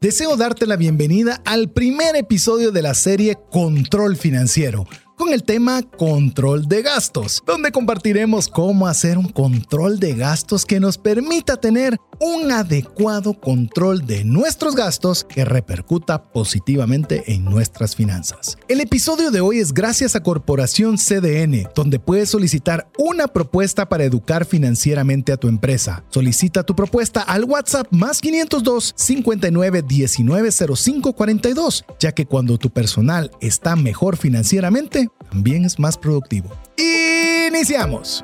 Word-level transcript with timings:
Deseo 0.00 0.36
darte 0.36 0.64
la 0.68 0.76
bienvenida 0.76 1.42
al 1.44 1.72
primer 1.72 2.14
episodio 2.14 2.70
de 2.70 2.82
la 2.82 2.94
serie 2.94 3.36
Control 3.50 4.16
Financiero 4.16 4.86
con 5.18 5.32
el 5.32 5.42
tema 5.42 5.82
control 5.82 6.68
de 6.68 6.82
gastos, 6.82 7.42
donde 7.44 7.72
compartiremos 7.72 8.48
cómo 8.48 8.86
hacer 8.86 9.18
un 9.18 9.28
control 9.28 9.98
de 9.98 10.14
gastos 10.14 10.64
que 10.64 10.78
nos 10.78 10.96
permita 10.96 11.56
tener 11.56 11.98
un 12.20 12.50
adecuado 12.50 13.34
control 13.34 14.06
de 14.06 14.24
nuestros 14.24 14.74
gastos 14.74 15.24
que 15.24 15.44
repercuta 15.44 16.22
positivamente 16.32 17.32
en 17.32 17.44
nuestras 17.44 17.94
finanzas. 17.94 18.58
El 18.68 18.80
episodio 18.80 19.30
de 19.30 19.40
hoy 19.40 19.58
es 19.58 19.72
gracias 19.72 20.16
a 20.16 20.22
Corporación 20.22 20.96
CDN, 20.96 21.68
donde 21.74 21.98
puedes 21.98 22.30
solicitar 22.30 22.88
una 22.98 23.28
propuesta 23.28 23.88
para 23.88 24.04
educar 24.04 24.44
financieramente 24.44 25.32
a 25.32 25.36
tu 25.36 25.48
empresa. 25.48 26.04
Solicita 26.10 26.62
tu 26.62 26.74
propuesta 26.74 27.22
al 27.22 27.44
WhatsApp 27.44 27.88
más 27.90 28.20
502 28.20 28.94
59 28.96 29.82
19 29.82 30.50
05 30.52 31.12
42, 31.12 31.84
ya 31.98 32.12
que 32.12 32.26
cuando 32.26 32.58
tu 32.58 32.70
personal 32.70 33.30
está 33.40 33.76
mejor 33.76 34.16
financieramente, 34.16 35.07
también 35.30 35.64
es 35.64 35.78
más 35.78 35.96
productivo. 35.96 36.50
Iniciamos. 36.76 38.22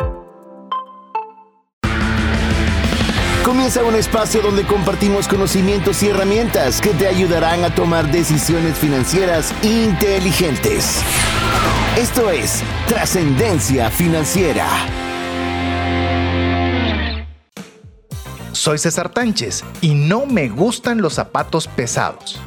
Comienza 3.44 3.84
un 3.84 3.94
espacio 3.94 4.40
donde 4.40 4.64
compartimos 4.64 5.28
conocimientos 5.28 6.02
y 6.02 6.08
herramientas 6.08 6.80
que 6.80 6.90
te 6.90 7.06
ayudarán 7.06 7.62
a 7.62 7.74
tomar 7.74 8.10
decisiones 8.10 8.78
financieras 8.78 9.54
inteligentes. 9.62 11.02
Esto 11.96 12.30
es 12.30 12.62
Trascendencia 12.86 13.90
Financiera. 13.90 14.66
Soy 18.52 18.78
César 18.78 19.10
Tánchez 19.10 19.62
y 19.82 19.94
no 19.94 20.24
me 20.24 20.48
gustan 20.48 21.02
los 21.02 21.14
zapatos 21.14 21.68
pesados. 21.68 22.40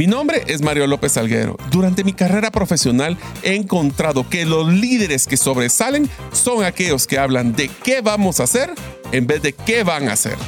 Mi 0.00 0.06
nombre 0.06 0.44
es 0.46 0.62
Mario 0.62 0.86
López 0.86 1.18
Alguero. 1.18 1.58
Durante 1.70 2.04
mi 2.04 2.14
carrera 2.14 2.50
profesional 2.50 3.18
he 3.42 3.54
encontrado 3.54 4.26
que 4.26 4.46
los 4.46 4.72
líderes 4.72 5.26
que 5.26 5.36
sobresalen 5.36 6.08
son 6.32 6.64
aquellos 6.64 7.06
que 7.06 7.18
hablan 7.18 7.54
de 7.54 7.70
qué 7.84 8.00
vamos 8.00 8.40
a 8.40 8.44
hacer 8.44 8.70
en 9.12 9.26
vez 9.26 9.42
de 9.42 9.52
qué 9.52 9.84
van 9.84 10.08
a 10.08 10.14
hacer. 10.14 10.38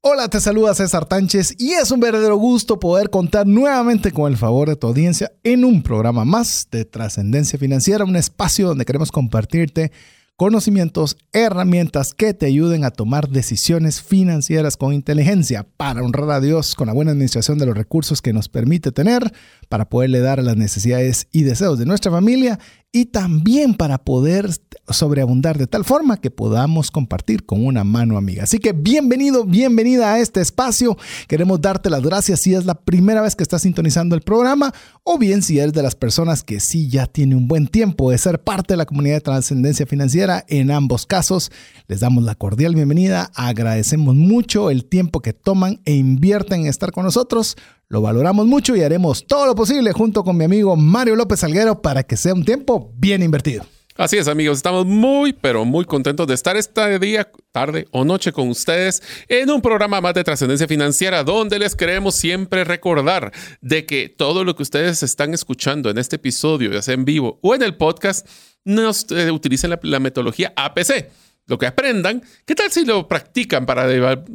Hola, 0.00 0.26
te 0.28 0.40
saluda 0.40 0.74
César 0.74 1.06
Tánchez 1.06 1.54
y 1.56 1.74
es 1.74 1.92
un 1.92 2.00
verdadero 2.00 2.34
gusto 2.34 2.80
poder 2.80 3.08
contar 3.08 3.46
nuevamente 3.46 4.10
con 4.10 4.32
el 4.32 4.36
favor 4.36 4.68
de 4.68 4.74
tu 4.74 4.88
audiencia 4.88 5.30
en 5.44 5.64
un 5.64 5.84
programa 5.84 6.24
más 6.24 6.66
de 6.72 6.84
trascendencia 6.84 7.60
financiera, 7.60 8.04
un 8.04 8.16
espacio 8.16 8.66
donde 8.66 8.84
queremos 8.84 9.12
compartirte 9.12 9.92
conocimientos, 10.36 11.16
herramientas 11.32 12.12
que 12.12 12.34
te 12.34 12.46
ayuden 12.46 12.84
a 12.84 12.90
tomar 12.90 13.28
decisiones 13.28 14.02
financieras 14.02 14.76
con 14.76 14.92
inteligencia 14.92 15.66
para 15.76 16.02
honrar 16.02 16.30
a 16.30 16.40
Dios 16.40 16.74
con 16.74 16.88
la 16.88 16.92
buena 16.92 17.12
administración 17.12 17.58
de 17.58 17.66
los 17.66 17.76
recursos 17.76 18.20
que 18.20 18.32
nos 18.32 18.48
permite 18.48 18.90
tener, 18.90 19.32
para 19.68 19.88
poderle 19.88 20.20
dar 20.20 20.40
a 20.40 20.42
las 20.42 20.56
necesidades 20.56 21.28
y 21.30 21.42
deseos 21.44 21.78
de 21.78 21.86
nuestra 21.86 22.10
familia 22.10 22.58
y 22.94 23.06
también 23.06 23.74
para 23.74 23.98
poder 23.98 24.48
sobreabundar 24.88 25.58
de 25.58 25.66
tal 25.66 25.84
forma 25.84 26.20
que 26.20 26.30
podamos 26.30 26.92
compartir 26.92 27.44
con 27.44 27.66
una 27.66 27.82
mano 27.82 28.16
amiga. 28.16 28.44
Así 28.44 28.60
que 28.60 28.72
bienvenido, 28.72 29.44
bienvenida 29.44 30.12
a 30.12 30.20
este 30.20 30.40
espacio. 30.40 30.96
Queremos 31.26 31.60
darte 31.60 31.90
las 31.90 32.02
gracias 32.02 32.42
si 32.42 32.54
es 32.54 32.66
la 32.66 32.76
primera 32.76 33.20
vez 33.20 33.34
que 33.34 33.42
estás 33.42 33.62
sintonizando 33.62 34.14
el 34.14 34.20
programa 34.20 34.72
o 35.02 35.18
bien 35.18 35.42
si 35.42 35.58
eres 35.58 35.72
de 35.72 35.82
las 35.82 35.96
personas 35.96 36.44
que 36.44 36.60
sí 36.60 36.88
ya 36.88 37.06
tiene 37.06 37.34
un 37.34 37.48
buen 37.48 37.66
tiempo 37.66 38.12
de 38.12 38.18
ser 38.18 38.40
parte 38.40 38.74
de 38.74 38.78
la 38.78 38.86
comunidad 38.86 39.16
de 39.16 39.22
trascendencia 39.22 39.86
financiera. 39.86 40.44
En 40.46 40.70
ambos 40.70 41.04
casos, 41.04 41.50
les 41.88 41.98
damos 41.98 42.22
la 42.22 42.36
cordial 42.36 42.76
bienvenida. 42.76 43.28
Agradecemos 43.34 44.14
mucho 44.14 44.70
el 44.70 44.84
tiempo 44.84 45.18
que 45.20 45.32
toman 45.32 45.80
e 45.84 45.94
invierten 45.94 46.60
en 46.60 46.66
estar 46.68 46.92
con 46.92 47.02
nosotros. 47.02 47.56
Lo 47.94 48.00
valoramos 48.00 48.48
mucho 48.48 48.74
y 48.74 48.82
haremos 48.82 49.24
todo 49.24 49.46
lo 49.46 49.54
posible 49.54 49.92
junto 49.92 50.24
con 50.24 50.36
mi 50.36 50.44
amigo 50.44 50.74
Mario 50.74 51.14
López 51.14 51.38
Salguero 51.38 51.80
para 51.80 52.02
que 52.02 52.16
sea 52.16 52.34
un 52.34 52.44
tiempo 52.44 52.90
bien 52.96 53.22
invertido. 53.22 53.64
Así 53.96 54.16
es, 54.16 54.26
amigos, 54.26 54.56
estamos 54.56 54.84
muy, 54.84 55.32
pero 55.32 55.64
muy 55.64 55.84
contentos 55.84 56.26
de 56.26 56.34
estar 56.34 56.56
este 56.56 56.98
día, 56.98 57.30
tarde 57.52 57.86
o 57.92 58.04
noche 58.04 58.32
con 58.32 58.48
ustedes 58.48 59.00
en 59.28 59.48
un 59.48 59.62
programa 59.62 60.00
más 60.00 60.12
de 60.14 60.24
trascendencia 60.24 60.66
financiera 60.66 61.22
donde 61.22 61.60
les 61.60 61.76
queremos 61.76 62.16
siempre 62.16 62.64
recordar 62.64 63.30
de 63.60 63.86
que 63.86 64.08
todo 64.08 64.42
lo 64.42 64.56
que 64.56 64.64
ustedes 64.64 65.04
están 65.04 65.32
escuchando 65.32 65.88
en 65.88 65.98
este 65.98 66.16
episodio, 66.16 66.72
ya 66.72 66.82
sea 66.82 66.94
en 66.94 67.04
vivo 67.04 67.38
o 67.42 67.54
en 67.54 67.62
el 67.62 67.76
podcast, 67.76 68.26
nos 68.64 69.08
eh, 69.12 69.30
utilicen 69.30 69.72
la 69.82 70.00
metodología 70.00 70.52
APC 70.56 71.12
lo 71.46 71.58
que 71.58 71.66
aprendan, 71.66 72.22
¿qué 72.46 72.54
tal 72.54 72.70
si 72.70 72.84
lo 72.84 73.06
practican 73.06 73.66
para... 73.66 73.86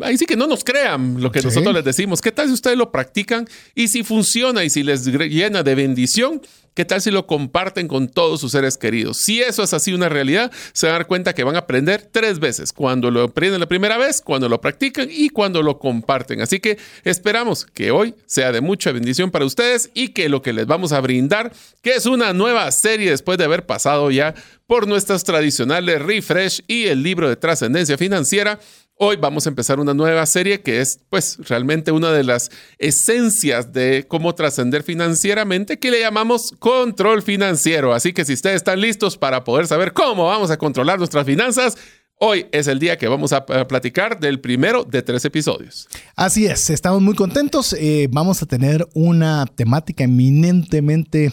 Ahí 0.01 0.17
sí 0.17 0.25
que 0.25 0.35
no 0.35 0.45
nos 0.45 0.63
crean 0.63 1.21
lo 1.21 1.31
que 1.31 1.41
nosotros 1.41 1.73
les 1.73 1.83
decimos. 1.83 2.21
¿Qué 2.21 2.31
tal 2.31 2.47
si 2.47 2.53
ustedes 2.53 2.77
lo 2.77 2.91
practican 2.91 3.47
y 3.73 3.87
si 3.87 4.03
funciona 4.03 4.63
y 4.63 4.69
si 4.69 4.83
les 4.83 5.05
llena 5.05 5.63
de 5.63 5.75
bendición? 5.75 6.41
¿Qué 6.79 6.85
tal 6.85 7.01
si 7.01 7.11
lo 7.11 7.27
comparten 7.27 7.89
con 7.89 8.07
todos 8.07 8.39
sus 8.39 8.53
seres 8.53 8.77
queridos? 8.77 9.17
Si 9.17 9.41
eso 9.41 9.63
es 9.63 9.73
así 9.73 9.91
una 9.91 10.07
realidad, 10.07 10.49
se 10.71 10.85
van 10.85 10.95
a 10.95 10.99
dar 10.99 11.07
cuenta 11.07 11.35
que 11.35 11.43
van 11.43 11.57
a 11.57 11.59
aprender 11.59 12.07
tres 12.09 12.39
veces. 12.39 12.71
Cuando 12.71 13.11
lo 13.11 13.23
aprenden 13.23 13.59
la 13.59 13.67
primera 13.67 13.97
vez, 13.97 14.21
cuando 14.21 14.47
lo 14.47 14.61
practican 14.61 15.09
y 15.11 15.27
cuando 15.27 15.61
lo 15.61 15.77
comparten. 15.77 16.39
Así 16.39 16.61
que 16.61 16.77
esperamos 17.03 17.65
que 17.65 17.91
hoy 17.91 18.15
sea 18.27 18.53
de 18.53 18.61
mucha 18.61 18.93
bendición 18.93 19.29
para 19.29 19.43
ustedes 19.43 19.91
y 19.93 20.13
que 20.13 20.29
lo 20.29 20.41
que 20.41 20.53
les 20.53 20.67
vamos 20.67 20.93
a 20.93 21.01
brindar, 21.01 21.51
que 21.81 21.95
es 21.95 22.05
una 22.05 22.31
nueva 22.31 22.71
serie 22.71 23.09
después 23.09 23.37
de 23.37 23.43
haber 23.43 23.65
pasado 23.65 24.09
ya 24.09 24.33
por 24.65 24.87
nuestras 24.87 25.25
tradicionales 25.25 26.01
refresh 26.01 26.61
y 26.65 26.85
el 26.85 27.03
libro 27.03 27.27
de 27.27 27.35
trascendencia 27.35 27.97
financiera, 27.97 28.57
Hoy 29.01 29.15
vamos 29.15 29.45
a 29.45 29.49
empezar 29.49 29.79
una 29.79 29.93
nueva 29.93 30.25
serie 30.25 30.59
que 30.59 30.81
es 30.81 30.99
pues 31.09 31.37
realmente 31.47 31.93
una 31.93 32.11
de 32.11 32.25
las 32.25 32.51
esencias 32.79 33.71
de 33.71 34.03
cómo 34.05 34.35
trascender 34.35 34.83
financieramente 34.83 35.79
que 35.79 35.89
le 35.89 36.01
llamamos 36.01 36.53
control 36.59 37.21
financiero. 37.21 37.93
Así 37.93 38.11
que 38.11 38.25
si 38.25 38.33
ustedes 38.33 38.57
están 38.57 38.81
listos 38.81 39.17
para 39.17 39.45
poder 39.45 39.67
saber 39.67 39.93
cómo 39.93 40.25
vamos 40.25 40.51
a 40.51 40.57
controlar 40.57 40.97
nuestras 40.99 41.25
finanzas, 41.25 41.77
Hoy 42.21 42.47
es 42.51 42.67
el 42.67 42.79
día 42.79 42.97
que 42.97 43.07
vamos 43.07 43.31
a 43.31 43.45
platicar 43.45 44.19
del 44.19 44.41
primero 44.41 44.83
de 44.83 45.01
tres 45.01 45.23
episodios. 45.23 45.87
Así 46.17 46.47
es, 46.47 46.69
estamos 46.69 47.01
muy 47.01 47.15
contentos. 47.15 47.71
Eh, 47.79 48.09
vamos 48.11 48.43
a 48.43 48.45
tener 48.45 48.85
una 48.93 49.45
temática 49.45 50.03
eminentemente 50.03 51.31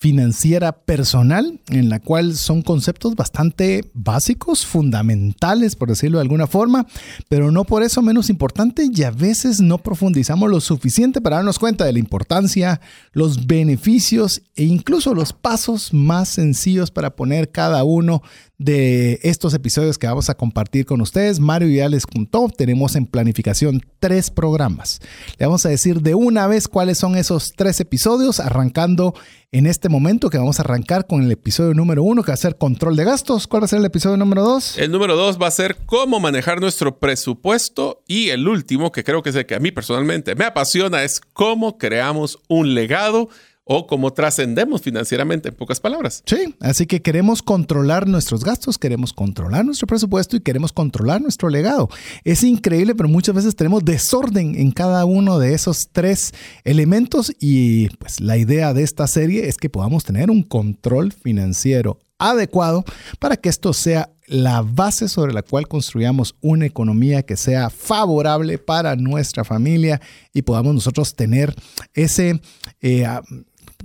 financiera 0.00 0.70
personal, 0.70 1.60
en 1.70 1.88
la 1.88 1.98
cual 1.98 2.36
son 2.36 2.62
conceptos 2.62 3.16
bastante 3.16 3.90
básicos, 3.94 4.64
fundamentales, 4.64 5.74
por 5.74 5.88
decirlo 5.88 6.18
de 6.18 6.22
alguna 6.22 6.46
forma, 6.46 6.86
pero 7.28 7.50
no 7.50 7.64
por 7.64 7.82
eso 7.82 8.00
menos 8.00 8.30
importante 8.30 8.88
y 8.92 9.02
a 9.02 9.10
veces 9.10 9.60
no 9.60 9.78
profundizamos 9.78 10.48
lo 10.50 10.60
suficiente 10.60 11.20
para 11.20 11.36
darnos 11.36 11.58
cuenta 11.58 11.84
de 11.84 11.92
la 11.92 11.98
importancia, 11.98 12.80
los 13.12 13.48
beneficios 13.48 14.42
e 14.54 14.62
incluso 14.62 15.14
los 15.14 15.32
pasos 15.32 15.92
más 15.92 16.28
sencillos 16.28 16.92
para 16.92 17.16
poner 17.16 17.50
cada 17.50 17.82
uno 17.82 18.22
de 18.58 19.20
estos 19.22 19.54
episodios 19.54 19.98
que 19.98 20.08
vamos 20.08 20.28
a 20.28 20.36
compartir 20.36 20.84
con 20.84 21.00
ustedes. 21.00 21.38
Mario 21.38 21.68
ya 21.68 21.88
les 21.88 22.06
contó, 22.06 22.48
tenemos 22.48 22.96
en 22.96 23.06
planificación 23.06 23.82
tres 24.00 24.30
programas. 24.30 25.00
Le 25.38 25.46
vamos 25.46 25.64
a 25.64 25.68
decir 25.68 26.02
de 26.02 26.16
una 26.16 26.48
vez 26.48 26.66
cuáles 26.66 26.98
son 26.98 27.16
esos 27.16 27.52
tres 27.56 27.78
episodios, 27.78 28.40
arrancando 28.40 29.14
en 29.52 29.66
este 29.66 29.88
momento 29.88 30.28
que 30.28 30.38
vamos 30.38 30.58
a 30.58 30.62
arrancar 30.62 31.06
con 31.06 31.22
el 31.22 31.30
episodio 31.30 31.72
número 31.72 32.02
uno, 32.02 32.24
que 32.24 32.32
va 32.32 32.34
a 32.34 32.38
ser 32.38 32.58
control 32.58 32.96
de 32.96 33.04
gastos. 33.04 33.46
¿Cuál 33.46 33.62
va 33.62 33.66
a 33.66 33.68
ser 33.68 33.78
el 33.78 33.84
episodio 33.86 34.16
número 34.16 34.42
dos? 34.42 34.76
El 34.76 34.90
número 34.90 35.16
dos 35.16 35.40
va 35.40 35.46
a 35.46 35.52
ser 35.52 35.76
cómo 35.86 36.18
manejar 36.18 36.60
nuestro 36.60 36.98
presupuesto 36.98 38.02
y 38.08 38.30
el 38.30 38.48
último, 38.48 38.90
que 38.90 39.04
creo 39.04 39.22
que 39.22 39.30
es 39.30 39.36
el 39.36 39.46
que 39.46 39.54
a 39.54 39.60
mí 39.60 39.70
personalmente 39.70 40.34
me 40.34 40.44
apasiona, 40.44 41.04
es 41.04 41.20
cómo 41.20 41.78
creamos 41.78 42.40
un 42.48 42.74
legado 42.74 43.28
o 43.70 43.86
cómo 43.86 44.12
trascendemos 44.14 44.80
financieramente, 44.80 45.50
en 45.50 45.54
pocas 45.54 45.78
palabras. 45.78 46.22
Sí, 46.24 46.54
así 46.58 46.86
que 46.86 47.02
queremos 47.02 47.42
controlar 47.42 48.08
nuestros 48.08 48.42
gastos, 48.42 48.78
queremos 48.78 49.12
controlar 49.12 49.64
nuestro 49.66 49.86
presupuesto 49.86 50.36
y 50.36 50.40
queremos 50.40 50.72
controlar 50.72 51.20
nuestro 51.20 51.50
legado. 51.50 51.90
Es 52.24 52.42
increíble, 52.42 52.94
pero 52.94 53.10
muchas 53.10 53.34
veces 53.34 53.54
tenemos 53.54 53.84
desorden 53.84 54.54
en 54.54 54.70
cada 54.70 55.04
uno 55.04 55.38
de 55.38 55.52
esos 55.52 55.90
tres 55.92 56.32
elementos 56.64 57.30
y 57.38 57.90
pues 57.96 58.20
la 58.20 58.38
idea 58.38 58.72
de 58.72 58.82
esta 58.82 59.06
serie 59.06 59.48
es 59.48 59.58
que 59.58 59.68
podamos 59.68 60.02
tener 60.02 60.30
un 60.30 60.42
control 60.42 61.12
financiero 61.12 61.98
adecuado 62.18 62.84
para 63.18 63.36
que 63.36 63.50
esto 63.50 63.74
sea 63.74 64.10
la 64.26 64.62
base 64.62 65.08
sobre 65.08 65.32
la 65.32 65.42
cual 65.42 65.68
construyamos 65.68 66.36
una 66.40 66.64
economía 66.64 67.22
que 67.22 67.36
sea 67.36 67.68
favorable 67.68 68.56
para 68.58 68.96
nuestra 68.96 69.44
familia 69.44 70.00
y 70.32 70.42
podamos 70.42 70.74
nosotros 70.74 71.14
tener 71.14 71.54
ese 71.94 72.40
eh, 72.80 73.06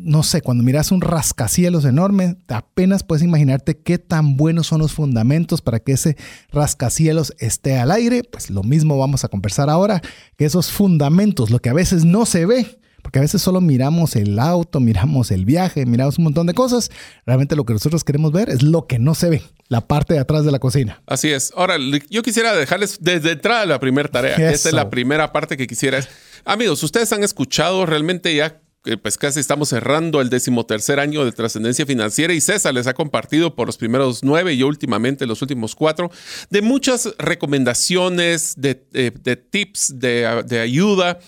no 0.04 0.24
sé, 0.24 0.42
cuando 0.42 0.64
miras 0.64 0.92
un 0.92 1.02
rascacielos 1.02 1.86
enorme, 1.86 2.38
apenas 2.48 3.04
puedes 3.04 3.24
imaginarte 3.24 3.78
qué 3.78 3.98
tan 3.98 4.38
buenos 4.38 4.68
son 4.68 4.80
los 4.80 4.94
fundamentos 4.94 5.62
para 5.62 5.80
que 5.80 5.94
ese 5.94 6.18
rascacielos 6.52 7.34
esté 7.40 7.78
al 7.78 7.92
aire. 7.92 8.24
Pues 8.24 8.50
lo 8.50 8.64
mismo 8.64 8.98
vamos 8.98 9.24
a 9.24 9.30
conversar 9.30 9.70
ahora, 9.70 10.02
que 10.38 10.46
esos 10.46 10.72
fundamentos, 10.72 11.50
lo 11.50 11.60
que 11.60 11.70
a 11.70 11.74
veces 11.74 12.06
no 12.06 12.26
se 12.26 12.46
ve, 12.46 12.78
Porque 13.04 13.20
a 13.20 13.22
veces 13.22 13.42
solo 13.42 13.62
miramos 13.62 14.16
el 14.16 14.40
auto, 14.40 14.80
miramos 14.80 15.30
el 15.30 15.46
viaje, 15.46 15.86
miramos 15.86 16.18
un 16.18 16.24
montón 16.24 16.48
de 16.48 16.54
cosas. 16.54 16.90
Realmente 17.26 17.56
lo 17.56 17.66
que 17.66 17.74
nosotros 17.74 18.04
queremos 18.04 18.32
ver 18.32 18.50
es 18.50 18.64
lo 18.64 18.88
que 18.88 18.98
no 18.98 19.14
se 19.14 19.30
ve, 19.30 19.44
la 19.68 19.82
parte 19.82 20.14
de 20.14 20.22
atrás 20.22 20.46
de 20.46 20.52
la 20.52 20.60
cocina. 20.60 21.04
Así 21.06 21.30
es. 21.30 21.52
Ahora, 21.56 21.76
yo 22.10 22.24
quisiera 22.24 22.56
dejarles 22.56 23.00
desde 23.02 23.34
entrada 23.34 23.66
la 23.66 23.80
primera 23.80 24.10
tarea. 24.10 24.36
Esta 24.50 24.70
es 24.70 24.74
la 24.74 24.90
primera 24.90 25.34
parte 25.34 25.58
que 25.58 25.68
quisiera. 25.68 26.00
Amigos, 26.46 26.82
ustedes 26.82 27.12
han 27.12 27.24
escuchado 27.24 27.86
realmente 27.86 28.34
ya 28.34 28.62
pues 29.02 29.18
casi 29.18 29.40
estamos 29.40 29.70
cerrando 29.70 30.20
el 30.20 30.30
decimotercer 30.30 31.00
año 31.00 31.24
de 31.24 31.32
trascendencia 31.32 31.86
financiera 31.86 32.34
y 32.34 32.42
César 32.42 32.74
les 32.74 32.86
ha 32.88 32.94
compartido 32.94 33.56
por 33.56 33.68
los 33.68 33.78
primeros 33.78 34.24
nueve 34.24 34.54
y 34.54 34.64
últimamente 34.64 35.26
los 35.26 35.42
últimos 35.42 35.74
cuatro 35.74 36.12
de 36.50 36.62
muchas 36.62 37.14
recomendaciones, 37.18 38.56
de, 38.58 38.76
tips, 38.76 40.00
de, 40.00 40.60
ayuda. 40.62 41.20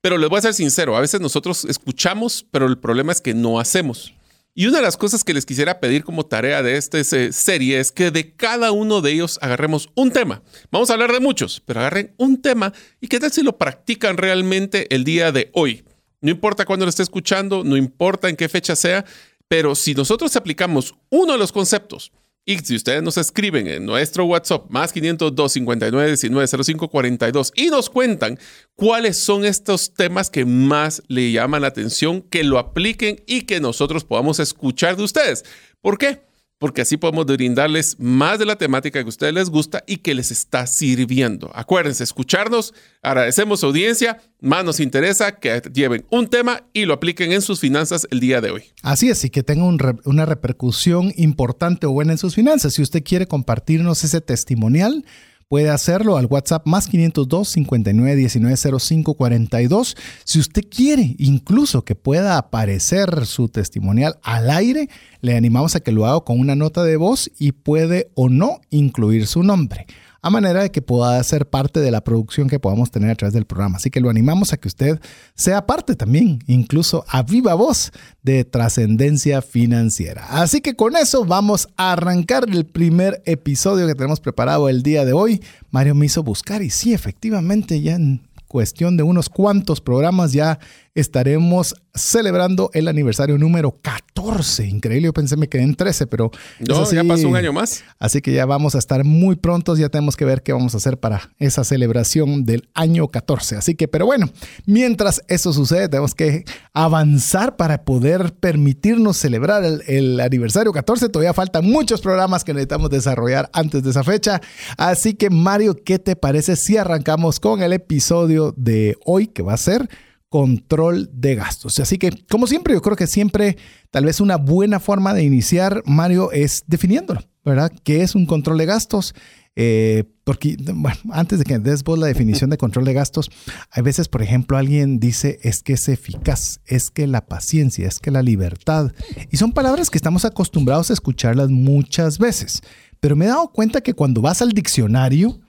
Pero 0.00 0.18
les 0.18 0.30
voy 0.30 0.38
a 0.38 0.42
ser 0.42 0.54
sincero, 0.54 0.96
a 0.96 1.00
veces 1.00 1.20
nosotros 1.20 1.64
escuchamos, 1.64 2.46
pero 2.50 2.66
el 2.66 2.78
problema 2.78 3.12
es 3.12 3.20
que 3.20 3.34
no 3.34 3.58
hacemos. 3.58 4.14
Y 4.54 4.66
una 4.66 4.78
de 4.78 4.82
las 4.82 4.96
cosas 4.96 5.24
que 5.24 5.34
les 5.34 5.46
quisiera 5.46 5.78
pedir 5.80 6.04
como 6.04 6.26
tarea 6.26 6.62
de 6.62 6.76
esta 6.76 7.02
serie 7.04 7.80
es 7.80 7.92
que 7.92 8.10
de 8.10 8.34
cada 8.34 8.72
uno 8.72 9.00
de 9.00 9.12
ellos 9.12 9.38
agarremos 9.42 9.90
un 9.94 10.10
tema. 10.10 10.42
Vamos 10.70 10.90
a 10.90 10.94
hablar 10.94 11.12
de 11.12 11.20
muchos, 11.20 11.60
pero 11.66 11.80
agarren 11.80 12.14
un 12.18 12.40
tema 12.40 12.72
y 13.00 13.08
qué 13.08 13.20
tal 13.20 13.32
si 13.32 13.42
lo 13.42 13.58
practican 13.58 14.16
realmente 14.16 14.94
el 14.94 15.04
día 15.04 15.32
de 15.32 15.50
hoy. 15.54 15.84
No 16.20 16.30
importa 16.30 16.64
cuándo 16.64 16.86
lo 16.86 16.90
esté 16.90 17.02
escuchando, 17.02 17.64
no 17.64 17.76
importa 17.76 18.28
en 18.28 18.36
qué 18.36 18.48
fecha 18.48 18.76
sea, 18.76 19.04
pero 19.48 19.74
si 19.74 19.94
nosotros 19.94 20.36
aplicamos 20.36 20.94
uno 21.10 21.32
de 21.32 21.38
los 21.38 21.52
conceptos, 21.52 22.12
y 22.44 22.58
si 22.58 22.74
ustedes 22.74 23.02
nos 23.02 23.16
escriben 23.18 23.66
en 23.68 23.84
nuestro 23.84 24.24
WhatsApp 24.24 24.70
más 24.70 24.92
502 24.92 25.52
59 25.52 26.08
19 26.08 26.64
05 26.64 26.88
42 26.88 27.52
y 27.54 27.66
nos 27.68 27.90
cuentan 27.90 28.38
cuáles 28.74 29.22
son 29.22 29.44
estos 29.44 29.94
temas 29.94 30.30
que 30.30 30.44
más 30.44 31.02
le 31.06 31.32
llaman 31.32 31.62
la 31.62 31.68
atención, 31.68 32.22
que 32.22 32.42
lo 32.42 32.58
apliquen 32.58 33.22
y 33.26 33.42
que 33.42 33.60
nosotros 33.60 34.04
podamos 34.04 34.40
escuchar 34.40 34.96
de 34.96 35.04
ustedes. 35.04 35.44
¿Por 35.80 35.98
qué? 35.98 36.22
Porque 36.60 36.82
así 36.82 36.98
podemos 36.98 37.24
brindarles 37.24 37.96
más 37.98 38.38
de 38.38 38.44
la 38.44 38.56
temática 38.56 39.00
que 39.00 39.06
a 39.06 39.08
ustedes 39.08 39.32
les 39.32 39.48
gusta 39.48 39.82
y 39.86 39.96
que 39.96 40.14
les 40.14 40.30
está 40.30 40.66
sirviendo. 40.66 41.50
Acuérdense, 41.54 42.04
escucharnos, 42.04 42.74
agradecemos 43.00 43.60
su 43.60 43.66
audiencia, 43.66 44.20
más 44.42 44.62
nos 44.62 44.78
interesa 44.78 45.36
que 45.36 45.62
lleven 45.72 46.04
un 46.10 46.28
tema 46.28 46.64
y 46.74 46.84
lo 46.84 46.92
apliquen 46.92 47.32
en 47.32 47.40
sus 47.40 47.60
finanzas 47.60 48.06
el 48.10 48.20
día 48.20 48.42
de 48.42 48.50
hoy. 48.50 48.64
Así 48.82 49.08
es, 49.08 49.24
y 49.24 49.30
que 49.30 49.42
tenga 49.42 49.64
una 50.04 50.26
repercusión 50.26 51.14
importante 51.16 51.86
o 51.86 51.92
buena 51.92 52.12
en 52.12 52.18
sus 52.18 52.34
finanzas. 52.34 52.74
Si 52.74 52.82
usted 52.82 53.02
quiere 53.02 53.26
compartirnos 53.26 54.04
ese 54.04 54.20
testimonial, 54.20 55.06
puede 55.50 55.68
hacerlo 55.68 56.16
al 56.16 56.26
WhatsApp 56.26 56.64
más 56.64 56.86
502 56.86 57.48
59 57.48 58.14
19 58.14 58.56
05 58.78 59.14
42. 59.14 59.96
Si 60.22 60.38
usted 60.38 60.62
quiere 60.70 61.16
incluso 61.18 61.84
que 61.84 61.96
pueda 61.96 62.38
aparecer 62.38 63.26
su 63.26 63.48
testimonial 63.48 64.20
al 64.22 64.48
aire, 64.48 64.88
le 65.22 65.36
animamos 65.36 65.74
a 65.74 65.80
que 65.80 65.90
lo 65.90 66.06
haga 66.06 66.20
con 66.20 66.38
una 66.38 66.54
nota 66.54 66.84
de 66.84 66.96
voz 66.96 67.32
y 67.36 67.50
puede 67.50 68.12
o 68.14 68.28
no 68.28 68.60
incluir 68.70 69.26
su 69.26 69.42
nombre 69.42 69.88
a 70.22 70.30
manera 70.30 70.62
de 70.62 70.70
que 70.70 70.82
pueda 70.82 71.22
ser 71.22 71.48
parte 71.48 71.80
de 71.80 71.90
la 71.90 72.02
producción 72.02 72.48
que 72.48 72.58
podamos 72.58 72.90
tener 72.90 73.10
a 73.10 73.14
través 73.14 73.34
del 73.34 73.46
programa. 73.46 73.76
Así 73.76 73.90
que 73.90 74.00
lo 74.00 74.10
animamos 74.10 74.52
a 74.52 74.56
que 74.56 74.68
usted 74.68 75.00
sea 75.34 75.66
parte 75.66 75.96
también, 75.96 76.40
incluso 76.46 77.04
a 77.08 77.22
viva 77.22 77.54
voz, 77.54 77.92
de 78.22 78.44
trascendencia 78.44 79.40
financiera. 79.42 80.26
Así 80.28 80.60
que 80.60 80.74
con 80.74 80.96
eso 80.96 81.24
vamos 81.24 81.68
a 81.76 81.92
arrancar 81.92 82.44
el 82.48 82.66
primer 82.66 83.22
episodio 83.24 83.86
que 83.86 83.94
tenemos 83.94 84.20
preparado 84.20 84.68
el 84.68 84.82
día 84.82 85.04
de 85.04 85.12
hoy. 85.12 85.42
Mario 85.70 85.94
me 85.94 86.06
hizo 86.06 86.22
buscar 86.22 86.62
y 86.62 86.70
sí, 86.70 86.92
efectivamente 86.92 87.80
ya 87.80 87.94
en 87.94 88.22
cuestión 88.46 88.96
de 88.96 89.04
unos 89.04 89.28
cuantos 89.28 89.80
programas 89.80 90.32
ya 90.32 90.58
estaremos 90.94 91.74
celebrando 91.94 92.70
el 92.72 92.88
aniversario 92.88 93.38
número 93.38 93.78
14. 93.82 94.66
Increíble, 94.66 95.06
yo 95.06 95.12
pensé 95.12 95.36
me 95.36 95.48
quedé 95.48 95.62
en 95.62 95.74
13, 95.74 96.06
pero... 96.06 96.30
No, 96.60 96.90
ya 96.90 97.04
pasó 97.04 97.28
un 97.28 97.36
año 97.36 97.52
más. 97.52 97.84
Así 97.98 98.20
que 98.20 98.32
ya 98.32 98.46
vamos 98.46 98.74
a 98.74 98.78
estar 98.78 99.04
muy 99.04 99.36
prontos, 99.36 99.78
ya 99.78 99.88
tenemos 99.88 100.16
que 100.16 100.24
ver 100.24 100.42
qué 100.42 100.52
vamos 100.52 100.74
a 100.74 100.78
hacer 100.78 100.98
para 100.98 101.30
esa 101.38 101.64
celebración 101.64 102.44
del 102.44 102.68
año 102.74 103.08
14. 103.08 103.56
Así 103.56 103.74
que, 103.74 103.88
pero 103.88 104.06
bueno, 104.06 104.30
mientras 104.66 105.22
eso 105.28 105.52
sucede, 105.52 105.88
tenemos 105.88 106.14
que 106.14 106.44
avanzar 106.72 107.56
para 107.56 107.84
poder 107.84 108.32
permitirnos 108.34 109.16
celebrar 109.16 109.64
el, 109.64 109.82
el 109.86 110.20
aniversario 110.20 110.72
14. 110.72 111.08
Todavía 111.08 111.34
faltan 111.34 111.64
muchos 111.64 112.00
programas 112.00 112.44
que 112.44 112.52
necesitamos 112.52 112.90
desarrollar 112.90 113.50
antes 113.52 113.82
de 113.82 113.90
esa 113.90 114.04
fecha. 114.04 114.40
Así 114.76 115.14
que, 115.14 115.30
Mario, 115.30 115.76
¿qué 115.84 115.98
te 115.98 116.16
parece 116.16 116.56
si 116.56 116.76
arrancamos 116.76 117.40
con 117.40 117.62
el 117.62 117.72
episodio 117.72 118.54
de 118.56 118.96
hoy 119.04 119.26
que 119.26 119.42
va 119.42 119.54
a 119.54 119.56
ser 119.56 119.88
control 120.30 121.10
de 121.12 121.34
gastos. 121.34 121.78
Así 121.80 121.98
que, 121.98 122.10
como 122.30 122.46
siempre, 122.46 122.72
yo 122.72 122.80
creo 122.80 122.96
que 122.96 123.08
siempre 123.08 123.58
tal 123.90 124.06
vez 124.06 124.20
una 124.20 124.36
buena 124.36 124.80
forma 124.80 125.12
de 125.12 125.24
iniciar, 125.24 125.82
Mario, 125.84 126.32
es 126.32 126.62
definiéndolo, 126.66 127.20
¿verdad? 127.44 127.70
¿Qué 127.82 128.02
es 128.02 128.14
un 128.14 128.26
control 128.26 128.56
de 128.56 128.66
gastos? 128.66 129.14
Eh, 129.56 130.04
porque, 130.22 130.56
bueno, 130.74 130.96
antes 131.10 131.40
de 131.40 131.44
que 131.44 131.58
des 131.58 131.82
vos 131.82 131.98
la 131.98 132.06
definición 132.06 132.48
de 132.48 132.56
control 132.56 132.84
de 132.84 132.94
gastos, 132.94 133.28
hay 133.72 133.82
veces, 133.82 134.08
por 134.08 134.22
ejemplo, 134.22 134.56
alguien 134.56 135.00
dice 135.00 135.40
es 135.42 135.64
que 135.64 135.72
es 135.72 135.88
eficaz, 135.88 136.60
es 136.64 136.90
que 136.90 137.08
la 137.08 137.26
paciencia, 137.26 137.88
es 137.88 137.98
que 137.98 138.12
la 138.12 138.22
libertad. 138.22 138.92
Y 139.30 139.36
son 139.36 139.52
palabras 139.52 139.90
que 139.90 139.98
estamos 139.98 140.24
acostumbrados 140.24 140.90
a 140.90 140.92
escucharlas 140.92 141.50
muchas 141.50 142.18
veces. 142.18 142.62
Pero 143.00 143.16
me 143.16 143.24
he 143.24 143.28
dado 143.28 143.50
cuenta 143.50 143.80
que 143.80 143.94
cuando 143.94 144.22
vas 144.22 144.40
al 144.42 144.52
diccionario, 144.52 145.40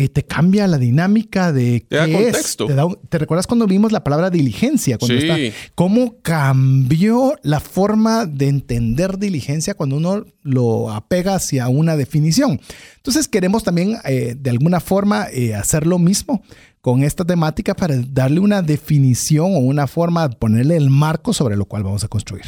eh, 0.00 0.08
te 0.08 0.24
cambia 0.24 0.66
la 0.66 0.78
dinámica 0.78 1.52
de 1.52 1.82
qué 1.82 1.98
te 1.98 2.12
contexto. 2.12 2.66
¿Te, 3.10 3.18
recuerdas 3.18 3.46
cuando 3.46 3.66
vimos 3.66 3.92
la 3.92 4.02
palabra 4.02 4.30
diligencia? 4.30 4.96
Cuando 4.96 5.20
sí. 5.20 5.52
¿Cómo 5.74 6.22
cambió 6.22 7.34
la 7.42 7.60
forma 7.60 8.24
de 8.24 8.48
entender 8.48 9.18
diligencia 9.18 9.74
cuando 9.74 9.96
uno 9.96 10.24
lo 10.42 10.90
apega 10.90 11.34
hacia 11.34 11.68
una 11.68 11.96
definición? 11.96 12.62
Entonces 12.96 13.28
queremos 13.28 13.62
también 13.62 13.98
eh, 14.06 14.34
de 14.38 14.48
alguna 14.48 14.80
forma 14.80 15.26
eh, 15.30 15.54
hacer 15.54 15.86
lo 15.86 15.98
mismo 15.98 16.42
con 16.80 17.02
esta 17.02 17.26
temática 17.26 17.74
para 17.74 17.96
darle 18.08 18.40
una 18.40 18.62
definición 18.62 19.54
o 19.54 19.58
una 19.58 19.86
forma, 19.86 20.30
ponerle 20.30 20.78
el 20.78 20.88
marco 20.88 21.34
sobre 21.34 21.56
lo 21.56 21.66
cual 21.66 21.82
vamos 21.82 22.04
a 22.04 22.08
construir. 22.08 22.44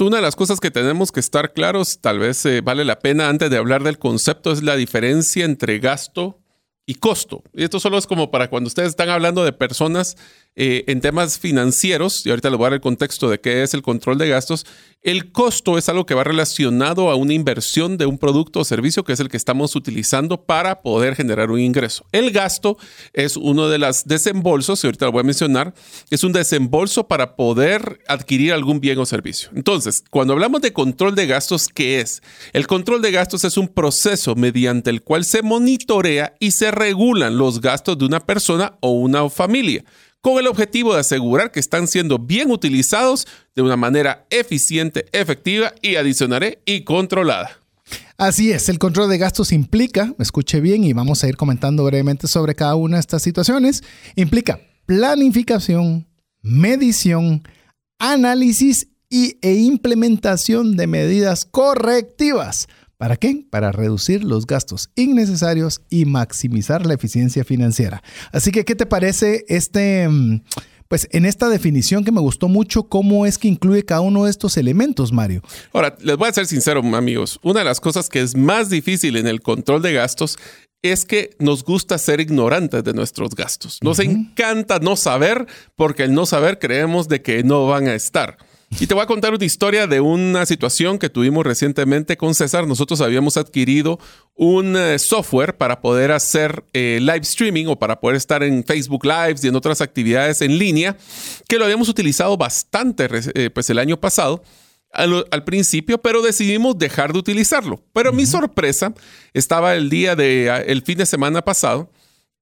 una 0.00 0.16
de 0.18 0.22
las 0.22 0.36
cosas 0.36 0.60
que 0.60 0.70
tenemos 0.70 1.10
que 1.10 1.18
estar 1.18 1.52
claros, 1.52 1.98
tal 2.00 2.20
vez 2.20 2.44
vale 2.62 2.84
la 2.84 3.00
pena 3.00 3.28
antes 3.28 3.50
de 3.50 3.56
hablar 3.56 3.82
del 3.82 3.98
concepto, 3.98 4.52
es 4.52 4.62
la 4.62 4.76
diferencia 4.76 5.44
entre 5.44 5.80
gasto 5.80 6.43
y 6.86 6.94
costo. 6.96 7.42
Y 7.54 7.64
esto 7.64 7.80
solo 7.80 7.98
es 7.98 8.06
como 8.06 8.30
para 8.30 8.48
cuando 8.48 8.68
ustedes 8.68 8.90
están 8.90 9.08
hablando 9.08 9.44
de 9.44 9.52
personas 9.52 10.16
eh, 10.56 10.84
en 10.86 11.00
temas 11.00 11.38
financieros, 11.38 12.24
y 12.24 12.30
ahorita 12.30 12.48
les 12.48 12.58
voy 12.58 12.66
a 12.66 12.70
dar 12.70 12.74
el 12.74 12.80
contexto 12.80 13.28
de 13.28 13.40
qué 13.40 13.64
es 13.64 13.74
el 13.74 13.82
control 13.82 14.18
de 14.18 14.28
gastos, 14.28 14.64
el 15.02 15.32
costo 15.32 15.76
es 15.76 15.88
algo 15.88 16.06
que 16.06 16.14
va 16.14 16.24
relacionado 16.24 17.10
a 17.10 17.16
una 17.16 17.34
inversión 17.34 17.98
de 17.98 18.06
un 18.06 18.18
producto 18.18 18.60
o 18.60 18.64
servicio 18.64 19.04
que 19.04 19.12
es 19.12 19.20
el 19.20 19.28
que 19.28 19.36
estamos 19.36 19.76
utilizando 19.76 20.46
para 20.46 20.80
poder 20.80 21.14
generar 21.14 21.50
un 21.50 21.60
ingreso. 21.60 22.06
El 22.12 22.30
gasto 22.30 22.78
es 23.12 23.36
uno 23.36 23.68
de 23.68 23.78
los 23.78 24.04
desembolsos, 24.04 24.82
y 24.82 24.86
ahorita 24.86 25.06
lo 25.06 25.12
voy 25.12 25.20
a 25.20 25.24
mencionar, 25.24 25.74
es 26.10 26.22
un 26.22 26.32
desembolso 26.32 27.08
para 27.08 27.36
poder 27.36 28.00
adquirir 28.06 28.52
algún 28.52 28.80
bien 28.80 28.98
o 28.98 29.06
servicio. 29.06 29.50
Entonces, 29.54 30.04
cuando 30.08 30.34
hablamos 30.34 30.62
de 30.62 30.72
control 30.72 31.16
de 31.16 31.26
gastos, 31.26 31.68
¿qué 31.68 32.00
es? 32.00 32.22
El 32.52 32.66
control 32.68 33.02
de 33.02 33.10
gastos 33.10 33.44
es 33.44 33.56
un 33.56 33.68
proceso 33.68 34.36
mediante 34.36 34.90
el 34.90 35.02
cual 35.02 35.24
se 35.24 35.42
monitorea 35.42 36.34
y 36.38 36.52
se 36.52 36.70
regulan 36.70 37.36
los 37.36 37.60
gastos 37.60 37.98
de 37.98 38.06
una 38.06 38.20
persona 38.20 38.78
o 38.80 38.92
una 38.92 39.28
familia 39.28 39.84
con 40.24 40.38
el 40.38 40.46
objetivo 40.46 40.94
de 40.94 41.00
asegurar 41.00 41.52
que 41.52 41.60
están 41.60 41.86
siendo 41.86 42.18
bien 42.18 42.50
utilizados 42.50 43.26
de 43.54 43.60
una 43.60 43.76
manera 43.76 44.26
eficiente, 44.30 45.04
efectiva 45.12 45.74
y 45.82 45.96
adicionaré 45.96 46.62
y 46.64 46.82
controlada. 46.82 47.50
Así 48.16 48.50
es, 48.50 48.70
el 48.70 48.78
control 48.78 49.10
de 49.10 49.18
gastos 49.18 49.52
implica, 49.52 50.14
escuche 50.18 50.60
bien 50.60 50.82
y 50.82 50.94
vamos 50.94 51.22
a 51.22 51.28
ir 51.28 51.36
comentando 51.36 51.84
brevemente 51.84 52.26
sobre 52.26 52.54
cada 52.54 52.74
una 52.74 52.96
de 52.96 53.00
estas 53.00 53.22
situaciones, 53.22 53.84
implica 54.16 54.60
planificación, 54.86 56.08
medición, 56.40 57.46
análisis 57.98 58.88
y, 59.10 59.36
e 59.42 59.56
implementación 59.56 60.74
de 60.78 60.86
medidas 60.86 61.44
correctivas 61.44 62.66
¿Para 62.96 63.16
qué? 63.16 63.46
Para 63.50 63.72
reducir 63.72 64.24
los 64.24 64.46
gastos 64.46 64.90
innecesarios 64.94 65.82
y 65.90 66.04
maximizar 66.04 66.86
la 66.86 66.94
eficiencia 66.94 67.44
financiera. 67.44 68.02
Así 68.32 68.50
que, 68.50 68.64
¿qué 68.64 68.74
te 68.74 68.86
parece 68.86 69.44
este... 69.48 70.08
Mm, 70.08 70.40
pues 70.88 71.08
en 71.12 71.24
esta 71.24 71.48
definición 71.48 72.04
que 72.04 72.12
me 72.12 72.20
gustó 72.20 72.46
mucho, 72.46 72.84
¿cómo 72.84 73.26
es 73.26 73.38
que 73.38 73.48
incluye 73.48 73.84
cada 73.84 74.02
uno 74.02 74.24
de 74.24 74.30
estos 74.30 74.56
elementos, 74.56 75.12
Mario? 75.12 75.42
Ahora, 75.72 75.96
les 76.00 76.16
voy 76.16 76.28
a 76.28 76.32
ser 76.32 76.46
sincero, 76.46 76.82
amigos. 76.94 77.40
Una 77.42 77.60
de 77.60 77.64
las 77.64 77.80
cosas 77.80 78.08
que 78.08 78.20
es 78.20 78.36
más 78.36 78.70
difícil 78.70 79.16
en 79.16 79.26
el 79.26 79.40
control 79.40 79.82
de 79.82 79.94
gastos 79.94 80.38
es 80.82 81.06
que 81.06 81.30
nos 81.38 81.64
gusta 81.64 81.96
ser 81.96 82.20
ignorantes 82.20 82.84
de 82.84 82.92
nuestros 82.92 83.34
gastos. 83.34 83.78
Nos 83.82 83.98
encanta 84.00 84.78
no 84.78 84.96
saber 84.96 85.46
porque 85.74 86.04
el 86.04 86.12
no 86.12 86.26
saber 86.26 86.58
creemos 86.58 87.08
de 87.08 87.22
que 87.22 87.42
no 87.42 87.66
van 87.66 87.88
a 87.88 87.94
estar. 87.94 88.36
Y 88.80 88.86
te 88.86 88.94
voy 88.94 89.04
a 89.04 89.06
contar 89.06 89.32
una 89.32 89.44
historia 89.44 89.86
de 89.86 90.00
una 90.00 90.46
situación 90.46 90.98
que 90.98 91.08
tuvimos 91.08 91.46
recientemente 91.46 92.16
con 92.16 92.34
César. 92.34 92.66
Nosotros 92.66 93.00
habíamos 93.00 93.36
adquirido 93.36 94.00
un 94.34 94.76
eh, 94.76 94.98
software 94.98 95.56
para 95.56 95.80
poder 95.80 96.10
hacer 96.10 96.64
eh, 96.72 96.98
live 97.00 97.20
streaming 97.20 97.66
o 97.66 97.78
para 97.78 98.00
poder 98.00 98.16
estar 98.16 98.42
en 98.42 98.64
Facebook 98.64 99.04
Lives 99.04 99.44
y 99.44 99.48
en 99.48 99.54
otras 99.54 99.80
actividades 99.80 100.40
en 100.40 100.58
línea, 100.58 100.96
que 101.48 101.58
lo 101.58 101.64
habíamos 101.64 101.88
utilizado 101.88 102.36
bastante 102.36 103.08
eh, 103.34 103.50
pues 103.50 103.70
el 103.70 103.78
año 103.78 104.00
pasado. 104.00 104.42
Al, 104.92 105.42
principio, 105.44 105.98
pero 105.98 106.22
decidimos 106.22 106.78
dejar 106.78 107.12
de 107.12 107.18
utilizarlo. 107.18 107.82
Pero 107.92 108.12
mi 108.12 108.26
sorpresa 108.26 108.94
estaba 109.32 109.74
el 109.74 109.90
día 109.90 110.14
de 110.14 110.46
el 110.68 110.82
fin 110.82 110.98
de 110.98 111.06
semana 111.06 111.42
pasado 111.42 111.90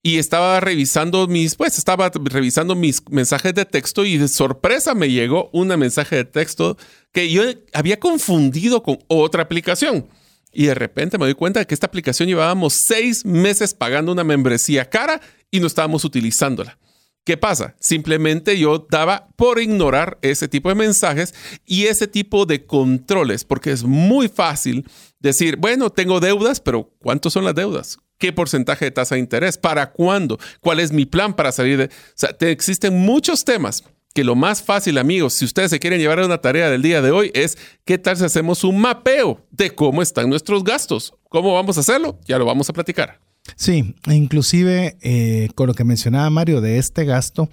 y 0.02 0.18
estaba 0.18 0.59
revisando 0.61 1.28
mis, 1.28 1.54
pues 1.54 1.78
estaba 1.78 2.11
revisando 2.11 2.75
mis 2.75 3.02
mensajes 3.09 3.54
de 3.54 3.64
texto 3.64 4.04
y 4.04 4.18
de 4.18 4.28
sorpresa 4.28 4.94
me 4.94 5.11
llegó 5.11 5.49
un 5.52 5.68
mensaje 5.68 6.16
de 6.16 6.25
texto 6.25 6.76
que 7.12 7.30
yo 7.30 7.44
había 7.73 8.00
confundido 8.00 8.82
con 8.82 8.99
otra 9.06 9.44
aplicación. 9.44 10.09
Y 10.52 10.66
de 10.66 10.75
repente 10.75 11.18
me 11.18 11.25
doy 11.25 11.35
cuenta 11.35 11.61
de 11.61 11.66
que 11.66 11.75
esta 11.75 11.87
aplicación 11.87 12.28
llevábamos 12.28 12.80
seis 12.87 13.25
meses 13.25 13.75
pagando 13.75 14.12
una 14.12 14.25
membresía 14.25 14.90
cara 14.90 15.21
y 15.50 15.61
no 15.61 15.66
estábamos 15.66 16.04
utilizándola. 16.04 16.78
¿Qué 17.25 17.37
pasa? 17.37 17.76
Simplemente 17.78 18.59
yo 18.59 18.87
daba 18.90 19.28
por 19.37 19.61
ignorar 19.61 20.18
ese 20.23 20.49
tipo 20.49 20.68
de 20.68 20.75
mensajes 20.75 21.32
y 21.64 21.85
ese 21.85 22.09
tipo 22.09 22.47
de 22.47 22.66
controles, 22.66 23.44
porque 23.44 23.71
es 23.71 23.85
muy 23.85 24.28
fácil 24.28 24.85
decir, 25.21 25.56
bueno, 25.56 25.90
tengo 25.90 26.18
deudas, 26.18 26.61
pero 26.61 26.92
¿cuántos 26.99 27.32
son 27.32 27.44
las 27.44 27.54
deudas? 27.54 27.99
¿Qué 28.23 28.33
porcentaje 28.33 28.85
de 28.85 28.93
tasa 28.93 29.17
de 29.17 29.21
interés? 29.21 29.59
¿Para 29.59 29.91
cuándo? 29.91 30.38
¿Cuál 30.61 30.79
es 30.79 30.93
mi 30.93 31.07
plan 31.07 31.35
para 31.35 31.50
salir 31.50 31.76
de...? 31.76 31.85
O 31.87 31.88
sea, 32.14 32.31
existen 32.38 32.97
muchos 33.00 33.45
temas 33.45 33.83
que 34.14 34.23
lo 34.23 34.37
más 34.37 34.62
fácil, 34.62 34.99
amigos, 34.99 35.33
si 35.35 35.45
ustedes 35.45 35.73
se 35.73 35.81
quieren 35.81 35.99
llevar 35.99 36.21
a 36.21 36.26
una 36.26 36.38
tarea 36.38 36.71
del 36.71 36.83
día 36.83 37.02
de 37.02 37.11
hoy, 37.11 37.33
es 37.35 37.59
qué 37.85 37.99
tal 37.99 38.17
si 38.17 38.23
hacemos 38.23 38.62
un 38.62 38.79
mapeo 38.79 39.45
de 39.50 39.75
cómo 39.75 40.02
están 40.02 40.31
nuestros 40.31 40.62
gastos. 40.62 41.14
¿Cómo 41.31 41.52
vamos 41.55 41.79
a 41.79 41.81
hacerlo? 41.81 42.21
Ya 42.25 42.38
lo 42.38 42.45
vamos 42.45 42.71
a 42.71 42.73
platicar. 42.73 43.19
Sí, 43.57 43.97
inclusive 44.07 44.97
eh, 45.00 45.49
con 45.57 45.67
lo 45.67 45.75
que 45.75 45.83
mencionaba 45.83 46.31
Mario 46.31 46.61
de 46.61 46.79
este 46.79 47.05
gasto, 47.05 47.50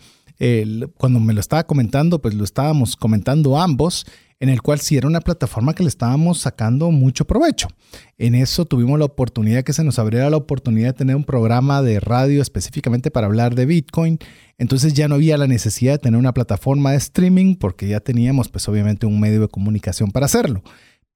cuando 0.98 1.20
me 1.20 1.34
lo 1.34 1.40
estaba 1.40 1.64
comentando, 1.64 2.20
pues 2.20 2.36
lo 2.36 2.44
estábamos 2.44 2.96
comentando 2.96 3.60
ambos, 3.60 4.06
en 4.39 4.50
el 4.50 4.62
cual 4.62 4.79
sí 4.79 4.96
era 4.96 5.08
una 5.08 5.19
plataforma 5.19 5.74
que 5.74 5.84
le 5.84 5.89
estábamos 5.89 6.39
sacando 6.39 6.91
mucho 6.91 7.25
provecho. 7.25 7.67
En 8.17 8.36
eso 8.36 8.65
tuvimos 8.65 8.98
la 8.98 9.05
oportunidad 9.05 9.63
que 9.63 9.74
se 9.74 9.84
nos 9.84 10.00
abriera 10.00 10.29
la 10.29 10.38
oportunidad 10.38 10.89
de 10.89 10.93
tener 10.93 11.15
un 11.15 11.25
programa 11.25 11.81
de 11.81 12.00
radio 12.00 12.41
específicamente 12.41 13.12
para 13.12 13.27
hablar 13.27 13.55
de 13.55 13.65
Bitcoin. 13.65 14.17
Entonces 14.58 14.93
ya 14.93 15.08
no 15.08 15.15
había 15.15 15.38
la 15.38 15.48
necesidad 15.48 15.93
de 15.93 16.00
tener 16.00 16.19
una 16.19 16.34
plataforma 16.34 16.91
de 16.91 16.98
streaming 16.98 17.55
porque 17.55 17.88
ya 17.88 18.00
teníamos 18.00 18.48
pues 18.50 18.67
obviamente 18.69 19.05
un 19.05 19.19
medio 19.19 19.41
de 19.41 19.48
comunicación 19.50 20.12
para 20.12 20.25
hacerlo. 20.25 20.63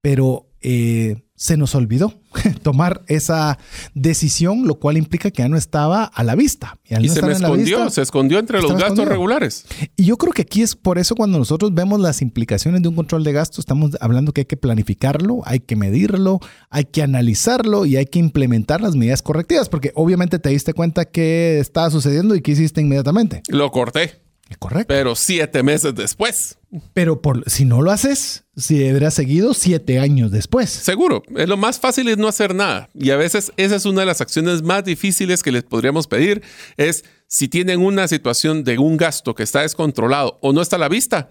Pero 0.01 0.49
eh, 0.59 1.23
se 1.43 1.57
nos 1.57 1.75
olvidó 1.75 2.13
tomar 2.63 3.01
esa 3.07 3.59
decisión, 3.93 4.65
lo 4.65 4.75
cual 4.75 4.95
implica 4.95 5.29
que 5.29 5.43
ya 5.43 5.49
no 5.49 5.57
estaba 5.57 6.05
a 6.05 6.23
la 6.23 6.35
vista. 6.35 6.77
Y, 6.85 7.09
se 7.09 7.21
me 7.21 7.33
escondió, 7.33 7.89
se 7.89 8.01
escondió 8.01 8.39
entre 8.39 8.61
los 8.61 8.77
gastos 8.77 9.05
regulares. 9.05 9.65
Y 9.97 10.05
yo 10.05 10.15
creo 10.15 10.31
que 10.31 10.43
aquí 10.43 10.61
es 10.61 10.77
por 10.77 10.99
eso 10.99 11.15
cuando 11.15 11.37
nosotros 11.37 11.73
vemos 11.73 11.99
las 11.99 12.21
implicaciones 12.21 12.81
de 12.81 12.87
un 12.87 12.95
control 12.95 13.25
de 13.25 13.33
gastos, 13.33 13.59
estamos 13.59 13.91
hablando 13.99 14.31
que 14.31 14.41
hay 14.41 14.45
que 14.45 14.55
planificarlo, 14.55 15.41
hay 15.43 15.59
que 15.59 15.75
medirlo, 15.75 16.39
hay 16.69 16.85
que 16.85 17.03
analizarlo 17.03 17.85
y 17.85 17.97
hay 17.97 18.05
que 18.05 18.19
implementar 18.19 18.79
las 18.79 18.95
medidas 18.95 19.21
correctivas, 19.21 19.67
porque 19.67 19.91
obviamente 19.95 20.39
te 20.39 20.47
diste 20.47 20.73
cuenta 20.73 21.03
que 21.03 21.59
estaba 21.59 21.89
sucediendo 21.89 22.35
y 22.35 22.41
qué 22.41 22.51
hiciste 22.51 22.79
inmediatamente. 22.79 23.43
Lo 23.49 23.69
corté. 23.69 24.22
Correcto. 24.59 24.87
Pero 24.87 25.15
siete 25.15 25.63
meses 25.63 25.95
después. 25.95 26.57
Pero 26.93 27.21
por, 27.21 27.49
si 27.49 27.65
no 27.65 27.81
lo 27.81 27.91
haces, 27.91 28.45
si 28.55 28.75
hubieras 28.75 29.13
seguido 29.13 29.53
siete 29.53 29.99
años 29.99 30.31
después. 30.31 30.69
Seguro. 30.69 31.23
Es 31.35 31.47
lo 31.47 31.57
más 31.57 31.79
fácil 31.79 32.07
es 32.07 32.17
no 32.17 32.27
hacer 32.27 32.55
nada. 32.55 32.89
Y 32.93 33.11
a 33.11 33.17
veces 33.17 33.51
esa 33.57 33.75
es 33.75 33.85
una 33.85 34.01
de 34.01 34.07
las 34.07 34.21
acciones 34.21 34.63
más 34.63 34.83
difíciles 34.83 35.43
que 35.43 35.51
les 35.51 35.63
podríamos 35.63 36.07
pedir. 36.07 36.41
Es 36.77 37.03
si 37.27 37.47
tienen 37.47 37.81
una 37.81 38.07
situación 38.07 38.63
de 38.63 38.77
un 38.77 38.97
gasto 38.97 39.35
que 39.35 39.43
está 39.43 39.61
descontrolado 39.61 40.39
o 40.41 40.53
no 40.53 40.61
está 40.61 40.75
a 40.75 40.79
la 40.79 40.89
vista, 40.89 41.29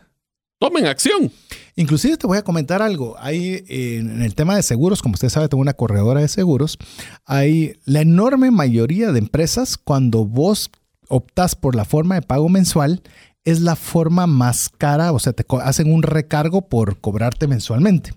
tomen 0.58 0.86
acción. 0.86 1.32
Inclusive 1.74 2.16
te 2.16 2.26
voy 2.26 2.38
a 2.38 2.42
comentar 2.42 2.82
algo. 2.82 3.16
Hay 3.18 3.64
en 3.68 4.22
el 4.22 4.34
tema 4.34 4.54
de 4.54 4.62
seguros, 4.62 5.02
como 5.02 5.14
usted 5.14 5.28
sabe, 5.28 5.48
tengo 5.48 5.60
una 5.60 5.74
corredora 5.74 6.20
de 6.20 6.28
seguros. 6.28 6.78
Hay 7.24 7.80
la 7.84 8.00
enorme 8.00 8.50
mayoría 8.50 9.10
de 9.10 9.18
empresas 9.18 9.76
cuando 9.76 10.24
vos 10.24 10.70
optas 11.12 11.54
por 11.54 11.76
la 11.76 11.84
forma 11.84 12.14
de 12.14 12.22
pago 12.22 12.48
mensual, 12.48 13.02
es 13.44 13.60
la 13.60 13.76
forma 13.76 14.26
más 14.26 14.68
cara, 14.68 15.12
o 15.12 15.18
sea, 15.18 15.32
te 15.32 15.44
hacen 15.62 15.92
un 15.92 16.02
recargo 16.02 16.68
por 16.68 17.00
cobrarte 17.00 17.46
mensualmente. 17.46 18.12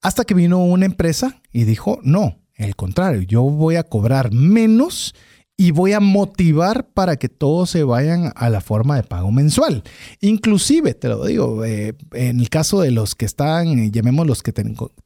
Hasta 0.00 0.24
que 0.24 0.34
vino 0.34 0.64
una 0.64 0.86
empresa 0.86 1.42
y 1.52 1.64
dijo, 1.64 2.00
no, 2.02 2.38
el 2.54 2.74
contrario, 2.74 3.22
yo 3.22 3.42
voy 3.42 3.76
a 3.76 3.84
cobrar 3.84 4.32
menos 4.32 5.14
y 5.56 5.70
voy 5.70 5.92
a 5.92 6.00
motivar 6.00 6.88
para 6.88 7.16
que 7.16 7.28
todos 7.28 7.70
se 7.70 7.84
vayan 7.84 8.32
a 8.34 8.48
la 8.48 8.60
forma 8.60 8.96
de 8.96 9.02
pago 9.02 9.30
mensual. 9.30 9.82
Inclusive, 10.20 10.94
te 10.94 11.08
lo 11.08 11.24
digo, 11.24 11.64
eh, 11.64 11.94
en 12.12 12.40
el 12.40 12.48
caso 12.48 12.80
de 12.80 12.90
los 12.90 13.14
que 13.14 13.26
están, 13.26 13.92
llamemos 13.92 14.26
los 14.26 14.42
que 14.42 14.52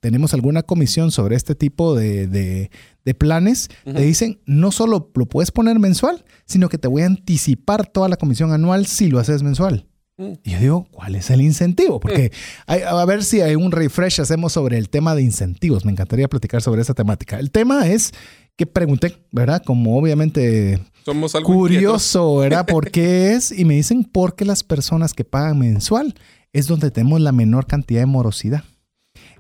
tenemos 0.00 0.34
alguna 0.34 0.62
comisión 0.62 1.10
sobre 1.10 1.36
este 1.36 1.54
tipo 1.54 1.94
de, 1.94 2.70
planes, 3.18 3.68
te 3.84 4.02
dicen, 4.02 4.40
no 4.46 4.72
solo 4.72 5.10
lo 5.14 5.26
puedes 5.26 5.50
poner 5.50 5.78
mensual, 5.78 6.24
sino 6.44 6.68
que 6.68 6.78
te 6.78 6.88
voy 6.88 7.02
a 7.02 7.06
anticipar 7.06 7.86
toda 7.86 8.08
la 8.08 8.16
comisión 8.16 8.52
anual 8.52 8.86
si 8.86 9.08
lo 9.08 9.18
haces 9.18 9.42
mensual. 9.42 9.86
Mm. 10.18 10.32
Y 10.44 10.50
yo 10.52 10.58
digo, 10.60 10.88
¿cuál 10.90 11.14
es 11.14 11.30
el 11.30 11.42
incentivo? 11.42 12.00
Porque 12.00 12.32
a 12.66 13.04
ver 13.04 13.22
si 13.22 13.42
hay 13.42 13.54
un 13.54 13.70
refresh 13.70 14.20
hacemos 14.20 14.52
sobre 14.52 14.78
el 14.78 14.88
tema 14.88 15.14
de 15.14 15.22
incentivos. 15.22 15.84
Me 15.84 15.92
encantaría 15.92 16.28
platicar 16.28 16.62
sobre 16.62 16.80
esa 16.80 16.94
temática. 16.94 17.38
El 17.38 17.50
tema 17.50 17.86
es 17.88 18.12
que 18.56 18.66
pregunté, 18.66 19.16
¿verdad? 19.30 19.62
Como 19.64 19.98
obviamente 19.98 20.80
Somos 21.04 21.32
curioso, 21.44 22.36
¿verdad? 22.36 22.66
¿Por 22.68 22.90
qué 22.90 23.34
es? 23.34 23.52
Y 23.52 23.64
me 23.64 23.74
dicen, 23.74 24.04
porque 24.04 24.44
las 24.44 24.64
personas 24.64 25.12
que 25.12 25.24
pagan 25.24 25.58
mensual 25.58 26.14
es 26.52 26.66
donde 26.66 26.90
tenemos 26.90 27.20
la 27.20 27.32
menor 27.32 27.66
cantidad 27.66 28.00
de 28.00 28.06
morosidad. 28.06 28.64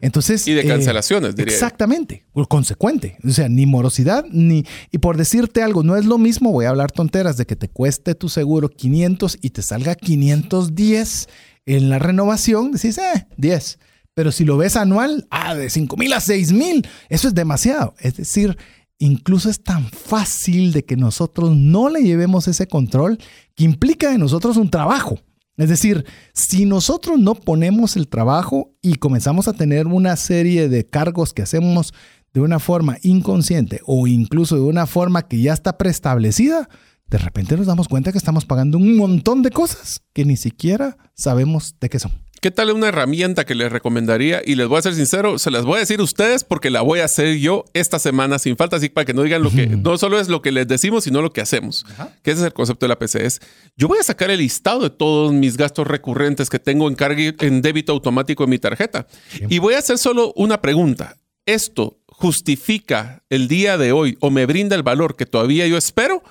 Entonces, 0.00 0.46
y 0.46 0.52
de 0.52 0.62
eh, 0.62 0.66
cancelaciones, 0.66 1.34
diría. 1.34 1.54
Exactamente, 1.54 2.24
consecuente. 2.48 3.16
O 3.26 3.30
sea, 3.30 3.48
ni 3.48 3.64
morosidad, 3.64 4.26
ni... 4.30 4.64
Y 4.90 4.98
por 4.98 5.16
decirte 5.16 5.62
algo, 5.62 5.82
no 5.82 5.96
es 5.96 6.04
lo 6.04 6.18
mismo, 6.18 6.52
voy 6.52 6.66
a 6.66 6.70
hablar 6.70 6.92
tonteras, 6.92 7.36
de 7.36 7.46
que 7.46 7.56
te 7.56 7.68
cueste 7.68 8.14
tu 8.14 8.28
seguro 8.28 8.68
500 8.68 9.38
y 9.40 9.50
te 9.50 9.62
salga 9.62 9.94
510 9.94 11.28
en 11.64 11.88
la 11.88 11.98
renovación, 11.98 12.72
decís, 12.72 12.98
eh, 12.98 13.26
10. 13.38 13.78
Pero 14.14 14.32
si 14.32 14.44
lo 14.44 14.56
ves 14.56 14.76
anual, 14.76 15.26
ah, 15.30 15.54
de 15.54 15.68
5 15.68 15.96
mil 15.96 16.12
a 16.12 16.20
6 16.20 16.52
mil, 16.52 16.86
eso 17.08 17.28
es 17.28 17.34
demasiado. 17.34 17.94
Es 17.98 18.16
decir, 18.16 18.56
incluso 18.98 19.50
es 19.50 19.62
tan 19.62 19.84
fácil 19.90 20.72
de 20.72 20.84
que 20.84 20.96
nosotros 20.96 21.56
no 21.56 21.88
le 21.88 22.02
llevemos 22.02 22.48
ese 22.48 22.66
control 22.66 23.18
que 23.54 23.64
implica 23.64 24.12
en 24.12 24.20
nosotros 24.20 24.56
un 24.56 24.70
trabajo. 24.70 25.18
Es 25.56 25.68
decir, 25.68 26.04
si 26.34 26.66
nosotros 26.66 27.18
no 27.18 27.34
ponemos 27.34 27.96
el 27.96 28.08
trabajo 28.08 28.74
y 28.82 28.96
comenzamos 28.96 29.48
a 29.48 29.54
tener 29.54 29.86
una 29.86 30.16
serie 30.16 30.68
de 30.68 30.86
cargos 30.86 31.32
que 31.32 31.42
hacemos 31.42 31.94
de 32.34 32.40
una 32.42 32.58
forma 32.58 32.98
inconsciente 33.02 33.80
o 33.86 34.06
incluso 34.06 34.56
de 34.56 34.62
una 34.62 34.86
forma 34.86 35.22
que 35.22 35.40
ya 35.40 35.54
está 35.54 35.78
preestablecida, 35.78 36.68
de 37.06 37.18
repente 37.18 37.56
nos 37.56 37.66
damos 37.66 37.88
cuenta 37.88 38.12
que 38.12 38.18
estamos 38.18 38.44
pagando 38.44 38.76
un 38.76 38.96
montón 38.96 39.42
de 39.42 39.50
cosas 39.50 40.02
que 40.12 40.24
ni 40.26 40.36
siquiera 40.36 40.98
sabemos 41.14 41.76
de 41.80 41.88
qué 41.88 41.98
son. 41.98 42.25
¿Qué 42.46 42.52
tal 42.52 42.70
una 42.70 42.86
herramienta 42.86 43.44
que 43.44 43.56
les 43.56 43.72
recomendaría? 43.72 44.40
Y 44.46 44.54
les 44.54 44.68
voy 44.68 44.78
a 44.78 44.82
ser 44.82 44.94
sincero, 44.94 45.36
se 45.36 45.50
las 45.50 45.64
voy 45.64 45.78
a 45.78 45.80
decir 45.80 45.98
a 45.98 46.04
ustedes 46.04 46.44
porque 46.44 46.70
la 46.70 46.80
voy 46.80 47.00
a 47.00 47.06
hacer 47.06 47.38
yo 47.38 47.64
esta 47.72 47.98
semana 47.98 48.38
sin 48.38 48.56
falta, 48.56 48.76
así 48.76 48.88
para 48.88 49.04
que 49.04 49.14
no 49.14 49.24
digan 49.24 49.42
lo 49.42 49.50
que 49.50 49.66
no 49.66 49.98
solo 49.98 50.20
es 50.20 50.28
lo 50.28 50.42
que 50.42 50.52
les 50.52 50.68
decimos, 50.68 51.02
sino 51.02 51.22
lo 51.22 51.32
que 51.32 51.40
hacemos. 51.40 51.84
Que 52.22 52.30
ese 52.30 52.42
es 52.42 52.46
el 52.46 52.52
concepto 52.52 52.86
de 52.86 52.90
la 52.90 53.00
PCS. 53.00 53.40
Yo 53.76 53.88
voy 53.88 53.98
a 53.98 54.04
sacar 54.04 54.30
el 54.30 54.38
listado 54.38 54.82
de 54.82 54.90
todos 54.90 55.32
mis 55.32 55.56
gastos 55.56 55.88
recurrentes 55.88 56.48
que 56.48 56.60
tengo 56.60 56.88
en, 56.88 56.96
en 57.40 57.62
débito 57.62 57.90
automático 57.90 58.44
en 58.44 58.50
mi 58.50 58.60
tarjeta. 58.60 59.08
Y 59.48 59.58
voy 59.58 59.74
a 59.74 59.78
hacer 59.78 59.98
solo 59.98 60.32
una 60.36 60.60
pregunta. 60.60 61.16
¿Esto 61.46 61.98
justifica 62.06 63.24
el 63.28 63.48
día 63.48 63.76
de 63.76 63.90
hoy 63.90 64.18
o 64.20 64.30
me 64.30 64.46
brinda 64.46 64.76
el 64.76 64.84
valor 64.84 65.16
que 65.16 65.26
todavía 65.26 65.66
yo 65.66 65.76
espero? 65.76 66.22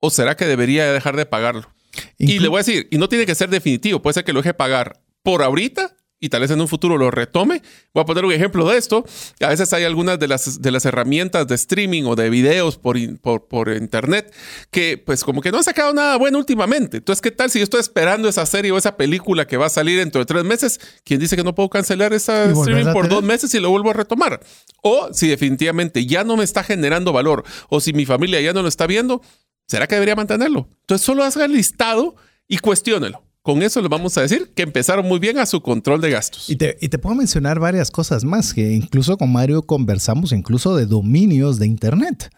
¿O 0.00 0.10
será 0.10 0.36
que 0.36 0.44
debería 0.44 0.92
dejar 0.92 1.16
de 1.16 1.24
pagarlo? 1.24 1.72
y 2.18 2.38
le 2.40 2.48
voy 2.48 2.58
a 2.58 2.64
decir, 2.64 2.88
y 2.90 2.98
no 2.98 3.08
tiene 3.08 3.26
que 3.26 3.34
ser 3.34 3.48
definitivo, 3.50 4.00
puede 4.00 4.14
ser 4.14 4.24
que 4.24 4.32
lo 4.32 4.40
deje 4.40 4.54
pagar 4.54 5.01
por 5.22 5.42
ahorita 5.42 5.96
y 6.22 6.28
tal 6.28 6.40
vez 6.40 6.52
en 6.52 6.60
un 6.60 6.68
futuro 6.68 6.96
lo 6.96 7.10
retome. 7.10 7.62
Voy 7.92 8.02
a 8.02 8.06
poner 8.06 8.24
un 8.24 8.32
ejemplo 8.32 8.64
de 8.70 8.78
esto. 8.78 9.04
A 9.40 9.48
veces 9.48 9.72
hay 9.72 9.82
algunas 9.82 10.20
de 10.20 10.28
las, 10.28 10.62
de 10.62 10.70
las 10.70 10.84
herramientas 10.84 11.48
de 11.48 11.56
streaming 11.56 12.04
o 12.04 12.14
de 12.14 12.30
videos 12.30 12.78
por, 12.78 12.96
por, 13.18 13.72
internet 13.72 14.32
que 14.70 14.98
pues 14.98 15.24
como 15.24 15.40
que 15.40 15.50
no 15.50 15.58
han 15.58 15.64
sacado 15.64 15.92
nada 15.92 16.16
bueno 16.18 16.38
últimamente. 16.38 16.98
Entonces, 16.98 17.20
¿qué 17.20 17.32
tal 17.32 17.50
si 17.50 17.58
yo 17.58 17.64
estoy 17.64 17.80
esperando 17.80 18.28
esa 18.28 18.46
serie 18.46 18.70
o 18.70 18.78
esa 18.78 18.96
película 18.96 19.48
que 19.48 19.56
va 19.56 19.66
a 19.66 19.68
salir 19.68 19.98
dentro 19.98 20.20
de 20.20 20.26
tres 20.26 20.44
meses? 20.44 20.80
¿Quién 21.04 21.18
dice 21.18 21.34
que 21.34 21.42
no 21.42 21.56
puedo 21.56 21.68
cancelar 21.68 22.12
esa 22.12 22.44
streaming 22.44 22.92
por 22.92 23.08
dos 23.08 23.24
meses 23.24 23.52
y 23.54 23.58
lo 23.58 23.70
vuelvo 23.70 23.90
a 23.90 23.94
retomar? 23.94 24.38
O 24.80 25.12
si 25.12 25.26
definitivamente 25.26 26.06
ya 26.06 26.22
no 26.22 26.36
me 26.36 26.44
está 26.44 26.62
generando 26.62 27.12
valor 27.12 27.42
o 27.68 27.80
si 27.80 27.92
mi 27.92 28.06
familia 28.06 28.40
ya 28.40 28.52
no 28.52 28.62
lo 28.62 28.68
está 28.68 28.86
viendo, 28.86 29.22
¿será 29.66 29.88
que 29.88 29.96
debería 29.96 30.14
mantenerlo? 30.14 30.68
Entonces, 30.82 31.04
solo 31.04 31.24
haga 31.24 31.46
el 31.46 31.52
listado 31.52 32.14
y 32.46 32.58
cuestiónelo 32.58 33.31
con 33.42 33.62
eso 33.62 33.80
les 33.80 33.90
vamos 33.90 34.16
a 34.16 34.22
decir 34.22 34.52
que 34.54 34.62
empezaron 34.62 35.06
muy 35.06 35.18
bien 35.18 35.38
a 35.38 35.46
su 35.46 35.60
control 35.60 36.00
de 36.00 36.10
gastos. 36.10 36.48
Y 36.48 36.56
te, 36.56 36.76
y 36.80 36.88
te 36.88 36.98
puedo 36.98 37.16
mencionar 37.16 37.58
varias 37.58 37.90
cosas 37.90 38.24
más, 38.24 38.54
que 38.54 38.72
incluso 38.72 39.16
con 39.16 39.32
Mario 39.32 39.62
conversamos 39.62 40.32
incluso 40.32 40.76
de 40.76 40.86
dominios 40.86 41.58
de 41.58 41.66
Internet 41.66 42.30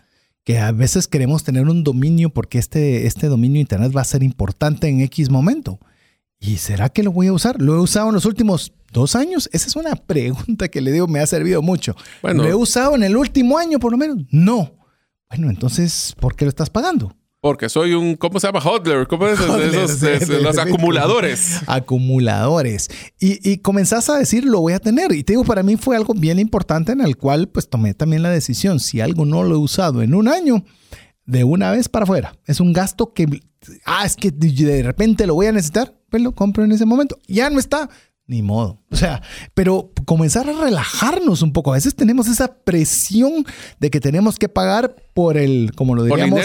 que 0.45 0.59
a 0.59 0.73
veces 0.73 1.09
queremos 1.09 1.43
tener 1.43 1.69
un 1.69 1.83
dominio 1.83 2.31
porque 2.31 2.59
este, 2.59 3.07
este 3.07 3.29
dominio 3.29 3.61
Internet 3.61 3.97
va 3.97 4.03
a 4.03 4.05
ser 4.05 4.23
importante 4.23 4.89
en 4.89 5.01
X 5.01 5.31
momento. 5.31 5.79
¿Y 6.39 6.59
será 6.59 6.91
que 6.91 7.03
lo 7.03 7.11
voy 7.11 7.29
a 7.29 7.33
usar? 7.33 7.61
¿Lo 7.61 7.75
he 7.75 7.81
usado 7.81 8.09
en 8.09 8.15
los 8.15 8.27
últimos 8.27 8.73
dos 8.93 9.17
años? 9.17 9.49
Esa 9.53 9.67
es 9.67 9.77
una 9.77 9.97
pregunta 10.07 10.69
que 10.69 10.83
le 10.83 10.93
digo, 10.93 11.09
me 11.09 11.21
ha 11.21 11.27
servido 11.27 11.63
mucho. 11.63 11.97
Bueno, 12.21 12.43
¿Lo 12.43 12.49
he 12.51 12.55
usado 12.55 12.95
en 12.95 13.03
el 13.03 13.17
último 13.17 13.57
año 13.57 13.79
por 13.79 13.91
lo 13.91 13.99
menos? 13.99 14.19
No. 14.31 14.75
Bueno, 15.31 15.49
entonces, 15.49 16.15
¿por 16.21 16.37
qué 16.37 16.45
lo 16.45 16.51
estás 16.51 16.69
pagando? 16.69 17.17
Porque 17.45 17.69
soy 17.69 17.93
un, 17.93 18.17
¿cómo 18.17 18.41
se 18.41 18.47
llama? 18.47 18.61
Hodler. 18.61 19.07
¿Cómo 19.07 19.27
es? 19.27 19.39
esos, 19.39 20.43
los 20.43 20.57
acumuladores. 20.57 21.61
Acumuladores. 21.67 22.89
Y, 23.21 23.39
y 23.47 23.59
comenzás 23.59 24.09
a 24.09 24.17
decir, 24.17 24.47
lo 24.47 24.63
voy 24.63 24.73
a 24.73 24.79
tener. 24.79 25.13
Y 25.13 25.25
te 25.25 25.35
digo, 25.35 25.45
para 25.45 25.63
mí 25.63 25.77
fue 25.77 25.95
algo 25.95 26.15
bien 26.15 26.39
importante 26.39 26.93
en 26.93 27.03
el 27.03 27.19
cual 27.19 27.49
pues 27.49 27.69
tomé 27.69 27.93
también 27.93 28.23
la 28.23 28.31
decisión. 28.31 28.81
Si 28.81 29.03
algo 29.03 29.27
no 29.27 29.43
lo 29.43 29.57
he 29.57 29.59
usado 29.59 30.01
en 30.01 30.15
un 30.15 30.27
año, 30.27 30.65
de 31.27 31.45
una 31.45 31.71
vez 31.71 31.91
para 31.91 32.05
afuera. 32.05 32.35
Es 32.47 32.61
un 32.61 32.73
gasto 32.73 33.13
que, 33.13 33.27
ah, 33.85 34.07
es 34.07 34.17
que 34.17 34.31
de 34.31 34.83
repente 34.83 35.27
lo 35.27 35.35
voy 35.35 35.45
a 35.45 35.53
necesitar, 35.53 35.95
pues 36.09 36.23
lo 36.23 36.33
compro 36.33 36.65
en 36.65 36.73
ese 36.73 36.87
momento. 36.87 37.19
Ya 37.29 37.51
no 37.51 37.59
está, 37.59 37.91
ni 38.27 38.43
modo. 38.43 38.81
O 38.91 38.97
sea, 38.97 39.23
pero 39.55 39.91
comenzar 40.07 40.49
a 40.49 40.53
relajarnos 40.53 41.43
un 41.43 41.53
poco. 41.53 41.73
A 41.73 41.75
veces 41.75 41.95
tenemos 41.95 42.29
esa 42.29 42.55
presión 42.55 43.45
de 43.81 43.91
que 43.91 44.01
tenemos 44.01 44.39
que 44.39 44.49
pagar 44.49 44.97
por 45.13 45.37
el, 45.37 45.73
como 45.75 45.95
lo 45.95 46.05
diríamos, 46.05 46.41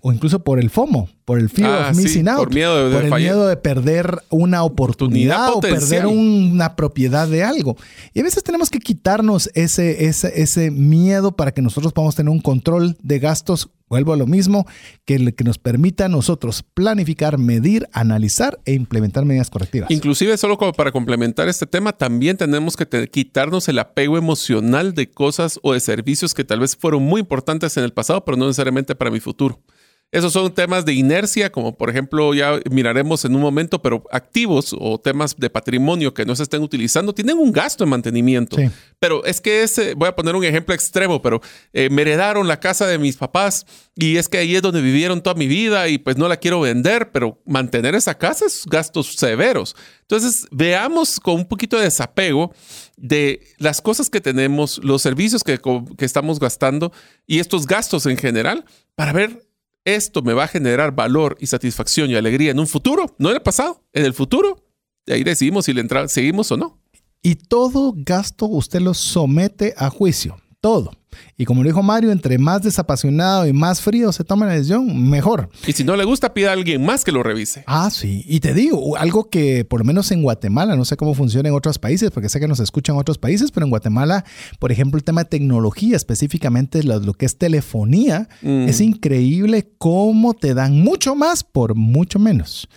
o 0.00 0.12
incluso 0.12 0.42
por 0.42 0.58
el 0.58 0.70
FOMO, 0.70 1.08
por 1.24 1.38
el 1.38 1.50
fear 1.50 1.70
of 1.70 1.86
ah, 1.88 1.92
missing 1.94 2.28
out, 2.28 2.38
por, 2.38 2.54
miedo 2.54 2.88
de, 2.88 2.94
por 2.94 3.04
el 3.04 3.14
miedo 3.14 3.46
de 3.46 3.56
perder 3.56 4.22
una 4.30 4.62
oportunidad 4.62 5.52
o 5.52 5.60
perder 5.60 6.06
una 6.06 6.76
propiedad 6.76 7.28
de 7.28 7.44
algo. 7.44 7.76
Y 8.14 8.20
a 8.20 8.22
veces 8.22 8.42
tenemos 8.42 8.70
que 8.70 8.78
quitarnos 8.78 9.50
ese, 9.54 10.06
ese, 10.06 10.40
ese 10.40 10.70
miedo 10.70 11.32
para 11.32 11.52
que 11.52 11.62
nosotros 11.62 11.92
podamos 11.92 12.14
tener 12.14 12.30
un 12.30 12.40
control 12.40 12.96
de 13.02 13.18
gastos 13.18 13.70
Vuelvo 13.88 14.12
a 14.12 14.16
lo 14.16 14.26
mismo, 14.26 14.66
que, 15.04 15.32
que 15.32 15.44
nos 15.44 15.58
permita 15.58 16.06
a 16.06 16.08
nosotros 16.08 16.64
planificar, 16.74 17.38
medir, 17.38 17.88
analizar 17.92 18.58
e 18.64 18.74
implementar 18.74 19.24
medidas 19.24 19.50
correctivas. 19.50 19.90
Inclusive, 19.90 20.36
solo 20.36 20.58
como 20.58 20.72
para 20.72 20.92
complementar 20.92 21.48
este 21.48 21.66
tema, 21.66 21.92
también 21.92 22.36
tenemos 22.36 22.76
que 22.76 23.08
quitarnos 23.08 23.68
el 23.68 23.78
apego 23.78 24.18
emocional 24.18 24.94
de 24.94 25.10
cosas 25.10 25.58
o 25.62 25.72
de 25.72 25.80
servicios 25.80 26.34
que 26.34 26.44
tal 26.44 26.60
vez 26.60 26.76
fueron 26.76 27.02
muy 27.02 27.20
importantes 27.20 27.76
en 27.76 27.84
el 27.84 27.92
pasado, 27.92 28.24
pero 28.24 28.36
no 28.36 28.46
necesariamente 28.46 28.94
para 28.94 29.10
mi 29.10 29.20
futuro. 29.20 29.60
Esos 30.10 30.32
son 30.32 30.54
temas 30.54 30.86
de 30.86 30.94
inercia, 30.94 31.52
como 31.52 31.76
por 31.76 31.90
ejemplo 31.90 32.32
ya 32.32 32.58
miraremos 32.70 33.26
en 33.26 33.34
un 33.34 33.42
momento, 33.42 33.82
pero 33.82 34.04
activos 34.10 34.74
o 34.78 34.98
temas 34.98 35.36
de 35.36 35.50
patrimonio 35.50 36.14
que 36.14 36.24
no 36.24 36.34
se 36.34 36.44
estén 36.44 36.62
utilizando 36.62 37.12
tienen 37.12 37.36
un 37.36 37.52
gasto 37.52 37.84
en 37.84 37.90
mantenimiento. 37.90 38.56
Pero 38.98 39.22
es 39.26 39.42
que 39.42 39.62
ese, 39.62 39.92
voy 39.92 40.08
a 40.08 40.16
poner 40.16 40.34
un 40.34 40.44
ejemplo 40.44 40.74
extremo, 40.74 41.20
pero 41.20 41.42
eh, 41.74 41.90
me 41.90 42.02
heredaron 42.02 42.48
la 42.48 42.58
casa 42.58 42.86
de 42.86 42.96
mis 42.96 43.16
papás 43.18 43.66
y 43.94 44.16
es 44.16 44.28
que 44.28 44.38
ahí 44.38 44.56
es 44.56 44.62
donde 44.62 44.80
vivieron 44.80 45.20
toda 45.20 45.34
mi 45.34 45.46
vida 45.46 45.88
y 45.88 45.98
pues 45.98 46.16
no 46.16 46.26
la 46.26 46.38
quiero 46.38 46.60
vender, 46.60 47.12
pero 47.12 47.42
mantener 47.44 47.94
esa 47.94 48.16
casa 48.16 48.46
es 48.46 48.64
gastos 48.64 49.14
severos. 49.14 49.76
Entonces 50.00 50.46
veamos 50.50 51.20
con 51.20 51.34
un 51.34 51.44
poquito 51.44 51.76
de 51.76 51.84
desapego 51.84 52.54
de 52.96 53.42
las 53.58 53.82
cosas 53.82 54.08
que 54.08 54.22
tenemos, 54.22 54.80
los 54.82 55.02
servicios 55.02 55.44
que, 55.44 55.60
que 55.98 56.04
estamos 56.06 56.40
gastando 56.40 56.92
y 57.26 57.40
estos 57.40 57.66
gastos 57.66 58.06
en 58.06 58.16
general 58.16 58.64
para 58.94 59.12
ver 59.12 59.47
esto 59.96 60.22
me 60.22 60.32
va 60.32 60.44
a 60.44 60.48
generar 60.48 60.94
valor 60.94 61.36
y 61.40 61.46
satisfacción 61.46 62.10
y 62.10 62.14
alegría 62.14 62.50
en 62.50 62.60
un 62.60 62.66
futuro, 62.66 63.14
no 63.18 63.30
en 63.30 63.36
el 63.36 63.42
pasado, 63.42 63.82
en 63.92 64.04
el 64.04 64.14
futuro. 64.14 64.64
Y 65.06 65.12
ahí 65.12 65.24
decidimos 65.24 65.64
si 65.64 65.72
le 65.72 65.80
entra, 65.80 66.08
seguimos 66.08 66.50
o 66.52 66.56
no. 66.56 66.80
Y 67.22 67.34
todo 67.34 67.94
gasto 67.96 68.46
usted 68.46 68.80
lo 68.80 68.94
somete 68.94 69.74
a 69.76 69.90
juicio, 69.90 70.40
todo. 70.60 70.90
Y 71.36 71.44
como 71.44 71.62
lo 71.62 71.68
dijo 71.68 71.82
Mario, 71.82 72.12
entre 72.12 72.38
más 72.38 72.62
desapasionado 72.62 73.46
y 73.46 73.52
más 73.52 73.80
frío 73.80 74.12
se 74.12 74.24
toma 74.24 74.46
la 74.46 74.52
decisión, 74.52 75.08
mejor. 75.08 75.48
Y 75.66 75.72
si 75.72 75.84
no 75.84 75.96
le 75.96 76.04
gusta, 76.04 76.34
pida 76.34 76.50
a 76.50 76.52
alguien 76.52 76.84
más 76.84 77.04
que 77.04 77.12
lo 77.12 77.22
revise. 77.22 77.64
Ah, 77.66 77.90
sí. 77.90 78.24
Y 78.26 78.40
te 78.40 78.54
digo, 78.54 78.96
algo 78.96 79.30
que 79.30 79.64
por 79.64 79.80
lo 79.80 79.84
menos 79.84 80.10
en 80.10 80.22
Guatemala, 80.22 80.76
no 80.76 80.84
sé 80.84 80.96
cómo 80.96 81.14
funciona 81.14 81.48
en 81.48 81.54
otros 81.54 81.78
países, 81.78 82.10
porque 82.10 82.28
sé 82.28 82.40
que 82.40 82.48
nos 82.48 82.60
escuchan 82.60 82.96
en 82.96 83.00
otros 83.00 83.18
países, 83.18 83.50
pero 83.50 83.64
en 83.66 83.70
Guatemala, 83.70 84.24
por 84.58 84.72
ejemplo, 84.72 84.98
el 84.98 85.04
tema 85.04 85.24
de 85.24 85.30
tecnología, 85.30 85.96
específicamente 85.96 86.82
lo, 86.82 87.14
que 87.14 87.26
es 87.26 87.38
telefonía, 87.38 88.28
mm. 88.42 88.68
es 88.68 88.80
increíble 88.80 89.70
cómo 89.78 90.34
te 90.34 90.54
dan 90.54 90.80
mucho 90.80 91.14
más 91.14 91.44
por 91.44 91.74
mucho 91.74 92.18
menos. 92.18 92.68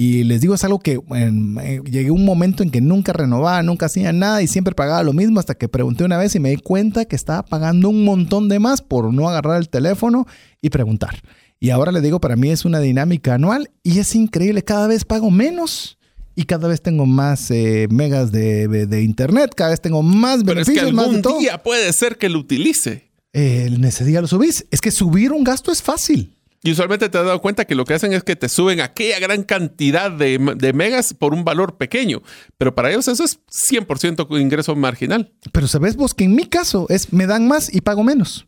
Y 0.00 0.24
les 0.24 0.40
digo, 0.40 0.54
es 0.54 0.64
algo 0.64 0.78
que 0.78 0.92
eh, 1.14 1.80
llegué 1.84 2.10
un 2.10 2.24
momento 2.24 2.62
en 2.62 2.70
que 2.70 2.80
nunca 2.80 3.12
renovaba, 3.12 3.62
nunca 3.62 3.84
hacía 3.84 4.14
nada 4.14 4.40
y 4.40 4.46
siempre 4.46 4.74
pagaba 4.74 5.02
lo 5.02 5.12
mismo 5.12 5.40
hasta 5.40 5.54
que 5.54 5.68
pregunté 5.68 6.04
una 6.04 6.16
vez 6.16 6.34
y 6.34 6.40
me 6.40 6.48
di 6.48 6.56
cuenta 6.56 7.04
que 7.04 7.14
estaba 7.14 7.44
pagando 7.44 7.90
un 7.90 8.02
montón 8.06 8.48
de 8.48 8.60
más 8.60 8.80
por 8.80 9.12
no 9.12 9.28
agarrar 9.28 9.58
el 9.60 9.68
teléfono 9.68 10.26
y 10.62 10.70
preguntar. 10.70 11.20
Y 11.58 11.68
ahora 11.68 11.92
les 11.92 12.02
digo, 12.02 12.18
para 12.18 12.36
mí 12.36 12.48
es 12.48 12.64
una 12.64 12.80
dinámica 12.80 13.34
anual 13.34 13.68
y 13.82 13.98
es 13.98 14.14
increíble, 14.14 14.62
cada 14.62 14.86
vez 14.86 15.04
pago 15.04 15.30
menos 15.30 15.98
y 16.34 16.44
cada 16.44 16.66
vez 16.68 16.80
tengo 16.80 17.04
más 17.04 17.50
eh, 17.50 17.86
megas 17.90 18.32
de, 18.32 19.02
internet, 19.04 19.52
cada 19.54 19.68
vez 19.72 19.82
tengo 19.82 20.02
más 20.02 20.44
beneficios. 20.44 20.86
Pero 20.86 20.98
es 20.98 21.08
que 21.10 21.28
algún 21.28 21.40
día 21.40 21.62
puede 21.62 21.92
ser 21.92 22.16
que 22.16 22.30
lo 22.30 22.38
utilice. 22.38 23.10
Eh, 23.34 23.66
en 23.66 23.84
ese 23.84 24.06
día 24.06 24.22
lo 24.22 24.28
subís. 24.28 24.64
Es 24.70 24.80
que 24.80 24.92
subir 24.92 25.32
un 25.32 25.44
gasto 25.44 25.70
es 25.70 25.82
fácil. 25.82 26.39
Y 26.62 26.72
usualmente 26.72 27.08
te 27.08 27.16
has 27.16 27.24
dado 27.24 27.40
cuenta 27.40 27.64
que 27.64 27.74
lo 27.74 27.86
que 27.86 27.94
hacen 27.94 28.12
es 28.12 28.22
que 28.22 28.36
te 28.36 28.48
suben 28.50 28.80
aquella 28.80 29.18
gran 29.18 29.44
cantidad 29.44 30.10
de, 30.10 30.38
megas 30.74 31.14
por 31.14 31.32
un 31.32 31.42
valor 31.42 31.78
pequeño. 31.78 32.22
Pero 32.58 32.74
para 32.74 32.90
ellos 32.90 33.08
eso 33.08 33.24
es 33.24 33.40
100% 33.50 34.40
ingreso 34.40 34.76
marginal. 34.76 35.32
Pero 35.52 35.68
sabes 35.68 35.96
vos 35.96 36.12
que 36.12 36.24
en 36.24 36.34
mi 36.34 36.44
caso 36.44 36.86
es 36.90 37.12
me 37.12 37.26
dan 37.26 37.48
más 37.48 37.72
y 37.72 37.80
pago 37.80 38.04
menos. 38.04 38.46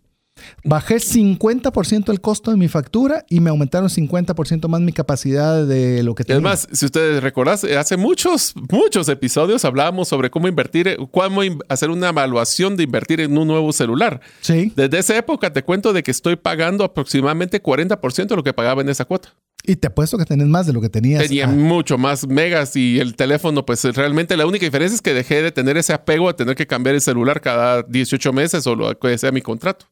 Bajé 0.64 0.96
50% 0.96 2.10
el 2.10 2.20
costo 2.20 2.50
de 2.50 2.56
mi 2.56 2.68
factura 2.68 3.24
y 3.28 3.40
me 3.40 3.50
aumentaron 3.50 3.88
50% 3.88 4.68
más 4.68 4.80
mi 4.80 4.92
capacidad 4.92 5.66
de 5.66 6.02
lo 6.02 6.14
que 6.14 6.24
tenía. 6.24 6.38
Es 6.38 6.42
más, 6.42 6.68
si 6.72 6.86
ustedes 6.86 7.22
recuerdan, 7.22 7.58
hace 7.76 7.96
muchos, 7.96 8.54
muchos 8.70 9.08
episodios 9.08 9.64
hablábamos 9.64 10.08
sobre 10.08 10.30
cómo 10.30 10.48
invertir, 10.48 10.96
cómo 11.10 11.42
hacer 11.68 11.90
una 11.90 12.08
evaluación 12.08 12.76
de 12.76 12.84
invertir 12.84 13.20
en 13.20 13.36
un 13.36 13.48
nuevo 13.48 13.72
celular. 13.72 14.20
Sí. 14.40 14.72
Desde 14.76 14.98
esa 14.98 15.16
época 15.16 15.52
te 15.52 15.62
cuento 15.62 15.92
de 15.92 16.02
que 16.02 16.10
estoy 16.10 16.36
pagando 16.36 16.84
aproximadamente 16.84 17.62
40% 17.62 18.26
de 18.26 18.36
lo 18.36 18.42
que 18.42 18.52
pagaba 18.52 18.82
en 18.82 18.88
esa 18.88 19.04
cuota. 19.04 19.34
Y 19.64 19.76
te 19.76 19.86
apuesto 19.88 20.18
que 20.18 20.24
tenés 20.24 20.48
más 20.48 20.66
de 20.66 20.72
lo 20.72 20.80
que 20.80 20.88
tenías. 20.88 21.22
Tenía 21.22 21.46
mucho 21.46 21.96
más 21.96 22.26
megas 22.26 22.74
y 22.74 22.98
el 22.98 23.14
teléfono, 23.14 23.64
pues 23.64 23.84
realmente 23.84 24.36
la 24.36 24.46
única 24.46 24.64
diferencia 24.64 24.96
es 24.96 25.02
que 25.02 25.14
dejé 25.14 25.42
de 25.42 25.52
tener 25.52 25.76
ese 25.76 25.92
apego 25.92 26.28
a 26.28 26.34
tener 26.34 26.56
que 26.56 26.66
cambiar 26.66 26.96
el 26.96 27.00
celular 27.00 27.40
cada 27.40 27.82
18 27.82 28.32
meses 28.32 28.66
o 28.66 28.74
lo 28.74 28.98
que 28.98 29.16
sea 29.18 29.30
mi 29.30 29.40
contrato. 29.40 29.86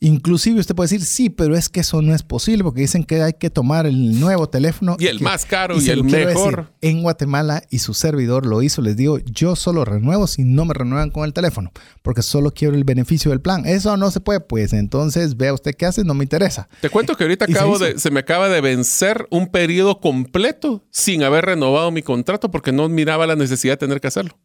Inclusive 0.00 0.58
usted 0.58 0.74
puede 0.74 0.90
decir, 0.90 1.06
sí, 1.06 1.30
pero 1.30 1.56
es 1.56 1.68
que 1.68 1.80
eso 1.80 2.02
no 2.02 2.14
es 2.14 2.22
posible 2.22 2.64
porque 2.64 2.80
dicen 2.80 3.04
que 3.04 3.22
hay 3.22 3.34
que 3.34 3.48
tomar 3.48 3.86
el 3.86 4.18
nuevo 4.18 4.48
teléfono. 4.48 4.96
Y 4.98 5.06
el 5.06 5.20
más 5.20 5.46
caro 5.46 5.80
y, 5.80 5.88
el 5.88 6.04
mejor. 6.04 6.72
en 6.80 7.02
Guatemala 7.02 7.62
y 7.70 7.78
su 7.78 7.94
servidor 7.94 8.44
lo 8.44 8.62
hizo, 8.62 8.82
les 8.82 8.96
digo, 8.96 9.18
yo 9.20 9.54
solo 9.54 9.84
renuevo 9.84 10.26
si 10.26 10.42
no 10.42 10.64
me 10.64 10.74
renuevan 10.74 11.10
con 11.10 11.24
el 11.24 11.32
teléfono 11.32 11.72
porque 12.02 12.22
solo 12.22 12.52
quiero 12.52 12.74
el 12.74 12.84
beneficio 12.84 13.30
del 13.30 13.40
plan. 13.40 13.64
Eso 13.64 13.96
no 13.96 14.10
se 14.10 14.20
puede, 14.20 14.40
pues 14.40 14.72
entonces 14.72 15.36
vea 15.36 15.54
usted 15.54 15.74
qué 15.74 15.86
hace, 15.86 16.04
no 16.04 16.14
me 16.14 16.24
interesa. 16.24 16.68
Te 16.80 16.90
cuento 16.90 17.16
que 17.16 17.24
ahorita 17.24 17.44
acabo 17.46 17.78
de, 17.78 17.98
se 17.98 18.10
me 18.10 18.20
acaba 18.20 18.48
de 18.48 18.60
vencer 18.60 19.11
un 19.30 19.48
periodo 19.48 20.00
completo 20.00 20.84
sin 20.90 21.22
haber 21.22 21.44
renovado 21.46 21.90
mi 21.90 22.02
contrato 22.02 22.50
porque 22.50 22.72
no 22.72 22.88
miraba 22.88 23.26
la 23.26 23.36
necesidad 23.36 23.74
de 23.74 23.78
tener 23.78 24.00
que 24.00 24.08
hacerlo 24.08 24.38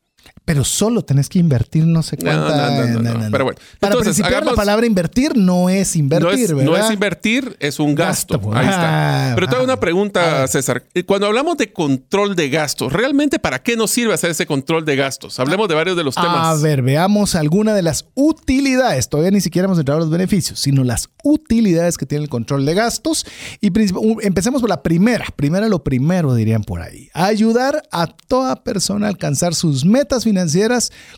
pero 0.48 0.64
solo 0.64 1.02
tenés 1.02 1.28
que 1.28 1.40
invertir 1.40 1.86
no 1.86 2.02
sé. 2.02 2.16
No, 2.24 2.32
no, 2.32 3.02
no, 3.02 3.30
Pero 3.30 3.44
bueno. 3.44 3.60
Para 3.82 3.98
principiar, 3.98 4.46
la 4.46 4.54
palabra 4.54 4.86
invertir 4.86 5.36
no 5.36 5.70
es 5.70 5.98
invertir, 5.98 6.54
no 6.54 6.62
es, 6.62 6.66
No 6.66 6.78
es 6.78 6.90
invertir, 6.90 7.58
es 7.60 7.82
un 7.82 7.94
gasto. 7.94 8.40
Ahí 8.54 8.66
está. 8.66 9.32
Ah, 9.32 9.36
pero 9.36 9.50
te 9.50 9.56
hago 9.56 9.66
una 9.66 9.78
pregunta, 9.78 10.48
César. 10.48 10.86
Cuando 11.06 11.28
hablamos 11.28 11.58
de 11.58 11.74
control 11.74 12.34
de 12.38 12.50
gastos, 12.50 12.94
¿realmente 12.94 13.40
para 13.40 13.62
qué 13.62 13.76
nos 13.76 13.92
sirve 13.92 14.14
hacer 14.14 14.32
ese 14.32 14.46
control 14.46 14.86
de 14.86 14.96
gastos? 14.96 15.38
Hablemos 15.38 15.68
de 15.68 15.76
varios 15.76 15.98
de 15.98 16.06
los 16.06 16.16
temas. 16.16 16.48
A 16.48 16.54
ver, 16.64 16.82
veamos 16.82 17.36
alguna 17.36 17.74
de 17.74 17.82
las 17.82 18.06
utilidades. 18.14 19.10
Todavía 19.10 19.32
ni 19.32 19.42
siquiera 19.42 19.66
hemos 19.66 19.80
entrado 19.80 19.98
a 19.98 20.04
los 20.04 20.10
beneficios, 20.10 20.62
sino 20.62 20.86
las 20.86 21.10
utilidades 21.26 21.98
que 21.98 22.06
tiene 22.06 22.24
el 22.24 22.30
control 22.30 22.66
de 22.66 22.74
gastos. 22.74 23.26
Y 23.60 23.68
empecemos 23.68 24.62
por 24.62 24.70
la 24.70 24.82
primera. 24.82 25.26
Primera, 25.36 25.68
lo 25.68 25.84
primero, 25.84 26.34
dirían 26.36 26.64
por 26.64 26.82
ahí. 26.82 27.10
Ayudar 27.14 27.84
a 27.92 28.08
toda 28.08 28.64
persona 28.64 29.08
a 29.08 29.10
alcanzar 29.10 29.54
sus 29.54 29.84
metas 29.84 30.24
financieras 30.24 30.37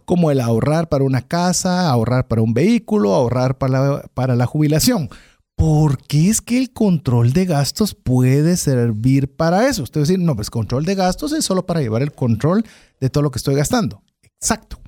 como 0.05 0.31
el 0.31 0.39
ahorrar 0.39 0.89
para 0.89 1.03
una 1.03 1.21
casa, 1.21 1.89
ahorrar 1.89 2.27
para 2.27 2.41
un 2.41 2.53
vehículo, 2.53 3.13
ahorrar 3.13 3.57
para 3.57 3.79
la, 3.79 4.01
para 4.13 4.35
la 4.35 4.45
jubilación. 4.45 5.09
Porque 5.55 6.29
es 6.29 6.39
que 6.39 6.57
el 6.57 6.71
control 6.71 7.33
de 7.33 7.45
gastos 7.45 7.93
puede 7.93 8.55
servir 8.55 9.35
para 9.35 9.67
eso. 9.67 9.83
Usted 9.83 10.01
va 10.01 10.17
no, 10.17 10.35
pues 10.35 10.49
control 10.49 10.85
de 10.85 10.95
gastos 10.95 11.33
es 11.33 11.43
solo 11.43 11.65
para 11.65 11.81
llevar 11.81 12.01
el 12.01 12.13
control 12.13 12.65
de 13.01 13.09
todo 13.09 13.23
lo 13.23 13.31
que 13.31 13.39
estoy 13.39 13.55
gastando. 13.55 14.01
Exacto. 14.39 14.79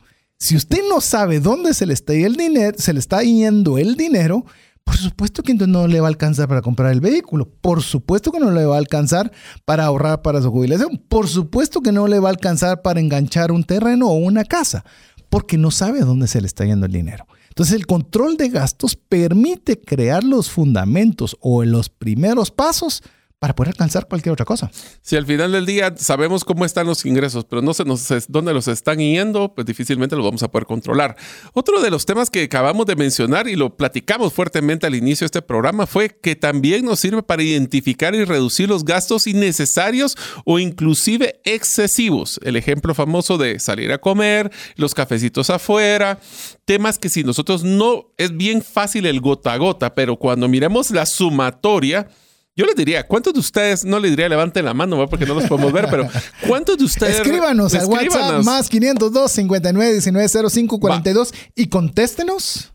Si 0.42 0.56
usted 0.56 0.80
no 0.90 1.02
sabe 1.02 1.40
dónde 1.40 1.74
se 1.76 1.86
le 1.86 1.94
está, 1.94 2.14
el 2.14 2.36
dinero, 2.36 2.76
se 2.80 2.94
le 2.94 3.00
está 3.00 3.22
yendo 3.22 3.78
el 3.78 3.96
dinero, 3.96 4.46
Por 4.84 4.98
supuesto 4.98 5.44
que 5.44 5.54
no 5.54 5.88
le 5.88 6.00
va 6.00 6.08
a 6.08 6.10
alcanzar 6.10 6.48
para 6.48 6.62
comprar 6.62 6.92
el 6.92 7.02
vehículo. 7.02 7.48
Por 7.50 7.82
supuesto 7.82 8.32
que 8.32 8.40
no 8.40 8.52
le 8.52 8.66
va 8.66 8.76
a 8.76 8.80
alcanzar 8.80 9.32
para 9.66 9.86
ahorrar 9.86 10.22
para 10.22 10.42
su 10.42 10.52
jubilación. 10.52 10.98
Por 11.08 11.28
supuesto 11.28 11.82
que 11.82 11.92
no 11.92 12.08
le 12.08 12.20
va 12.20 12.30
a 12.30 12.32
alcanzar 12.32 12.82
para 12.82 13.00
enganchar 13.00 13.52
un 13.52 13.64
terreno 13.64 14.08
o 14.10 14.16
una 14.16 14.44
casa, 14.44 14.84
porque 15.30 15.58
no 15.58 15.72
sabe 15.72 16.02
a 16.02 16.06
dónde 16.06 16.28
se 16.28 16.42
le 16.42 16.48
está 16.48 16.66
yendo 16.66 16.86
el 16.86 16.92
dinero. 16.92 17.26
Entonces 17.50 17.76
el 17.76 17.86
control 17.86 18.38
de 18.38 18.50
gastos 18.50 18.96
permite 18.96 19.80
crear 19.80 20.24
los 20.24 20.50
fundamentos 20.50 21.38
o 21.42 21.64
los 21.66 21.90
primeros 21.90 22.52
pasos 22.52 23.04
para 23.42 23.56
poder 23.56 23.70
alcanzar 23.70 24.08
cualquier 24.08 24.34
otra 24.34 24.46
cosa. 24.46 24.70
Si 25.02 25.16
al 25.16 25.26
final 25.26 25.52
del 25.52 25.66
día 25.66 25.92
sabemos 25.98 26.46
cómo 26.46 26.64
están 26.64 26.86
los 26.86 27.04
ingresos, 27.08 27.44
pero 27.44 27.64
no 27.64 27.74
sé 27.74 27.84
dónde 28.28 28.54
los 28.54 28.68
están 28.68 29.00
yendo, 29.00 29.56
pues 29.56 29.66
difícilmente 29.66 30.16
los 30.16 30.24
vamos 30.24 30.44
a 30.44 30.52
poder 30.52 30.68
controlar. 30.68 31.18
Otro 31.54 31.82
de 31.82 31.90
los 31.90 32.06
temas 32.06 32.30
que 32.30 32.44
acabamos 32.44 32.86
de 32.86 32.96
mencionar 32.96 33.48
y 33.48 33.56
lo 33.56 33.76
platicamos 33.76 34.32
fuertemente 34.32 34.86
al 34.86 34.94
inicio 34.94 35.26
de 35.26 35.30
este 35.30 35.42
programa 35.42 35.88
fue 35.88 36.16
que 36.22 36.36
también 36.36 36.86
nos 36.86 37.00
sirve 37.00 37.24
para 37.24 37.42
identificar 37.42 38.14
y 38.14 38.26
reducir 38.26 38.70
los 38.70 38.86
gastos 38.86 39.26
innecesarios 39.26 40.16
o 40.46 40.60
inclusive 40.60 41.42
excesivos. 41.44 42.40
El 42.44 42.58
ejemplo 42.58 42.94
famoso 42.94 43.40
de 43.40 43.60
salir 43.60 43.92
a 43.92 43.98
comer, 43.98 44.52
los 44.76 44.94
cafecitos 44.94 45.50
afuera, 45.50 46.20
temas 46.66 47.00
que 47.00 47.10
si 47.10 47.24
nosotros 47.24 47.64
no 47.64 48.14
es 48.20 48.38
bien 48.38 48.62
fácil 48.62 49.08
el 49.08 49.20
gota 49.20 49.54
a 49.54 49.58
gota, 49.58 49.96
pero 49.96 50.18
cuando 50.18 50.48
miremos 50.48 50.92
la 50.92 51.08
sumatoria, 51.08 52.08
yo 52.56 52.66
les 52.66 52.76
diría, 52.76 53.08
¿cuántos 53.08 53.34
de 53.34 53.40
ustedes, 53.40 53.86
no 53.86 54.00
le 54.00 54.10
diría 54.10 54.28
levanten 54.28 54.66
la 54.66 54.74
mano 54.74 55.08
porque 55.10 55.26
no 55.26 55.34
los 55.34 55.46
podemos 55.46 55.72
ver, 55.72 55.88
pero 55.90 56.08
¿cuántos 56.48 56.78
de 56.78 56.84
ustedes... 56.84 57.18
Escríbanos 57.18 57.74
al 57.74 57.86
WhatsApp 57.86 58.44
más 58.44 58.70
502 58.70 59.32
59 59.32 59.92
19 59.94 60.50
05 60.50 60.80
42 60.80 61.34
y 61.56 61.68
contéstenos. 61.68 62.72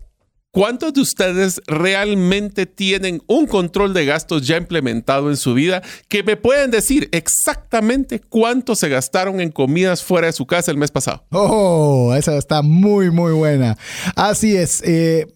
¿Cuántos 0.57 0.95
de 0.95 1.03
ustedes 1.03 1.61
realmente 1.67 2.65
tienen 2.65 3.21
un 3.27 3.47
control 3.47 3.93
de 3.93 4.07
gastos 4.07 4.47
ya 4.47 4.57
implementado 4.57 5.29
en 5.29 5.37
su 5.37 5.53
vida 5.53 5.83
que 6.09 6.23
me 6.23 6.39
pueden 6.39 6.71
decir 6.71 7.11
exactamente 7.13 8.21
cuánto 8.21 8.75
se 8.75 8.89
gastaron 8.89 9.43
en 9.43 9.51
comidas 9.51 10.03
fuera 10.03 10.29
de 10.29 10.33
su 10.33 10.47
casa 10.47 10.71
el 10.71 10.79
mes 10.79 10.91
pasado? 10.91 11.27
Oh, 11.31 12.15
esa 12.17 12.35
está 12.39 12.63
muy, 12.63 13.11
muy 13.11 13.33
buena. 13.33 13.77
Así 14.15 14.57
es. 14.57 14.81
Eh, 14.83 15.27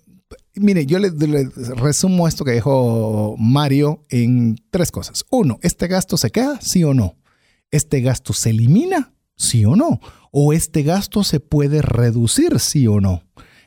Mire, 0.60 0.84
yo 0.84 0.98
le, 0.98 1.10
resumo 1.76 2.28
esto 2.28 2.44
que 2.44 2.52
dijo 2.52 3.34
Mario 3.38 4.04
en 4.10 4.56
tres 4.70 4.92
cosas. 4.92 5.24
Uno, 5.30 5.58
¿este 5.62 5.88
gasto 5.88 6.18
se 6.18 6.30
queda? 6.30 6.60
Sí 6.60 6.84
o 6.84 6.92
no. 6.92 7.16
¿Este 7.70 8.02
gasto 8.02 8.34
se 8.34 8.50
elimina? 8.50 9.14
Sí 9.36 9.64
o 9.64 9.74
no. 9.74 10.00
¿O 10.30 10.52
este 10.52 10.82
gasto 10.82 11.24
se 11.24 11.40
puede 11.40 11.80
reducir? 11.80 12.60
Sí 12.60 12.86
o 12.86 13.00
no. 13.00 13.22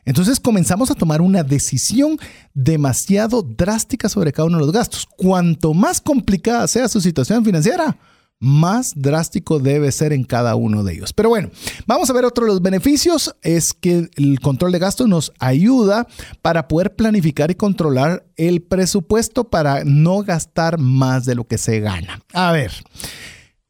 Entonces 0.05 0.39
comenzamos 0.39 0.91
a 0.91 0.95
tomar 0.95 1.21
una 1.21 1.43
decisión 1.43 2.19
demasiado 2.53 3.41
drástica 3.41 4.07
sobre 4.07 4.31
cada 4.31 4.47
uno 4.47 4.59
de 4.59 4.65
los 4.65 4.73
gastos. 4.73 5.07
Cuanto 5.17 5.73
más 5.73 5.99
complicada 5.99 6.67
sea 6.67 6.87
su 6.89 7.01
situación 7.01 7.43
financiera, 7.43 7.97
más 8.43 8.93
drástico 8.95 9.59
debe 9.59 9.91
ser 9.91 10.11
en 10.11 10.25
cada 10.25 10.55
uno 10.55 10.83
de 10.83 10.93
ellos. 10.93 11.13
Pero 11.13 11.29
bueno, 11.29 11.49
vamos 11.87 12.09
a 12.09 12.13
ver 12.13 12.25
otro 12.25 12.45
de 12.45 12.51
los 12.51 12.61
beneficios, 12.61 13.35
es 13.41 13.73
que 13.73 14.09
el 14.15 14.39
control 14.41 14.73
de 14.73 14.79
gasto 14.79 15.07
nos 15.07 15.31
ayuda 15.39 16.07
para 16.41 16.67
poder 16.67 16.95
planificar 16.95 17.49
y 17.51 17.55
controlar 17.55 18.25
el 18.35 18.61
presupuesto 18.61 19.49
para 19.49 19.83
no 19.85 20.23
gastar 20.23 20.77
más 20.77 21.25
de 21.25 21.35
lo 21.35 21.47
que 21.47 21.57
se 21.57 21.79
gana. 21.79 22.21
A 22.33 22.51
ver. 22.51 22.71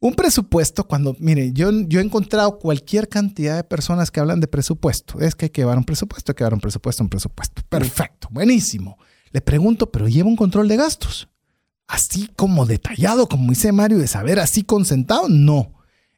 Un 0.00 0.14
presupuesto, 0.14 0.84
cuando, 0.84 1.16
mire, 1.18 1.52
yo, 1.52 1.70
yo 1.86 2.00
he 2.00 2.02
encontrado 2.02 2.58
cualquier 2.58 3.08
cantidad 3.08 3.56
de 3.56 3.64
personas 3.64 4.10
que 4.10 4.20
hablan 4.20 4.40
de 4.40 4.48
presupuesto. 4.48 5.18
Es 5.20 5.34
que 5.34 5.46
hay 5.46 5.50
que 5.50 5.62
llevar 5.62 5.78
un 5.78 5.84
presupuesto, 5.84 6.32
hay 6.32 6.34
que 6.34 6.42
llevar 6.42 6.52
un 6.52 6.60
presupuesto, 6.60 7.02
un 7.02 7.08
presupuesto. 7.08 7.62
Perfecto, 7.70 8.28
buenísimo. 8.30 8.98
Le 9.30 9.40
pregunto, 9.40 9.90
¿pero 9.90 10.06
lleva 10.06 10.28
un 10.28 10.36
control 10.36 10.68
de 10.68 10.76
gastos? 10.76 11.28
Así 11.86 12.28
como 12.36 12.66
detallado, 12.66 13.28
como 13.28 13.50
dice 13.50 13.72
Mario, 13.72 13.98
de 13.98 14.06
saber 14.06 14.38
así 14.38 14.62
concentrado, 14.62 15.28
no. 15.28 15.72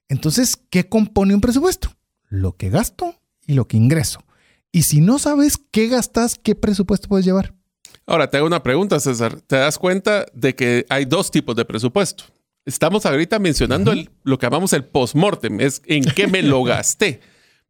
Entonces, 0.08 0.56
¿qué 0.70 0.88
compone 0.88 1.34
un 1.34 1.40
presupuesto? 1.40 1.90
Lo 2.28 2.56
que 2.56 2.70
gasto 2.70 3.14
y 3.46 3.54
lo 3.54 3.66
que 3.66 3.76
ingreso. 3.76 4.20
Y 4.72 4.82
si 4.82 5.00
no 5.00 5.18
sabes 5.18 5.58
qué 5.70 5.88
gastas, 5.88 6.36
¿qué 6.42 6.54
presupuesto 6.54 7.08
puedes 7.08 7.24
llevar? 7.24 7.54
Ahora, 8.06 8.30
te 8.30 8.36
hago 8.36 8.46
una 8.46 8.62
pregunta, 8.62 9.00
César. 9.00 9.40
¿Te 9.40 9.56
das 9.56 9.78
cuenta 9.78 10.26
de 10.32 10.54
que 10.54 10.86
hay 10.88 11.04
dos 11.04 11.30
tipos 11.30 11.56
de 11.56 11.64
presupuesto? 11.64 12.24
Estamos 12.64 13.06
ahorita 13.06 13.38
mencionando 13.38 13.94
lo 14.24 14.38
que 14.38 14.46
llamamos 14.46 14.72
el 14.72 14.84
post-mortem, 14.84 15.60
es 15.60 15.82
en 15.86 16.04
qué 16.04 16.26
me 16.26 16.42
lo 16.42 16.62
gasté. 16.64 17.20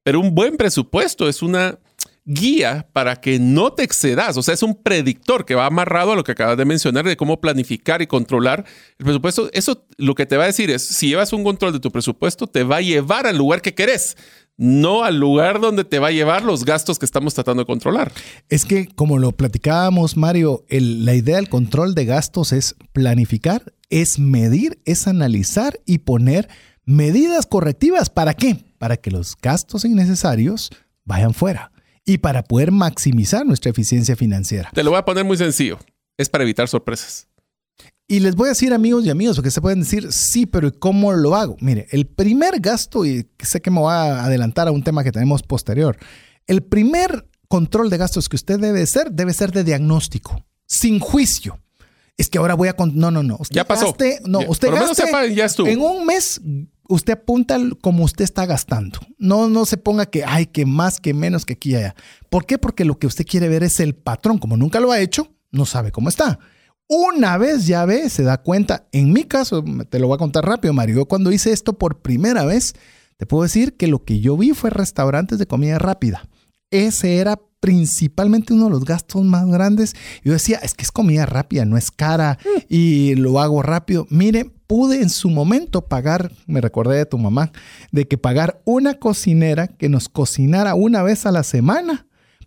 Pero 0.02 0.20
un 0.20 0.34
buen 0.34 0.56
presupuesto 0.56 1.28
es 1.28 1.42
una 1.42 1.78
guía 2.26 2.88
para 2.92 3.16
que 3.16 3.38
no 3.38 3.72
te 3.72 3.84
excedas. 3.84 4.36
O 4.36 4.42
sea, 4.42 4.52
es 4.52 4.62
un 4.62 4.74
predictor 4.74 5.46
que 5.46 5.54
va 5.54 5.66
amarrado 5.66 6.12
a 6.12 6.16
lo 6.16 6.24
que 6.24 6.32
acabas 6.32 6.58
de 6.58 6.64
mencionar 6.64 7.04
de 7.06 7.16
cómo 7.16 7.40
planificar 7.40 8.02
y 8.02 8.06
controlar 8.06 8.64
el 8.98 9.04
presupuesto. 9.04 9.48
Eso 9.52 9.86
lo 9.96 10.14
que 10.14 10.26
te 10.26 10.36
va 10.36 10.44
a 10.44 10.48
decir 10.48 10.70
es, 10.70 10.84
si 10.84 11.08
llevas 11.08 11.32
un 11.32 11.44
control 11.44 11.72
de 11.72 11.80
tu 11.80 11.90
presupuesto, 11.90 12.46
te 12.46 12.64
va 12.64 12.78
a 12.78 12.80
llevar 12.82 13.26
al 13.26 13.38
lugar 13.38 13.62
que 13.62 13.74
querés 13.74 14.16
no 14.58 15.04
al 15.04 15.20
lugar 15.20 15.60
donde 15.60 15.84
te 15.84 15.98
va 15.98 16.08
a 16.08 16.12
llevar 16.12 16.42
los 16.42 16.64
gastos 16.64 16.98
que 16.98 17.04
estamos 17.04 17.34
tratando 17.34 17.62
de 17.62 17.66
controlar. 17.66 18.10
Es 18.48 18.64
que, 18.64 18.86
como 18.86 19.18
lo 19.18 19.32
platicábamos, 19.32 20.16
Mario, 20.16 20.64
la 20.70 21.14
idea 21.14 21.36
del 21.36 21.50
control 21.50 21.94
de 21.94 22.06
gastos 22.06 22.52
es 22.52 22.74
planificar, 22.94 23.74
es 23.90 24.18
medir, 24.18 24.80
es 24.86 25.08
analizar 25.08 25.78
y 25.84 25.98
poner 25.98 26.48
medidas 26.86 27.44
correctivas. 27.44 28.08
¿Para 28.08 28.32
qué? 28.32 28.64
Para 28.78 28.96
que 28.96 29.10
los 29.10 29.36
gastos 29.36 29.84
innecesarios 29.84 30.70
vayan 31.04 31.34
fuera 31.34 31.70
y 32.06 32.18
para 32.18 32.44
poder 32.44 32.70
maximizar 32.70 33.44
nuestra 33.44 33.70
eficiencia 33.70 34.16
financiera. 34.16 34.70
Te 34.72 34.82
lo 34.84 34.90
voy 34.90 34.98
a 34.98 35.04
poner 35.04 35.24
muy 35.24 35.36
sencillo. 35.36 35.78
Es 36.16 36.30
para 36.30 36.44
evitar 36.44 36.68
sorpresas. 36.68 37.28
Y 38.08 38.20
les 38.20 38.36
voy 38.36 38.46
a 38.46 38.50
decir 38.50 38.72
amigos 38.72 39.04
y 39.04 39.10
amigos, 39.10 39.36
porque 39.36 39.50
se 39.50 39.60
pueden 39.60 39.80
decir, 39.80 40.12
sí, 40.12 40.46
pero 40.46 40.72
¿cómo 40.78 41.12
lo 41.12 41.34
hago? 41.34 41.56
Mire, 41.60 41.88
el 41.90 42.06
primer 42.06 42.60
gasto, 42.60 43.04
y 43.04 43.28
sé 43.40 43.60
que 43.60 43.70
me 43.70 43.80
voy 43.80 43.92
a 43.92 44.24
adelantar 44.24 44.68
a 44.68 44.70
un 44.70 44.84
tema 44.84 45.02
que 45.02 45.10
tenemos 45.10 45.42
posterior, 45.42 45.98
el 46.46 46.62
primer 46.62 47.28
control 47.48 47.90
de 47.90 47.96
gastos 47.96 48.28
que 48.28 48.36
usted 48.36 48.60
debe 48.60 48.86
ser, 48.86 49.10
debe 49.10 49.34
ser 49.34 49.50
de 49.50 49.64
diagnóstico, 49.64 50.46
sin 50.66 51.00
juicio. 51.00 51.60
Es 52.16 52.30
que 52.30 52.38
ahora 52.38 52.54
voy 52.54 52.68
a... 52.68 52.76
No, 52.78 53.10
no, 53.10 53.24
no. 53.24 53.38
ya 53.50 53.64
pasó. 53.64 53.94
no, 54.24 54.38
usted 54.46 54.70
gaste, 54.70 55.34
ya 55.34 55.44
estuvo. 55.44 55.66
En 55.66 55.80
un 55.80 56.06
mes 56.06 56.40
usted 56.88 57.14
apunta 57.14 57.58
como 57.80 58.04
usted 58.04 58.24
está 58.24 58.46
gastando. 58.46 58.98
No, 59.18 59.48
no 59.48 59.64
se 59.64 59.76
ponga 59.76 60.06
que 60.06 60.24
hay 60.24 60.46
que 60.46 60.66
más, 60.66 61.00
que 61.00 61.14
menos, 61.14 61.44
que 61.44 61.54
aquí 61.54 61.70
y 61.70 61.76
allá. 61.76 61.94
¿Por 62.30 62.46
qué? 62.46 62.58
Porque 62.58 62.84
lo 62.84 62.98
que 62.98 63.06
usted 63.06 63.26
quiere 63.26 63.48
ver 63.48 63.62
es 63.62 63.80
el 63.80 63.94
patrón. 63.94 64.38
Como 64.38 64.56
nunca 64.56 64.80
lo 64.80 64.92
ha 64.92 65.00
hecho, 65.00 65.28
no 65.50 65.66
sabe 65.66 65.92
cómo 65.92 66.08
está. 66.08 66.38
Una 66.88 67.36
vez 67.36 67.66
ya 67.66 67.84
ve, 67.84 68.08
se 68.10 68.22
da 68.22 68.38
cuenta. 68.38 68.86
En 68.92 69.12
mi 69.12 69.24
caso, 69.24 69.64
te 69.88 69.98
lo 69.98 70.06
voy 70.06 70.14
a 70.14 70.18
contar 70.18 70.46
rápido, 70.46 70.72
Mario. 70.72 71.06
cuando 71.06 71.32
hice 71.32 71.52
esto 71.52 71.72
por 71.78 72.00
primera 72.00 72.44
vez, 72.44 72.74
te 73.16 73.26
puedo 73.26 73.42
decir 73.42 73.76
que 73.76 73.88
lo 73.88 74.04
que 74.04 74.20
yo 74.20 74.36
vi 74.36 74.52
fue 74.52 74.70
restaurantes 74.70 75.38
de 75.38 75.46
comida 75.46 75.78
rápida. 75.78 76.28
Ese 76.70 77.18
era 77.18 77.40
principalmente 77.60 78.52
uno 78.52 78.66
de 78.66 78.70
los 78.70 78.84
gastos 78.84 79.24
más 79.24 79.46
grandes. 79.46 79.94
Yo 80.24 80.32
decía, 80.32 80.58
es 80.62 80.74
que 80.74 80.82
es 80.82 80.92
comida 80.92 81.26
rápida, 81.26 81.64
no 81.64 81.76
es 81.76 81.90
cara 81.90 82.38
y 82.68 83.14
lo 83.14 83.40
hago 83.40 83.62
rápido. 83.62 84.06
Mire, 84.10 84.50
pude 84.66 85.02
en 85.02 85.10
su 85.10 85.30
momento 85.30 85.86
pagar, 85.86 86.32
me 86.46 86.60
recordé 86.60 86.96
de 86.96 87.06
tu 87.06 87.18
mamá, 87.18 87.52
de 87.92 88.06
que 88.06 88.18
pagar 88.18 88.60
una 88.64 88.94
cocinera 88.94 89.68
que 89.68 89.88
nos 89.88 90.08
cocinara 90.08 90.74
una 90.74 91.02
vez 91.02 91.26
a 91.26 91.32
la 91.32 91.42
semana 91.42 92.06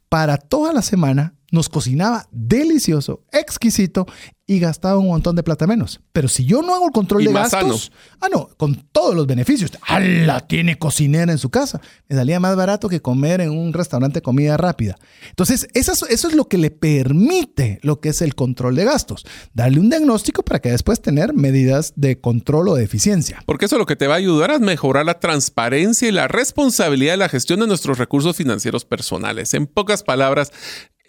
para 0.10 0.38
toda 0.38 0.74
la 0.74 0.82
semana 0.82 1.36
nos 1.52 1.70
cocinaba 1.70 2.28
delicioso, 2.32 3.24
exquisito 3.32 4.06
y 4.50 4.60
gastaba 4.60 4.98
un 4.98 5.08
montón 5.08 5.36
de 5.36 5.44
plata 5.44 5.68
menos. 5.68 6.02
Pero 6.12 6.28
si 6.28 6.44
yo 6.44 6.64
no 6.64 6.74
hago 6.74 6.88
el 6.88 6.92
control 6.92 7.24
de 7.24 7.32
gastos, 7.32 7.92
ah 8.20 8.30
no, 8.32 8.50
con 8.58 8.76
todos 8.92 9.14
los 9.14 9.28
beneficios, 9.28 9.72
¡ala! 9.88 10.40
Tiene 10.48 10.80
cocinera 10.80 11.32
en 11.32 11.38
su 11.38 11.52
casa. 11.52 11.82
Me 12.08 12.16
salía 12.16 12.40
más 12.40 12.56
barato 12.56 12.90
que 12.90 13.00
comer 13.00 13.42
en 13.42 13.52
un 13.52 13.74
restaurante 13.74 14.18
de 14.18 14.22
comida 14.24 14.58
rápida. 14.58 14.98
Entonces, 15.30 15.68
eso 15.76 15.92
es, 15.92 16.02
eso 16.10 16.28
es 16.28 16.34
lo 16.34 16.48
que 16.48 16.58
le 16.58 16.72
permite 16.72 17.80
lo 17.84 18.00
que 18.00 18.10
es 18.10 18.24
el 18.24 18.34
control 18.34 18.74
de 18.74 18.86
gastos. 18.86 19.24
Darle 19.54 19.80
un 19.80 19.92
diagnóstico 19.92 20.42
para 20.42 20.60
que 20.60 20.72
después 20.72 21.00
tener 21.00 21.36
medidas 21.36 21.94
de 21.96 22.20
control 22.20 22.70
o 22.70 22.76
de 22.76 22.84
eficiencia. 22.84 23.44
Porque 23.46 23.66
eso 23.66 23.78
lo 23.78 23.86
que 23.86 23.96
te 23.96 24.08
va 24.08 24.16
a 24.16 24.18
ayudar 24.18 24.50
a 24.50 24.58
mejorar 24.58 25.06
la 25.06 25.20
transparencia 25.20 26.08
y 26.08 26.12
la 26.12 26.28
responsabilidad 26.28 27.14
de 27.14 27.18
la 27.18 27.30
gestión 27.30 27.60
de 27.60 27.68
nuestros 27.68 28.00
recursos 28.00 28.36
financieros 28.36 28.84
personales. 28.84 29.54
En 29.54 29.68
pocas 29.68 30.02
palabras, 30.02 30.52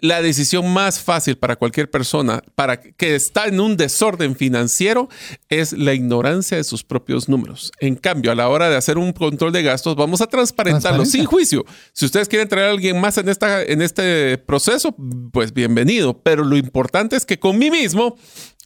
la 0.01 0.23
decisión 0.23 0.73
más 0.73 1.01
fácil 1.01 1.37
para 1.37 1.57
cualquier 1.57 1.91
persona 1.91 2.43
para 2.55 2.81
que 2.81 3.15
está 3.15 3.47
en 3.47 3.61
un 3.61 3.77
desorden 3.77 4.37
financiero 4.37 5.09
es 5.49 5.73
la 5.73 5.95
ignorancia 5.95 6.57
de 6.57 6.65
sus 6.65 6.85
propios 6.85 7.29
números. 7.29 7.73
En 7.81 7.97
cambio, 7.97 8.33
a 8.33 8.35
la 8.35 8.49
hora 8.49 8.69
de 8.69 8.77
hacer 8.77 8.99
un 8.99 9.13
control 9.13 9.53
de 9.53 9.63
gastos, 9.63 9.97
vamos 9.97 10.21
a 10.21 10.27
transparentarlo 10.27 11.05
sin 11.05 11.25
juicio. 11.25 11.65
Si 11.93 12.05
ustedes 12.05 12.29
quieren 12.29 12.49
traer 12.49 12.69
a 12.69 12.71
alguien 12.71 13.01
más 13.01 13.19
en, 13.19 13.29
esta, 13.29 13.63
en 13.63 13.83
este 13.83 14.39
proceso, 14.39 14.95
pues 15.33 15.53
bienvenido. 15.53 16.21
Pero 16.23 16.45
lo 16.45 16.57
importante 16.57 17.17
es 17.17 17.27
que 17.27 17.39
con 17.39 17.59
mí 17.59 17.71
mismo 17.71 18.17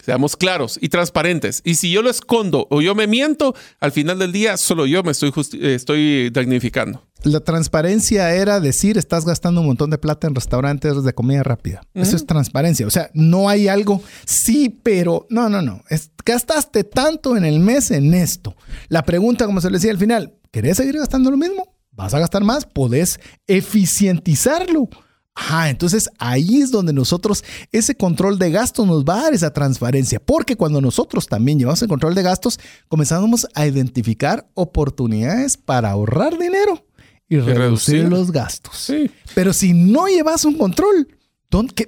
seamos 0.04 0.36
claros 0.36 0.78
y 0.80 0.88
transparentes. 0.88 1.62
Y 1.64 1.76
si 1.76 1.90
yo 1.90 2.02
lo 2.02 2.10
escondo 2.10 2.66
o 2.70 2.82
yo 2.82 2.94
me 2.94 3.06
miento, 3.06 3.54
al 3.80 3.92
final 3.92 4.18
del 4.18 4.32
día 4.32 4.56
solo 4.56 4.86
yo 4.86 5.02
me 5.02 5.12
estoy, 5.12 5.32
estoy 5.62 6.30
dignificando. 6.30 7.02
La 7.22 7.40
transparencia 7.40 8.34
era 8.34 8.60
decir, 8.60 8.98
estás 8.98 9.24
gastando 9.24 9.62
un 9.62 9.68
montón 9.68 9.88
de 9.88 9.96
plata 9.96 10.26
en 10.26 10.34
restaurantes 10.34 11.02
de 11.02 11.14
comida 11.14 11.42
rápida. 11.42 11.80
Eso 11.94 12.16
es 12.16 12.26
transparencia. 12.26 12.86
O 12.86 12.90
sea, 12.90 13.10
no 13.14 13.48
hay 13.48 13.66
algo, 13.66 14.02
sí, 14.26 14.78
pero 14.82 15.26
no, 15.30 15.48
no, 15.48 15.62
no. 15.62 15.82
gastaste 16.24 16.84
tanto 16.84 17.36
en 17.36 17.46
el 17.46 17.60
mes 17.60 17.90
en 17.90 18.12
esto. 18.12 18.54
La 18.88 19.04
pregunta, 19.04 19.46
como 19.46 19.62
se 19.62 19.70
le 19.70 19.78
decía 19.78 19.92
al 19.92 19.98
final, 19.98 20.34
¿querés 20.50 20.76
seguir 20.76 20.98
gastando 20.98 21.30
lo 21.30 21.38
mismo? 21.38 21.74
¿Vas 21.92 22.12
a 22.12 22.18
gastar 22.18 22.44
más? 22.44 22.66
Podés 22.66 23.18
eficientizarlo. 23.46 24.88
Ah, 25.34 25.68
entonces 25.68 26.08
ahí 26.18 26.60
es 26.60 26.70
donde 26.70 26.92
nosotros 26.92 27.44
ese 27.72 27.96
control 27.96 28.38
de 28.38 28.52
gastos 28.52 28.86
nos 28.86 29.04
va 29.04 29.18
a 29.18 29.22
dar 29.24 29.34
esa 29.34 29.52
transparencia, 29.52 30.20
porque 30.20 30.56
cuando 30.56 30.80
nosotros 30.80 31.26
también 31.26 31.58
llevamos 31.58 31.82
el 31.82 31.88
control 31.88 32.14
de 32.14 32.22
gastos, 32.22 32.60
comenzamos 32.88 33.46
a 33.54 33.66
identificar 33.66 34.46
oportunidades 34.54 35.56
para 35.56 35.90
ahorrar 35.90 36.38
dinero 36.38 36.86
y, 37.28 37.38
reducir, 37.38 38.04
los 38.04 38.30
gastos. 38.30 38.92
Pero 39.34 39.52
si 39.52 39.72
no 39.72 40.06
llevas 40.06 40.44
un 40.44 40.56
control, 40.56 41.08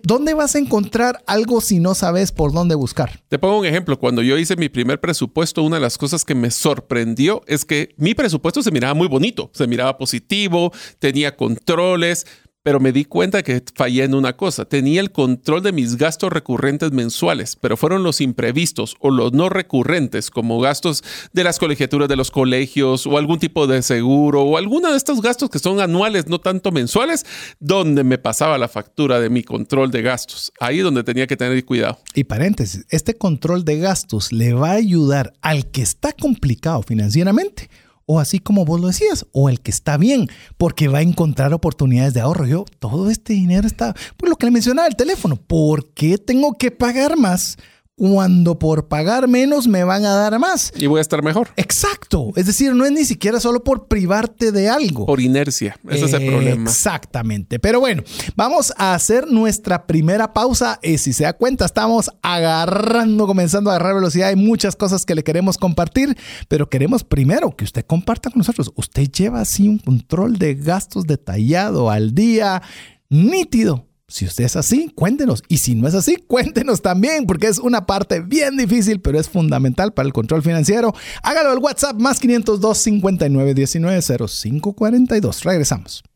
¿Dónde, 0.04 0.32
vas 0.34 0.54
a 0.54 0.60
encontrar 0.60 1.24
algo 1.26 1.60
si 1.60 1.80
no 1.80 1.96
sabes 1.96 2.30
por 2.30 2.52
dónde 2.52 2.76
buscar? 2.76 3.20
Te 3.28 3.36
pongo 3.36 3.58
un 3.58 3.66
ejemplo. 3.66 3.98
Cuando 3.98 4.22
yo 4.22 4.38
hice 4.38 4.54
mi 4.54 4.68
primer 4.68 5.00
presupuesto, 5.00 5.64
una 5.64 5.76
de 5.76 5.82
las 5.82 5.98
cosas 5.98 6.24
que 6.24 6.36
me 6.36 6.52
sorprendió 6.52 7.42
es 7.48 7.64
que 7.64 7.92
mi 7.96 8.14
presupuesto 8.14 8.62
se 8.62 8.70
miraba 8.70 8.94
muy 8.94 9.08
bonito, 9.08 9.50
se 9.52 9.66
miraba 9.66 9.98
positivo, 9.98 10.72
tenía 11.00 11.34
controles, 11.36 12.28
pero 12.66 12.80
me 12.80 12.90
di 12.90 13.04
cuenta 13.04 13.44
que 13.44 13.62
fallé 13.76 14.02
en 14.02 14.12
una 14.12 14.36
cosa. 14.36 14.64
Tenía 14.64 15.00
el 15.00 15.12
control 15.12 15.62
de 15.62 15.70
mis 15.70 15.94
gastos 15.94 16.32
recurrentes 16.32 16.90
mensuales, 16.90 17.54
pero 17.54 17.76
fueron 17.76 18.02
los 18.02 18.20
imprevistos 18.20 18.96
o 18.98 19.12
los 19.12 19.32
no 19.32 19.48
recurrentes, 19.48 20.32
como 20.32 20.58
gastos 20.58 21.04
de 21.32 21.44
las 21.44 21.60
colegiaturas 21.60 22.08
de 22.08 22.16
los 22.16 22.32
colegios 22.32 23.06
o 23.06 23.18
algún 23.18 23.38
tipo 23.38 23.68
de 23.68 23.82
seguro 23.82 24.42
o 24.42 24.56
alguno 24.56 24.90
de 24.90 24.96
estos 24.96 25.22
gastos 25.22 25.48
que 25.48 25.60
son 25.60 25.78
anuales, 25.78 26.26
no 26.26 26.40
tanto 26.40 26.72
mensuales, 26.72 27.24
donde 27.60 28.02
me 28.02 28.18
pasaba 28.18 28.58
la 28.58 28.66
factura 28.66 29.20
de 29.20 29.30
mi 29.30 29.44
control 29.44 29.92
de 29.92 30.02
gastos. 30.02 30.50
Ahí 30.58 30.78
es 30.78 30.84
donde 30.84 31.04
tenía 31.04 31.28
que 31.28 31.36
tener 31.36 31.64
cuidado. 31.64 32.00
Y 32.16 32.24
paréntesis, 32.24 32.84
este 32.90 33.14
control 33.14 33.64
de 33.64 33.78
gastos 33.78 34.32
le 34.32 34.54
va 34.54 34.70
a 34.70 34.74
ayudar 34.74 35.34
al 35.40 35.70
que 35.70 35.82
está 35.82 36.12
complicado 36.12 36.82
financieramente 36.82 37.70
o 38.06 38.20
así 38.20 38.38
como 38.38 38.64
vos 38.64 38.80
lo 38.80 38.86
decías, 38.86 39.26
o 39.32 39.48
el 39.48 39.60
que 39.60 39.70
está 39.70 39.96
bien, 39.96 40.28
porque 40.56 40.88
va 40.88 40.98
a 40.98 41.02
encontrar 41.02 41.52
oportunidades 41.52 42.14
de 42.14 42.20
ahorro. 42.20 42.46
Yo, 42.46 42.64
todo 42.78 43.10
este 43.10 43.32
dinero 43.32 43.66
está, 43.66 43.94
pues 44.16 44.30
lo 44.30 44.36
que 44.36 44.46
le 44.46 44.52
mencionaba 44.52 44.88
el 44.88 44.96
teléfono, 44.96 45.36
¿por 45.36 45.92
qué 45.92 46.16
tengo 46.16 46.54
que 46.54 46.70
pagar 46.70 47.16
más? 47.16 47.58
Cuando 47.96 48.58
por 48.58 48.88
pagar 48.88 49.26
menos 49.26 49.66
me 49.66 49.82
van 49.82 50.04
a 50.04 50.12
dar 50.14 50.38
más. 50.38 50.70
Y 50.76 50.86
voy 50.86 50.98
a 50.98 51.00
estar 51.00 51.22
mejor. 51.22 51.48
Exacto. 51.56 52.30
Es 52.36 52.44
decir, 52.44 52.74
no 52.74 52.84
es 52.84 52.92
ni 52.92 53.06
siquiera 53.06 53.40
solo 53.40 53.64
por 53.64 53.88
privarte 53.88 54.52
de 54.52 54.68
algo. 54.68 55.06
Por 55.06 55.20
inercia. 55.20 55.78
Ese 55.88 56.04
es 56.04 56.12
el 56.12 56.26
problema. 56.26 56.70
Exactamente. 56.70 57.58
Pero 57.58 57.80
bueno, 57.80 58.02
vamos 58.36 58.72
a 58.76 58.92
hacer 58.92 59.26
nuestra 59.28 59.86
primera 59.86 60.34
pausa. 60.34 60.78
Y 60.82 60.98
si 60.98 61.14
se 61.14 61.24
da 61.24 61.32
cuenta, 61.32 61.64
estamos 61.64 62.10
agarrando, 62.20 63.26
comenzando 63.26 63.70
a 63.70 63.76
agarrar 63.76 63.94
velocidad. 63.94 64.28
Hay 64.28 64.36
muchas 64.36 64.76
cosas 64.76 65.06
que 65.06 65.14
le 65.14 65.24
queremos 65.24 65.56
compartir, 65.56 66.18
pero 66.48 66.68
queremos 66.68 67.02
primero 67.02 67.56
que 67.56 67.64
usted 67.64 67.86
comparta 67.86 68.28
con 68.30 68.40
nosotros. 68.40 68.72
Usted 68.76 69.10
lleva 69.10 69.40
así 69.40 69.68
un 69.68 69.78
control 69.78 70.36
de 70.36 70.54
gastos 70.54 71.06
detallado 71.06 71.90
al 71.90 72.14
día, 72.14 72.62
nítido 73.08 73.86
si 74.08 74.24
usted 74.24 74.44
es 74.44 74.56
así, 74.56 74.92
cuéntenos. 74.94 75.42
Y 75.48 75.58
si 75.58 75.74
no 75.74 75.88
es 75.88 75.94
así, 75.94 76.16
cuéntenos 76.16 76.80
también, 76.80 77.26
porque 77.26 77.48
es 77.48 77.58
una 77.58 77.86
parte 77.86 78.20
bien 78.20 78.56
difícil, 78.56 79.00
pero 79.00 79.18
es 79.18 79.28
fundamental 79.28 79.92
para 79.92 80.06
el 80.06 80.12
control 80.12 80.42
financiero. 80.42 80.94
Hágalo 81.22 81.50
al 81.50 81.58
WhatsApp 81.58 82.00
más 82.00 82.20
502 82.20 82.78
59 82.78 83.54
19 83.54 84.28
05 84.28 84.72
42. 84.74 85.42
Regresamos. 85.44 86.04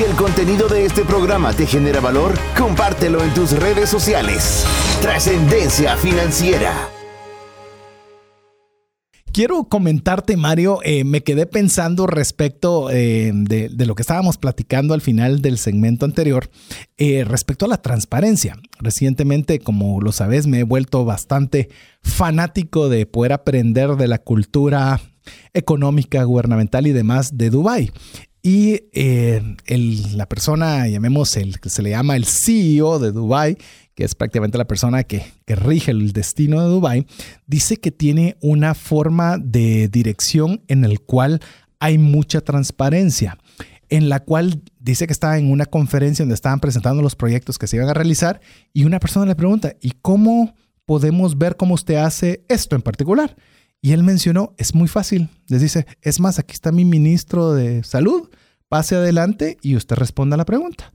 Si 0.00 0.06
el 0.06 0.16
contenido 0.16 0.66
de 0.66 0.86
este 0.86 1.04
programa 1.04 1.52
te 1.52 1.66
genera 1.66 2.00
valor, 2.00 2.32
compártelo 2.56 3.22
en 3.22 3.34
tus 3.34 3.52
redes 3.52 3.90
sociales. 3.90 4.64
Trascendencia 5.02 5.94
financiera. 5.94 6.72
Quiero 9.30 9.64
comentarte, 9.64 10.38
Mario, 10.38 10.78
eh, 10.84 11.04
me 11.04 11.22
quedé 11.22 11.44
pensando 11.44 12.06
respecto 12.06 12.88
eh, 12.90 13.30
de, 13.34 13.68
lo 13.84 13.94
que 13.94 14.00
estábamos 14.00 14.38
platicando 14.38 14.94
al 14.94 15.02
final 15.02 15.42
del 15.42 15.58
segmento 15.58 16.06
anterior, 16.06 16.48
eh, 16.96 17.24
respecto 17.24 17.66
a 17.66 17.68
la 17.68 17.82
transparencia. 17.82 18.56
Recientemente, 18.78 19.58
como 19.58 20.00
lo 20.00 20.12
sabes, 20.12 20.46
me 20.46 20.60
he 20.60 20.64
vuelto 20.64 21.04
bastante 21.04 21.68
fanático 22.00 22.88
de 22.88 23.04
poder 23.04 23.34
aprender 23.34 23.96
de 23.96 24.08
la 24.08 24.16
cultura 24.16 24.98
económica, 25.52 26.24
gubernamental 26.24 26.86
y 26.86 26.92
demás 26.92 27.36
de 27.36 27.50
Dubái. 27.50 27.92
Y 28.42 28.84
eh, 28.92 29.42
la 30.14 30.26
persona, 30.26 30.88
llamemos 30.88 31.36
el 31.36 31.60
que 31.60 31.68
se 31.68 31.82
le 31.82 31.90
llama 31.90 32.16
el 32.16 32.24
CEO 32.24 32.98
de 32.98 33.12
Dubai, 33.12 33.58
que 33.94 34.04
es 34.04 34.14
prácticamente 34.14 34.56
la 34.56 34.66
persona 34.66 35.04
que, 35.04 35.24
que, 35.44 35.56
rige 35.56 35.90
el 35.90 36.12
destino 36.12 36.62
de 36.62 36.68
Dubai, 36.68 37.06
dice 37.46 37.76
que 37.76 37.90
tiene 37.90 38.38
una 38.40 38.74
forma 38.74 39.36
de 39.36 39.88
dirección 39.88 40.62
en 40.68 40.84
el 40.84 41.00
cual 41.00 41.40
hay 41.80 41.98
mucha 41.98 42.40
transparencia, 42.40 43.36
en 43.90 44.08
la 44.08 44.20
cual 44.20 44.62
dice 44.78 45.06
que 45.06 45.12
estaba 45.12 45.36
en 45.38 45.50
una 45.50 45.66
conferencia 45.66 46.22
donde 46.22 46.34
estaban 46.34 46.60
presentando 46.60 47.02
los 47.02 47.16
proyectos 47.16 47.58
que 47.58 47.66
se 47.66 47.76
iban 47.76 47.88
a 47.88 47.94
realizar 47.94 48.40
y 48.72 48.84
una 48.84 49.00
persona 49.00 49.26
le 49.26 49.34
pregunta, 49.34 49.76
¿y 49.82 49.92
cómo 50.00 50.54
podemos 50.86 51.36
ver 51.36 51.56
cómo 51.56 51.74
usted 51.74 51.96
hace 51.96 52.44
esto 52.48 52.74
en 52.74 52.82
particular? 52.82 53.36
Y 53.82 53.92
él 53.92 54.02
mencionó, 54.02 54.54
es 54.58 54.74
muy 54.74 54.88
fácil. 54.88 55.28
Les 55.48 55.60
dice, 55.60 55.86
es 56.02 56.20
más, 56.20 56.38
aquí 56.38 56.52
está 56.52 56.70
mi 56.72 56.84
ministro 56.84 57.54
de 57.54 57.82
salud, 57.82 58.28
pase 58.68 58.96
adelante 58.96 59.56
y 59.62 59.76
usted 59.76 59.96
responda 59.96 60.34
a 60.34 60.38
la 60.38 60.44
pregunta. 60.44 60.92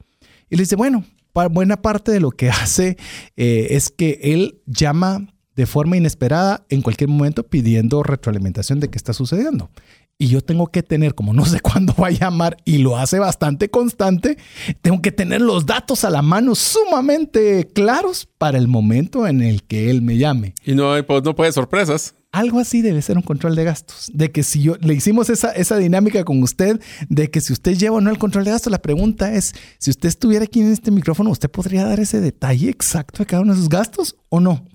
Y 0.50 0.56
le 0.56 0.64
dice, 0.64 0.76
bueno, 0.76 1.04
buena 1.52 1.82
parte 1.82 2.12
de 2.12 2.20
lo 2.20 2.32
que 2.32 2.50
hace 2.52 2.98
eh, 3.36 3.68
es 3.72 3.90
que 3.90 4.20
él 4.22 4.62
llama 4.66 5.28
de 5.56 5.66
forma 5.66 5.98
inesperada 5.98 6.66
en 6.70 6.82
cualquier 6.82 7.10
momento 7.10 7.44
pidiendo 7.44 8.04
retroalimentación 8.04 8.80
de 8.80 8.90
qué 8.90 8.98
está 8.98 9.14
sucediendo. 9.14 9.70
Y 10.18 10.30
yo 10.30 10.40
tengo 10.40 10.68
que 10.68 10.82
tener, 10.82 11.14
como 11.14 11.34
no 11.34 11.46
sé 11.46 11.60
cuándo 11.62 11.94
va 11.94 12.08
a 12.08 12.12
llamar 12.12 12.58
y 12.64 12.78
lo 12.78 12.98
hace 12.98 13.20
bastante 13.20 13.70
constante, 13.70 14.38
tengo 14.82 15.02
que 15.02 15.12
tener 15.12 15.42
los 15.42 15.66
datos 15.66 16.06
a 16.06 16.10
la 16.10 16.22
mano 16.22 16.56
sumamente 16.56 17.68
claros 17.74 18.28
para 18.38 18.58
el 18.58 18.70
momento 18.70 19.28
en 19.28 19.42
el 19.42 19.64
que 19.64 19.90
él 19.90 20.02
me 20.02 20.18
llame. 20.18 20.56
Y 20.64 20.74
no, 20.74 20.94
pues, 21.06 21.24
no 21.24 21.36
puede 21.36 21.52
sorpresas. 21.52 22.16
Algo 22.32 22.60
así 22.60 22.82
debe 22.82 23.02
ser 23.02 23.18
un 23.18 23.24
control 23.24 23.56
de 23.56 23.64
gastos. 23.66 24.10
De 24.14 24.32
que 24.32 24.44
si 24.44 24.62
yo 24.62 24.76
le 24.80 24.94
hicimos 24.94 25.30
esa, 25.30 25.52
esa 25.52 25.78
dinámica 25.78 26.24
con 26.24 26.44
usted, 26.44 26.82
de 27.10 27.30
que 27.30 27.40
si 27.40 27.54
usted 27.54 27.78
lleva 27.78 27.98
o 27.98 28.02
no 28.02 28.10
el 28.10 28.18
control 28.18 28.44
de 28.44 28.52
gastos, 28.52 28.72
la 28.72 28.82
pregunta 28.82 29.34
es: 29.34 29.54
si 29.80 29.90
usted 29.90 30.10
estuviera 30.10 30.44
aquí 30.44 30.60
en 30.60 30.72
este 30.72 30.92
micrófono, 30.92 31.30
¿usted 31.30 31.50
podría 31.50 31.86
dar 31.86 32.02
ese 32.02 32.20
detalle 32.20 32.70
exacto 32.70 33.20
de 33.20 33.26
cada 33.26 33.42
uno 33.42 33.54
de 33.54 33.60
sus 33.60 33.70
gastos 33.70 34.18
o 34.28 34.42
no? 34.42 34.66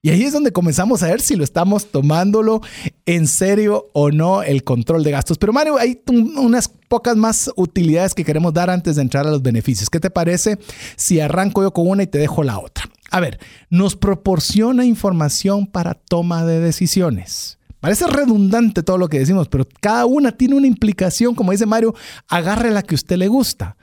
Y 0.00 0.10
ahí 0.10 0.22
es 0.22 0.32
donde 0.32 0.52
comenzamos 0.52 1.02
a 1.02 1.08
ver 1.08 1.20
si 1.20 1.34
lo 1.34 1.42
estamos 1.42 1.90
tomándolo 1.90 2.60
en 3.04 3.26
serio 3.26 3.88
o 3.94 4.12
no 4.12 4.44
el 4.44 4.62
control 4.62 5.02
de 5.02 5.10
gastos. 5.10 5.38
Pero 5.38 5.52
Mario, 5.52 5.76
hay 5.76 6.00
unas 6.06 6.68
pocas 6.68 7.16
más 7.16 7.50
utilidades 7.56 8.14
que 8.14 8.24
queremos 8.24 8.54
dar 8.54 8.70
antes 8.70 8.94
de 8.94 9.02
entrar 9.02 9.26
a 9.26 9.30
los 9.30 9.42
beneficios. 9.42 9.90
¿Qué 9.90 9.98
te 9.98 10.10
parece 10.10 10.58
si 10.94 11.18
arranco 11.18 11.62
yo 11.62 11.72
con 11.72 11.88
una 11.88 12.04
y 12.04 12.06
te 12.06 12.18
dejo 12.18 12.44
la 12.44 12.60
otra? 12.60 12.88
A 13.10 13.18
ver, 13.18 13.40
nos 13.70 13.96
proporciona 13.96 14.84
información 14.84 15.66
para 15.66 15.94
toma 15.94 16.44
de 16.44 16.60
decisiones. 16.60 17.58
Parece 17.80 18.06
redundante 18.06 18.84
todo 18.84 18.98
lo 18.98 19.08
que 19.08 19.18
decimos, 19.18 19.48
pero 19.48 19.66
cada 19.80 20.06
una 20.06 20.32
tiene 20.32 20.54
una 20.54 20.66
implicación, 20.68 21.34
como 21.34 21.52
dice 21.52 21.66
Mario, 21.66 21.94
agarre 22.28 22.70
la 22.70 22.82
que 22.82 22.94
a 22.94 22.96
usted 22.96 23.16
le 23.16 23.28
gusta. 23.28 23.76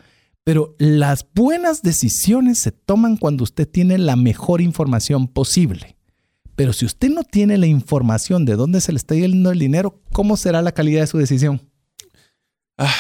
Pero 0.46 0.76
las 0.78 1.26
buenas 1.34 1.82
decisiones 1.82 2.60
se 2.60 2.72
toman 2.72 3.18
cuando 3.18 3.44
usted 3.44 3.68
tiene 3.68 3.98
la 3.98 4.16
mejor 4.16 4.62
información 4.62 5.28
posible. 5.28 5.95
Pero 6.56 6.74
si 6.74 6.86
usted 6.86 7.10
no 7.10 7.24
tiene 7.24 7.58
la 7.58 7.68
información 7.68 8.46
de 8.46 8.56
dónde 8.56 8.82
se 8.82 8.92
le 8.92 8.98
está 8.98 9.16
yendo 9.16 9.52
el 9.52 9.60
dinero, 9.60 10.02
¿cómo 10.12 10.38
será 10.38 10.62
la 10.62 10.72
calidad 10.72 11.02
de 11.02 11.08
su 11.08 11.18
decisión? 11.18 11.62
Ah, 12.78 12.94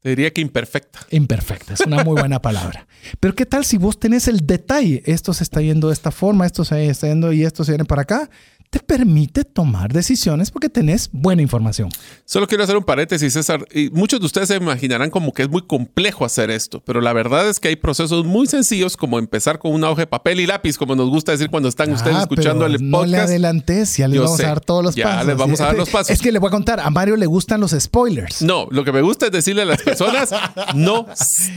te 0.00 0.10
diría 0.10 0.32
que 0.32 0.40
imperfecta. 0.40 1.00
Imperfecta, 1.10 1.74
es 1.74 1.80
una 1.80 2.04
muy 2.04 2.20
buena 2.20 2.40
palabra. 2.42 2.86
Pero 3.20 3.34
¿qué 3.34 3.46
tal 3.46 3.64
si 3.64 3.78
vos 3.78 3.98
tenés 3.98 4.28
el 4.28 4.46
detalle? 4.46 5.02
Esto 5.06 5.32
se 5.34 5.44
está 5.44 5.60
yendo 5.60 5.88
de 5.88 5.94
esta 5.94 6.10
forma, 6.10 6.46
esto 6.46 6.64
se 6.64 6.86
está 6.86 7.08
yendo 7.08 7.32
y 7.32 7.44
esto 7.44 7.64
se 7.64 7.72
viene 7.72 7.84
para 7.84 8.02
acá 8.02 8.30
te 8.70 8.78
permite 8.78 9.42
tomar 9.42 9.92
decisiones 9.92 10.52
porque 10.52 10.68
tenés 10.68 11.10
buena 11.12 11.42
información. 11.42 11.90
Solo 12.24 12.46
quiero 12.46 12.62
hacer 12.62 12.76
un 12.76 12.84
paréntesis, 12.84 13.32
César. 13.32 13.66
Y 13.74 13.90
muchos 13.90 14.20
de 14.20 14.26
ustedes 14.26 14.46
se 14.46 14.56
imaginarán 14.56 15.10
como 15.10 15.32
que 15.32 15.42
es 15.42 15.48
muy 15.48 15.62
complejo 15.62 16.24
hacer 16.24 16.50
esto, 16.50 16.80
pero 16.86 17.00
la 17.00 17.12
verdad 17.12 17.48
es 17.48 17.58
que 17.58 17.66
hay 17.66 17.74
procesos 17.74 18.24
muy 18.24 18.46
sencillos 18.46 18.96
como 18.96 19.18
empezar 19.18 19.58
con 19.58 19.72
una 19.72 19.90
hoja 19.90 20.02
de 20.02 20.06
papel 20.06 20.38
y 20.38 20.46
lápiz, 20.46 20.78
como 20.78 20.94
nos 20.94 21.10
gusta 21.10 21.32
decir 21.32 21.50
cuando 21.50 21.68
están 21.68 21.92
ustedes 21.92 22.16
ah, 22.16 22.20
escuchando 22.20 22.64
el 22.64 22.74
podcast. 22.74 22.90
No 22.90 23.06
le 23.06 23.18
adelantes, 23.18 23.96
ya 23.96 24.06
les 24.06 24.20
vamos 24.20 24.38
a 24.38 24.46
dar 24.46 24.60
todos 24.60 24.84
los 24.84 24.94
pasos. 24.94 25.20
Ya 25.20 25.24
les 25.24 25.36
vamos 25.36 25.60
a 25.60 25.64
dar 25.66 25.76
los 25.76 25.90
pasos. 25.90 26.10
Es 26.10 26.22
que 26.22 26.30
le 26.30 26.38
voy 26.38 26.48
a 26.48 26.52
contar, 26.52 26.78
a 26.78 26.90
Mario 26.90 27.16
le 27.16 27.26
gustan 27.26 27.60
los 27.60 27.72
spoilers. 27.72 28.40
No, 28.42 28.68
lo 28.70 28.84
que 28.84 28.92
me 28.92 29.02
gusta 29.02 29.26
es 29.26 29.32
decirle 29.32 29.62
a 29.62 29.64
las 29.64 29.82
personas, 29.82 30.30
no 30.76 31.06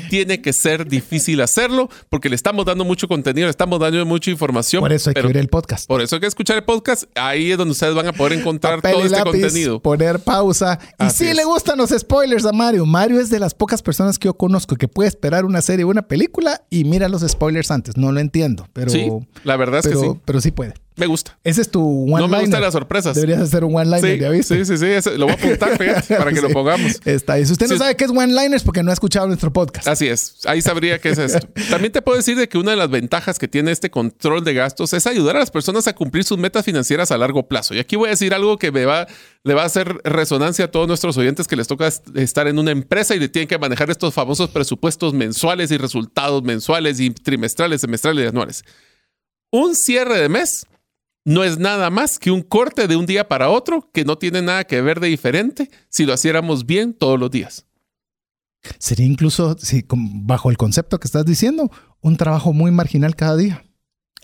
tiene 0.10 0.42
que 0.42 0.52
ser 0.52 0.88
difícil 0.88 1.42
hacerlo 1.42 1.90
porque 2.10 2.30
le 2.30 2.36
estamos 2.36 2.66
dando 2.66 2.84
mucho 2.86 3.08
contenido, 3.08 3.46
le 3.46 3.52
estamos 3.52 3.80
dando 3.80 4.04
mucha 4.04 4.32
información. 4.32 4.82
Por 4.82 4.94
eso 4.94 5.12
hay 5.12 5.14
que 5.14 5.22
ver 5.22 5.38
el 5.38 5.50
podcast. 5.50 5.88
Por 5.88 6.02
eso 6.02 6.16
hay 6.16 6.22
que 6.22 6.28
escuchar 6.28 6.58
el 6.58 6.64
podcast 6.64 7.03
ahí 7.16 7.52
es 7.52 7.58
donde 7.58 7.72
ustedes 7.72 7.96
van 7.96 8.08
a 8.08 8.14
poder 8.14 8.40
encontrar 8.40 8.82
todo 8.82 9.04
este 9.04 9.22
contenido. 9.22 9.82
Poner 9.82 10.20
pausa. 10.20 10.80
Y 11.00 11.10
sí 11.10 11.34
le 11.34 11.44
gustan 11.44 11.78
los 11.78 11.90
spoilers 11.92 12.46
a 12.46 12.52
Mario. 12.52 12.86
Mario 12.86 13.20
es 13.20 13.30
de 13.30 13.40
las 13.40 13.54
pocas 13.54 13.82
personas 13.82 14.20
que 14.20 14.28
yo 14.28 14.34
conozco 14.36 14.76
que 14.76 14.88
puede 14.88 15.10
esperar 15.10 15.46
una 15.46 15.62
serie 15.62 15.86
o 15.86 15.90
una 15.90 16.08
película 16.08 16.62
y 16.70 16.84
mira 16.84 17.08
los 17.08 17.22
spoilers 17.22 17.72
antes. 17.72 17.98
No 17.98 18.12
lo 18.12 18.20
entiendo, 18.20 18.68
pero. 18.74 18.90
Sí, 18.90 19.10
la 19.44 19.58
verdad 19.58 19.80
es 19.80 19.88
que 19.88 19.96
sí. 19.96 20.12
Pero 20.26 20.42
sí 20.42 20.52
puede. 20.52 20.74
Me 20.96 21.08
gusta. 21.08 21.38
Ese 21.44 21.62
es 21.62 21.70
tu 21.70 21.82
one-liner. 21.82 22.22
No 22.22 22.28
me 22.28 22.40
gustan 22.42 22.62
las 22.62 22.74
sorpresas. 22.74 23.16
Deberías 23.16 23.42
hacer 23.42 23.64
un 23.64 23.76
one-liner, 23.76 24.16
sí, 24.16 24.20
¿ya 24.20 24.30
viste? 24.30 24.64
Sí, 24.64 24.78
sí, 24.78 25.02
sí. 25.02 25.10
lo 25.18 25.26
voy 25.26 25.36
a 25.36 25.38
apuntar, 25.38 25.78
para 26.08 26.32
que 26.32 26.42
lo 26.42 26.50
pongamos. 26.50 27.00
Está 27.06 27.34
ahí. 27.34 27.46
Si 27.46 27.54
usted 27.54 27.68
no 27.68 27.78
sabe 27.78 27.96
qué 27.96 28.06
es 28.06 28.12
one-liners, 28.12 28.64
porque 28.64 28.84
no 28.84 28.92
ha 28.92 28.94
escuchado 28.94 29.28
nuestro 29.28 29.52
podcast. 29.52 29.88
Así 29.88 30.08
es. 30.08 30.38
Ahí 30.46 30.62
sabría 30.62 31.00
qué 31.00 31.10
es 31.10 31.18
esto. 31.18 31.48
También 31.70 31.92
te 31.92 32.02
puedo 32.02 32.18
decir 32.18 32.38
de 32.38 32.48
que 32.48 32.58
una 32.58 32.72
de 32.72 32.78
las 32.78 32.90
ventajas 32.90 33.40
que 33.40 33.48
tiene 33.48 33.72
este 33.72 33.90
control 33.90 34.44
de 34.44 34.54
gastos 34.54 34.94
es 34.94 35.08
ayudar 35.08 35.36
a 35.36 35.40
las 35.40 35.52
personas 35.52 35.88
a 35.88 35.94
cumplir 35.94 36.24
sus 36.24 36.38
metas 36.38 36.66
financieras 36.66 37.12
a 37.12 37.18
largo 37.18 37.48
plazo. 37.48 37.74
Y 37.74 37.80
aquí 37.80 37.96
voy 37.96 38.08
a 38.08 38.12
decir 38.12 38.34
algo 38.34 38.58
que 38.58 38.72
me 38.72 38.86
va, 38.86 39.08
le 39.44 39.54
va 39.54 39.64
a 39.64 39.66
hacer 39.66 40.00
resonancia 40.04 40.66
a 40.66 40.72
todos 40.72 40.88
nuestros 40.88 41.18
oyentes 41.18 41.48
que 41.48 41.56
les 41.56 41.68
toca 41.68 41.90
estar 42.16 42.48
en 42.48 42.60
una 42.60 42.72
empresa 42.72 43.16
y 43.16 43.20
le 43.20 43.30
tienen 43.30 43.48
que 43.48 43.58
manejar 43.58 43.90
estos 43.90 44.14
famosos 44.14 44.50
presupuestos 44.50 45.14
mensuales 45.14 45.72
y 45.72 45.78
resultados 45.78 46.44
mensuales 46.44 47.00
y 47.00 47.10
trimestrales, 47.10 47.82
semestrales 47.82 48.26
y 48.26 48.28
anuales. 48.28 48.64
Un 49.52 49.76
cierre 49.76 50.20
de 50.20 50.30
mes 50.30 50.66
no 51.26 51.44
es 51.44 51.58
nada 51.58 51.90
más 51.90 52.20
que 52.20 52.32
un 52.32 52.42
corte 52.42 52.88
de 52.88 52.96
un 52.96 53.06
día 53.06 53.28
para 53.28 53.50
otro 53.50 53.90
que 53.94 54.06
no 54.06 54.18
tiene 54.18 54.42
nada 54.42 54.66
que 54.66 54.82
ver 54.82 55.00
de 55.00 55.08
diferente 55.08 55.70
si 55.90 56.06
lo 56.06 56.14
hiciéramos 56.14 56.66
bien 56.66 56.94
todos 56.94 57.20
los 57.20 57.32
días. 57.32 57.66
Sería 58.78 59.06
incluso, 59.06 59.58
si, 59.60 59.86
bajo 59.90 60.50
el 60.50 60.58
concepto 60.58 61.00
que 61.00 61.08
estás 61.08 61.26
diciendo, 61.26 61.70
un 62.02 62.18
trabajo 62.18 62.54
muy 62.54 62.72
marginal 62.72 63.16
cada 63.16 63.36
día. 63.36 63.64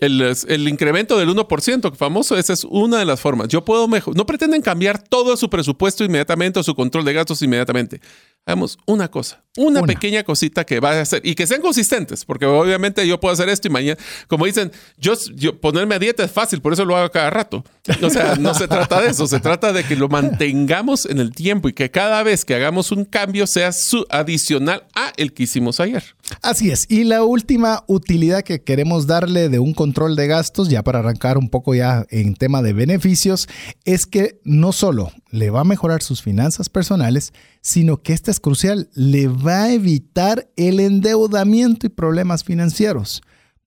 El, 0.00 0.66
incremento 0.66 1.18
del 1.18 1.28
1%, 1.28 1.94
famoso, 1.94 2.38
esa 2.38 2.54
es 2.54 2.64
una 2.64 2.98
de 2.98 3.04
las 3.04 3.20
formas. 3.20 3.48
Yo 3.48 3.66
puedo 3.66 3.86
mejor, 3.86 4.16
no 4.16 4.24
pretenden 4.24 4.62
cambiar 4.62 5.02
todo 5.02 5.36
su 5.36 5.50
presupuesto 5.50 6.04
inmediatamente 6.04 6.58
o 6.58 6.62
su 6.62 6.74
control 6.74 7.04
de 7.04 7.12
gastos 7.12 7.42
inmediatamente. 7.42 8.00
Hagamos 8.46 8.78
una 8.86 9.08
cosa, 9.08 9.44
una, 9.56 9.82
pequeña 9.82 10.24
cosita 10.24 10.64
que 10.64 10.80
va 10.80 10.92
a 10.92 11.00
hacer 11.02 11.20
y 11.24 11.34
que 11.34 11.46
sean 11.46 11.60
consistentes, 11.60 12.24
porque 12.24 12.46
obviamente 12.46 13.06
yo 13.06 13.20
puedo 13.20 13.32
hacer 13.32 13.48
esto 13.48 13.68
y 13.68 13.70
mañana, 13.70 14.00
como 14.28 14.46
dicen, 14.46 14.72
yo, 14.96 15.14
ponerme 15.60 15.94
a 15.94 15.98
dieta 15.98 16.24
es 16.24 16.32
fácil, 16.32 16.60
por 16.60 16.72
eso 16.72 16.84
lo 16.84 16.96
hago 16.96 17.10
cada 17.10 17.30
rato. 17.30 17.64
O 18.02 18.10
sea, 18.10 18.36
no 18.36 18.54
se 18.54 18.68
trata 18.68 19.00
de 19.00 19.10
eso, 19.10 19.26
se 19.26 19.40
trata 19.40 19.72
de 19.72 19.84
que 19.84 19.96
lo 19.96 20.08
mantengamos 20.08 21.06
en 21.06 21.18
el 21.18 21.32
tiempo 21.32 21.68
y 21.68 21.72
que 21.72 21.90
cada 21.90 22.22
vez 22.22 22.44
que 22.44 22.54
hagamos 22.54 22.92
un 22.92 23.04
cambio 23.04 23.46
sea 23.46 23.72
su 23.72 24.06
adicional 24.10 24.84
a 24.94 25.12
el 25.16 25.32
que 25.32 25.44
hicimos 25.44 25.80
ayer. 25.80 26.04
Así 26.42 26.70
es. 26.70 26.86
Y 26.88 27.04
la 27.04 27.24
última 27.24 27.84
utilidad 27.86 28.42
que 28.42 28.62
queremos 28.62 29.06
darle 29.06 29.48
de 29.48 29.58
un 29.58 29.74
control 29.74 30.16
de 30.16 30.26
gastos, 30.26 30.68
ya 30.68 30.82
para 30.82 31.00
arrancar 31.00 31.38
un 31.38 31.48
poco 31.48 31.74
ya 31.74 32.06
en 32.10 32.34
tema 32.34 32.62
de 32.62 32.72
beneficios, 32.72 33.48
es 33.84 34.06
que 34.06 34.40
no 34.44 34.72
solo 34.72 35.12
le 35.30 35.50
va 35.50 35.60
a 35.60 35.64
mejorar 35.64 36.02
sus 36.02 36.22
finanzas 36.22 36.68
personales, 36.68 37.32
sino 37.60 38.02
que 38.02 38.12
esta 38.12 38.30
es 38.30 38.40
crucial, 38.40 38.88
le 38.94 39.28
va 39.28 39.64
a 39.64 39.72
evitar 39.72 40.48
el 40.56 40.80
endeudamiento 40.80 41.86
y 41.86 41.90
problemas 41.90 42.44
financieros. 42.44 43.22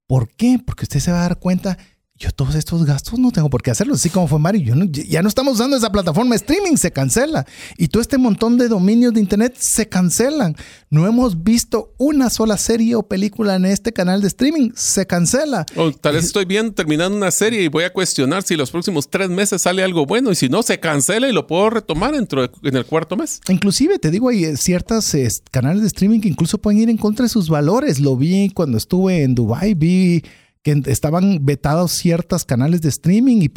¿Por 0.08 0.30
qué? 0.30 0.60
Porque 0.64 0.84
usted 0.84 1.00
se 1.00 1.12
va 1.12 1.20
a 1.20 1.30
dar 1.30 1.40
cuenta 1.40 1.78
yo 2.24 2.32
todos 2.32 2.56
estos 2.56 2.86
gastos 2.86 3.20
no 3.20 3.32
tengo 3.32 3.50
por 3.50 3.62
qué 3.62 3.72
hacerlos. 3.72 4.00
Así 4.00 4.10
como 4.10 4.28
fue 4.28 4.40
Mario, 4.40 4.76
ya 4.90 5.22
no 5.22 5.28
estamos 5.28 5.56
usando 5.56 5.76
esa 5.76 5.92
plataforma 5.92 6.36
streaming, 6.36 6.78
se 6.78 6.92
cancela. 6.92 7.46
Y 7.78 7.90
todo 7.90 8.02
este 8.02 8.18
montón 8.18 8.58
de 8.58 8.70
dominios 8.70 9.14
de 9.14 9.20
internet 9.20 9.56
se 9.60 9.90
cancelan. 9.90 10.56
No 10.90 11.06
hemos 11.06 11.44
visto 11.44 11.94
una 11.98 12.30
sola 12.30 12.58
serie 12.58 12.96
o 12.96 13.04
película 13.04 13.56
en 13.56 13.66
este 13.66 13.92
canal 13.92 14.22
de 14.22 14.28
streaming, 14.28 14.72
se 14.74 15.06
cancela. 15.06 15.66
O 15.76 15.92
tal 15.92 16.16
vez 16.16 16.26
estoy 16.26 16.46
bien 16.46 16.74
terminando 16.74 17.18
una 17.18 17.32
serie 17.32 17.62
y 17.62 17.68
voy 17.68 17.84
a 17.84 17.92
cuestionar 17.92 18.44
si 18.44 18.56
los 18.56 18.72
próximos 18.72 19.10
tres 19.10 19.30
meses 19.30 19.62
sale 19.62 19.84
algo 19.84 20.06
bueno 20.06 20.32
y 20.32 20.36
si 20.36 20.48
no, 20.48 20.64
se 20.64 20.80
cancela 20.80 21.28
y 21.28 21.34
lo 21.34 21.46
puedo 21.46 21.72
retomar 21.72 22.14
dentro 22.14 22.50
en 22.64 22.76
el 22.76 22.86
cuarto 22.86 23.18
mes. 23.18 23.42
Inclusive, 23.50 24.00
te 24.00 24.12
digo, 24.12 24.30
hay 24.30 24.56
ciertos 24.56 25.14
canales 25.52 25.82
de 25.82 25.88
streaming 25.88 26.22
que 26.22 26.30
incluso 26.30 26.58
pueden 26.58 26.80
ir 26.80 26.90
en 26.90 26.98
contra 26.98 27.24
de 27.24 27.30
sus 27.30 27.50
valores. 27.50 28.00
Lo 28.00 28.16
vi 28.16 28.50
cuando 28.50 28.78
estuve 28.78 29.24
en 29.24 29.36
Dubai, 29.36 29.74
vi 29.74 30.24
que 30.64 30.82
estaban 30.86 31.46
vetados 31.46 31.92
ciertos 31.92 32.46
canales 32.46 32.82
de 32.82 32.90
streaming 32.90 33.42
y, 33.42 33.50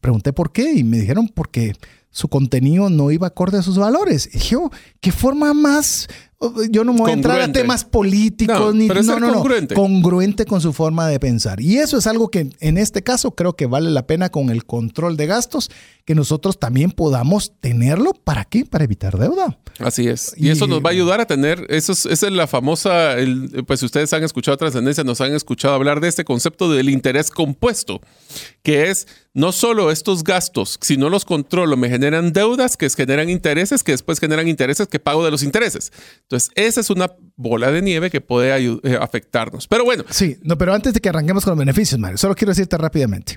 pregunté 0.00 0.32
por 0.32 0.52
qué 0.52 0.72
y 0.74 0.84
me 0.84 0.98
dijeron 0.98 1.28
porque 1.32 1.74
su 2.10 2.28
contenido 2.28 2.90
no 2.90 3.12
iba 3.12 3.28
acorde 3.28 3.58
a 3.58 3.62
sus 3.62 3.78
valores. 3.78 4.28
Y 4.34 4.54
oh, 4.56 4.70
¿qué 5.00 5.12
forma 5.12 5.54
más 5.54 6.08
yo 6.70 6.84
no 6.84 6.94
me 6.94 7.00
voy 7.00 7.10
a 7.10 7.14
entrar 7.14 7.40
a 7.40 7.52
temas 7.52 7.84
políticos 7.84 8.74
ni 8.74 8.88
pero 8.88 9.02
no, 9.02 9.20
no, 9.20 9.32
congruente. 9.34 9.74
congruente 9.74 10.46
con 10.46 10.60
su 10.62 10.72
forma 10.72 11.06
de 11.06 11.20
pensar. 11.20 11.60
Y 11.60 11.76
eso 11.76 11.98
es 11.98 12.06
algo 12.06 12.30
que 12.30 12.50
en 12.60 12.78
este 12.78 13.02
caso 13.02 13.32
creo 13.32 13.56
que 13.56 13.66
vale 13.66 13.90
la 13.90 14.06
pena 14.06 14.30
con 14.30 14.48
el 14.48 14.64
control 14.64 15.18
de 15.18 15.26
gastos 15.26 15.70
que 16.06 16.14
nosotros 16.14 16.58
también 16.58 16.92
podamos 16.92 17.52
tenerlo. 17.60 18.14
¿Para 18.14 18.46
qué? 18.46 18.64
Para 18.64 18.84
evitar 18.84 19.18
deuda. 19.18 19.58
Así 19.78 20.08
es. 20.08 20.34
Y, 20.36 20.48
eso 20.48 20.66
nos 20.66 20.82
va 20.82 20.88
a 20.88 20.92
ayudar 20.92 21.20
a 21.20 21.26
tener, 21.26 21.66
eso 21.68 21.92
es, 21.92 22.06
esa 22.06 22.26
es 22.26 22.32
la 22.32 22.46
famosa, 22.46 23.16
pues 23.66 23.80
si 23.80 23.86
ustedes 23.86 24.12
han 24.12 24.24
escuchado 24.24 24.56
trascendencia, 24.56 25.04
nos 25.04 25.20
han 25.20 25.34
escuchado 25.34 25.74
hablar 25.74 26.00
de 26.00 26.08
este 26.08 26.24
concepto 26.24 26.70
del 26.70 26.88
interés 26.88 27.30
compuesto, 27.30 28.00
que 28.62 28.90
es 28.90 29.06
no 29.32 29.52
solo 29.52 29.90
estos 29.92 30.24
gastos, 30.24 30.78
si 30.80 30.96
no 30.96 31.08
los 31.08 31.24
controlo, 31.24 31.76
me 31.76 31.88
generan 31.88 32.32
deudas 32.32 32.76
que 32.76 32.90
generan 32.90 33.30
intereses, 33.30 33.84
que 33.84 33.92
después 33.92 34.18
generan 34.18 34.48
intereses 34.48 34.88
que 34.88 34.98
pago 34.98 35.24
de 35.24 35.30
los 35.30 35.44
intereses. 35.44 35.92
Entonces, 36.30 36.52
esa 36.54 36.80
es 36.80 36.90
una 36.90 37.10
bola 37.34 37.72
de 37.72 37.82
nieve 37.82 38.08
que 38.08 38.20
puede 38.20 38.56
eh, 38.56 38.98
afectarnos. 39.00 39.66
Pero 39.66 39.84
bueno. 39.84 40.04
Sí, 40.10 40.36
no, 40.44 40.56
pero 40.56 40.72
antes 40.72 40.94
de 40.94 41.00
que 41.00 41.08
arranquemos 41.08 41.42
con 41.42 41.50
los 41.50 41.58
beneficios, 41.58 41.98
Mario, 41.98 42.18
solo 42.18 42.36
quiero 42.36 42.52
decirte 42.52 42.78
rápidamente. 42.78 43.36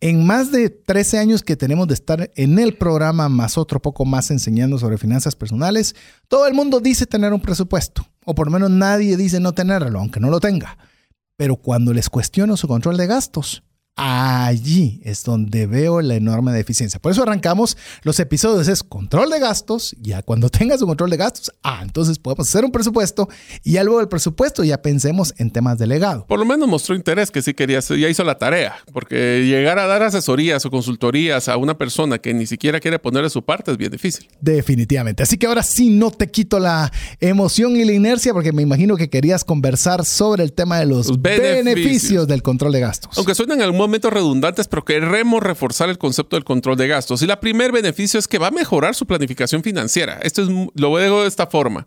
En 0.00 0.26
más 0.26 0.50
de 0.50 0.68
13 0.68 1.18
años 1.18 1.44
que 1.44 1.54
tenemos 1.54 1.86
de 1.86 1.94
estar 1.94 2.28
en 2.34 2.58
el 2.58 2.74
programa, 2.74 3.28
más 3.28 3.56
otro 3.56 3.80
poco 3.80 4.04
más 4.04 4.32
enseñando 4.32 4.80
sobre 4.80 4.98
finanzas 4.98 5.36
personales, 5.36 5.94
todo 6.26 6.48
el 6.48 6.54
mundo 6.54 6.80
dice 6.80 7.06
tener 7.06 7.32
un 7.32 7.40
presupuesto, 7.40 8.04
o 8.24 8.34
por 8.34 8.48
lo 8.48 8.52
menos 8.52 8.70
nadie 8.70 9.16
dice 9.16 9.38
no 9.38 9.52
tenerlo, 9.52 10.00
aunque 10.00 10.18
no 10.18 10.28
lo 10.28 10.40
tenga. 10.40 10.78
Pero 11.36 11.54
cuando 11.54 11.92
les 11.92 12.10
cuestiono 12.10 12.56
su 12.56 12.66
control 12.66 12.96
de 12.96 13.06
gastos, 13.06 13.62
Allí 13.94 15.00
es 15.04 15.22
donde 15.22 15.66
veo 15.66 16.00
la 16.00 16.14
enorme 16.14 16.50
deficiencia. 16.52 16.98
Por 16.98 17.12
eso 17.12 17.22
arrancamos 17.22 17.76
los 18.04 18.18
episodios, 18.20 18.66
es 18.68 18.82
control 18.82 19.28
de 19.28 19.38
gastos. 19.38 19.94
Ya 20.00 20.22
cuando 20.22 20.48
tengas 20.50 20.80
un 20.80 20.88
control 20.88 21.10
de 21.10 21.18
gastos, 21.18 21.52
ah, 21.62 21.80
entonces 21.82 22.18
podemos 22.18 22.48
hacer 22.48 22.64
un 22.64 22.72
presupuesto 22.72 23.28
y 23.62 23.74
luego 23.74 23.98
del 23.98 24.08
presupuesto 24.08 24.64
ya 24.64 24.80
pensemos 24.80 25.34
en 25.36 25.50
temas 25.50 25.78
de 25.78 25.86
legado. 25.86 26.26
Por 26.26 26.38
lo 26.38 26.46
menos 26.46 26.68
mostró 26.68 26.94
interés 26.94 27.30
que 27.30 27.42
sí 27.42 27.52
quería 27.52 27.80
ya 27.80 28.08
hizo 28.08 28.24
la 28.24 28.38
tarea, 28.38 28.76
porque 28.92 29.44
llegar 29.44 29.78
a 29.78 29.86
dar 29.86 30.02
asesorías 30.02 30.64
o 30.64 30.70
consultorías 30.70 31.48
a 31.48 31.56
una 31.56 31.76
persona 31.76 32.18
que 32.18 32.32
ni 32.32 32.46
siquiera 32.46 32.80
quiere 32.80 32.98
ponerle 32.98 33.28
su 33.28 33.44
parte 33.44 33.72
es 33.72 33.76
bien 33.76 33.90
difícil. 33.90 34.28
Definitivamente. 34.40 35.22
Así 35.22 35.36
que 35.36 35.46
ahora 35.46 35.62
sí 35.62 35.90
no 35.90 36.10
te 36.10 36.30
quito 36.30 36.58
la 36.58 36.90
emoción 37.20 37.76
y 37.76 37.84
la 37.84 37.92
inercia, 37.92 38.32
porque 38.32 38.52
me 38.52 38.62
imagino 38.62 38.96
que 38.96 39.10
querías 39.10 39.44
conversar 39.44 40.04
sobre 40.04 40.44
el 40.44 40.52
tema 40.52 40.78
de 40.78 40.86
los, 40.86 41.20
beneficios. 41.20 42.26
del 42.26 42.42
control 42.42 42.72
de 42.72 42.80
gastos. 42.80 43.18
Aunque 43.18 43.34
suenan 43.34 43.60
algún 43.60 43.81
momentos 43.82 44.12
redundantes, 44.12 44.68
pero 44.68 44.84
queremos 44.84 45.42
reforzar 45.42 45.88
el 45.88 45.98
concepto 45.98 46.36
del 46.36 46.44
control 46.44 46.76
de 46.76 46.88
gastos. 46.88 47.22
Y 47.22 47.30
el 47.30 47.38
primer 47.38 47.72
beneficio 47.72 48.18
es 48.18 48.28
que 48.28 48.38
va 48.38 48.48
a 48.48 48.50
mejorar 48.50 48.94
su 48.94 49.06
planificación 49.06 49.62
financiera. 49.62 50.18
Esto 50.22 50.42
es, 50.42 50.48
lo 50.48 50.98
digo 50.98 51.22
de 51.22 51.28
esta 51.28 51.46
forma. 51.46 51.86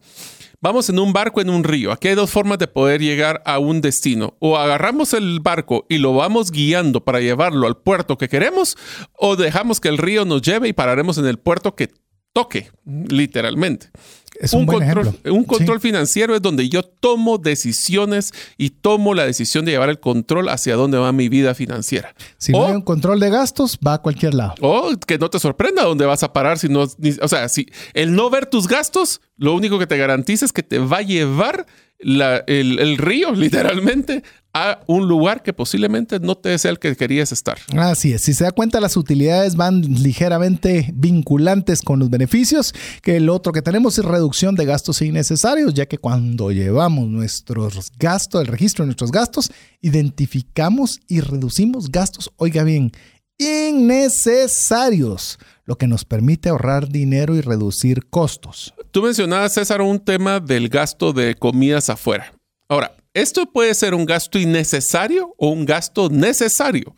Vamos 0.62 0.90
en 0.90 1.00
un 1.00 1.14
barco 1.14 1.42
en 1.42 1.50
un 1.50 1.64
río. 1.64 1.92
Aquí 1.92 2.08
hay 2.08 2.16
dos 2.16 2.32
formas 2.32 2.58
de 2.58 2.68
poder 2.68 3.02
llegar 3.02 3.42
a 3.46 3.60
un 3.60 3.82
destino. 3.82 4.36
O 4.40 4.58
agarramos 4.58 5.14
el 5.14 5.40
barco 5.40 5.86
y 5.90 5.98
lo 5.98 6.14
vamos 6.14 6.52
guiando 6.52 7.04
para 7.04 7.20
llevarlo 7.20 7.68
al 7.68 7.78
puerto 7.78 8.18
que 8.18 8.30
queremos, 8.30 8.78
o 9.14 9.36
dejamos 9.36 9.80
que 9.80 9.90
el 9.90 9.98
río 9.98 10.26
nos 10.26 10.42
lleve 10.42 10.68
y 10.68 10.74
pararemos 10.74 11.18
en 11.18 11.28
el 11.28 11.38
puerto 11.38 11.76
que 11.76 11.92
toque, 12.34 12.72
literalmente. 12.86 13.92
Es 14.40 14.54
un, 14.54 14.66
buen 14.66 14.80
control, 14.80 15.08
ejemplo. 15.08 15.34
un 15.34 15.44
control 15.44 15.80
Sí. 15.82 15.88
financiero 15.88 16.36
es 16.36 16.42
donde 16.42 16.68
yo 16.70 16.84
tomo 16.84 17.38
decisiones 17.38 18.32
y 18.58 18.70
tomo 18.72 19.14
la 19.14 19.26
decisión 19.26 19.66
de 19.66 19.72
llevar 19.72 19.90
el 19.90 20.00
control 20.00 20.50
hacia 20.50 20.76
dónde 20.76 20.98
va 20.98 21.12
mi 21.12 21.30
vida 21.30 21.56
financiera. 21.56 22.14
Si 22.38 22.52
no 22.52 22.60
o, 22.60 22.68
hay 22.68 22.74
un 22.74 22.82
control 22.82 23.20
de 23.20 23.30
gastos, 23.30 23.78
va 23.86 23.96
a 23.96 23.98
cualquier 24.02 24.34
lado. 24.34 24.56
o 24.62 24.90
que 25.08 25.18
no 25.18 25.30
te 25.30 25.40
sorprenda 25.40 25.84
dónde 25.84 26.06
vas 26.06 26.24
a 26.24 26.34
parar 26.34 26.60
si 26.60 26.68
no, 26.70 26.86
ni- 26.98 27.16
o 27.22 27.28
sea, 27.28 27.48
si 27.50 27.68
el 27.94 28.14
no 28.16 28.30
ver 28.30 28.46
tus 28.48 28.68
gastos, 28.68 29.22
lo 29.38 29.54
único 29.54 29.80
que 29.80 29.88
te 29.88 29.98
garantiza 29.98 30.46
es 30.46 30.52
que 30.54 30.64
te 30.64 30.80
va 30.80 30.98
a 30.98 31.02
llevar 31.02 31.66
el, 32.00 32.80
el 32.80 32.98
río, 32.98 33.32
literalmente, 33.36 34.24
a 34.54 34.80
un 34.88 35.06
lugar 35.10 35.44
que 35.44 35.52
posiblemente 35.52 36.18
no 36.22 36.36
te 36.36 36.58
sea 36.58 36.72
el 36.72 36.80
que 36.80 36.96
querías 36.96 37.34
estar. 37.34 37.58
Así 37.78 38.14
es, 38.14 38.22
si 38.22 38.34
se 38.34 38.46
da 38.46 38.52
cuenta, 38.52 38.80
las 38.80 38.96
utilidades 38.96 39.58
van 39.58 39.82
ligeramente 39.82 40.92
vinculantes 40.94 41.82
con 41.82 42.00
los 42.00 42.10
beneficios, 42.10 42.74
que 43.02 43.18
el 43.18 43.28
otro 43.28 43.52
que 43.52 43.62
tenemos 43.62 44.00
es 44.00 44.06
reducción 44.06 44.56
de 44.56 44.64
gastos 44.64 45.02
innecesarios, 45.02 45.74
ya 45.74 45.88
que 45.88 45.98
cuando 45.98 46.52
llevamos 46.52 47.10
nuestros 47.10 47.92
gastos, 48.00 48.40
el 48.40 48.48
registro 48.48 48.84
de 48.84 48.88
nuestros 48.88 49.12
gastos, 49.12 49.52
identificamos 49.82 51.02
y 51.10 51.20
reducimos 51.20 51.92
gastos, 51.92 52.32
oiga 52.38 52.64
bien, 52.64 52.94
innecesarios, 53.38 55.40
lo 55.66 55.78
que 55.78 55.88
nos 55.88 56.06
permite 56.06 56.50
ahorrar 56.50 56.90
dinero 56.90 57.36
y 57.36 57.42
reducir 57.42 58.08
costos. 58.10 58.74
Tú 58.92 59.02
mencionabas, 59.02 59.54
César, 59.54 59.82
un 59.82 60.00
tema 60.00 60.40
del 60.40 60.70
gasto 60.70 61.14
de 61.14 61.36
comidas 61.36 61.90
afuera. 61.90 62.34
Ahora, 62.68 62.96
esto 63.14 63.52
puede 63.52 63.74
ser 63.74 63.94
un 63.94 64.06
gasto 64.06 64.40
innecesario 64.40 65.34
o 65.38 65.50
un 65.50 65.66
gasto 65.66 66.10
necesario. 66.10 66.96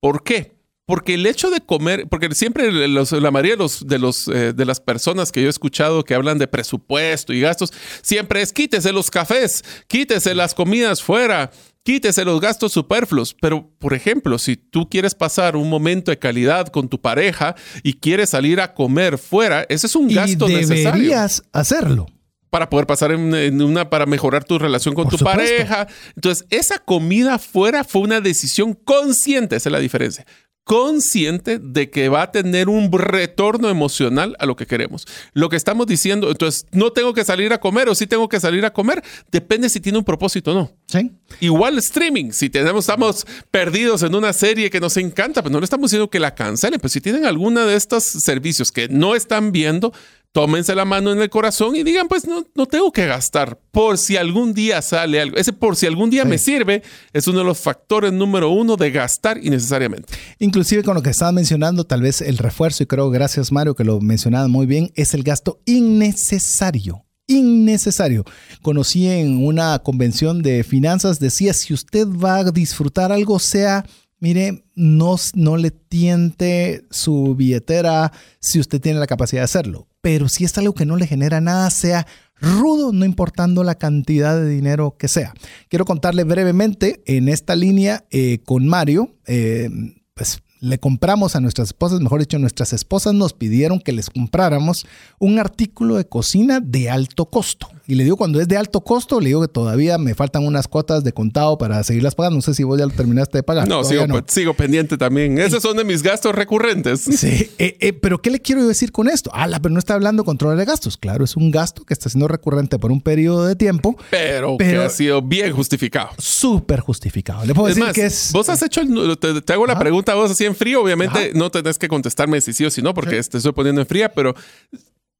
¿Por 0.00 0.22
qué? 0.22 0.56
Porque 0.86 1.14
el 1.14 1.26
hecho 1.26 1.50
de 1.50 1.60
comer, 1.60 2.06
porque 2.08 2.34
siempre 2.34 2.72
la 2.72 3.30
mayoría 3.30 3.52
de, 3.52 3.58
los, 3.58 3.86
de, 3.86 4.12
eh, 4.32 4.52
de 4.54 4.64
las 4.64 4.80
personas 4.80 5.30
que 5.30 5.42
yo 5.42 5.48
he 5.48 5.50
escuchado 5.50 6.02
que 6.02 6.14
hablan 6.14 6.38
de 6.38 6.48
presupuesto 6.48 7.34
y 7.34 7.42
gastos, 7.42 7.74
siempre 8.00 8.40
es 8.40 8.54
quítese 8.54 8.94
los 8.94 9.10
cafés, 9.10 9.62
quítese 9.86 10.34
las 10.34 10.54
comidas 10.54 11.02
fuera, 11.02 11.50
quítese 11.84 12.24
los 12.24 12.40
gastos 12.40 12.72
superfluos. 12.72 13.34
Pero, 13.40 13.70
por 13.78 13.94
ejemplo, 13.94 14.38
si 14.38 14.56
tú 14.56 14.88
quieres 14.88 15.14
pasar 15.14 15.56
un 15.56 15.68
momento 15.70 16.10
de 16.10 16.18
calidad 16.18 16.68
con 16.68 16.88
tu 16.88 17.00
pareja 17.00 17.54
y 17.82 17.94
quieres 17.94 18.30
salir 18.30 18.60
a 18.60 18.74
comer 18.74 19.18
fuera, 19.18 19.64
ese 19.68 19.86
es 19.86 19.96
un 19.96 20.10
Y 20.10 20.14
gasto 20.14 20.48
necesario 20.48 20.92
deberías 20.92 21.42
hacerlo. 21.52 22.06
para 22.50 22.68
poder 22.70 22.86
pasar 22.86 23.12
en, 23.12 23.34
en 23.34 23.60
una, 23.62 23.90
para 23.90 24.06
mejorar 24.06 24.44
tu 24.44 24.58
relación 24.58 24.94
con 24.94 25.04
Por 25.04 25.12
tu 25.12 25.18
supuesto. 25.18 25.40
pareja. 25.42 25.86
Entonces, 26.16 26.46
esa 26.50 26.78
comida 26.78 27.38
fuera 27.38 27.84
fue 27.84 28.02
una 28.02 28.20
decisión 28.20 28.74
consciente, 28.74 29.56
esa 29.56 29.68
es 29.68 29.72
la 29.72 29.78
diferencia. 29.80 30.26
Consciente 30.68 31.58
de 31.58 31.88
que 31.88 32.10
va 32.10 32.24
a 32.24 32.30
tener 32.30 32.68
un 32.68 32.92
retorno 32.92 33.70
emocional 33.70 34.36
a 34.38 34.44
lo 34.44 34.54
que 34.54 34.66
queremos. 34.66 35.06
Lo 35.32 35.48
que 35.48 35.56
estamos 35.56 35.86
diciendo, 35.86 36.30
entonces, 36.30 36.66
no 36.72 36.92
tengo 36.92 37.14
que 37.14 37.24
salir 37.24 37.54
a 37.54 37.58
comer 37.58 37.88
o 37.88 37.94
sí 37.94 38.06
tengo 38.06 38.28
que 38.28 38.38
salir 38.38 38.66
a 38.66 38.72
comer, 38.74 39.02
depende 39.32 39.70
si 39.70 39.80
tiene 39.80 39.96
un 39.96 40.04
propósito 40.04 40.50
o 40.52 40.54
no. 40.54 40.72
¿Sí? 40.84 41.10
Igual 41.40 41.78
streaming, 41.78 42.32
si 42.32 42.50
tenemos, 42.50 42.84
estamos 42.84 43.26
perdidos 43.50 44.02
en 44.02 44.14
una 44.14 44.34
serie 44.34 44.68
que 44.68 44.78
nos 44.78 44.98
encanta, 44.98 45.40
pues 45.40 45.50
no 45.50 45.58
le 45.58 45.64
estamos 45.64 45.90
diciendo 45.90 46.10
que 46.10 46.20
la 46.20 46.34
cancelen, 46.34 46.78
pero 46.78 46.90
si 46.90 47.00
tienen 47.00 47.24
alguna 47.24 47.64
de 47.64 47.74
estos 47.74 48.04
servicios 48.04 48.70
que 48.70 48.90
no 48.90 49.14
están 49.14 49.52
viendo, 49.52 49.94
tómense 50.32 50.74
la 50.74 50.84
mano 50.84 51.10
en 51.10 51.20
el 51.20 51.30
corazón 51.30 51.74
y 51.74 51.82
digan, 51.82 52.06
pues 52.06 52.26
no, 52.26 52.44
no 52.54 52.66
tengo 52.66 52.92
que 52.92 53.06
gastar 53.06 53.58
por 53.72 53.98
si 53.98 54.16
algún 54.16 54.54
día 54.54 54.82
sale 54.82 55.20
algo. 55.20 55.36
Ese 55.36 55.52
por 55.52 55.74
si 55.74 55.86
algún 55.86 56.10
día 56.10 56.22
Sí. 56.22 56.28
me 56.28 56.38
sirve 56.38 56.82
es 57.12 57.26
uno 57.26 57.38
de 57.40 57.44
los 57.44 57.58
factores 57.58 58.12
número 58.12 58.50
uno 58.50 58.76
de 58.76 58.90
gastar 58.90 59.38
innecesariamente. 59.42 60.12
Inclusive 60.38 60.82
con 60.84 60.94
lo 60.94 61.02
que 61.02 61.10
estabas 61.10 61.34
mencionando, 61.34 61.84
tal 61.84 62.02
vez 62.02 62.20
el 62.20 62.38
refuerzo, 62.38 62.82
y 62.82 62.86
creo, 62.86 63.10
gracias 63.10 63.50
Mario, 63.50 63.74
que 63.74 63.84
lo 63.84 64.00
mencionabas 64.00 64.48
muy 64.48 64.66
bien, 64.66 64.92
es 64.94 65.14
el 65.14 65.22
gasto 65.22 65.60
innecesario. 65.64 67.04
Innecesario. 67.26 68.24
Conocí 68.62 69.06
en 69.08 69.44
una 69.44 69.78
convención 69.80 70.42
de 70.42 70.62
finanzas, 70.64 71.18
decía, 71.18 71.52
si 71.52 71.74
usted 71.74 72.06
va 72.06 72.36
a 72.36 72.44
disfrutar 72.50 73.12
algo, 73.12 73.38
sea, 73.38 73.84
mire, 74.20 74.64
no, 74.74 75.16
no 75.34 75.56
le 75.56 75.70
tiente 75.70 76.86
su 76.90 77.34
billetera 77.34 78.12
si 78.40 78.60
usted 78.60 78.80
tiene 78.80 78.98
la 78.98 79.06
capacidad 79.06 79.40
de 79.42 79.44
hacerlo. 79.44 79.87
Pero 80.00 80.28
si 80.28 80.44
es 80.44 80.56
algo 80.58 80.74
que 80.74 80.86
no 80.86 80.96
le 80.96 81.06
genera 81.06 81.40
nada, 81.40 81.70
sea 81.70 82.06
rudo, 82.40 82.92
no 82.92 83.04
importando 83.04 83.64
la 83.64 83.76
cantidad 83.76 84.36
de 84.36 84.48
dinero 84.48 84.96
que 84.98 85.08
sea. 85.08 85.34
Quiero 85.68 85.84
contarle 85.84 86.24
brevemente 86.24 87.02
en 87.06 87.28
esta 87.28 87.56
línea 87.56 88.04
eh, 88.10 88.38
con 88.44 88.66
Mario, 88.66 89.16
eh, 89.26 89.68
pues 90.14 90.40
le 90.60 90.78
compramos 90.78 91.36
a 91.36 91.40
nuestras 91.40 91.68
esposas, 91.68 92.00
mejor 92.00 92.20
dicho, 92.20 92.38
nuestras 92.38 92.72
esposas 92.72 93.14
nos 93.14 93.32
pidieron 93.32 93.80
que 93.80 93.92
les 93.92 94.10
compráramos 94.10 94.86
un 95.18 95.38
artículo 95.38 95.96
de 95.96 96.06
cocina 96.06 96.60
de 96.60 96.90
alto 96.90 97.26
costo. 97.26 97.68
Y 97.90 97.94
le 97.94 98.04
digo, 98.04 98.18
cuando 98.18 98.38
es 98.38 98.46
de 98.46 98.58
alto 98.58 98.82
costo, 98.82 99.18
le 99.18 99.28
digo 99.28 99.40
que 99.40 99.48
todavía 99.48 99.96
me 99.96 100.14
faltan 100.14 100.44
unas 100.46 100.68
cuotas 100.68 101.02
de 101.04 101.12
contado 101.12 101.56
para 101.56 101.82
seguirlas 101.82 102.14
pagando. 102.14 102.36
No 102.36 102.42
sé 102.42 102.52
si 102.52 102.62
vos 102.62 102.78
ya 102.78 102.84
lo 102.84 102.92
terminaste 102.92 103.38
de 103.38 103.42
pagar. 103.42 103.66
No, 103.66 103.82
sigo, 103.82 104.04
sigo 104.26 104.52
pendiente 104.52 104.98
también. 104.98 105.38
Esos 105.38 105.62
son 105.62 105.74
de 105.78 105.84
mis 105.84 106.02
gastos 106.02 106.34
recurrentes. 106.34 107.00
Sí, 107.18 107.50
eh, 107.58 107.76
eh, 107.80 107.92
pero 107.94 108.20
¿qué 108.20 108.30
le 108.30 108.40
quiero 108.40 108.60
yo 108.60 108.68
decir 108.68 108.92
con 108.92 109.08
esto? 109.08 109.30
Ah, 109.32 109.48
pero 109.62 109.72
no 109.72 109.78
está 109.78 109.94
hablando 109.94 110.22
de 110.22 110.26
control 110.26 110.58
de 110.58 110.66
gastos. 110.66 110.98
Claro, 110.98 111.24
es 111.24 111.34
un 111.34 111.50
gasto 111.50 111.82
que 111.84 111.94
está 111.94 112.10
siendo 112.10 112.28
recurrente 112.28 112.78
por 112.78 112.92
un 112.92 113.00
periodo 113.00 113.46
de 113.46 113.56
tiempo, 113.56 113.96
Pero, 114.10 114.56
Pero- 114.58 114.80
que 114.82 114.86
ha 114.86 114.90
sido 114.90 115.22
bien 115.22 115.52
justificado. 115.54 116.10
súper 116.18 116.80
justificado. 116.80 117.44
Le 117.46 117.54
puedo 117.54 117.68
Es 117.68 117.74
decir 117.76 117.84
más, 117.86 117.94
que 117.94 118.04
es... 118.04 118.30
vos 118.34 118.48
has 118.50 118.60
hecho, 118.62 118.82
el- 118.82 119.16
te, 119.18 119.40
te 119.40 119.52
hago 119.54 119.66
la 119.66 119.78
pregunta 119.78 120.12
a 120.12 120.14
vos 120.16 120.30
así 120.30 120.44
en 120.44 120.54
frío, 120.54 120.82
obviamente 120.82 121.18
Ajá. 121.18 121.28
no 121.34 121.50
tenés 121.50 121.78
que 121.78 121.88
contestarme 121.88 122.40
si 122.42 122.52
sí 122.52 122.66
o 122.66 122.70
si 122.70 122.82
no, 122.82 122.92
porque 122.92 123.20
te 123.22 123.38
estoy 123.38 123.52
poniendo 123.52 123.80
en 123.80 123.86
fría, 123.86 124.12
pero 124.12 124.34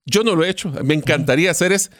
yo 0.05 0.23
no 0.23 0.37
lo 0.37 0.45
he 0.45 0.51
hecho. 0.51 0.71
Me 0.85 0.93
encantaría 0.95 1.51
hacer 1.51 1.73
es 1.73 1.91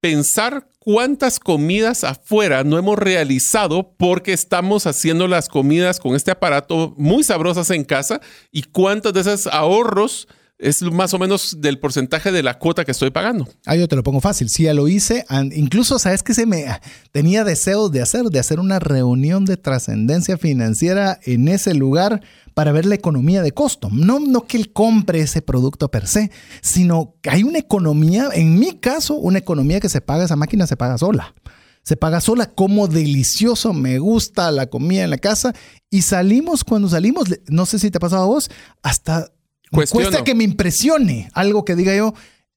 pensar 0.00 0.68
cuántas 0.78 1.40
comidas 1.40 2.04
afuera 2.04 2.62
no 2.62 2.78
hemos 2.78 2.96
realizado 2.96 3.94
porque 3.96 4.32
estamos 4.32 4.86
haciendo 4.86 5.26
las 5.26 5.48
comidas 5.48 5.98
con 5.98 6.14
este 6.14 6.30
aparato 6.30 6.94
muy 6.96 7.24
sabrosas 7.24 7.70
en 7.70 7.84
casa 7.84 8.20
y 8.52 8.62
cuántos 8.62 9.12
de 9.12 9.20
esos 9.22 9.48
ahorros 9.48 10.28
es 10.58 10.82
más 10.82 11.12
o 11.12 11.18
menos 11.18 11.60
del 11.60 11.78
porcentaje 11.78 12.32
de 12.32 12.42
la 12.42 12.58
cuota 12.58 12.84
que 12.84 12.92
estoy 12.92 13.10
pagando. 13.10 13.46
Ah, 13.66 13.76
yo 13.76 13.88
te 13.88 13.96
lo 13.96 14.02
pongo 14.02 14.20
fácil. 14.20 14.48
Sí, 14.48 14.64
ya 14.64 14.74
lo 14.74 14.88
hice. 14.88 15.26
Incluso, 15.54 15.98
¿sabes 15.98 16.22
qué 16.22 16.32
se 16.32 16.46
me 16.46 16.64
tenía 17.12 17.44
deseos 17.44 17.92
de 17.92 18.00
hacer? 18.00 18.24
De 18.24 18.38
hacer 18.38 18.58
una 18.58 18.78
reunión 18.78 19.44
de 19.44 19.56
trascendencia 19.56 20.38
financiera 20.38 21.20
en 21.24 21.48
ese 21.48 21.74
lugar 21.74 22.22
para 22.54 22.72
ver 22.72 22.86
la 22.86 22.94
economía 22.94 23.42
de 23.42 23.52
costo. 23.52 23.90
No, 23.92 24.18
no 24.18 24.46
que 24.46 24.56
él 24.56 24.72
compre 24.72 25.20
ese 25.20 25.42
producto 25.42 25.90
per 25.90 26.06
se, 26.06 26.30
sino 26.62 27.14
que 27.20 27.30
hay 27.30 27.42
una 27.42 27.58
economía, 27.58 28.30
en 28.32 28.58
mi 28.58 28.78
caso, 28.78 29.14
una 29.14 29.38
economía 29.38 29.78
que 29.78 29.90
se 29.90 30.00
paga, 30.00 30.24
esa 30.24 30.36
máquina 30.36 30.66
se 30.66 30.76
paga 30.76 30.96
sola. 30.96 31.34
Se 31.82 31.96
paga 31.96 32.20
sola, 32.20 32.46
como 32.46 32.88
delicioso, 32.88 33.72
me 33.72 33.98
gusta 33.98 34.50
la 34.50 34.68
comida 34.68 35.04
en 35.04 35.10
la 35.10 35.18
casa. 35.18 35.54
Y 35.90 36.02
salimos, 36.02 36.64
cuando 36.64 36.88
salimos, 36.88 37.28
no 37.46 37.66
sé 37.66 37.78
si 37.78 37.90
te 37.90 37.98
ha 37.98 38.00
pasado 38.00 38.24
a 38.24 38.26
vos, 38.26 38.50
hasta 38.82 39.30
Cuestiono. 39.70 40.06
cuesta 40.08 40.24
que 40.24 40.34
me 40.34 40.44
impresione 40.44 41.28
algo 41.34 41.64
que 41.64 41.74
diga 41.76 41.94
yo, 41.96 42.14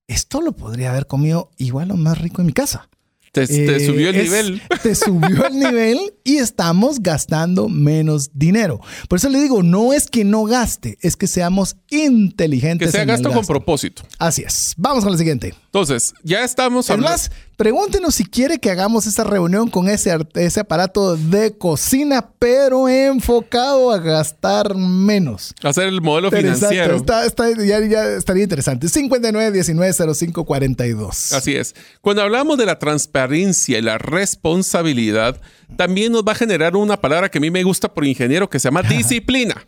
esto 0.07 0.41
lo 0.41 0.53
podría 0.53 0.91
haber 0.91 1.07
comido 1.07 1.51
igual 1.57 1.91
o 1.91 1.95
más 1.97 2.17
rico 2.19 2.41
en 2.41 2.47
mi 2.47 2.53
casa. 2.53 2.89
Te, 3.31 3.45
te 3.45 3.75
Eh, 3.75 3.85
subió 3.85 4.09
el 4.09 4.15
es- 4.15 4.23
nivel. 4.23 4.61
Te 4.81 4.95
subió 4.95 5.45
el 5.45 5.59
nivel 5.59 5.99
y 6.23 6.37
estamos 6.37 6.99
gastando 6.99 7.69
menos 7.69 8.31
dinero. 8.33 8.81
Por 9.07 9.17
eso 9.19 9.29
le 9.29 9.39
digo, 9.39 9.61
no 9.61 9.93
es 9.93 10.07
que 10.07 10.23
no 10.23 10.45
gaste, 10.45 10.97
es 11.01 11.15
que 11.15 11.27
seamos 11.27 11.75
inteligentes. 11.89 12.87
Que 12.87 12.91
sea 12.91 13.03
en 13.03 13.09
el 13.11 13.15
gasto 13.17 13.31
con 13.31 13.45
propósito. 13.45 14.01
Así 14.17 14.41
es. 14.41 14.73
Vamos 14.77 15.03
con 15.03 15.11
la 15.11 15.17
siguiente. 15.19 15.53
Entonces, 15.65 16.13
ya 16.23 16.43
estamos 16.43 16.85
Es 16.87 16.89
hablando. 16.91 17.11
más, 17.11 17.31
pregúntenos 17.59 18.15
si 18.15 18.23
quiere 18.23 18.57
que 18.57 18.71
hagamos 18.71 19.05
esta 19.05 19.25
reunión 19.25 19.69
con 19.69 19.89
ese, 19.89 20.17
ese 20.35 20.61
aparato 20.61 21.17
de 21.17 21.57
cocina, 21.57 22.29
pero 22.39 22.87
enfocado 22.87 23.91
a 23.91 23.97
gastar 23.97 24.75
menos. 24.75 25.53
hacer 25.61 25.87
el 25.87 25.99
modelo 25.99 26.31
financiero. 26.31 26.95
Está, 26.95 27.25
está- 27.25 27.49
ya, 27.51 27.85
ya 27.85 28.05
estaría 28.15 28.43
interesante. 28.43 28.87
59 28.87 29.51
19 29.51 29.93
05 30.15 30.45
42. 30.45 31.33
Así 31.33 31.53
es. 31.57 31.75
Cuando 31.99 32.21
hablamos 32.21 32.57
de 32.57 32.65
la 32.65 32.79
transparencia 32.79 33.77
y 33.77 33.81
la 33.81 33.97
responsabilidad, 33.97 35.41
también 35.75 36.11
nos 36.11 36.23
va 36.23 36.33
a 36.33 36.35
generar 36.35 36.75
una 36.75 36.97
palabra 36.97 37.29
que 37.29 37.37
a 37.37 37.41
mí 37.41 37.51
me 37.51 37.63
gusta 37.63 37.93
por 37.93 38.05
ingeniero 38.05 38.49
que 38.49 38.59
se 38.59 38.67
llama 38.67 38.81
disciplina. 38.89 39.65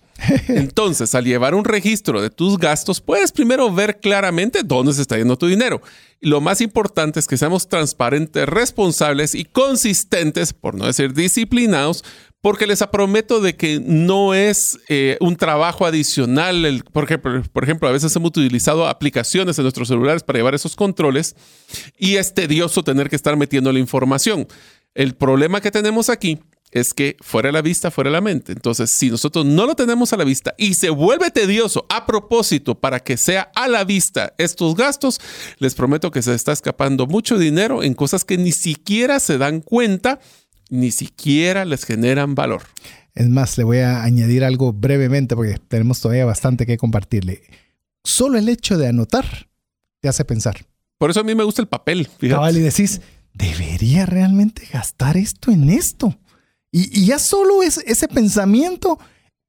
Entonces, 0.47 1.15
al 1.15 1.25
llevar 1.25 1.55
un 1.55 1.65
registro 1.65 2.21
de 2.21 2.29
tus 2.29 2.57
gastos, 2.57 3.01
puedes 3.01 3.31
primero 3.31 3.71
ver 3.73 3.99
claramente 3.99 4.61
dónde 4.63 4.93
se 4.93 5.01
está 5.01 5.17
yendo 5.17 5.37
tu 5.37 5.47
dinero. 5.47 5.81
Y 6.19 6.29
lo 6.29 6.41
más 6.41 6.61
importante 6.61 7.19
es 7.19 7.27
que 7.27 7.37
seamos 7.37 7.67
transparentes, 7.67 8.47
responsables 8.47 9.33
y 9.33 9.45
consistentes, 9.45 10.53
por 10.53 10.75
no 10.75 10.85
decir 10.85 11.13
disciplinados, 11.13 12.03
porque 12.41 12.65
les 12.65 12.83
prometo 12.91 13.39
de 13.39 13.55
que 13.55 13.79
no 13.79 14.33
es 14.33 14.79
eh, 14.89 15.17
un 15.21 15.35
trabajo 15.35 15.85
adicional. 15.85 16.65
El, 16.65 16.83
por, 16.83 17.03
ejemplo, 17.03 17.41
por 17.53 17.63
ejemplo, 17.63 17.87
a 17.87 17.91
veces 17.91 18.15
hemos 18.15 18.29
utilizado 18.29 18.87
aplicaciones 18.87 19.57
en 19.57 19.63
nuestros 19.63 19.87
celulares 19.87 20.23
para 20.23 20.39
llevar 20.39 20.55
esos 20.55 20.75
controles 20.75 21.35
y 21.97 22.15
es 22.15 22.33
tedioso 22.33 22.83
tener 22.83 23.09
que 23.09 23.15
estar 23.15 23.37
metiendo 23.37 23.71
la 23.71 23.79
información. 23.79 24.47
El 24.93 25.15
problema 25.15 25.61
que 25.61 25.71
tenemos 25.71 26.09
aquí 26.09 26.39
es 26.71 26.93
que 26.93 27.17
fuera 27.21 27.51
la 27.51 27.61
vista, 27.61 27.91
fuera 27.91 28.09
la 28.09 28.21
mente. 28.21 28.53
Entonces, 28.53 28.91
si 28.97 29.09
nosotros 29.09 29.45
no 29.45 29.65
lo 29.65 29.75
tenemos 29.75 30.13
a 30.13 30.17
la 30.17 30.23
vista 30.23 30.53
y 30.57 30.73
se 30.73 30.89
vuelve 30.89 31.29
tedioso 31.31 31.85
a 31.89 32.05
propósito 32.05 32.79
para 32.79 32.99
que 33.01 33.17
sea 33.17 33.51
a 33.55 33.67
la 33.67 33.83
vista 33.83 34.33
estos 34.37 34.75
gastos, 34.75 35.19
les 35.59 35.75
prometo 35.75 36.11
que 36.11 36.21
se 36.21 36.33
está 36.33 36.53
escapando 36.53 37.07
mucho 37.07 37.37
dinero 37.37 37.83
en 37.83 37.93
cosas 37.93 38.23
que 38.25 38.37
ni 38.37 38.51
siquiera 38.51 39.19
se 39.19 39.37
dan 39.37 39.61
cuenta, 39.61 40.19
ni 40.69 40.91
siquiera 40.91 41.65
les 41.65 41.83
generan 41.83 42.35
valor. 42.35 42.63
Es 43.13 43.27
más, 43.27 43.57
le 43.57 43.65
voy 43.65 43.79
a 43.79 44.03
añadir 44.03 44.45
algo 44.45 44.71
brevemente 44.71 45.35
porque 45.35 45.59
tenemos 45.67 45.99
todavía 45.99 46.25
bastante 46.25 46.65
que 46.65 46.77
compartirle. 46.77 47.41
Solo 48.03 48.37
el 48.37 48.47
hecho 48.47 48.77
de 48.77 48.87
anotar 48.87 49.49
te 49.99 50.07
hace 50.07 50.23
pensar. 50.23 50.65
Por 50.97 51.09
eso 51.09 51.19
a 51.19 51.23
mí 51.23 51.35
me 51.35 51.43
gusta 51.43 51.61
el 51.61 51.67
papel. 51.67 52.07
Fíjate. 52.19 52.57
y 52.57 52.61
decís, 52.61 53.01
¿debería 53.41 54.05
realmente 54.05 54.67
gastar 54.71 55.17
esto 55.17 55.51
en 55.51 55.69
esto? 55.69 56.15
Y, 56.71 57.05
ya 57.05 57.19
solo 57.19 57.63
es, 57.63 57.79
ese 57.79 58.07
pensamiento 58.07 58.97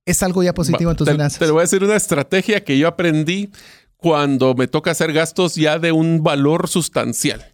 es 0.04 0.22
algo 0.22 0.42
ya 0.42 0.54
positivo 0.54 0.90
en 0.90 0.96
tus 0.96 1.04
te, 1.04 1.12
finanzas. 1.12 1.38
Te 1.38 1.50
voy 1.50 1.60
a 1.60 1.62
decir 1.62 1.84
una 1.84 1.96
estrategia 1.96 2.64
que 2.64 2.78
yo 2.78 2.88
aprendí 2.88 3.50
cuando 3.96 4.54
me 4.54 4.66
toca 4.66 4.90
hacer 4.90 5.12
gastos 5.12 5.54
ya 5.54 5.78
de 5.78 5.92
un 5.92 6.22
valor 6.22 6.68
sustancial. 6.68 7.44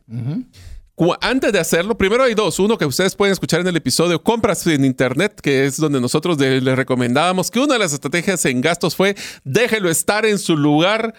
Antes 1.20 1.53
de 1.53 1.61
hacerlo, 1.61 1.99
primero 1.99 2.24
hay 2.24 2.34
dos. 2.34 2.59
Uno 2.59 2.78
que 2.78 2.86
ustedes 2.86 3.14
pueden 3.14 3.32
escuchar 3.32 3.61
en 3.61 3.68
el 3.68 3.76
episodio 3.76 4.22
Compras 4.22 4.66
en 4.66 4.84
Internet, 4.84 5.41
que 5.43 5.66
es 5.66 5.76
donde 5.76 6.01
nosotros 6.01 6.39
les 6.39 6.76
recomendábamos 6.76 7.51
que 7.51 7.61
una 7.61 7.74
de 7.74 7.80
las 7.80 7.93
estrategias 7.93 8.45
en 8.47 8.62
gastos 8.62 8.97
fue 8.97 9.14
déjelo 9.45 9.91
estar 9.91 10.24
en 10.24 10.39
su 10.39 10.57
lugar 10.57 11.14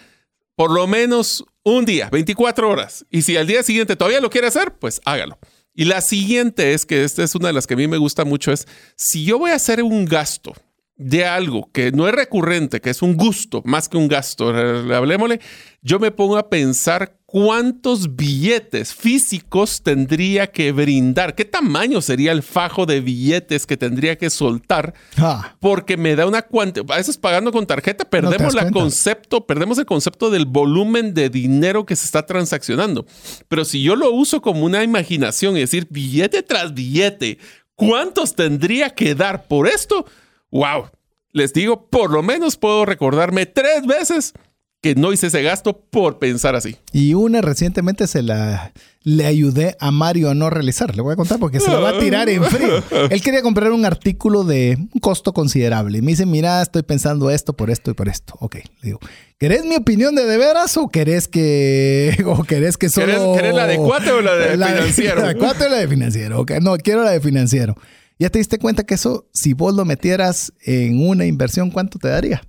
por 0.60 0.72
lo 0.72 0.86
menos 0.86 1.42
un 1.64 1.86
día, 1.86 2.10
24 2.12 2.68
horas. 2.68 3.06
Y 3.08 3.22
si 3.22 3.34
al 3.34 3.46
día 3.46 3.62
siguiente 3.62 3.96
todavía 3.96 4.20
lo 4.20 4.28
quiere 4.28 4.46
hacer, 4.46 4.74
pues 4.78 5.00
hágalo. 5.06 5.38
Y 5.72 5.86
la 5.86 6.02
siguiente 6.02 6.74
es 6.74 6.84
que 6.84 7.02
esta 7.02 7.24
es 7.24 7.34
una 7.34 7.46
de 7.46 7.54
las 7.54 7.66
que 7.66 7.72
a 7.72 7.76
mí 7.78 7.88
me 7.88 7.96
gusta 7.96 8.26
mucho, 8.26 8.52
es 8.52 8.68
si 8.94 9.24
yo 9.24 9.38
voy 9.38 9.52
a 9.52 9.54
hacer 9.54 9.82
un 9.82 10.04
gasto 10.04 10.52
de 10.96 11.24
algo 11.24 11.70
que 11.72 11.92
no 11.92 12.06
es 12.06 12.14
recurrente, 12.14 12.82
que 12.82 12.90
es 12.90 13.00
un 13.00 13.16
gusto 13.16 13.62
más 13.64 13.88
que 13.88 13.96
un 13.96 14.06
gasto, 14.06 14.50
hablemosle, 14.50 15.40
yo 15.80 15.98
me 15.98 16.10
pongo 16.10 16.36
a 16.36 16.50
pensar 16.50 17.18
cuántos 17.30 18.16
billetes 18.16 18.92
físicos 18.92 19.82
tendría 19.82 20.48
que 20.48 20.72
brindar, 20.72 21.36
qué 21.36 21.44
tamaño 21.44 22.00
sería 22.00 22.32
el 22.32 22.42
fajo 22.42 22.86
de 22.86 23.00
billetes 23.00 23.66
que 23.66 23.76
tendría 23.76 24.18
que 24.18 24.30
soltar, 24.30 24.94
ah. 25.16 25.54
porque 25.60 25.96
me 25.96 26.16
da 26.16 26.26
una 26.26 26.42
cuantía, 26.42 26.82
a 26.88 26.96
veces 26.96 27.18
pagando 27.18 27.52
con 27.52 27.68
tarjeta 27.68 28.04
perdemos 28.04 28.56
el 28.56 28.72
concepto, 28.72 29.46
perdemos 29.46 29.78
el 29.78 29.86
concepto 29.86 30.28
del 30.28 30.44
volumen 30.44 31.14
de 31.14 31.30
dinero 31.30 31.86
que 31.86 31.94
se 31.94 32.06
está 32.06 32.26
transaccionando. 32.26 33.06
Pero 33.46 33.64
si 33.64 33.80
yo 33.80 33.94
lo 33.94 34.10
uso 34.10 34.42
como 34.42 34.64
una 34.64 34.82
imaginación 34.82 35.56
y 35.56 35.60
decir 35.60 35.86
billete 35.88 36.42
tras 36.42 36.74
billete, 36.74 37.38
¿cuántos 37.76 38.34
tendría 38.34 38.90
que 38.90 39.14
dar 39.14 39.46
por 39.46 39.68
esto? 39.68 40.04
Wow, 40.50 40.90
les 41.30 41.52
digo, 41.52 41.86
por 41.90 42.10
lo 42.10 42.24
menos 42.24 42.56
puedo 42.56 42.84
recordarme 42.84 43.46
tres 43.46 43.86
veces 43.86 44.34
que 44.80 44.94
no 44.94 45.12
hice 45.12 45.26
ese 45.26 45.42
gasto 45.42 45.78
por 45.78 46.18
pensar 46.18 46.54
así. 46.54 46.76
Y 46.92 47.14
una 47.14 47.40
recientemente 47.42 48.06
se 48.06 48.22
la 48.22 48.72
le 49.02 49.24
ayudé 49.24 49.76
a 49.80 49.90
Mario 49.90 50.28
a 50.28 50.34
no 50.34 50.50
realizar. 50.50 50.94
Le 50.94 51.00
voy 51.00 51.14
a 51.14 51.16
contar 51.16 51.38
porque 51.38 51.58
se 51.58 51.70
lo 51.70 51.80
va 51.80 51.90
a 51.90 51.98
tirar 51.98 52.28
en 52.28 52.44
frío. 52.44 52.82
Él 53.10 53.22
quería 53.22 53.40
comprar 53.40 53.72
un 53.72 53.86
artículo 53.86 54.44
de 54.44 54.76
un 54.78 55.00
costo 55.00 55.32
considerable. 55.32 55.98
Y 55.98 56.02
me 56.02 56.12
dice, 56.12 56.26
mira, 56.26 56.60
estoy 56.60 56.82
pensando 56.82 57.30
esto 57.30 57.54
por 57.54 57.70
esto 57.70 57.90
y 57.90 57.94
por 57.94 58.08
esto. 58.08 58.34
Ok, 58.40 58.56
le 58.56 58.62
digo, 58.82 59.00
¿querés 59.38 59.64
mi 59.64 59.76
opinión 59.76 60.14
de 60.14 60.26
de 60.26 60.36
veras 60.36 60.76
o 60.76 60.88
querés 60.88 61.28
que, 61.28 62.22
o 62.26 62.44
querés 62.44 62.76
que 62.76 62.90
solo... 62.90 63.34
¿Querés, 63.34 63.54
la 63.54 63.66
de 63.66 63.76
cuate 63.76 64.12
o 64.12 64.20
la 64.20 64.34
de 64.34 64.50
financiero? 64.52 65.22
La 65.22 65.28
de 65.28 65.36
cuate 65.36 65.64
o 65.64 65.68
la 65.70 65.76
de 65.76 65.88
financiero. 65.88 66.40
Ok, 66.40 66.52
no, 66.60 66.76
quiero 66.76 67.02
la 67.02 67.12
de 67.12 67.20
financiero. 67.20 67.76
¿Ya 68.18 68.28
te 68.28 68.38
diste 68.38 68.58
cuenta 68.58 68.84
que 68.84 68.94
eso, 68.94 69.26
si 69.32 69.54
vos 69.54 69.74
lo 69.74 69.86
metieras 69.86 70.52
en 70.62 71.06
una 71.06 71.24
inversión, 71.24 71.70
cuánto 71.70 71.98
te 71.98 72.08
daría? 72.08 72.42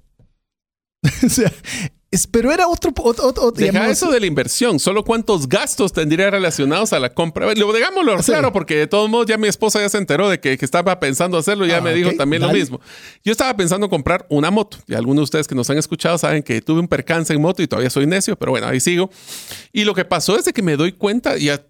o 1.25 1.29
sea, 1.29 1.51
pero 2.29 2.51
era 2.51 2.67
otro... 2.67 2.91
otro, 2.97 3.51
Deja 3.51 3.89
eso 3.89 4.11
de 4.11 4.19
la 4.19 4.25
inversión. 4.25 4.79
Solo 4.79 5.05
cuántos 5.05 5.47
gastos 5.47 5.93
tendría 5.93 6.29
relacionados 6.29 6.91
a 6.91 6.99
la 6.99 7.13
compra. 7.13 7.53
Lo 7.55 7.71
digámoslo 7.71 8.17
claro, 8.17 8.51
porque 8.51 8.75
de 8.75 8.87
todos 8.87 9.09
modos 9.09 9.27
ya 9.27 9.37
mi 9.37 9.47
esposa 9.47 9.79
ya 9.79 9.87
se 9.87 9.97
enteró 9.97 10.27
de 10.29 10.41
que, 10.41 10.57
estaba 10.59 10.99
pensando 10.99 11.37
hacerlo. 11.37 11.65
Ya 11.65 11.77
ah, 11.77 11.81
me 11.81 11.93
dijo 11.93 12.11
también 12.17 12.41
lo 12.41 12.51
mismo. 12.51 12.81
Yo 13.23 13.31
estaba 13.31 13.55
pensando 13.55 13.89
comprar 13.89 14.25
una 14.29 14.51
moto. 14.51 14.77
Y 14.87 14.93
algunos 14.93 15.21
de 15.21 15.23
ustedes 15.23 15.47
que 15.47 15.55
nos 15.55 15.69
han 15.69 15.77
escuchado 15.77 16.17
saben 16.17 16.43
que 16.43 16.61
tuve 16.61 16.81
un 16.81 16.89
percance 16.89 17.33
en 17.33 17.41
moto 17.41 17.63
y 17.63 17.67
todavía 17.67 17.89
soy 17.89 18.05
necio, 18.05 18.35
pero 18.35 18.51
bueno, 18.51 18.67
ahí 18.67 18.81
sigo. 18.81 19.09
Y 19.71 19.85
lo 19.85 19.95
que 19.95 20.03
pasó 20.03 20.37
es 20.37 20.43
de 20.43 20.51
que 20.51 20.61
me 20.61 20.75
doy 20.75 20.91
cuenta, 20.91 21.37
ya, 21.37 21.63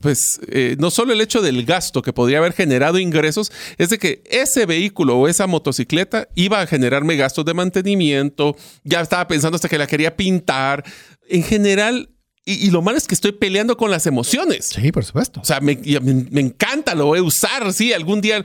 pues 0.00 0.38
eh, 0.46 0.76
no 0.78 0.92
solo 0.92 1.12
el 1.12 1.20
hecho 1.20 1.42
del 1.42 1.64
gasto 1.64 2.00
que 2.00 2.12
podría 2.12 2.38
haber 2.38 2.52
generado 2.52 2.98
ingresos, 2.98 3.50
es 3.76 3.88
de 3.88 3.98
que 3.98 4.22
ese 4.26 4.66
vehículo 4.66 5.16
o 5.16 5.26
esa 5.26 5.48
motocicleta 5.48 6.28
iba 6.36 6.60
a 6.60 6.66
generarme 6.68 7.16
gastos 7.16 7.44
de 7.44 7.54
mantenimiento. 7.54 8.54
Ya 8.84 9.00
estaba 9.00 9.26
pensando 9.26 9.56
que 9.68 9.78
la 9.78 9.86
quería 9.86 10.16
pintar. 10.16 10.84
En 11.28 11.42
general, 11.42 12.10
y, 12.46 12.70
lo 12.70 12.82
malo 12.82 12.98
es 12.98 13.06
que 13.06 13.14
estoy 13.14 13.32
peleando 13.32 13.76
con 13.76 13.90
las 13.90 14.06
emociones. 14.06 14.66
Sí, 14.66 14.92
por 14.92 15.04
supuesto. 15.04 15.40
O 15.40 15.44
sea, 15.44 15.60
me, 15.60 15.72
encanta, 15.72 16.94
lo 16.94 17.06
voy 17.06 17.20
a 17.20 17.22
usar, 17.22 17.72
sí, 17.72 17.92
algún 17.94 18.20
día. 18.20 18.44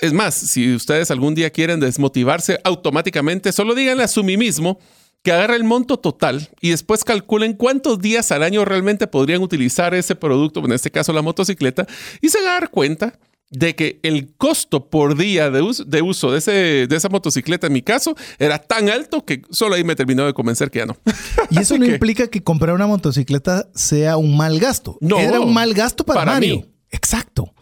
Es 0.00 0.12
más, 0.12 0.34
si 0.34 0.74
ustedes 0.74 1.12
algún 1.12 1.36
día 1.36 1.50
quieren 1.50 1.78
desmotivarse 1.78 2.58
automáticamente, 2.64 3.52
solo 3.52 3.76
díganle 3.76 4.02
a 4.02 4.08
su 4.08 4.24
mí 4.24 4.36
mismo 4.36 4.80
que 5.22 5.32
agarre 5.32 5.56
el 5.56 5.64
monto 5.64 5.98
total 5.98 6.50
y 6.60 6.70
después 6.70 7.04
calculen 7.04 7.52
cuántos 7.52 8.00
días 8.00 8.30
al 8.32 8.42
año 8.42 8.64
realmente 8.64 9.06
podrían 9.06 9.42
utilizar 9.42 9.94
ese 9.94 10.14
producto, 10.14 10.64
en 10.64 10.72
este 10.72 10.90
caso 10.90 11.12
la 11.12 11.22
motocicleta, 11.22 11.86
y 12.20 12.28
se 12.28 12.38
van 12.38 12.48
a 12.48 12.52
dar 12.52 12.70
cuenta 12.70 13.18
de 13.50 13.74
que 13.74 14.00
el 14.02 14.34
costo 14.36 14.88
por 14.88 15.16
día 15.16 15.50
de 15.50 15.62
uso, 15.62 15.84
de, 15.84 16.02
uso 16.02 16.32
de, 16.32 16.38
ese, 16.38 16.52
de 16.88 16.96
esa 16.96 17.08
motocicleta, 17.08 17.68
en 17.68 17.72
mi 17.72 17.82
caso, 17.82 18.16
era 18.38 18.58
tan 18.58 18.88
alto 18.88 19.24
que 19.24 19.42
solo 19.50 19.74
ahí 19.76 19.84
me 19.84 19.94
terminó 19.96 20.26
de 20.26 20.34
convencer 20.34 20.70
que 20.70 20.80
ya 20.80 20.86
no. 20.86 20.96
Y 21.50 21.60
eso 21.60 21.78
no 21.78 21.86
implica 21.86 22.28
que 22.28 22.42
comprar 22.42 22.74
una 22.74 22.86
motocicleta 22.86 23.68
sea 23.74 24.16
un 24.16 24.36
mal 24.36 24.58
gasto. 24.58 24.98
No. 25.00 25.18
Era 25.18 25.40
un 25.40 25.54
mal 25.54 25.74
gasto 25.74 26.04
para, 26.04 26.20
para 26.20 26.32
Mario. 26.32 26.56
Mí. 26.56 26.66
Exacto 26.90 27.52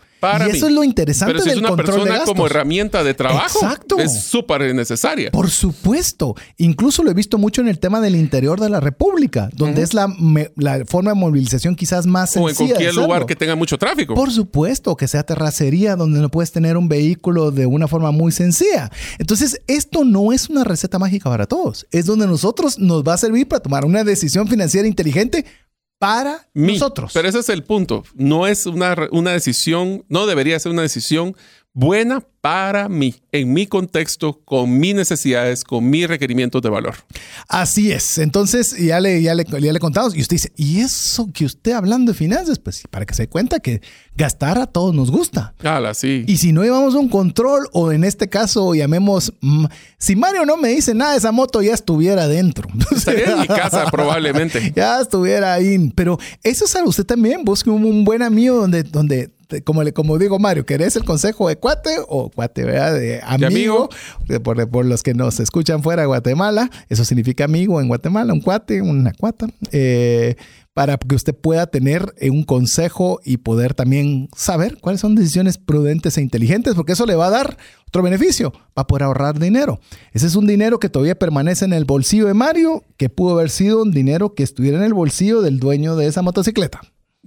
y 0.47 0.57
eso 0.57 0.66
es 0.66 0.72
lo 0.72 0.85
interesante 0.85 1.35
Pero 1.35 1.45
si 1.45 1.51
es 1.51 1.57
una 1.57 1.77
persona 1.77 2.25
como 2.25 2.47
herramienta 2.47 3.05
de 3.05 3.14
trabajo, 3.14 3.59
Exacto. 3.62 3.99
es 3.99 4.25
súper 4.25 4.75
necesaria. 4.75 5.31
Por 5.31 5.51
supuesto. 5.51 6.35
Incluso 6.57 7.03
lo 7.03 7.11
he 7.11 7.14
visto 7.14 7.39
mucho 7.39 7.61
en 7.61 7.68
el 7.68 7.79
tema 7.79 8.01
del 8.01 8.16
interior 8.16 8.61
de 8.61 8.68
la 8.68 8.81
República, 8.81 9.51
donde 9.55 9.83
es 9.83 9.95
la, 9.95 10.14
la, 10.57 10.85
forma 10.87 11.11
de 11.11 11.16
movilización 11.16 11.75
quizás 11.75 12.07
más 12.07 12.31
sencilla. 12.31 12.47
O 12.47 12.51
en 12.51 12.57
cualquier 12.68 12.95
lugar 12.95 13.27
que 13.27 13.37
tenga 13.37 13.55
mucho 13.55 13.79
tráfico. 13.79 14.14
Por 14.14 14.31
supuesto, 14.31 14.97
que 14.97 15.09
sea 15.09 15.22
terracería, 15.25 15.97
donde 15.97 16.20
no 16.20 16.31
puedes 16.31 16.53
tener 16.53 16.77
un 16.77 16.89
vehículo 16.89 17.51
de 17.51 17.66
una 17.66 17.89
forma 17.89 18.11
muy 18.11 18.33
sencilla. 18.33 18.91
Entonces, 19.18 19.61
esto 19.66 20.05
no 20.05 20.33
es 20.33 20.49
una 20.49 20.64
receta 20.64 20.99
mágica 20.99 21.31
para 21.31 21.47
todos. 21.47 21.87
Es 21.91 22.07
donde 22.07 22.27
nosotros 22.27 22.79
nos 22.79 23.03
va 23.03 23.14
a 23.14 23.18
servir 23.18 23.49
para 23.49 23.61
tomar 23.61 23.85
una 23.85 24.05
decisión 24.05 24.49
financiera 24.49 24.87
inteligente 24.87 25.45
para 25.99 26.49
nosotros. 26.55 27.13
Pero 27.15 27.29
ese 27.29 27.39
es 27.41 27.49
el 27.49 27.65
punto. 27.65 28.05
No 28.15 28.47
es 28.47 28.67
una, 28.67 28.97
una 29.11 29.33
decisión, 29.33 30.05
no 30.09 30.27
debería 30.27 30.59
ser 30.59 30.73
una 30.73 30.83
decisión 30.83 31.37
buena 31.75 32.25
para 32.41 32.89
mí, 32.89 33.14
en 33.33 33.53
mi 33.53 33.66
contexto, 33.66 34.41
con 34.45 34.79
mis 34.79 34.95
necesidades, 34.95 35.64
con 35.64 35.89
mis 35.89 36.07
requerimientos 36.07 36.62
de 36.62 36.68
valor. 36.68 36.95
Así 37.49 37.91
es. 37.91 38.18
Entonces, 38.18 38.77
ya 38.79 39.01
le, 39.01 39.22
ya 39.22 39.35
le, 39.35 39.45
ya 39.45 39.72
le 39.72 39.81
contamos 39.81 40.14
y 40.14 40.20
usted 40.20 40.37
dice, 40.37 40.53
¿y 40.55 40.81
eso 40.81 41.31
que 41.33 41.47
usted 41.47 41.72
hablando 41.72 42.12
de 42.12 42.18
finanzas? 42.18 42.59
Pues 42.59 42.83
para 42.91 43.07
que 43.07 43.14
se 43.14 43.22
dé 43.22 43.29
cuenta 43.29 43.61
que 43.61 43.81
gastar 44.14 44.59
a 44.59 44.66
todos 44.66 44.95
nos 44.95 45.11
gusta. 45.11 45.55
Ala, 45.64 45.95
sí. 45.95 46.25
Y 46.29 46.37
si 46.37 46.53
no 46.53 46.62
llevamos 46.62 46.95
un 46.95 47.09
control, 47.09 47.66
o 47.72 47.93
en 47.93 48.05
este 48.05 48.29
caso 48.29 48.75
llamemos, 48.75 49.33
mm, 49.41 49.64
si 49.99 50.14
Mario 50.14 50.45
no 50.45 50.59
me 50.59 50.68
dice 50.68 50.95
nada, 50.95 51.16
esa 51.16 51.33
moto 51.33 51.61
ya 51.61 51.72
estuviera 51.72 52.29
dentro. 52.29 52.68
Estaría 52.95 53.33
en 53.33 53.41
mi 53.41 53.49
casa 53.49 53.87
probablemente. 53.91 54.72
ya 54.77 55.01
estuviera 55.01 55.55
ahí. 55.55 55.91
Pero 55.95 56.18
eso 56.43 56.66
es 56.66 56.77
algo, 56.77 56.91
usted 56.91 57.07
también 57.07 57.43
busque 57.43 57.70
un, 57.70 58.05
buen 58.05 58.22
amigo 58.22 58.57
donde, 58.57 58.83
donde 58.83 59.31
como, 59.63 59.83
le, 59.83 59.93
como 59.93 60.19
digo 60.19 60.39
Mario, 60.39 60.67
¿querés 60.67 60.97
el 60.97 61.05
consejo 61.05 61.49
de 61.49 61.57
cuate 61.57 61.97
o 62.09 62.31
cuate, 62.31 62.65
¿verdad? 62.65 62.95
De 62.95 63.21
amigo? 63.23 63.89
Por, 64.43 64.69
por, 64.69 64.85
los 64.85 65.03
que 65.03 65.15
nos 65.15 65.41
escuchan 65.41 65.83
fuera 65.83 66.03
de 66.03 66.07
Guatemala, 66.07 66.71
eso 66.89 67.05
significa 67.05 67.45
amigo 67.45 67.81
en 67.81 67.89
Guatemala, 67.89 68.33
un 68.33 68.41
cuate, 68.41 68.83
una 68.83 69.13
cuata. 69.13 69.47
Eh, 69.73 70.37
para 70.75 70.99
que 70.99 71.15
usted 71.15 71.35
pueda 71.35 71.69
tener 71.69 72.13
un 72.21 72.43
consejo 72.43 73.21
y 73.25 73.39
poder 73.39 73.75
también 73.75 74.29
saber 74.37 74.77
cuáles 74.81 75.01
son 75.01 75.15
decisiones 75.15 75.57
prudentes 75.57 76.19
e 76.19 76.23
inteligentes, 76.23 76.75
porque 76.75 76.93
eso 76.93 77.07
le 77.07 77.15
va 77.15 77.29
a 77.29 77.31
dar 77.31 77.57
otro 77.87 78.03
beneficio, 78.03 78.53
va 78.77 78.83
a 78.83 78.87
poder 78.89 79.05
ahorrar 79.05 79.39
dinero. 79.39 79.79
Ese 80.13 80.27
es 80.27 80.35
un 80.35 80.49
dinero 80.49 80.81
que 80.81 80.89
todavía 80.89 81.17
permanece 81.17 81.65
en 81.65 81.73
el 81.73 81.85
bolsillo 81.85 82.27
de 82.27 82.35
Mario, 82.35 82.83
que 82.97 83.09
pudo 83.09 83.35
haber 83.35 83.51
sido 83.51 83.83
un 83.83 83.93
dinero 83.93 84.35
que 84.35 84.43
estuviera 84.43 84.79
en 84.79 84.85
el 84.85 84.95
bolsillo 84.95 85.43
del 85.43 85.61
dueño 85.61 85.95
de 85.95 86.09
esa 86.09 86.23
motocicleta. 86.23 86.81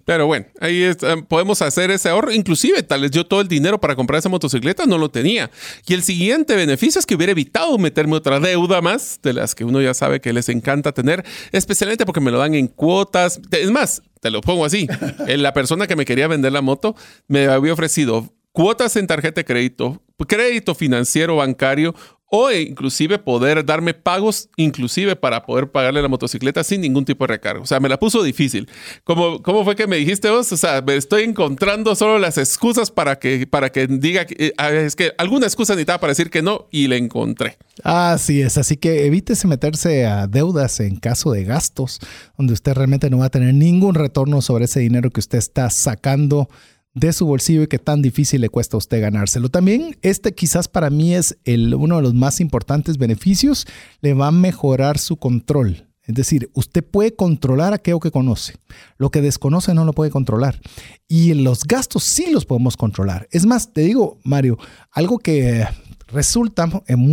Pero 0.07 0.25
bueno, 0.25 0.45
ahí 0.61 0.83
eh, 0.83 0.95
podemos 1.27 1.61
hacer 1.61 1.91
ese 1.91 2.07
ahorro. 2.07 2.31
Inclusive, 2.31 2.81
tal 2.81 3.01
vez 3.01 3.11
yo 3.11 3.25
todo 3.25 3.41
el 3.41 3.49
dinero 3.49 3.77
para 3.77 3.93
comprar 3.93 4.19
esa 4.19 4.29
motocicleta 4.29 4.85
no 4.85 4.97
lo 4.97 5.09
tenía. 5.09 5.51
Y 5.85 5.93
el 5.93 6.01
siguiente 6.01 6.55
beneficio 6.55 6.97
es 6.97 7.05
que 7.05 7.15
hubiera 7.15 7.33
evitado 7.33 7.77
meterme 7.77 8.15
otra 8.15 8.39
deuda 8.39 8.79
más 8.81 9.19
de 9.21 9.33
las 9.33 9.53
que 9.53 9.65
uno 9.65 9.81
ya 9.81 9.93
sabe 9.93 10.21
que 10.21 10.31
les 10.31 10.47
encanta 10.47 10.93
tener, 10.93 11.25
especialmente 11.51 12.05
porque 12.05 12.21
me 12.21 12.31
lo 12.31 12.37
dan 12.37 12.55
en 12.55 12.67
cuotas. 12.67 13.41
Es 13.51 13.69
más, 13.69 14.01
te 14.21 14.31
lo 14.31 14.39
pongo 14.39 14.63
así. 14.63 14.87
La 15.27 15.51
persona 15.51 15.87
que 15.87 15.97
me 15.97 16.05
quería 16.05 16.29
vender 16.29 16.53
la 16.53 16.61
moto 16.61 16.95
me 17.27 17.47
había 17.47 17.73
ofrecido 17.73 18.33
cuotas 18.53 18.95
en 18.95 19.07
tarjeta 19.07 19.41
de 19.41 19.45
crédito, 19.45 20.01
crédito 20.25 20.73
financiero 20.73 21.35
bancario 21.35 21.93
o 22.29 22.51
inclusive 22.51 23.19
poder 23.19 23.65
darme 23.65 23.93
pagos, 23.93 24.49
inclusive 24.57 25.15
para 25.15 25.45
poder 25.45 25.71
pagarle 25.71 26.01
la 26.01 26.09
motocicleta 26.09 26.63
sin 26.63 26.81
ningún 26.81 27.05
tipo 27.05 27.23
de 27.23 27.29
recargo. 27.29 27.63
O 27.63 27.65
sea, 27.65 27.79
me 27.79 27.87
la 27.87 27.97
puso 27.97 28.21
difícil. 28.21 28.69
¿Cómo, 29.03 29.41
cómo 29.41 29.63
fue 29.63 29.75
que 29.75 29.87
me 29.87 29.95
dijiste 29.95 30.29
vos? 30.29 30.51
O 30.51 30.57
sea, 30.57 30.81
me 30.81 30.95
estoy 30.95 31.23
encontrando 31.23 31.95
solo 31.95 32.19
las 32.19 32.37
excusas 32.37 32.91
para 32.91 33.17
que, 33.17 33.47
para 33.47 33.71
que 33.71 33.87
diga, 33.87 34.25
que, 34.25 34.47
eh, 34.47 34.85
es 34.85 34.95
que 34.95 35.13
alguna 35.17 35.45
excusa 35.45 35.73
necesitaba 35.73 35.99
para 35.99 36.11
decir 36.11 36.29
que 36.29 36.41
no 36.41 36.67
y 36.69 36.87
le 36.87 36.97
encontré. 36.97 37.57
Así 37.83 38.41
es, 38.41 38.57
así 38.57 38.75
que 38.75 39.05
evítese 39.05 39.47
meterse 39.47 40.05
a 40.05 40.27
deudas 40.27 40.79
en 40.79 40.97
caso 40.97 41.31
de 41.31 41.45
gastos, 41.45 41.99
donde 42.37 42.53
usted 42.53 42.73
realmente 42.73 43.09
no 43.09 43.19
va 43.19 43.25
a 43.25 43.29
tener 43.29 43.53
ningún 43.53 43.95
retorno 43.95 44.41
sobre 44.41 44.65
ese 44.65 44.81
dinero 44.81 45.11
que 45.11 45.21
usted 45.21 45.37
está 45.37 45.69
sacando 45.69 46.49
de 46.97 47.13
su 47.13 47.27
bolsillo 47.27 47.63
y 47.63 47.67
que 47.67 47.77
tan 47.77 48.01
difícil 48.01 48.41
le 48.41 48.49
cuesta 48.49 48.75
a 48.75 48.79
usted 48.79 49.01
ganárselo. 49.01 49.49
También 49.49 49.97
este 50.01 50.33
quizás 50.33 50.67
para 50.67 50.89
mí 50.89 51.13
es 51.13 51.37
el, 51.43 51.73
uno 51.75 51.97
de 51.97 52.01
los 52.01 52.13
más 52.13 52.39
importantes 52.39 52.97
beneficios, 52.97 53.67
le 54.01 54.13
va 54.13 54.27
a 54.27 54.31
mejorar 54.31 54.97
su 54.97 55.17
control. 55.17 55.87
Es 56.03 56.15
decir, 56.15 56.49
usted 56.53 56.83
puede 56.83 57.13
controlar 57.13 57.73
aquello 57.73 57.99
que 57.99 58.11
conoce. 58.11 58.55
Lo 58.97 59.11
que 59.11 59.21
desconoce 59.21 59.73
no 59.73 59.83
lo 59.83 59.93
puede 59.93 60.09
controlar. 60.09 60.59
Y 61.07 61.33
los 61.33 61.65
gastos 61.65 62.03
sí 62.05 62.31
los 62.31 62.45
podemos 62.45 62.77
controlar. 62.77 63.27
Es 63.29 63.45
más, 63.45 63.73
te 63.73 63.81
digo, 63.81 64.17
Mario, 64.23 64.57
algo 64.91 65.19
que 65.19 65.65
resulta 66.07 66.69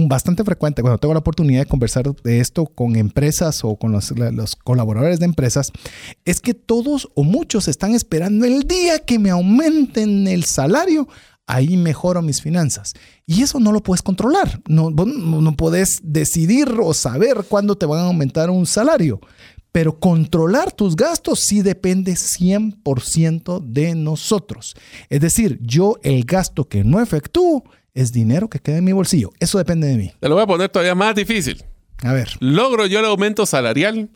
bastante 0.06 0.44
frecuente 0.44 0.82
cuando 0.82 0.98
tengo 0.98 1.14
la 1.14 1.20
oportunidad 1.20 1.60
de 1.60 1.66
conversar 1.66 2.14
de 2.22 2.40
esto 2.40 2.66
con 2.66 2.96
empresas 2.96 3.64
o 3.64 3.76
con 3.76 3.92
los, 3.92 4.12
colaboradores 4.56 5.18
de 5.18 5.26
empresas, 5.26 5.72
es 6.24 6.40
que 6.40 6.54
todos 6.54 7.10
o 7.14 7.24
muchos 7.24 7.68
están 7.68 7.94
esperando 7.94 8.44
el 8.44 8.62
día 8.62 9.00
que 9.00 9.18
me 9.18 9.30
aumenten 9.30 10.26
el 10.26 10.44
salario 10.44 11.08
ahí 11.46 11.76
mejoro 11.76 12.22
mis 12.22 12.40
finanzas. 12.40 12.94
Y 13.26 13.42
eso 13.42 13.60
no 13.60 13.72
lo 13.72 13.82
puedes 13.82 14.02
controlar. 14.02 14.62
No, 14.66 14.90
no, 14.90 15.56
puedes 15.56 16.00
decidir 16.02 16.68
o 16.82 16.94
saber 16.94 17.44
cuándo 17.48 17.76
te 17.76 17.86
van 17.86 18.00
a 18.00 18.06
aumentar 18.06 18.48
un 18.50 18.66
salario. 18.66 19.20
Pero 19.72 19.98
controlar 19.98 20.70
tus 20.72 20.94
gastos 20.94 21.40
sí 21.40 21.60
depende 21.60 22.12
100% 22.12 23.60
de 23.60 23.94
nosotros. 23.94 24.76
Es 25.10 25.20
decir, 25.20 25.58
yo 25.60 25.96
el 26.02 26.24
gasto 26.24 26.68
que 26.68 26.84
no 26.84 27.00
efectúo 27.00 27.64
es 27.94 28.12
dinero 28.12 28.48
que 28.48 28.58
queda 28.58 28.78
en 28.78 28.84
mi 28.84 28.92
bolsillo. 28.92 29.32
Eso 29.40 29.58
depende 29.58 29.86
de 29.86 29.96
mí. 29.96 30.12
Te 30.20 30.28
lo 30.28 30.34
voy 30.34 30.44
a 30.44 30.46
poner 30.46 30.68
todavía 30.68 30.94
más 30.94 31.14
difícil. 31.14 31.64
A 32.02 32.12
ver. 32.12 32.30
Logro 32.40 32.86
yo 32.86 32.98
el 32.98 33.06
aumento 33.06 33.46
salarial 33.46 34.10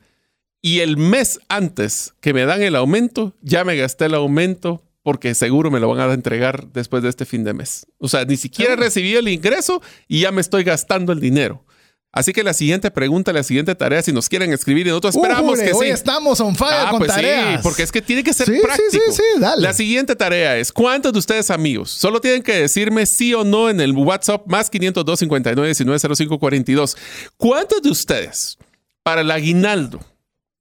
y 0.61 0.81
el 0.81 0.97
mes 0.97 1.41
antes 1.49 2.15
que 2.21 2.35
me 2.35 2.45
dan 2.45 2.63
el 2.63 2.77
aumento, 2.77 3.35
ya 3.41 3.65
me 3.65 3.77
gasté 3.77 4.07
el 4.07 4.15
aumento 4.15 4.83
porque 5.03 5.35
seguro 5.35 5.71
me 5.71 5.81
lo 5.81 5.89
van 5.89 6.11
a 6.11 6.13
entregar 6.13 6.69
después 6.73 7.03
de 7.03 7.09
este 7.09 7.25
fin 7.25 7.45
de 7.45 7.55
mes. 7.55 7.87
O 7.99 8.09
sea, 8.09 8.25
ni 8.25 8.37
siquiera 8.37 8.77
recibí 8.77 9.15
el 9.15 9.29
ingreso 9.29 9.81
y 10.07 10.21
ya 10.21 10.33
me 10.33 10.41
estoy 10.41 10.65
gastando 10.65 11.13
el 11.13 11.21
dinero. 11.21 11.65
Así 12.11 12.33
que 12.33 12.43
la 12.43 12.55
siguiente 12.55 12.91
pregunta, 12.91 13.33
la 13.35 13.43
siguiente 13.43 13.75
tarea, 13.75 14.03
si 14.03 14.13
nos 14.13 14.31
quieren 14.31 14.53
escribir, 14.53 14.87
y 14.87 14.91
nosotros 14.91 15.15
esperamos 15.15 15.61
que 15.61 15.73
hoy 15.73 15.89
estamos 15.89 16.41
on 16.41 16.57
fire 16.57 16.87
ah, 16.87 16.91
con 16.91 17.01
pues 17.01 17.11
tareas. 17.11 17.57
Sí, 17.57 17.61
porque 17.63 17.83
es 17.83 17.93
que 17.93 18.01
tiene 18.01 18.25
que 18.25 18.33
ser 18.33 18.47
práctico. 18.47 18.91
Sí, 18.91 18.99
sí, 19.09 19.13
sí, 19.35 19.41
dale. 19.41 19.61
La 19.63 19.75
siguiente 19.75 20.17
tarea 20.17 20.57
es, 20.57 20.73
¿cuántos 20.73 21.13
de 21.13 21.19
ustedes 21.19 21.51
amigos? 21.51 21.91
Solo 21.91 22.21
tienen 22.21 22.43
que 22.43 22.55
decirme 22.55 23.05
sí 23.05 23.35
o 23.35 23.45
no 23.45 23.69
en 23.69 23.81
el 23.81 23.93
WhatsApp 23.93 24.47
más 24.47 24.71
502 24.71 25.19
59 25.19 25.69
19 25.69 26.17
05 26.17 26.39
42. 26.39 26.97
¿Cuántos 27.37 27.83
de 27.83 27.91
ustedes 27.91 28.57
para 29.03 29.21
el 29.21 29.31
aguinaldo 29.31 30.01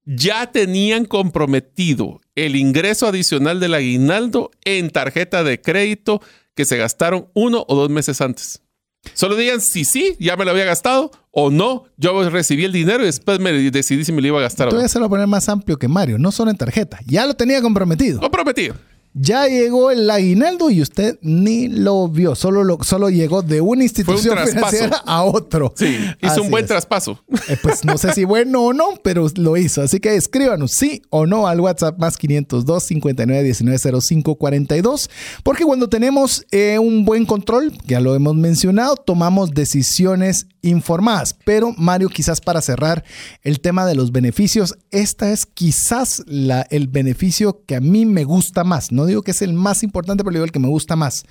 ya 0.03 0.51
tenían 0.51 1.05
comprometido 1.05 2.19
el 2.35 2.57
ingreso 2.57 3.07
adicional 3.07 3.61
del 3.61 3.73
aguinaldo 3.73 4.51
en 4.65 4.89
tarjeta 4.89 5.45
de 5.45 5.61
crédito 5.61 6.21
que 6.55 6.65
se 6.65 6.75
gastaron 6.75 7.29
uno 7.33 7.63
o 7.69 7.75
dos 7.75 7.89
meses 7.89 8.19
antes? 8.19 8.61
Solo 9.13 9.35
digan 9.35 9.61
si 9.61 9.85
sí, 9.85 10.15
ya 10.19 10.35
me 10.35 10.45
lo 10.45 10.51
había 10.51 10.65
gastado, 10.65 11.11
o 11.31 11.49
no, 11.49 11.85
yo 11.97 12.29
recibí 12.29 12.65
el 12.65 12.71
dinero 12.71 13.03
y 13.03 13.07
después 13.07 13.39
me 13.39 13.51
decidí 13.51 14.03
si 14.03 14.11
me 14.11 14.21
lo 14.21 14.27
iba 14.27 14.39
a 14.39 14.41
gastar. 14.41 14.69
Voy 14.71 14.81
a 14.81 14.85
hacerlo 14.85 15.09
poner 15.09 15.27
más 15.27 15.49
amplio 15.49 15.77
que 15.77 15.87
Mario, 15.87 16.17
no 16.17 16.31
solo 16.31 16.51
en 16.51 16.57
tarjeta. 16.57 16.99
Ya 17.05 17.25
lo 17.25 17.35
tenía 17.35 17.61
comprometido. 17.61 18.19
Comprometido. 18.19 18.75
Ya 19.19 19.47
llegó 19.47 19.89
el 19.89 20.07
aguinaldo 20.09 20.69
y 20.69 20.81
usted 20.81 21.17
ni 21.21 21.67
lo 21.67 22.07
vio, 22.07 22.35
solo, 22.35 22.63
lo, 22.63 22.77
solo 22.83 23.09
llegó 23.09 23.41
de 23.41 23.61
una 23.61 23.83
institución 23.83 24.37
financiera 24.45 24.97
a 25.05 25.23
otro. 25.23 25.73
Sí, 25.75 25.97
hizo 26.21 26.43
un 26.43 26.51
buen 26.51 26.67
traspaso. 26.67 27.19
Eh, 27.47 27.57
pues 27.61 27.83
no 27.83 27.97
sé 27.97 28.13
si 28.13 28.25
bueno 28.25 28.61
o 28.61 28.73
no, 28.73 28.89
pero 29.03 29.27
lo 29.35 29.57
hizo. 29.57 29.81
Así 29.81 29.99
que 29.99 30.15
escríbanos 30.15 30.73
sí 30.73 31.01
o 31.09 31.25
no 31.25 31.47
al 31.47 31.59
WhatsApp 31.59 31.97
más 31.97 32.15
502 32.17 32.83
59 32.83 33.43
19 33.43 34.01
05 34.01 34.35
42, 34.35 35.09
porque 35.43 35.63
cuando 35.63 35.89
tenemos 35.89 36.45
eh, 36.51 36.77
un 36.77 37.03
buen 37.03 37.25
control, 37.25 37.73
ya 37.85 37.99
lo 37.99 38.13
hemos 38.13 38.35
mencionado, 38.35 38.97
tomamos 38.97 39.51
decisiones 39.51 40.45
informadas. 40.61 41.35
Pero 41.43 41.73
Mario, 41.75 42.09
quizás 42.09 42.39
para 42.39 42.61
cerrar 42.61 43.03
el 43.41 43.61
tema 43.61 43.85
de 43.85 43.95
los 43.95 44.11
beneficios, 44.11 44.77
esta 44.91 45.31
es 45.31 45.47
quizás 45.47 46.23
la, 46.27 46.67
el 46.69 46.87
beneficio 46.87 47.63
que 47.65 47.75
a 47.75 47.81
mí 47.81 48.05
me 48.05 48.23
gusta 48.23 48.63
más. 48.63 48.91
No 48.91 49.06
digo 49.07 49.21
que 49.21 49.31
es 49.31 49.41
el 49.41 49.53
más 49.53 49.83
importante, 49.83 50.23
pero 50.23 50.33
digo 50.33 50.45
el 50.45 50.51
que 50.51 50.59
me 50.59 50.67
gusta 50.67 50.95
más. 50.95 51.25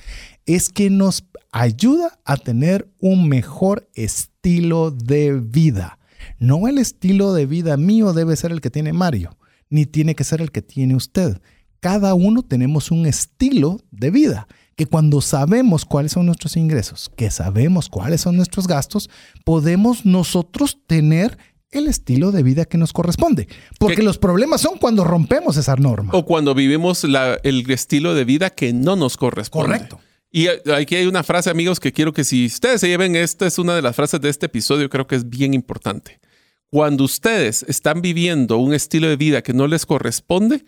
Es 0.45 0.69
que 0.69 0.91
nos 0.91 1.25
ayuda 1.53 2.19
a 2.25 2.37
tener 2.37 2.91
un 3.01 3.29
mejor 3.29 3.89
estilo 3.95 4.91
de 4.91 5.33
vida. 5.33 5.99
No 6.39 6.69
el 6.69 6.79
estilo 6.79 7.33
de 7.33 7.47
vida 7.47 7.77
mío 7.77 8.13
debe 8.13 8.37
ser 8.37 8.53
el 8.53 8.61
que 8.61 8.71
tiene 8.71 8.93
Mario, 8.93 9.37
ni 9.71 9.87
tiene 9.87 10.15
que 10.15 10.25
ser 10.25 10.41
el 10.41 10.51
que 10.51 10.63
tiene 10.63 10.95
usted. 10.95 11.41
Cada 11.81 12.15
uno 12.15 12.43
tenemos 12.43 12.91
un 12.91 13.07
estilo 13.07 13.81
de 13.91 14.11
vida 14.11 14.49
que 14.77 14.87
cuando 14.87 15.21
sabemos 15.23 15.85
cuáles 15.85 16.13
son 16.13 16.27
nuestros 16.27 16.57
ingresos, 16.57 17.11
que 17.17 17.31
sabemos 17.31 17.89
cuáles 17.89 18.21
son 18.21 18.37
nuestros 18.37 18.67
gastos, 18.67 19.09
podemos 19.45 20.05
nosotros 20.05 20.79
tener 20.87 21.39
el 21.79 21.89
estilo 21.89 22.33
de 22.33 22.43
vida 22.43 22.65
que 22.65 22.79
nos 22.79 22.93
corresponde. 22.93 23.49
Porque 23.79 24.03
los 24.03 24.19
problemas 24.19 24.61
son 24.61 24.79
cuando 24.79 25.05
rompemos 25.05 25.57
esa 25.57 25.77
norma. 25.77 26.13
O 26.15 26.25
cuando 26.25 26.55
vivimos 26.55 27.05
el 27.05 27.71
estilo 27.71 28.15
de 28.15 28.25
vida 28.25 28.51
que 28.51 28.73
no 28.73 28.97
nos 28.97 29.17
corresponde. 29.17 29.67
Correcto. 29.67 30.01
Y 30.31 30.49
aquí 30.49 30.97
hay 30.97 31.07
una 31.07 31.23
frase, 31.23 31.49
amigos, 31.49 31.81
que 31.81 31.93
quiero 31.93 32.13
que 32.13 32.25
si 32.25 32.47
ustedes 32.47 32.81
se 32.81 32.89
lleven, 32.89 33.17
esta 33.17 33.47
es 33.47 33.59
una 33.59 33.75
de 33.75 33.83
las 33.83 33.97
frases 33.97 34.21
de 34.21 34.29
este 34.29 34.47
episodio, 34.47 34.91
creo 34.91 35.07
que 35.07 35.15
es 35.15 35.29
bien 35.29 35.55
importante. 35.55 36.21
Cuando 36.69 37.05
ustedes 37.05 37.65
están 37.69 38.03
viviendo 38.03 38.59
un 38.59 38.75
estilo 38.75 39.09
de 39.09 39.17
vida 39.17 39.43
que 39.43 39.55
no 39.55 39.67
les 39.67 39.87
corresponde, 39.87 40.65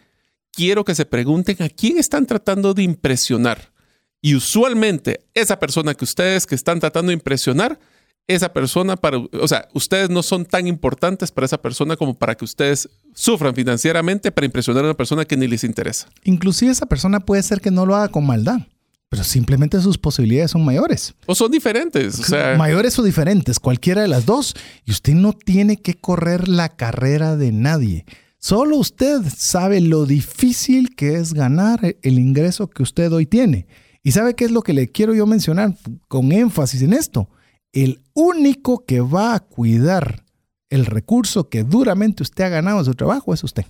quiero 0.53 0.85
que 0.85 0.95
se 0.95 1.05
pregunten 1.05 1.57
a 1.61 1.69
quién 1.69 1.99
están 1.99 2.25
tratando 2.25 2.73
de 2.73 2.85
impresionar. 2.85 3.73
Y 4.23 4.35
usualmente 4.37 5.21
esa 5.35 5.59
persona 5.59 5.95
que 5.95 6.05
ustedes 6.05 6.47
que 6.47 6.55
están 6.55 6.81
tratando 6.81 7.11
de 7.11 7.15
impresionar, 7.15 7.79
esa 8.29 8.53
persona 8.53 8.97
para, 8.97 9.17
o 9.19 9.49
sea, 9.49 9.69
ustedes 9.73 10.11
no 10.11 10.23
son 10.23 10.45
tan 10.45 10.67
importantes 10.67 11.33
para 11.33 11.47
esa 11.47 11.61
persona 11.61 11.97
como 11.97 12.15
para 12.15 12.35
que 12.35 12.45
ustedes 12.45 12.89
sufran 13.15 13.55
financieramente 13.55 14.31
para 14.31 14.45
impresionar 14.45 14.85
a 14.85 14.89
una 14.89 14.97
persona 14.97 15.25
que 15.25 15.37
ni 15.37 15.49
les 15.49 15.65
interesa. 15.65 16.09
Inclusive 16.25 16.71
esa 16.71 16.87
persona 16.87 17.21
puede 17.21 17.43
ser 17.43 17.63
que 17.63 17.71
no 17.71 17.87
lo 17.87 17.97
haga 17.97 18.09
con 18.09 18.27
maldad, 18.27 18.61
pero 19.09 19.25
simplemente 19.25 19.81
sus 19.81 19.97
posibilidades 19.97 20.51
son 20.51 20.63
mayores. 20.63 21.15
O 21.25 21.35
son 21.35 21.51
diferentes. 21.51 22.21
O 22.21 22.23
sea, 22.23 22.55
mayores 22.59 22.99
o 22.99 23.03
diferentes, 23.03 23.59
cualquiera 23.59 24.03
de 24.03 24.09
las 24.09 24.27
dos. 24.27 24.55
Y 24.85 24.91
usted 24.91 25.15
no 25.15 25.33
tiene 25.33 25.79
que 25.79 25.95
correr 25.95 26.49
la 26.49 26.69
carrera 26.69 27.35
de 27.37 27.51
nadie. 27.51 28.05
Solo 28.39 28.77
usted 28.77 29.23
sabe 29.35 29.81
lo 29.81 30.05
difícil 30.05 30.95
que 30.95 31.15
es 31.15 31.33
ganar 31.33 31.97
el 32.03 32.19
ingreso 32.19 32.69
que 32.69 32.83
usted 32.83 33.11
hoy 33.11 33.25
tiene. 33.25 33.67
¿Y 34.03 34.13
sabe 34.13 34.35
qué 34.35 34.45
es 34.45 34.51
lo 34.51 34.63
que 34.63 34.75
le 34.75 34.89
quiero 34.89 35.15
yo 35.15 35.27
mencionar 35.27 35.75
con 36.09 36.31
énfasis 36.31 36.83
en 36.83 36.93
esto? 36.93 37.31
El 37.73 38.03
único 38.15 38.85
que 38.85 39.01
va 39.01 39.35
a 39.35 39.41
cuidar 39.41 40.25
el 40.71 40.87
recurso 40.87 41.49
que 41.49 41.65
duramente 41.65 42.23
usted 42.23 42.45
ha 42.45 42.49
ganado 42.49 42.79
en 42.79 42.85
su 42.85 42.95
trabajo 42.95 43.33
es 43.33 43.45
usted. 43.45 43.65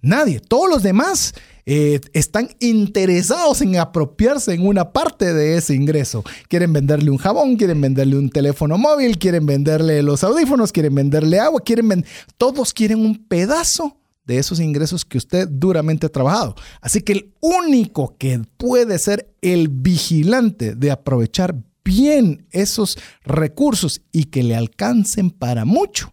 Nadie, 0.00 0.40
todos 0.40 0.68
los 0.68 0.82
demás 0.82 1.32
eh, 1.64 2.00
están 2.12 2.48
interesados 2.58 3.62
en 3.62 3.76
apropiarse 3.76 4.52
en 4.52 4.66
una 4.66 4.92
parte 4.92 5.32
de 5.32 5.56
ese 5.56 5.74
ingreso. 5.74 6.24
Quieren 6.48 6.72
venderle 6.72 7.10
un 7.10 7.18
jabón, 7.18 7.56
quieren 7.56 7.80
venderle 7.80 8.16
un 8.16 8.28
teléfono 8.28 8.76
móvil, 8.78 9.18
quieren 9.18 9.46
venderle 9.46 10.02
los 10.02 10.24
audífonos, 10.24 10.72
quieren 10.72 10.96
venderle 10.96 11.38
agua, 11.38 11.60
quieren 11.60 12.04
todos 12.36 12.72
quieren 12.72 12.98
un 12.98 13.26
pedazo 13.28 13.96
de 14.24 14.38
esos 14.38 14.58
ingresos 14.58 15.04
que 15.04 15.18
usted 15.18 15.48
duramente 15.48 16.06
ha 16.06 16.10
trabajado. 16.10 16.56
Así 16.80 17.02
que 17.02 17.12
el 17.12 17.34
único 17.40 18.16
que 18.18 18.40
puede 18.56 18.98
ser 18.98 19.32
el 19.40 19.68
vigilante 19.68 20.74
de 20.74 20.90
aprovechar 20.90 21.54
bien 21.84 22.46
esos 22.50 22.98
recursos 23.24 24.02
y 24.12 24.24
que 24.24 24.42
le 24.42 24.56
alcancen 24.56 25.30
para 25.30 25.64
mucho 25.64 26.12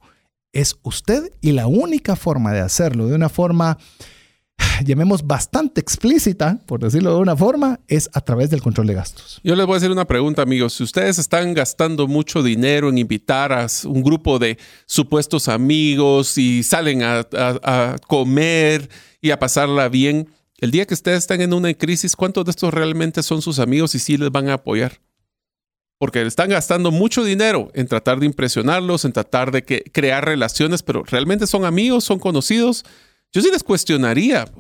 es 0.52 0.78
usted 0.84 1.32
y 1.42 1.52
la 1.52 1.68
única 1.68 2.16
forma 2.16 2.54
de 2.54 2.62
hacerlo 2.62 3.08
de 3.08 3.16
una 3.16 3.30
forma 3.30 3.78
llamemos 4.86 5.26
bastante 5.26 5.82
explícita, 5.82 6.60
por 6.66 6.80
decirlo 6.80 7.14
de 7.14 7.20
una 7.20 7.36
forma, 7.36 7.80
es 7.88 8.10
a 8.14 8.22
través 8.22 8.50
del 8.50 8.62
control 8.62 8.88
de 8.88 8.94
gastos. 8.94 9.40
Yo 9.44 9.56
les 9.56 9.66
voy 9.66 9.76
a 9.76 9.78
hacer 9.78 9.92
una 9.92 10.06
pregunta, 10.06 10.42
amigos. 10.42 10.74
Si 10.74 10.84
ustedes 10.84 11.20
están 11.20 11.54
gastando 11.54 12.08
mucho 12.08 12.44
dinero 12.44 12.90
en 12.90 12.98
invitar 12.98 13.54
a 13.54 13.68
un 13.86 14.04
grupo 14.04 14.40
de 14.40 14.58
supuestos 14.86 15.48
amigos 15.48 16.38
y 16.38 16.64
salen 16.64 17.02
a, 17.04 17.96
comer 18.08 18.90
y 19.22 19.32
a 19.32 19.40
pasarla 19.40 19.90
bien, 19.90 20.30
El 20.62 20.72
día 20.72 20.86
que 20.86 20.94
ustedes 20.94 21.20
están 21.20 21.40
en 21.40 21.54
una 21.54 21.74
crisis, 21.74 22.18
¿cuántos 22.18 22.44
de 22.44 22.52
estos 22.52 22.74
realmente 22.74 23.24
son 23.24 23.42
sus 23.42 23.60
amigos 23.60 23.96
y 23.96 24.00
sí 24.00 24.18
les 24.18 24.30
van 24.30 24.50
a 24.50 24.56
apoyar? 24.56 25.00
Porque 26.00 26.24
están 26.24 26.50
gastando 26.50 26.90
mucho 26.90 27.24
dinero 27.24 27.70
en 27.76 27.88
tratar 27.88 28.20
de 28.20 28.26
impresionarlos, 28.26 29.06
en 29.06 29.12
tratar 29.12 29.52
de 29.52 29.64
que, 29.64 29.84
crear 29.84 30.26
relaciones, 30.26 30.82
pero 30.82 31.04
realmente 31.04 31.46
son 31.46 31.66
amigos, 31.66 32.06
son 32.06 32.18
conocidos. 32.18 32.84
Yo 33.32 33.42
sí 33.42 33.50
les 33.52 33.64
cuestionaría, 33.64 34.52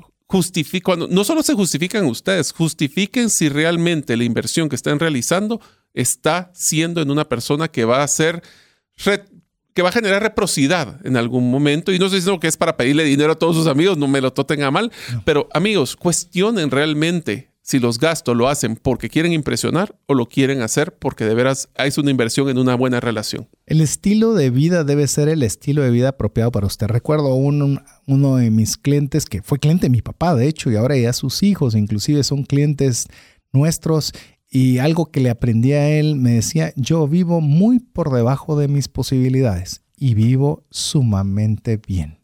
cuando, 0.83 1.07
no 1.07 1.23
solo 1.23 1.41
se 1.41 1.55
justifican 1.55 2.05
ustedes, 2.05 2.51
justifiquen 2.51 3.31
si 3.31 3.49
realmente 3.49 4.15
la 4.15 4.25
inversión 4.25 4.69
que 4.69 4.75
están 4.75 4.99
realizando 4.99 5.59
está 5.95 6.51
siendo 6.53 7.01
en 7.01 7.09
una 7.09 7.27
persona 7.27 7.67
que 7.67 7.85
va 7.85 8.03
a 8.03 8.07
ser 8.07 8.43
que 9.73 9.81
va 9.81 9.89
a 9.89 9.93
generar 9.93 10.21
reciprocidad 10.21 10.99
en 11.05 11.15
algún 11.15 11.49
momento. 11.49 11.93
Y 11.93 11.99
no 11.99 12.05
estoy 12.07 12.19
diciendo 12.19 12.39
que 12.39 12.47
es 12.47 12.57
para 12.57 12.75
pedirle 12.75 13.05
dinero 13.05 13.31
a 13.31 13.39
todos 13.39 13.55
sus 13.55 13.67
amigos, 13.67 13.97
no 13.97 14.09
me 14.09 14.19
lo 14.19 14.33
toten 14.33 14.61
a 14.63 14.71
mal, 14.71 14.91
pero 15.23 15.47
amigos, 15.53 15.95
cuestionen 15.95 16.69
realmente 16.69 17.53
si 17.69 17.77
los 17.77 17.99
gastos 17.99 18.35
lo 18.35 18.47
hacen 18.47 18.75
porque 18.81 19.09
quieren 19.09 19.31
impresionar 19.31 19.95
o 20.07 20.15
lo 20.15 20.25
quieren 20.25 20.63
hacer 20.63 20.97
porque 20.97 21.23
de 21.25 21.35
veras 21.35 21.69
hay 21.77 21.91
una 21.99 22.09
inversión 22.09 22.49
en 22.49 22.57
una 22.57 22.73
buena 22.73 22.99
relación. 22.99 23.47
El 23.67 23.81
estilo 23.81 24.33
de 24.33 24.49
vida 24.49 24.83
debe 24.83 25.05
ser 25.07 25.29
el 25.29 25.43
estilo 25.43 25.83
de 25.83 25.91
vida 25.91 26.09
apropiado 26.09 26.51
para 26.51 26.65
usted. 26.65 26.87
Recuerdo 26.87 27.35
un, 27.35 27.79
uno 28.07 28.35
de 28.37 28.49
mis 28.49 28.75
clientes 28.75 29.27
que 29.27 29.43
fue 29.43 29.59
cliente 29.59 29.85
de 29.85 29.91
mi 29.91 30.01
papá, 30.01 30.33
de 30.33 30.47
hecho, 30.47 30.71
y 30.71 30.77
ahora 30.77 30.97
ya 30.97 31.13
sus 31.13 31.43
hijos 31.43 31.75
inclusive 31.75 32.23
son 32.23 32.41
clientes 32.41 33.05
nuestros 33.53 34.13
y 34.49 34.79
algo 34.79 35.11
que 35.11 35.19
le 35.19 35.29
aprendí 35.29 35.73
a 35.73 35.91
él, 35.91 36.15
me 36.15 36.31
decía, 36.31 36.73
yo 36.75 37.07
vivo 37.07 37.39
muy 37.39 37.77
por 37.77 38.11
debajo 38.11 38.57
de 38.57 38.67
mis 38.67 38.87
posibilidades 38.87 39.83
y 39.95 40.15
vivo 40.15 40.65
sumamente 40.71 41.77
bien. 41.77 42.18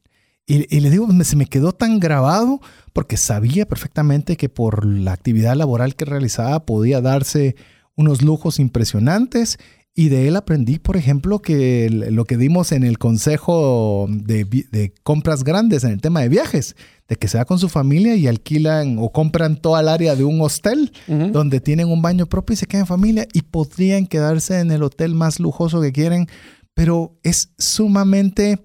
Y, 0.48 0.80
le 0.80 0.92
digo, 0.92 1.08
se 1.24 1.36
me 1.36 1.48
quedó 1.48 1.72
tan 1.72 2.00
grabado 2.00 2.62
porque 2.94 3.18
sabía 3.18 3.68
perfectamente 3.68 4.38
que 4.38 4.48
por 4.48 4.86
la 4.86 5.12
actividad 5.12 5.56
laboral 5.56 5.96
que 5.96 6.06
realizaba 6.06 6.66
podía 6.68 7.02
darse 7.02 7.56
unos 7.96 8.22
lujos 8.22 8.60
impresionantes. 8.60 9.58
Y 9.96 10.10
de 10.10 10.28
él 10.28 10.36
aprendí, 10.36 10.78
por 10.78 10.98
ejemplo, 10.98 11.40
que 11.40 11.90
lo 11.90 12.26
que 12.26 12.38
dimos 12.38 12.74
en 12.74 12.84
el 12.84 13.00
consejo 13.00 14.08
de, 14.10 14.94
compras 15.02 15.44
grandes 15.44 15.84
en 15.84 15.92
el 15.92 16.02
tema 16.02 16.20
de 16.20 16.30
viajes, 16.30 16.76
de 17.08 17.16
que 17.16 17.28
se 17.28 17.38
va 17.40 17.46
con 17.46 17.58
su 17.58 17.70
familia 17.70 18.16
y 18.16 18.28
alquilan 18.28 18.98
o 19.00 19.12
compran 19.12 19.56
toda 19.56 19.80
el 19.82 19.88
área 19.88 20.16
de 20.16 20.26
un 20.26 20.42
hostel 20.42 20.92
donde 21.08 21.60
tienen 21.60 21.88
un 21.88 22.02
baño 22.02 22.28
propio 22.28 22.54
y 22.54 22.58
se 22.58 22.68
quedan 22.68 22.82
en 22.82 22.88
familia 22.88 23.28
y 23.34 23.44
podrían 23.44 24.06
quedarse 24.06 24.60
en 24.60 24.70
el 24.70 24.84
hotel 24.84 25.16
más 25.16 25.40
lujoso 25.40 25.82
que 25.82 25.94
quieren, 25.94 26.28
pero 26.74 27.18
es 27.24 27.54
sumamente 27.58 28.60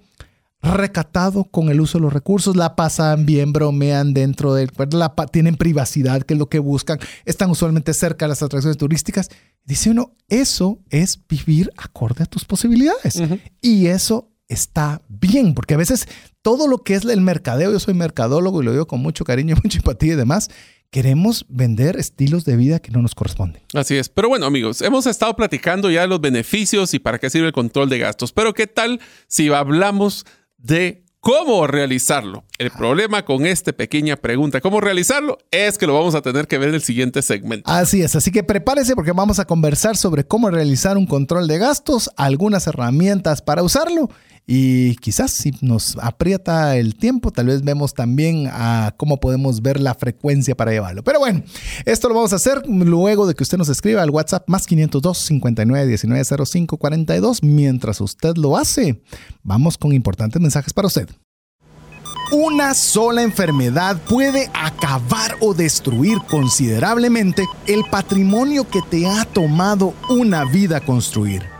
recatado 0.62 1.44
con 1.44 1.70
el 1.70 1.80
uso 1.80 1.98
de 1.98 2.02
los 2.02 2.12
recursos, 2.12 2.56
la 2.56 2.76
pasan 2.76 3.24
bien, 3.26 3.52
bromean 3.52 4.12
dentro 4.12 4.54
del 4.54 4.70
la, 4.92 5.14
tienen 5.32 5.56
privacidad, 5.56 6.22
que 6.22 6.34
es 6.34 6.38
lo 6.38 6.48
que 6.48 6.58
buscan, 6.58 6.98
están 7.24 7.50
usualmente 7.50 7.94
cerca 7.94 8.26
de 8.26 8.30
las 8.30 8.42
atracciones 8.42 8.76
turísticas. 8.76 9.30
Dice 9.64 9.90
uno, 9.90 10.14
eso 10.28 10.80
es 10.90 11.20
vivir 11.28 11.70
acorde 11.76 12.24
a 12.24 12.26
tus 12.26 12.44
posibilidades. 12.44 13.22
Y 13.60 13.86
eso 13.86 14.30
está 14.48 15.00
bien, 15.08 15.54
porque 15.54 15.74
a 15.74 15.78
veces 15.78 16.08
todo 16.42 16.66
lo 16.66 16.78
que 16.78 16.94
es 16.94 17.04
el 17.04 17.20
mercadeo, 17.20 17.70
yo 17.70 17.78
soy 17.78 17.94
mercadólogo 17.94 18.60
y 18.60 18.64
lo 18.64 18.72
digo 18.72 18.86
con 18.86 19.00
mucho 19.00 19.24
cariño, 19.24 19.56
mucha 19.64 19.78
empatía 19.78 20.14
y 20.14 20.16
demás, 20.16 20.50
queremos 20.90 21.46
vender 21.48 21.96
estilos 21.96 22.44
de 22.44 22.56
vida 22.56 22.80
que 22.80 22.90
no 22.90 23.00
nos 23.00 23.14
corresponden. 23.14 23.62
Así 23.74 23.96
es. 23.96 24.08
Pero 24.08 24.28
bueno, 24.28 24.46
amigos, 24.46 24.82
hemos 24.82 25.06
estado 25.06 25.36
platicando 25.36 25.90
ya 25.90 26.02
de 26.02 26.08
los 26.08 26.20
beneficios 26.20 26.92
y 26.94 26.98
para 26.98 27.18
qué 27.18 27.30
sirve 27.30 27.46
el 27.46 27.52
control 27.52 27.88
de 27.88 27.98
gastos. 27.98 28.32
Pero 28.32 28.52
¿qué 28.54 28.66
tal 28.66 29.00
si 29.28 29.48
hablamos 29.48 30.26
de 30.62 31.04
cómo 31.20 31.66
realizarlo. 31.66 32.44
El 32.58 32.70
problema 32.70 33.24
con 33.24 33.46
esta 33.46 33.72
pequeña 33.72 34.16
pregunta, 34.16 34.60
¿cómo 34.60 34.80
realizarlo? 34.80 35.38
Es 35.50 35.78
que 35.78 35.86
lo 35.86 35.94
vamos 35.94 36.14
a 36.14 36.22
tener 36.22 36.46
que 36.46 36.58
ver 36.58 36.70
en 36.70 36.74
el 36.76 36.82
siguiente 36.82 37.22
segmento. 37.22 37.70
Así 37.70 38.02
es, 38.02 38.16
así 38.16 38.30
que 38.30 38.42
prepárese 38.42 38.94
porque 38.94 39.12
vamos 39.12 39.38
a 39.38 39.44
conversar 39.44 39.96
sobre 39.96 40.24
cómo 40.24 40.50
realizar 40.50 40.96
un 40.96 41.06
control 41.06 41.46
de 41.46 41.58
gastos, 41.58 42.10
algunas 42.16 42.66
herramientas 42.66 43.42
para 43.42 43.62
usarlo 43.62 44.08
y 44.46 44.96
quizás 44.96 45.30
si 45.30 45.52
nos 45.60 45.96
aprieta 46.00 46.76
el 46.76 46.96
tiempo, 46.96 47.30
tal 47.30 47.46
vez 47.46 47.62
vemos 47.62 47.94
también 47.94 48.48
a 48.50 48.94
cómo 48.96 49.20
podemos 49.20 49.62
ver 49.62 49.80
la 49.80 49.94
frecuencia 49.94 50.56
para 50.56 50.72
llevarlo. 50.72 51.04
Pero 51.04 51.20
bueno, 51.20 51.42
esto 51.84 52.08
lo 52.08 52.14
vamos 52.16 52.32
a 52.32 52.36
hacer 52.36 52.62
luego 52.66 53.26
de 53.26 53.34
que 53.34 53.44
usted 53.44 53.58
nos 53.58 53.68
escriba 53.68 54.02
al 54.02 54.10
WhatsApp 54.10 54.48
más 54.48 54.66
502 54.66 55.18
59 55.18 55.86
19 55.86 56.24
05 56.46 56.76
42. 56.76 57.42
Mientras 57.42 58.00
usted 58.00 58.36
lo 58.36 58.56
hace, 58.56 59.02
vamos 59.42 59.78
con 59.78 59.92
importantes 59.92 60.40
mensajes 60.42 60.72
para 60.72 60.88
usted. 60.88 61.08
Una 62.32 62.74
sola 62.74 63.22
enfermedad 63.22 64.00
puede 64.08 64.50
acabar 64.54 65.36
o 65.40 65.52
destruir 65.52 66.18
considerablemente 66.28 67.44
el 67.66 67.82
patrimonio 67.90 68.68
que 68.68 68.82
te 68.82 69.04
ha 69.06 69.24
tomado 69.24 69.94
una 70.08 70.44
vida 70.44 70.80
construir. 70.80 71.59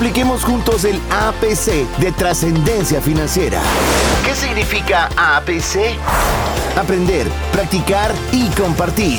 Apliquemos 0.00 0.44
juntos 0.44 0.86
el 0.86 0.98
APC 1.10 1.86
de 2.00 2.10
trascendencia 2.12 3.02
financiera. 3.02 3.60
¿Qué 4.24 4.34
significa 4.34 5.10
APC? 5.14 5.94
Aprender, 6.74 7.26
practicar 7.52 8.10
y 8.32 8.48
compartir. 8.58 9.18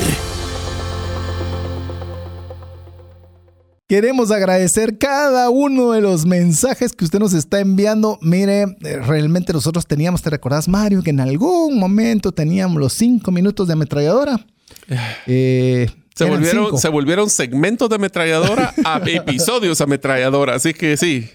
Queremos 3.87 4.31
agradecer 4.31 4.97
cada 4.97 5.51
uno 5.51 5.91
de 5.91 6.01
los 6.01 6.25
mensajes 6.25 6.93
que 6.93 7.05
usted 7.05 7.19
nos 7.19 7.33
está 7.33 7.59
enviando. 7.59 8.17
Mire, 8.19 8.63
eh, 8.81 8.97
realmente 9.05 9.53
nosotros 9.53 9.85
teníamos, 9.85 10.23
¿te 10.23 10.31
recordás, 10.31 10.67
Mario, 10.67 11.03
que 11.03 11.11
en 11.11 11.19
algún 11.19 11.77
momento 11.77 12.31
teníamos 12.31 12.79
los 12.79 12.93
cinco 12.93 13.29
minutos 13.29 13.67
de 13.67 13.73
ametralladora? 13.73 14.47
Eh, 15.27 15.91
se 16.25 16.29
volvieron, 16.29 16.77
se 16.77 16.89
volvieron 16.89 17.29
segmentos 17.29 17.89
de 17.89 17.95
ametralladora 17.95 18.73
a 18.85 19.01
episodios 19.05 19.81
ametralladora. 19.81 20.55
Así 20.55 20.73
que 20.73 20.97
sí, 20.97 21.29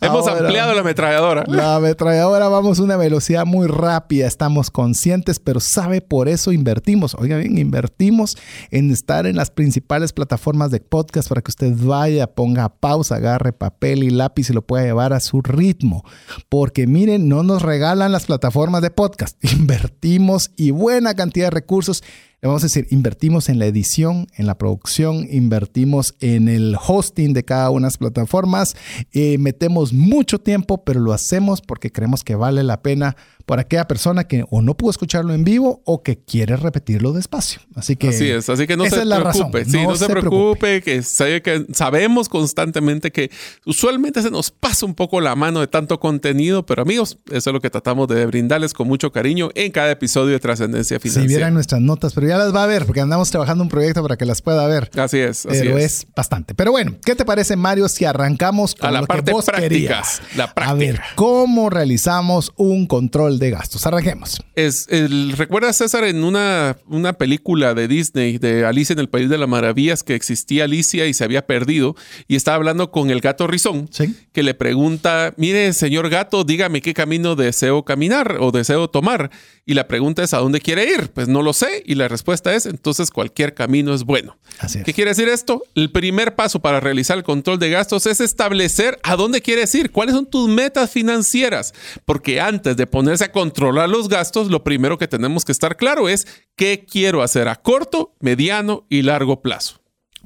hemos 0.00 0.26
ampliado 0.26 0.74
la 0.74 0.80
ametralladora. 0.80 1.44
La 1.46 1.76
ametralladora 1.76 2.48
vamos 2.48 2.78
a 2.78 2.82
una 2.82 2.96
velocidad 2.96 3.46
muy 3.46 3.66
rápida. 3.66 4.26
Estamos 4.26 4.70
conscientes, 4.70 5.38
pero 5.38 5.60
sabe 5.60 6.00
por 6.00 6.28
eso 6.28 6.52
invertimos. 6.52 7.14
Oiga 7.14 7.36
bien, 7.36 7.58
invertimos 7.58 8.36
en 8.70 8.90
estar 8.90 9.26
en 9.26 9.36
las 9.36 9.50
principales 9.50 10.12
plataformas 10.12 10.70
de 10.70 10.80
podcast 10.80 11.28
para 11.28 11.42
que 11.42 11.50
usted 11.50 11.72
vaya, 11.76 12.26
ponga 12.26 12.68
pausa, 12.68 13.16
agarre 13.16 13.52
papel 13.52 14.02
y 14.02 14.10
lápiz 14.10 14.50
y 14.50 14.52
lo 14.52 14.62
pueda 14.62 14.84
llevar 14.84 15.12
a 15.12 15.20
su 15.20 15.40
ritmo. 15.40 16.04
Porque 16.48 16.86
miren, 16.86 17.28
no 17.28 17.42
nos 17.42 17.62
regalan 17.62 18.12
las 18.12 18.26
plataformas 18.26 18.82
de 18.82 18.90
podcast. 18.90 19.42
Invertimos 19.52 20.50
y 20.56 20.70
buena 20.70 21.14
cantidad 21.14 21.46
de 21.46 21.50
recursos 21.50 22.02
vamos 22.48 22.62
a 22.62 22.66
decir, 22.66 22.86
invertimos 22.90 23.48
en 23.48 23.58
la 23.58 23.66
edición, 23.66 24.26
en 24.36 24.46
la 24.46 24.58
producción, 24.58 25.26
invertimos 25.30 26.14
en 26.20 26.48
el 26.48 26.76
hosting 26.76 27.32
de 27.32 27.44
cada 27.44 27.70
una 27.70 27.86
de 27.86 27.92
las 27.92 27.98
plataformas, 27.98 28.76
eh, 29.12 29.38
metemos 29.38 29.92
mucho 29.92 30.38
tiempo, 30.38 30.84
pero 30.84 31.00
lo 31.00 31.12
hacemos 31.12 31.62
porque 31.62 31.90
creemos 31.90 32.22
que 32.22 32.34
vale 32.34 32.62
la 32.62 32.82
pena 32.82 33.16
por 33.46 33.60
aquella 33.60 33.86
persona 33.86 34.24
que 34.24 34.44
o 34.50 34.62
no 34.62 34.76
pudo 34.76 34.90
escucharlo 34.90 35.34
en 35.34 35.44
vivo 35.44 35.82
o 35.84 36.02
que 36.02 36.18
quiere 36.18 36.56
repetirlo 36.56 37.12
despacio. 37.12 37.60
Así 37.74 37.96
que 37.96 38.08
así 38.08 38.28
es, 38.28 38.48
así 38.48 38.66
que 38.66 38.76
no 38.76 38.84
se 38.84 39.04
preocupe, 39.04 39.64
sí, 39.64 39.82
no, 39.82 39.96
se, 39.96 40.06
preocupe, 40.06 40.82
que, 40.82 41.02
que 41.42 41.66
sabemos 41.72 42.28
constantemente 42.28 43.10
que 43.10 43.30
usualmente 43.66 44.22
se 44.22 44.30
nos 44.30 44.50
pasa 44.50 44.86
un 44.86 44.94
poco 44.94 45.20
la 45.20 45.36
mano 45.36 45.60
de 45.60 45.66
tanto 45.66 46.00
contenido, 46.00 46.64
pero 46.64 46.82
amigos, 46.82 47.18
eso 47.30 47.50
es 47.50 47.54
lo 47.54 47.60
que 47.60 47.70
tratamos 47.70 48.08
de 48.08 48.24
brindarles 48.26 48.72
con 48.72 48.88
mucho 48.88 49.12
cariño 49.12 49.50
en 49.54 49.72
cada 49.72 49.90
episodio 49.90 50.32
de 50.32 50.40
Trascendencia 50.40 50.98
Financiera. 50.98 51.28
Si 51.28 51.34
vieran 51.34 51.54
nuestras 51.54 51.80
notas, 51.80 52.14
pero 52.14 52.28
ya 52.28 52.38
las 52.38 52.54
va 52.54 52.64
a 52.64 52.66
ver 52.66 52.86
porque 52.86 53.00
andamos 53.00 53.30
trabajando 53.30 53.62
un 53.62 53.68
proyecto 53.68 54.02
para 54.02 54.16
que 54.16 54.24
las 54.24 54.42
pueda 54.42 54.66
ver. 54.66 54.90
Así 54.96 55.18
es, 55.18 55.46
así 55.46 55.60
pero 55.60 55.78
es. 55.78 56.06
bastante. 56.14 56.54
Pero 56.54 56.70
bueno, 56.70 56.96
¿qué 57.04 57.14
te 57.14 57.24
parece 57.24 57.56
Mario 57.56 57.88
si 57.88 58.04
arrancamos 58.04 58.74
con 58.74 58.88
a 58.88 58.92
la 58.92 59.00
lo 59.02 59.06
parte 59.06 59.26
que 59.26 59.32
vos 59.32 59.44
práctica, 59.44 60.02
la 60.36 60.54
práctica? 60.54 60.70
A 60.70 60.74
ver, 60.74 61.00
¿cómo 61.14 61.70
realizamos 61.70 62.52
un 62.56 62.86
control 62.86 63.33
control 63.34 63.38
de 63.38 63.50
gastos. 63.50 63.86
Arranquemos. 63.86 64.42
Es, 64.54 64.86
el, 64.90 65.32
¿Recuerda, 65.36 65.72
César, 65.72 66.04
en 66.04 66.24
una, 66.24 66.76
una 66.86 67.12
película 67.14 67.74
de 67.74 67.88
Disney, 67.88 68.38
de 68.38 68.64
Alicia 68.64 68.92
en 68.92 68.98
el 69.00 69.08
País 69.08 69.28
de 69.28 69.38
las 69.38 69.48
Maravillas, 69.48 70.02
que 70.02 70.14
existía 70.14 70.64
Alicia 70.64 71.06
y 71.06 71.14
se 71.14 71.24
había 71.24 71.46
perdido 71.46 71.96
y 72.28 72.36
estaba 72.36 72.56
hablando 72.56 72.90
con 72.90 73.10
el 73.10 73.20
gato 73.20 73.46
Rizón, 73.46 73.88
Sí. 73.90 74.14
que 74.32 74.42
le 74.42 74.54
pregunta, 74.54 75.34
mire, 75.36 75.72
señor 75.72 76.08
gato, 76.08 76.44
dígame 76.44 76.80
qué 76.80 76.94
camino 76.94 77.36
deseo 77.36 77.84
caminar 77.84 78.38
o 78.40 78.50
deseo 78.50 78.88
tomar. 78.88 79.30
Y 79.66 79.74
la 79.74 79.88
pregunta 79.88 80.22
es, 80.22 80.34
¿a 80.34 80.38
dónde 80.38 80.60
quiere 80.60 80.84
ir? 80.84 81.10
Pues 81.12 81.26
no 81.28 81.40
lo 81.42 81.52
sé. 81.54 81.82
Y 81.86 81.94
la 81.94 82.06
respuesta 82.08 82.54
es, 82.54 82.66
entonces 82.66 83.10
cualquier 83.10 83.54
camino 83.54 83.94
es 83.94 84.04
bueno. 84.04 84.36
Así 84.58 84.78
es. 84.78 84.84
¿Qué 84.84 84.92
quiere 84.92 85.10
decir 85.12 85.28
esto? 85.28 85.62
El 85.74 85.90
primer 85.90 86.34
paso 86.34 86.60
para 86.60 86.80
realizar 86.80 87.16
el 87.16 87.24
control 87.24 87.58
de 87.58 87.70
gastos 87.70 88.06
es 88.06 88.20
establecer 88.20 88.98
a 89.02 89.16
dónde 89.16 89.40
quieres 89.40 89.74
ir, 89.74 89.90
cuáles 89.90 90.14
son 90.14 90.26
tus 90.26 90.48
metas 90.48 90.90
financieras, 90.90 91.72
porque 92.04 92.40
antes 92.40 92.76
de 92.76 92.86
ponerse 92.86 93.23
a 93.24 93.32
controlar 93.32 93.88
los 93.88 94.08
gastos, 94.08 94.50
lo 94.50 94.64
primero 94.64 94.98
que 94.98 95.08
tenemos 95.08 95.44
que 95.44 95.52
estar 95.52 95.76
claro 95.76 96.08
es 96.08 96.26
qué 96.56 96.86
quiero 96.88 97.22
hacer 97.22 97.48
a 97.48 97.56
corto, 97.56 98.14
mediano 98.20 98.86
y 98.88 99.02
largo 99.02 99.42
plazo. 99.42 99.80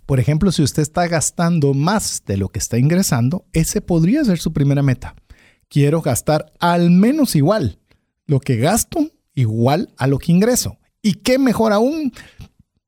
Por 0.07 0.21
ejemplo, 0.21 0.53
si 0.53 0.63
usted 0.63 0.83
está 0.83 1.07
gastando 1.07 1.75
más 1.75 2.23
de 2.27 2.37
lo 2.37 2.49
que 2.49 2.59
está 2.59 2.79
ingresando, 2.79 3.45
ese 3.53 3.81
podría 3.81 4.25
ser 4.25 4.39
su 4.39 4.53
primera 4.53 4.83
meta. 4.83 5.15
Quiero 5.69 6.01
gastar 6.01 6.53
al 6.61 6.91
menos 6.91 7.37
igual 7.37 7.79
lo 8.27 8.41
que 8.41 8.57
gasto, 8.57 9.11
igual 9.35 9.91
a 9.97 10.07
lo 10.07 10.19
que 10.19 10.33
ingreso. 10.33 10.79
Y 11.03 11.15
qué 11.15 11.39
mejor 11.39 11.73
aún 11.73 12.13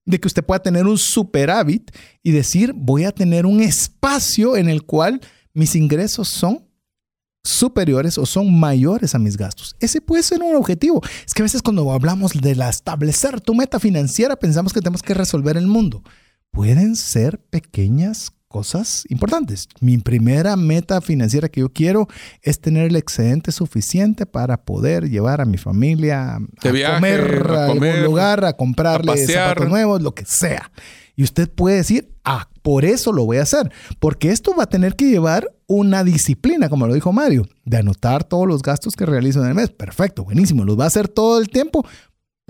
de 0.06 0.18
que 0.18 0.28
usted 0.28 0.44
pueda 0.44 0.62
tener 0.62 0.86
un 0.86 0.98
superávit 0.98 1.90
y 2.22 2.32
decir, 2.32 2.72
voy 2.74 3.04
a 3.04 3.12
tener 3.12 3.46
un 3.46 3.60
espacio 3.60 4.56
en 4.56 4.68
el 4.68 4.84
cual 4.84 5.20
mis 5.52 5.74
ingresos 5.74 6.28
son 6.28 6.69
superiores 7.42 8.18
o 8.18 8.26
son 8.26 8.58
mayores 8.58 9.14
a 9.14 9.18
mis 9.18 9.36
gastos. 9.36 9.76
Ese 9.80 10.00
puede 10.00 10.22
ser 10.22 10.42
un 10.42 10.56
objetivo. 10.56 11.02
Es 11.26 11.34
que 11.34 11.42
a 11.42 11.44
veces 11.44 11.62
cuando 11.62 11.90
hablamos 11.92 12.32
de 12.32 12.54
la 12.54 12.68
establecer 12.68 13.40
tu 13.40 13.54
meta 13.54 13.80
financiera, 13.80 14.36
pensamos 14.36 14.72
que 14.72 14.80
tenemos 14.80 15.02
que 15.02 15.14
resolver 15.14 15.56
el 15.56 15.66
mundo. 15.66 16.02
Pueden 16.50 16.96
ser 16.96 17.40
pequeñas 17.50 18.32
cosas 18.50 19.04
importantes. 19.08 19.68
Mi 19.80 19.96
primera 19.98 20.56
meta 20.56 21.00
financiera 21.00 21.48
que 21.48 21.60
yo 21.60 21.68
quiero 21.72 22.08
es 22.42 22.60
tener 22.60 22.88
el 22.88 22.96
excedente 22.96 23.52
suficiente 23.52 24.26
para 24.26 24.64
poder 24.64 25.08
llevar 25.08 25.40
a 25.40 25.44
mi 25.44 25.56
familia 25.56 26.34
a 26.34 26.70
viaje, 26.70 26.94
comer 26.96 27.20
a 27.48 27.64
a 27.64 27.68
comer, 27.68 27.90
algún 27.92 28.04
lugar, 28.04 28.44
a 28.44 28.52
comprarle 28.54 29.12
a 29.12 29.16
zapatos 29.16 29.68
nuevos, 29.68 30.02
lo 30.02 30.16
que 30.16 30.24
sea. 30.24 30.72
Y 31.14 31.22
usted 31.22 31.48
puede 31.48 31.76
decir, 31.76 32.12
ah, 32.24 32.48
por 32.62 32.84
eso 32.84 33.12
lo 33.12 33.24
voy 33.24 33.36
a 33.36 33.42
hacer. 33.42 33.70
Porque 34.00 34.30
esto 34.30 34.54
va 34.58 34.64
a 34.64 34.68
tener 34.68 34.96
que 34.96 35.08
llevar 35.08 35.52
una 35.72 36.02
disciplina, 36.02 36.68
como 36.68 36.88
lo 36.88 36.94
dijo 36.94 37.12
Mario, 37.12 37.46
de 37.64 37.76
anotar 37.76 38.24
todos 38.24 38.44
los 38.44 38.60
gastos 38.60 38.96
que 38.96 39.06
realizo 39.06 39.40
en 39.40 39.50
el 39.50 39.54
mes. 39.54 39.70
Perfecto, 39.70 40.24
buenísimo. 40.24 40.64
Los 40.64 40.76
va 40.76 40.82
a 40.82 40.88
hacer 40.88 41.06
todo 41.06 41.38
el 41.38 41.48
tiempo. 41.48 41.86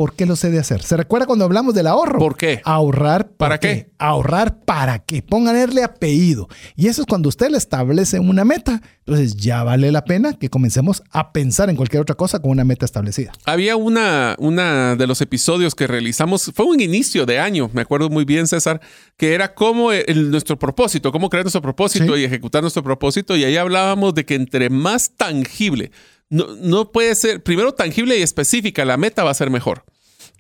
¿Por 0.00 0.14
qué 0.14 0.24
lo 0.24 0.34
sé 0.34 0.48
de 0.50 0.58
hacer? 0.58 0.80
¿Se 0.82 0.96
recuerda 0.96 1.26
cuando 1.26 1.44
hablamos 1.44 1.74
del 1.74 1.86
ahorro? 1.86 2.18
¿Por 2.18 2.34
qué? 2.34 2.62
Ahorrar. 2.64 3.26
¿por 3.28 3.36
¿Para 3.36 3.60
qué? 3.60 3.90
Ahorrar 3.98 4.60
para 4.64 5.00
qué. 5.00 5.20
Pónganle 5.20 5.84
apellido. 5.84 6.48
Y 6.74 6.86
eso 6.88 7.02
es 7.02 7.06
cuando 7.06 7.28
usted 7.28 7.50
le 7.50 7.58
establece 7.58 8.18
una 8.18 8.46
meta. 8.46 8.80
Entonces 9.04 9.36
ya 9.36 9.62
vale 9.62 9.92
la 9.92 10.04
pena 10.04 10.32
que 10.32 10.48
comencemos 10.48 11.02
a 11.10 11.32
pensar 11.34 11.68
en 11.68 11.76
cualquier 11.76 12.00
otra 12.00 12.14
cosa 12.14 12.40
con 12.40 12.50
una 12.50 12.64
meta 12.64 12.86
establecida. 12.86 13.32
Había 13.44 13.76
una, 13.76 14.36
una 14.38 14.96
de 14.96 15.06
los 15.06 15.20
episodios 15.20 15.74
que 15.74 15.86
realizamos, 15.86 16.50
fue 16.54 16.64
un 16.64 16.80
inicio 16.80 17.26
de 17.26 17.38
año, 17.38 17.68
me 17.74 17.82
acuerdo 17.82 18.08
muy 18.08 18.24
bien, 18.24 18.46
César, 18.46 18.80
que 19.18 19.34
era 19.34 19.52
cómo 19.52 19.92
el- 19.92 20.30
nuestro 20.30 20.58
propósito, 20.58 21.12
cómo 21.12 21.28
crear 21.28 21.44
nuestro 21.44 21.60
propósito 21.60 22.14
Sí. 22.16 22.22
y 22.22 22.24
ejecutar 22.24 22.62
nuestro 22.62 22.82
propósito. 22.82 23.36
Y 23.36 23.44
ahí 23.44 23.58
hablábamos 23.58 24.14
de 24.14 24.24
que 24.24 24.34
entre 24.34 24.70
más 24.70 25.10
tangible, 25.14 25.90
no, 26.30 26.56
no 26.56 26.92
puede 26.92 27.14
ser, 27.14 27.42
primero 27.42 27.74
tangible 27.74 28.18
y 28.18 28.22
específica, 28.22 28.84
la 28.84 28.96
meta 28.96 29.24
va 29.24 29.32
a 29.32 29.34
ser 29.34 29.50
mejor. 29.50 29.84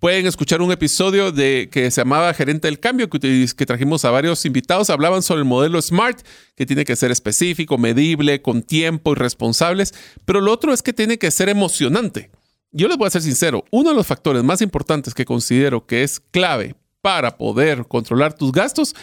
Pueden 0.00 0.26
escuchar 0.26 0.62
un 0.62 0.72
episodio 0.72 1.30
de 1.30 1.68
que 1.70 1.90
se 1.90 2.00
llamaba 2.00 2.32
Gerente 2.32 2.68
del 2.68 2.80
Cambio, 2.80 3.10
que, 3.10 3.46
que 3.54 3.66
trajimos 3.66 4.06
a 4.06 4.10
varios 4.10 4.46
invitados. 4.46 4.88
Hablaban 4.88 5.22
sobre 5.22 5.40
el 5.40 5.44
modelo 5.44 5.82
SMART, 5.82 6.22
que 6.56 6.64
tiene 6.64 6.86
que 6.86 6.96
ser 6.96 7.10
específico, 7.10 7.76
medible, 7.76 8.40
con 8.40 8.62
tiempo 8.62 9.12
y 9.12 9.16
responsables. 9.16 9.92
Pero 10.24 10.40
lo 10.40 10.52
otro 10.52 10.72
es 10.72 10.80
que 10.80 10.94
tiene 10.94 11.18
que 11.18 11.30
ser 11.30 11.50
emocionante. 11.50 12.30
Yo 12.72 12.88
les 12.88 12.96
voy 12.96 13.08
a 13.08 13.10
ser 13.10 13.20
sincero, 13.20 13.64
uno 13.70 13.90
de 13.90 13.96
los 13.96 14.06
factores 14.06 14.42
más 14.42 14.62
importantes 14.62 15.12
que 15.12 15.26
considero 15.26 15.86
que 15.86 16.02
es 16.02 16.18
clave 16.18 16.76
para 17.02 17.36
poder 17.36 17.86
controlar 17.86 18.32
tus 18.32 18.52
gastos 18.52 18.94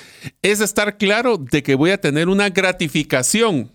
es 0.41 0.61
estar 0.61 0.97
claro 0.97 1.37
de 1.37 1.63
que 1.63 1.75
voy 1.75 1.91
a 1.91 2.01
tener 2.01 2.29
una 2.29 2.49
gratificación 2.49 3.71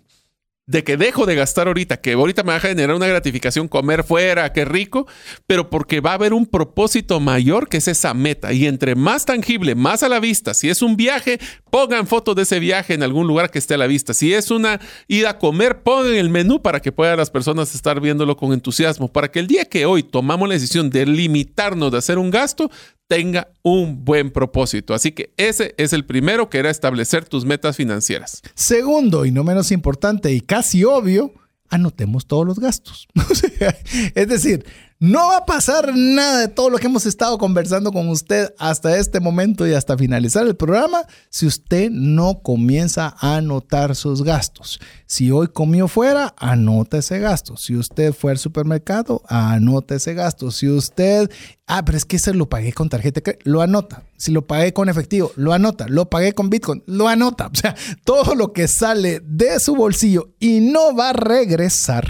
de 0.73 0.83
que 0.85 0.97
dejo 0.97 1.27
de 1.27 1.35
gastar 1.35 1.67
ahorita, 1.67 1.99
que 1.99 2.15
ahorita 2.15 2.43
me 2.43 2.49
va 2.49 2.57
a 2.57 2.61
generar 2.61 2.97
una 2.97 3.07
gratificación 3.07 3.69
comer 3.69 4.05
fuera, 4.05 4.53
qué 4.55 4.65
rico, 4.65 5.07
pero 5.47 5.69
porque 5.69 6.01
va 6.01 6.13
a 6.13 6.15
haber 6.15 6.33
un 6.33 6.47
propósito 6.47 7.21
mayor 7.21 7.69
que 7.69 7.77
es 7.77 7.89
esa 7.89 8.15
meta. 8.15 8.55
Y 8.55 8.67
entre 8.67 8.95
más 8.95 9.27
tangible, 9.27 9.75
más 9.75 10.03
a 10.03 10.09
la 10.09 10.19
vista, 10.19 10.55
si 10.55 10.71
es 10.71 10.81
un 10.81 10.97
viaje, 10.97 11.39
pongan 11.73 12.07
fotos 12.07 12.37
de 12.37 12.43
ese 12.43 12.61
viaje 12.61 12.93
en 12.93 13.03
algún 13.03 13.27
lugar 13.27 13.51
que 13.51 13.59
esté 13.59 13.73
a 13.73 13.79
la 13.79 13.87
vista. 13.87 14.13
Si 14.13 14.35
es 14.35 14.51
una 14.51 14.79
ida 15.09 15.31
a 15.31 15.39
comer, 15.39 15.83
pongan 15.83 16.13
el 16.13 16.29
menú 16.29 16.61
para 16.61 16.81
que 16.81 16.93
puedan 16.93 17.17
las 17.17 17.31
personas 17.31 17.75
estar 17.75 17.99
viéndolo 17.99 18.37
con 18.37 18.53
entusiasmo, 18.53 19.11
para 19.11 19.31
que 19.31 19.39
el 19.39 19.47
día 19.47 19.65
que 19.65 19.87
hoy 19.87 20.03
tomamos 20.03 20.47
la 20.47 20.53
decisión 20.53 20.91
de 20.91 21.07
limitarnos 21.07 21.91
de 21.91 21.97
hacer 21.97 22.19
un 22.19 22.31
gasto, 22.31 22.71
tenga 23.09 23.49
un 23.63 24.05
buen 24.05 24.31
propósito. 24.31 24.93
Así 24.93 25.13
que 25.13 25.33
ese 25.39 25.75
es 25.79 25.95
el 25.95 26.05
primero 26.05 26.51
que 26.51 26.59
era 26.59 26.69
establecer 26.69 27.25
tus 27.25 27.47
metas 27.47 27.75
financieras. 27.75 28.43
Segundo, 28.55 29.25
y 29.25 29.31
no 29.31 29.43
menos 29.43 29.73
importante 29.73 30.31
y 30.31 30.43
casi 30.43 30.85
obvio, 30.85 31.33
anotemos 31.71 32.27
todos 32.27 32.47
los 32.47 32.59
gastos. 32.59 33.09
Es 34.15 34.29
decir, 34.29 34.67
no 35.03 35.27
va 35.27 35.39
a 35.39 35.47
pasar 35.47 35.97
nada 35.97 36.39
de 36.39 36.47
todo 36.47 36.71
lo 36.71 36.79
que 36.79 36.87
hemos 36.87 37.07
estado 37.07 37.37
conversando 37.37 37.91
con 37.91 38.09
usted 38.09 38.55
hasta 38.57 38.97
este 38.99 39.19
momento 39.19 39.67
y 39.67 39.75
hasta 39.75 39.99
finalizar 39.99 40.47
el 40.47 40.55
programa 40.55 41.05
si 41.29 41.45
usted 41.45 41.91
no 41.91 42.41
comienza 42.41 43.17
a 43.19 43.39
anotar 43.39 43.97
sus 43.97 44.23
gastos. 44.23 44.79
Si 45.07 45.33
hoy 45.33 45.49
comió 45.49 45.89
fuera, 45.89 46.33
anota 46.39 46.99
ese 46.99 47.19
gasto. 47.19 47.57
Si 47.57 47.75
usted 47.75 48.13
fue 48.13 48.31
al 48.31 48.39
supermercado, 48.39 49.23
anota 49.27 49.97
ese 49.97 50.15
gasto. 50.15 50.53
Si 50.53 50.69
usted, 50.69 51.29
ah, 51.67 51.85
pero 51.85 51.99
es 51.99 52.05
que 52.05 52.15
ese 52.15 52.33
lo 52.33 52.49
pagué 52.49 52.73
con 52.73 52.89
tarjeta, 52.89 53.21
lo 53.43 53.61
anota. 53.61 54.05
Si 54.17 54.31
lo 54.31 54.47
pagué 54.47 54.73
con 54.73 54.89
efectivo, 54.89 55.33
lo 55.35 55.53
anota. 55.53 55.89
Lo 55.89 56.11
pagué 56.11 56.33
con 56.33 56.49
Bitcoin, 56.49 56.85
lo 56.87 57.09
anota. 57.09 57.49
O 57.49 57.57
sea, 57.57 57.75
todo 58.05 58.37
lo 58.37 58.53
que 58.53 58.69
sale 58.69 59.21
de 59.25 59.59
su 59.59 59.75
bolsillo 59.75 60.33
y 60.39 60.61
no 60.61 60.95
va 60.95 61.11
a 61.11 61.13
regresar 61.13 62.09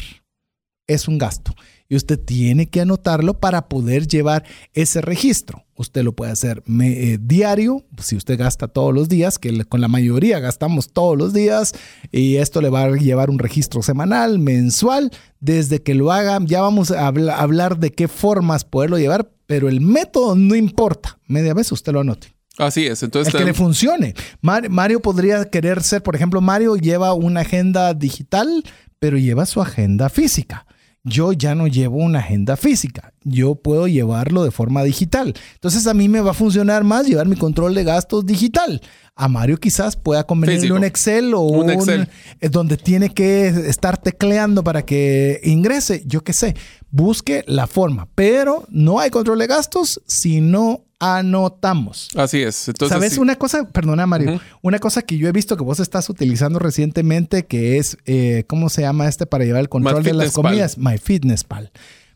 es 0.87 1.09
un 1.09 1.17
gasto. 1.17 1.55
Y 1.93 1.97
usted 1.97 2.19
tiene 2.19 2.71
que 2.71 2.81
anotarlo 2.81 3.39
para 3.39 3.69
poder 3.69 4.07
llevar 4.09 4.45
ese 4.73 5.03
registro. 5.03 5.67
Usted 5.77 6.03
lo 6.03 6.15
puede 6.15 6.33
hacer 6.33 6.63
me- 6.65 7.13
eh, 7.13 7.19
diario, 7.21 7.85
si 8.03 8.17
usted 8.17 8.39
gasta 8.39 8.67
todos 8.67 8.95
los 8.95 9.11
días, 9.11 9.39
que 9.39 9.63
con 9.67 9.83
la 9.83 9.89
mayoría 9.89 10.41
gastamos 10.41 10.91
todos 10.95 11.19
los 11.19 11.35
días, 11.35 11.75
y 12.11 12.37
esto 12.37 12.63
le 12.63 12.71
va 12.71 12.85
a 12.85 12.97
llevar 12.97 13.29
un 13.29 13.39
registro 13.39 13.83
semanal, 13.83 14.39
mensual. 14.39 15.11
Desde 15.39 15.83
que 15.83 15.95
lo 15.95 16.11
haga, 16.13 16.39
ya 16.43 16.63
vamos 16.63 16.91
a 16.93 17.07
habla- 17.07 17.37
hablar 17.37 17.79
de 17.79 17.93
qué 17.93 18.09
formas 18.09 18.65
poderlo 18.65 18.97
llevar, 18.99 19.31
pero 19.45 19.69
el 19.69 19.83
método 19.83 20.35
no 20.35 20.55
importa. 20.55 21.19
Media 21.27 21.53
vez 21.53 21.71
usted 21.73 21.93
lo 21.93 22.01
anote. 22.01 22.29
Así 22.57 22.87
es. 22.87 23.03
Entonces, 23.03 23.35
El 23.35 23.39
que 23.41 23.45
le 23.45 23.53
funcione. 23.53 24.15
Mar- 24.41 24.71
Mario 24.71 25.01
podría 25.03 25.45
querer 25.45 25.83
ser, 25.83 26.03
por 26.03 26.17
ejemplo, 26.17 26.41
Mario 26.41 26.77
lleva 26.77 27.13
una 27.13 27.41
agenda 27.41 27.93
digital, 27.93 28.65
pero 28.99 29.19
lleva 29.19 29.45
su 29.45 29.61
agenda 29.61 30.09
física. 30.09 30.65
Yo 31.05 31.33
ya 31.33 31.57
no 31.57 31.67
llevo 31.67 31.97
una 31.97 32.21
agenda 32.21 32.57
física. 32.57 33.12
Yo 33.25 33.55
puedo 33.55 33.87
llevarlo 33.87 34.45
de 34.45 34.51
forma 34.51 34.83
digital. 34.85 35.35
Entonces 35.55 35.87
a 35.87 35.95
mí 35.95 36.09
me 36.09 36.21
va 36.21 36.33
a 36.33 36.35
funcionar 36.35 36.85
más 36.85 37.07
llevar 37.07 37.27
mi 37.27 37.37
control 37.37 37.75
de 37.75 37.85
gastos 37.85 38.27
digital. 38.27 38.81
A 39.15 39.29
Mario 39.29 39.59
quizás 39.59 39.95
pueda 39.97 40.25
convenirle 40.25 40.73
un 40.73 40.85
Excel 40.85 41.35
o 41.35 41.41
Un 41.43 41.65
un, 41.67 41.71
Excel. 41.71 42.09
eh, 42.41 42.49
donde 42.49 42.79
tiene 42.79 43.13
que 43.13 43.47
estar 43.49 43.99
tecleando 44.01 44.65
para 44.65 44.83
que 44.87 45.41
ingrese. 45.45 46.03
Yo 46.07 46.23
qué 46.25 46.33
sé. 46.33 46.57
Busque 46.91 47.45
la 47.47 47.67
forma. 47.67 48.09
Pero 48.15 48.65
no 48.71 49.01
hay 49.01 49.11
control 49.11 49.39
de 49.39 49.47
gastos 49.49 50.01
si 50.07 50.41
no 50.41 50.85
anotamos. 50.99 52.09
Así 52.17 52.43
es. 52.43 52.69
Entonces, 52.69 52.95
¿Sabes 52.97 53.13
sí. 53.15 53.21
una 53.21 53.37
cosa? 53.37 53.69
Perdona, 53.69 54.07
Mario. 54.07 54.41
Una 54.63 54.79
cosa 54.79 55.03
que 55.03 55.19
yo 55.19 55.29
he 55.29 55.33
visto 55.33 55.57
que 55.57 55.65
vos 55.65 55.81
estás 55.81 56.09
utilizando 56.09 56.59
recientemente, 56.59 57.45
que 57.45 57.79
es, 57.79 57.99
eh, 58.07 58.45
¿cómo 58.47 58.71
se 58.71 58.83
llama 58.83 59.09
este 59.09 59.27
para 59.27 59.45
llevar 59.45 59.61
el 59.61 59.69
control 59.69 60.03
de 60.05 60.13
las 60.15 60.33
comidas? 60.33 60.79
MyFitnessPal. 60.79 61.71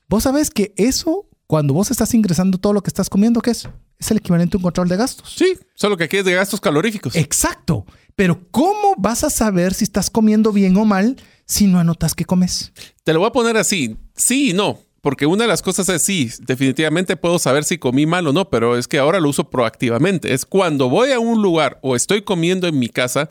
Vos 0.08 0.22
sabés 0.22 0.50
que 0.50 0.72
eso, 0.76 1.28
cuando 1.46 1.74
vos 1.74 1.90
estás 1.90 2.14
ingresando 2.14 2.58
todo 2.58 2.72
lo 2.72 2.82
que 2.82 2.88
estás 2.88 3.10
comiendo, 3.10 3.40
¿qué 3.40 3.50
es? 3.50 3.68
Es 3.98 4.10
el 4.10 4.18
equivalente 4.18 4.56
a 4.56 4.58
un 4.58 4.62
control 4.62 4.88
de 4.88 4.96
gastos. 4.96 5.34
Sí, 5.36 5.58
solo 5.74 5.96
que 5.96 6.04
aquí 6.04 6.18
es 6.18 6.24
de 6.24 6.34
gastos 6.34 6.60
caloríficos. 6.60 7.16
Exacto. 7.16 7.84
Pero 8.14 8.40
¿cómo 8.50 8.94
vas 8.96 9.24
a 9.24 9.30
saber 9.30 9.74
si 9.74 9.84
estás 9.84 10.08
comiendo 10.08 10.52
bien 10.52 10.76
o 10.76 10.84
mal 10.84 11.16
si 11.44 11.66
no 11.66 11.78
anotas 11.80 12.14
qué 12.14 12.24
comes? 12.24 12.72
Te 13.04 13.12
lo 13.12 13.20
voy 13.20 13.28
a 13.28 13.32
poner 13.32 13.56
así, 13.56 13.96
sí 14.14 14.50
y 14.50 14.52
no, 14.52 14.78
porque 15.00 15.26
una 15.26 15.44
de 15.44 15.48
las 15.48 15.62
cosas 15.62 15.88
es 15.88 16.04
sí, 16.04 16.30
definitivamente 16.40 17.16
puedo 17.16 17.38
saber 17.38 17.64
si 17.64 17.78
comí 17.78 18.06
mal 18.06 18.26
o 18.26 18.32
no, 18.32 18.48
pero 18.48 18.76
es 18.76 18.88
que 18.88 18.98
ahora 18.98 19.20
lo 19.20 19.28
uso 19.28 19.50
proactivamente. 19.50 20.34
Es 20.34 20.44
cuando 20.46 20.88
voy 20.88 21.12
a 21.12 21.18
un 21.18 21.42
lugar 21.42 21.78
o 21.82 21.94
estoy 21.94 22.22
comiendo 22.22 22.66
en 22.66 22.78
mi 22.78 22.88
casa, 22.88 23.28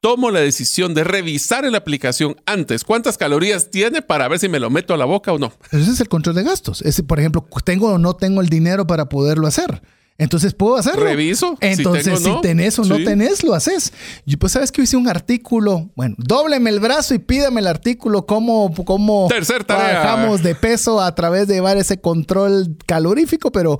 tomo 0.00 0.30
la 0.30 0.40
decisión 0.40 0.94
de 0.94 1.04
revisar 1.04 1.64
en 1.64 1.72
la 1.72 1.78
aplicación 1.78 2.36
antes 2.46 2.84
cuántas 2.84 3.18
calorías 3.18 3.70
tiene 3.70 4.02
para 4.02 4.28
ver 4.28 4.38
si 4.38 4.48
me 4.48 4.60
lo 4.60 4.70
meto 4.70 4.94
a 4.94 4.96
la 4.96 5.04
boca 5.04 5.32
o 5.32 5.38
no. 5.38 5.52
Ese 5.72 5.90
es 5.90 6.00
el 6.00 6.08
control 6.08 6.36
de 6.36 6.44
gastos. 6.44 6.82
Es, 6.82 7.02
por 7.02 7.18
ejemplo, 7.18 7.46
tengo 7.64 7.92
o 7.92 7.98
no 7.98 8.14
tengo 8.14 8.40
el 8.40 8.48
dinero 8.48 8.86
para 8.86 9.08
poderlo 9.08 9.46
hacer. 9.46 9.82
Entonces 10.20 10.52
puedo 10.52 10.76
hacerlo. 10.76 11.04
Reviso. 11.04 11.56
Entonces, 11.60 12.18
si, 12.18 12.40
tenés 12.40 12.76
o 12.80 12.84
no 12.84 12.96
tenés, 12.96 13.44
lo 13.44 13.54
haces. 13.54 13.92
Y 14.26 14.36
pues, 14.36 14.52
¿sabes 14.52 14.72
que 14.72 14.82
hice 14.82 14.96
un 14.96 15.08
artículo? 15.08 15.90
Bueno, 15.94 16.16
dóbleme 16.18 16.70
el 16.70 16.80
brazo 16.80 17.14
y 17.14 17.20
pídame 17.20 17.60
el 17.60 17.68
artículo 17.68 18.26
cómo, 18.26 18.74
cómo 18.84 19.28
Tercer 19.28 19.64
bajamos 19.64 20.42
de 20.42 20.56
peso 20.56 21.00
a 21.00 21.14
través 21.14 21.46
de 21.46 21.54
llevar 21.54 21.76
ese 21.76 22.00
control 22.00 22.76
calorífico, 22.84 23.52
pero 23.52 23.78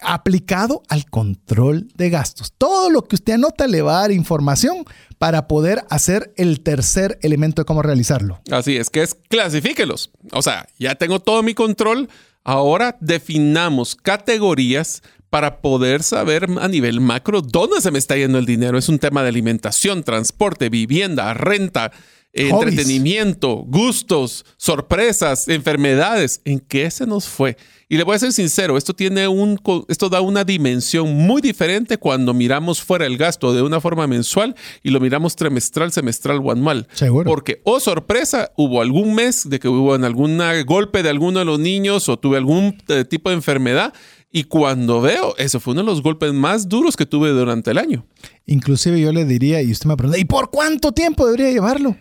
aplicado 0.00 0.82
al 0.88 1.06
control 1.06 1.88
de 1.94 2.10
gastos. 2.10 2.52
Todo 2.56 2.90
lo 2.90 3.02
que 3.02 3.16
usted 3.16 3.34
anota 3.34 3.66
le 3.66 3.82
va 3.82 3.98
a 3.98 4.00
dar 4.02 4.12
información 4.12 4.84
para 5.18 5.48
poder 5.48 5.84
hacer 5.90 6.32
el 6.36 6.60
tercer 6.60 7.18
elemento 7.22 7.62
de 7.62 7.66
cómo 7.66 7.82
realizarlo. 7.82 8.40
Así 8.50 8.76
es, 8.76 8.90
que 8.90 9.02
es 9.02 9.14
clasifíquelos. 9.14 10.10
O 10.32 10.42
sea, 10.42 10.66
ya 10.78 10.94
tengo 10.94 11.20
todo 11.20 11.42
mi 11.42 11.54
control. 11.54 12.08
Ahora 12.44 12.96
definamos 13.00 13.96
categorías 13.96 15.02
para 15.30 15.60
poder 15.60 16.02
saber 16.02 16.46
a 16.60 16.68
nivel 16.68 17.00
macro 17.00 17.42
dónde 17.42 17.80
se 17.80 17.90
me 17.90 17.98
está 17.98 18.16
yendo 18.16 18.38
el 18.38 18.46
dinero. 18.46 18.78
Es 18.78 18.88
un 18.88 18.98
tema 18.98 19.22
de 19.22 19.28
alimentación, 19.28 20.02
transporte, 20.02 20.68
vivienda, 20.68 21.34
renta, 21.34 21.92
entretenimiento, 22.36 23.64
gustos, 23.66 24.44
sorpresas, 24.56 25.48
enfermedades. 25.48 26.40
¿En 26.44 26.60
qué 26.60 26.90
se 26.90 27.06
nos 27.06 27.26
fue? 27.26 27.56
Y 27.88 27.96
le 27.96 28.02
voy 28.02 28.16
a 28.16 28.18
ser 28.18 28.32
sincero, 28.32 28.76
esto 28.76 28.94
tiene 28.94 29.28
un 29.28 29.60
esto 29.88 30.08
da 30.08 30.20
una 30.20 30.42
dimensión 30.42 31.14
muy 31.14 31.40
diferente 31.40 31.98
cuando 31.98 32.34
miramos 32.34 32.82
fuera 32.82 33.06
el 33.06 33.16
gasto 33.16 33.54
de 33.54 33.62
una 33.62 33.80
forma 33.80 34.08
mensual 34.08 34.56
y 34.82 34.90
lo 34.90 34.98
miramos 34.98 35.36
trimestral, 35.36 35.92
semestral 35.92 36.40
o 36.42 36.50
anual. 36.50 36.88
Seguro. 36.92 37.30
Porque, 37.30 37.60
oh 37.62 37.78
sorpresa, 37.78 38.50
hubo 38.56 38.82
algún 38.82 39.14
mes 39.14 39.48
de 39.48 39.60
que 39.60 39.68
hubo 39.68 39.94
en 39.94 40.02
algún 40.02 40.40
golpe 40.66 41.04
de 41.04 41.10
alguno 41.10 41.38
de 41.38 41.44
los 41.44 41.60
niños 41.60 42.08
o 42.08 42.18
tuve 42.18 42.38
algún 42.38 42.76
eh, 42.88 43.04
tipo 43.04 43.30
de 43.30 43.36
enfermedad 43.36 43.94
y 44.32 44.44
cuando 44.44 45.00
veo, 45.00 45.36
eso 45.38 45.60
fue 45.60 45.72
uno 45.72 45.82
de 45.82 45.86
los 45.86 46.02
golpes 46.02 46.32
más 46.32 46.68
duros 46.68 46.96
que 46.96 47.06
tuve 47.06 47.30
durante 47.30 47.70
el 47.70 47.78
año. 47.78 48.04
Inclusive 48.46 49.00
yo 49.00 49.12
le 49.12 49.24
diría, 49.24 49.62
y 49.62 49.70
usted 49.70 49.86
me 49.86 49.96
pregunta, 49.96 50.18
¿y 50.18 50.24
por 50.24 50.50
cuánto 50.50 50.92
tiempo 50.92 51.24
debería 51.24 51.50
llevarlo? 51.52 51.96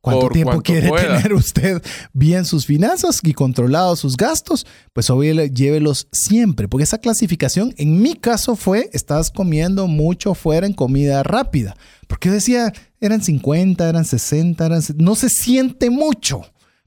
¿Cuánto 0.00 0.30
tiempo 0.30 0.62
quiere 0.62 0.90
tener 0.90 1.34
usted 1.34 1.82
bien 2.14 2.46
sus 2.46 2.64
finanzas 2.64 3.20
y 3.22 3.34
controlados 3.34 4.00
sus 4.00 4.16
gastos? 4.16 4.66
Pues 4.94 5.10
obviamente 5.10 5.54
llévelos 5.54 6.08
siempre, 6.10 6.68
porque 6.68 6.84
esa 6.84 6.98
clasificación 6.98 7.74
en 7.76 8.00
mi 8.00 8.14
caso 8.14 8.56
fue, 8.56 8.88
estás 8.94 9.30
comiendo 9.30 9.86
mucho 9.86 10.34
fuera 10.34 10.66
en 10.66 10.72
comida 10.72 11.22
rápida. 11.22 11.76
Porque 12.08 12.30
decía, 12.30 12.72
eran 13.00 13.22
50, 13.22 13.86
eran 13.88 14.04
60, 14.06 14.64
eran, 14.64 14.82
no 14.96 15.14
se 15.14 15.28
siente 15.28 15.90
mucho. 15.90 16.42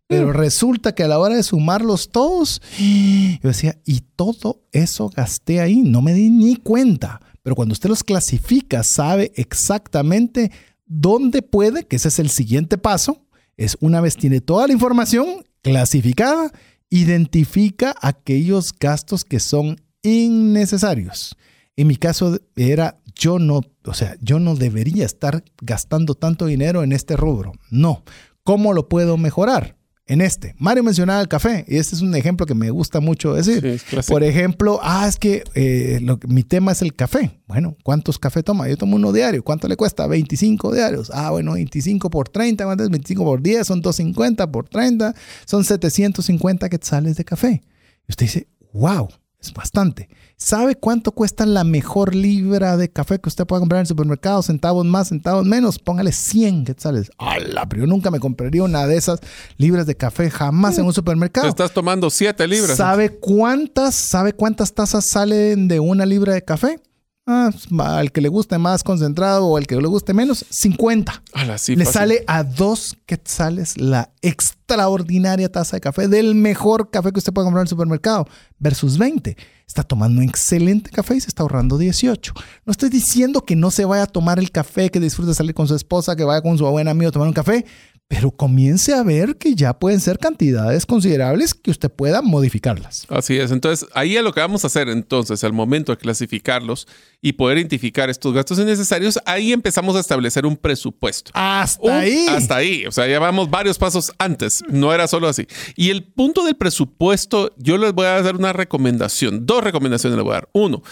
Pero 0.08 0.28
mm. 0.28 0.32
resulta 0.32 0.96
que 0.96 1.04
a 1.04 1.08
la 1.08 1.20
hora 1.20 1.36
de 1.36 1.44
sumarlos 1.44 2.10
todos, 2.10 2.62
yo 2.80 3.48
decía, 3.50 3.80
y 3.86 4.02
todo 4.16 4.64
eso 4.72 5.10
gasté 5.10 5.62
ahí, 5.62 5.82
no 5.82 6.02
me 6.02 6.14
di 6.14 6.30
ni 6.30 6.56
cuenta. 6.56 7.22
Pero 7.44 7.56
cuando 7.56 7.74
usted 7.74 7.90
los 7.90 8.04
clasifica, 8.04 8.84
sabe 8.84 9.32
exactamente 9.36 10.52
dónde 10.86 11.42
puede, 11.42 11.86
que 11.86 11.96
ese 11.96 12.10
es 12.10 12.20
el 12.20 12.30
siguiente 12.30 12.78
paso, 12.78 13.26
es 13.58 13.78
una 13.80 14.02
vez 14.02 14.16
tiene 14.18 14.42
toda 14.42 14.68
la 14.68 14.74
información 14.74 15.46
clasificada, 15.62 16.52
identifica 16.90 17.96
aquellos 18.02 18.74
gastos 18.78 19.24
que 19.24 19.40
son 19.40 19.82
innecesarios. 20.02 21.36
En 21.76 21.88
mi 21.88 21.96
caso 21.96 22.40
era 22.56 23.00
yo 23.16 23.40
no, 23.40 23.62
o 23.86 23.94
sea, 23.94 24.16
yo 24.22 24.40
no 24.40 24.56
debería 24.56 25.06
estar 25.06 25.44
gastando 25.62 26.16
tanto 26.16 26.46
dinero 26.46 26.84
en 26.84 26.92
este 26.92 27.16
rubro. 27.16 27.54
No. 27.70 28.04
¿Cómo 28.44 28.74
lo 28.74 28.90
puedo 28.90 29.18
mejorar? 29.18 29.78
En 30.06 30.22
este. 30.22 30.54
Mario 30.58 30.84
mencionaba 30.84 31.22
el 31.22 31.28
café 31.28 31.64
y 31.68 31.78
este 31.78 31.96
es 31.96 32.02
un 32.02 32.14
ejemplo 32.16 32.46
que 32.46 32.56
me 32.56 32.70
gusta 32.72 33.00
mucho 33.00 33.34
decir. 33.34 33.82
Por 34.08 34.24
ejemplo, 34.24 34.80
ah, 34.84 35.08
es 35.08 35.18
que 35.18 35.44
eh, 35.56 36.06
mi 36.28 36.44
tema 36.44 36.74
es 36.74 36.82
el 36.82 36.94
café. 36.94 37.40
Bueno, 37.48 37.78
¿cuántos 37.84 38.20
cafés 38.20 38.44
toma? 38.44 38.68
Yo 38.68 38.78
tomo 38.78 38.98
uno 38.98 39.14
diario. 39.14 39.44
¿Cuánto 39.44 39.68
le 39.68 39.78
cuesta? 39.78 40.06
25 40.08 40.74
diarios. 40.74 41.10
Ah, 41.14 41.32
bueno, 41.32 41.54
25 41.54 42.10
por 42.10 42.28
30, 42.30 42.66
¿cuánto 42.66 42.84
es? 42.84 42.90
25 42.90 43.24
por 43.24 43.42
10, 43.42 43.66
son 43.66 43.82
250 43.82 44.52
por 44.52 44.68
30, 44.68 45.16
son 45.46 45.64
750 45.64 46.70
quetzales 46.70 47.16
de 47.16 47.24
café. 47.24 47.62
Y 48.08 48.12
usted 48.12 48.26
dice, 48.26 48.48
wow, 48.74 49.08
es 49.40 49.54
bastante. 49.54 50.10
¿Sabe 50.44 50.76
cuánto 50.76 51.14
cuesta 51.14 51.46
la 51.46 51.64
mejor 51.64 52.14
libra 52.14 52.76
de 52.76 52.90
café 52.90 53.18
que 53.18 53.30
usted 53.30 53.46
pueda 53.46 53.62
comprar 53.62 53.78
en 53.78 53.84
el 53.84 53.88
supermercado? 53.88 54.44
Centavos 54.44 54.86
más, 54.86 55.08
centavos 55.08 55.46
menos. 55.46 55.80
Póngale 55.80 56.12
100 56.12 56.66
quetzales. 56.66 57.12
¡Hala! 57.18 57.66
Pero 57.70 57.84
yo 57.84 57.88
nunca 57.88 58.12
me 58.12 58.20
compraría 58.20 58.62
una 58.62 58.86
de 58.86 58.98
esas 58.98 59.22
libras 59.56 59.86
de 59.86 59.96
café 59.96 60.30
jamás 60.30 60.78
en 60.78 60.86
un 60.86 60.94
supermercado. 60.94 61.48
estás 61.48 61.72
tomando 61.72 62.10
7 62.10 62.46
libras. 62.50 62.76
¿Sabe 62.76 63.18
cuántas, 63.20 63.96
sabe 63.96 64.34
cuántas 64.34 64.74
tazas 64.74 65.06
salen 65.06 65.70
de 65.70 65.80
una 65.80 66.06
libra 66.06 66.34
de 66.34 66.42
café? 66.42 66.78
Ah, 67.26 67.52
al 67.80 68.12
que 68.12 68.20
le 68.20 68.28
guste 68.28 68.58
más 68.58 68.84
concentrado 68.84 69.46
o 69.46 69.56
al 69.56 69.66
que 69.66 69.78
le 69.78 69.88
guste 69.88 70.14
menos, 70.14 70.46
50. 70.50 71.24
le 71.70 71.86
sale 71.86 72.26
a 72.28 72.44
dos 72.44 72.98
quetzales 73.06 73.78
la 73.78 74.12
extraordinaria 74.22 75.50
taza 75.50 75.78
de 75.78 75.82
café 75.82 76.10
del 76.10 76.36
mejor 76.36 76.90
café 76.90 77.14
que 77.14 77.20
usted 77.20 77.32
puede 77.32 77.46
comprar 77.46 77.62
en 77.62 77.68
el 77.68 77.70
supermercado 77.70 78.28
versus 78.60 78.98
20. 78.98 79.38
Está 79.66 79.84
tomando 79.84 80.20
un 80.20 80.28
excelente 80.28 80.90
café 80.92 81.16
y 81.16 81.22
se 81.22 81.30
está 81.30 81.44
ahorrando 81.44 81.78
18. 81.78 82.34
No 82.66 82.72
estoy 82.72 82.90
diciendo 82.90 83.46
que 83.46 83.56
no 83.56 83.72
se 83.72 83.86
vaya 83.86 84.04
a 84.04 84.08
tomar 84.08 84.38
el 84.38 84.52
café, 84.52 84.92
que 84.92 85.00
disfrute 85.00 85.34
salir 85.34 85.54
con 85.54 85.70
su 85.70 85.76
esposa, 85.76 86.18
que 86.18 86.26
vaya 86.26 86.42
con 86.42 86.58
su 86.58 86.66
buen 86.66 86.90
amigo 86.90 87.08
a 87.08 87.12
tomar 87.14 87.30
un 87.30 87.34
café 87.34 87.66
pero 88.14 88.30
comience 88.30 88.94
a 88.94 89.02
ver 89.02 89.38
que 89.38 89.56
ya 89.56 89.74
pueden 89.80 90.00
ser 90.00 90.20
cantidades 90.20 90.86
considerables 90.86 91.56
que 91.56 91.72
usted 91.72 91.90
pueda 91.90 92.22
modificarlas. 92.22 93.08
Así 93.10 93.40
es. 93.40 93.50
Entonces, 93.50 93.90
ahí 93.96 94.16
es 94.16 94.24
lo 94.24 94.32
que 94.32 94.40
vamos 94.40 94.64
a 94.64 94.68
hacer 94.68 94.88
entonces, 94.88 95.44
al 95.44 95.52
momento 95.52 95.92
de 95.92 95.98
clasificarlos 95.98 96.88
y 97.22 97.34
poder 97.34 97.58
identificar 97.58 98.12
estos 98.12 98.32
gastos 98.32 98.60
innecesarios, 98.60 99.18
ahí 99.26 99.52
empezamos 99.52 99.96
a 99.96 100.00
establecer 100.00 100.46
un 100.46 100.56
presupuesto. 100.56 101.32
Hasta 101.34 102.02
ahí. 102.02 102.28
Hasta 102.30 102.58
ahí. 102.58 102.86
O 102.86 102.92
sea, 102.92 103.08
ya 103.08 103.18
vamos 103.18 103.50
varios 103.50 103.80
pasos 103.80 104.14
antes. 104.20 104.64
No 104.70 104.94
era 104.94 105.08
solo 105.08 105.28
así. 105.28 105.48
Y 105.76 105.90
el 105.90 106.04
punto 106.04 106.46
del 106.46 106.56
presupuesto, 106.56 107.52
yo 107.58 107.80
les 107.80 107.94
voy 107.94 108.06
a 108.06 108.22
dar 108.22 108.36
una 108.36 108.54
recomendación. 108.54 109.48
Dos 109.48 109.64
recomendaciones 109.64 110.18
les 110.18 110.24
voy 110.24 110.34
a 110.34 110.36
dar. 110.36 110.50
Uno, 110.54 110.84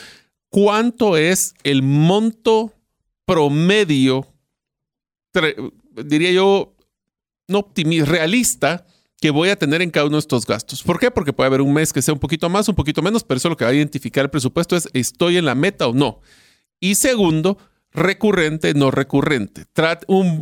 ¿cuánto 0.50 1.18
es 1.18 1.54
el 1.62 1.84
monto 1.84 2.74
promedio? 3.28 4.26
diría 6.04 6.32
yo, 6.32 6.74
optimista, 7.56 8.12
realista 8.12 8.86
que 9.22 9.30
voy 9.30 9.50
a 9.50 9.56
tener 9.56 9.82
en 9.84 9.92
cada 9.92 10.08
uno 10.08 10.16
de 10.16 10.22
estos 10.22 10.48
gastos. 10.48 10.82
¿Por 10.82 11.00
qué? 11.00 11.12
Porque 11.12 11.32
puede 11.32 11.48
haber 11.48 11.62
un 11.62 11.72
mes 11.72 11.94
que 11.94 12.02
sea 12.02 12.14
un 12.14 12.20
poquito 12.20 12.50
más, 12.50 12.68
un 12.68 12.76
poquito 12.76 13.04
menos, 13.04 13.24
pero 13.24 13.38
eso 13.38 13.50
lo 13.50 13.56
que 13.56 13.66
va 13.66 13.70
a 13.70 13.74
identificar 13.74 14.26
el 14.26 14.32
presupuesto 14.32 14.76
es 14.76 14.90
estoy 14.94 15.38
en 15.38 15.46
la 15.46 15.54
meta 15.54 15.88
o 15.88 15.94
no. 15.94 16.22
Y 16.80 16.96
segundo, 16.96 17.60
recurrente, 17.94 18.74
no 18.74 18.92
recurrente. 18.92 19.66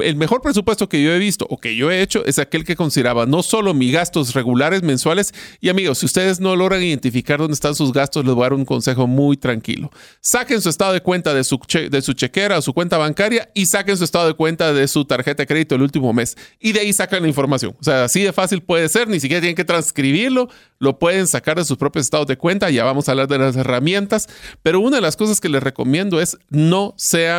el 0.02 0.16
mejor 0.16 0.41
presupuesto 0.41 0.88
que 0.88 1.02
yo 1.02 1.12
he 1.12 1.20
visto 1.20 1.47
o 1.50 1.58
que 1.58 1.76
yo 1.76 1.89
he 1.89 2.02
hecho 2.02 2.24
es 2.26 2.38
aquel 2.38 2.64
que 2.64 2.76
consideraba 2.76 3.26
no 3.26 3.41
solo 3.41 3.74
mis 3.74 3.91
gastos 3.91 4.34
regulares 4.34 4.84
mensuales. 4.84 5.34
Y 5.60 5.70
amigos, 5.70 6.00
si 6.00 6.06
ustedes 6.06 6.39
no 6.39 6.56
logran 6.56 6.84
identificar 6.84 7.39
dónde 7.39 7.54
están 7.54 7.76
sus 7.76 7.91
gastos, 7.91 8.26
les 8.26 8.36
voy 8.36 8.43
a 8.43 8.45
dar 8.45 8.54
un 8.54 8.66
consejo 8.66 9.08
muy 9.08 9.38
tranquilo. 9.38 9.89
Saquen 10.22 10.62
su 10.62 10.70
estado 10.70 10.93
de 10.93 11.02
cuenta 11.02 11.34
de 11.34 11.43
su, 11.43 11.60
de 11.89 12.02
su 12.02 12.14
chequera 12.14 12.58
o 12.60 12.62
su 12.62 12.74
cuenta 12.74 12.97
bancaria 12.97 13.50
y 13.54 13.66
saquen 13.66 13.97
su 13.97 14.04
estado 14.04 14.28
de 14.28 14.34
cuenta 14.34 14.74
de 14.74 14.88
su 14.88 15.06
tarjeta 15.06 15.43
de 15.43 15.47
crédito 15.47 15.76
el 15.76 15.82
último 15.82 16.14
mes. 16.14 16.38
Y 16.60 16.72
de 16.72 16.82
ahí 16.82 16.93
sacan 16.93 17.24
la 17.24 17.28
información. 17.28 17.76
O 17.80 17.84
sea, 17.84 18.04
así 18.04 18.22
de 18.22 18.32
fácil 18.32 18.62
puede 18.62 18.89
ser, 18.89 19.08
ni 19.08 19.20
siquiera 19.20 19.41
tienen 19.41 19.56
que 19.56 19.66
transcribirlo, 19.66 20.50
lo 20.78 21.00
pueden 21.00 21.28
sacar 21.28 21.58
de 21.58 21.66
sus 21.66 21.78
propios 21.78 22.06
estados 22.06 22.28
de 22.28 22.38
cuenta. 22.38 22.70
Ya 22.70 22.84
vamos 22.84 23.08
a 23.08 23.12
hablar 23.12 23.28
de 23.28 23.39
las 23.39 23.56
herramientas. 23.56 24.28
Pero 24.62 24.80
una 24.80 24.97
de 24.97 25.02
las 25.02 25.16
cosas 25.16 25.39
que 25.39 25.50
les 25.50 25.64
recomiendo 25.64 26.22
es 26.22 26.38
no 26.50 26.93
sean 26.97 27.39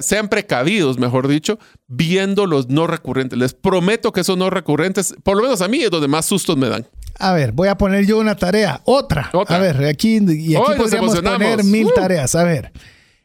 sean, 0.00 0.28
precavidos, 0.28 0.98
mejor 0.98 1.28
dicho, 1.28 1.58
viendo 1.86 2.46
los 2.46 2.68
no 2.68 2.86
recurrentes. 2.86 3.38
Les 3.38 3.54
prometo 3.54 4.12
que 4.12 4.20
esos 4.20 4.36
no 4.36 4.50
recurrentes, 4.50 5.14
por 5.22 5.36
lo 5.36 5.42
menos 5.42 5.60
a 5.60 5.68
mí, 5.68 5.82
es 5.82 5.90
donde 5.90 6.08
más 6.08 6.26
sustos 6.26 6.56
me 6.56 6.68
dan. 6.68 6.86
A 7.18 7.32
ver, 7.32 7.52
voy 7.52 7.68
a 7.68 7.76
poner 7.76 8.06
yo 8.06 8.18
una 8.18 8.36
tarea. 8.36 8.80
Otra. 8.84 9.30
A 9.48 9.58
ver, 9.58 9.84
aquí, 9.84 10.18
y 10.18 10.54
aquí 10.56 10.72
podríamos 10.76 11.20
poner 11.20 11.64
mil 11.64 11.86
uh. 11.86 11.94
tareas. 11.94 12.34
A 12.34 12.44
ver, 12.44 12.72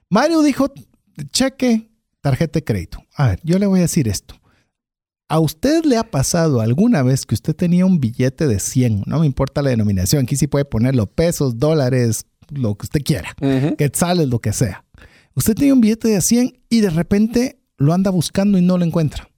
Mario 0.10 0.42
dijo, 0.42 0.72
cheque, 1.32 1.90
tarjeta 2.22 2.60
de 2.60 2.64
crédito. 2.64 3.04
A 3.16 3.30
ver, 3.30 3.40
yo 3.44 3.58
le 3.60 3.66
voy 3.66 3.80
a 3.80 3.84
decir 3.84 4.08
esto. 4.08 4.36
¿A 5.32 5.40
usted 5.40 5.86
le 5.86 5.98
ha 5.98 6.04
pasado 6.04 6.60
alguna 6.60 7.04
vez 7.04 7.26
que 7.26 7.36
usted 7.36 7.56
tenía 7.56 7.86
un 7.86 8.00
billete 8.00 8.48
de 8.48 8.60
100? 8.60 9.04
No 9.06 9.20
me 9.20 9.28
importa 9.28 9.62
la 9.62 9.70
denominación. 9.70 10.24
Aquí 10.24 10.36
sí 10.36 10.48
puede 10.48 10.66
ponerlo 10.66 11.06
pesos, 11.06 11.60
dólares, 11.60 12.26
lo 12.50 12.76
que 12.76 12.86
usted 12.86 13.02
quiera. 13.04 13.36
Que 13.78 13.92
sale 13.94 14.26
lo 14.26 14.40
que 14.40 14.54
sea 14.54 14.86
Usted 15.40 15.56
tiene 15.56 15.72
un 15.72 15.80
billete 15.80 16.10
de 16.10 16.20
100 16.20 16.64
y 16.70 16.82
de 16.82 16.90
repente 16.90 17.62
lo 17.78 17.94
anda 17.94 18.12
buscando 18.12 18.58
y 18.58 18.62
no 18.62 18.78
lo 18.78 18.84
encuentra. 18.84 19.30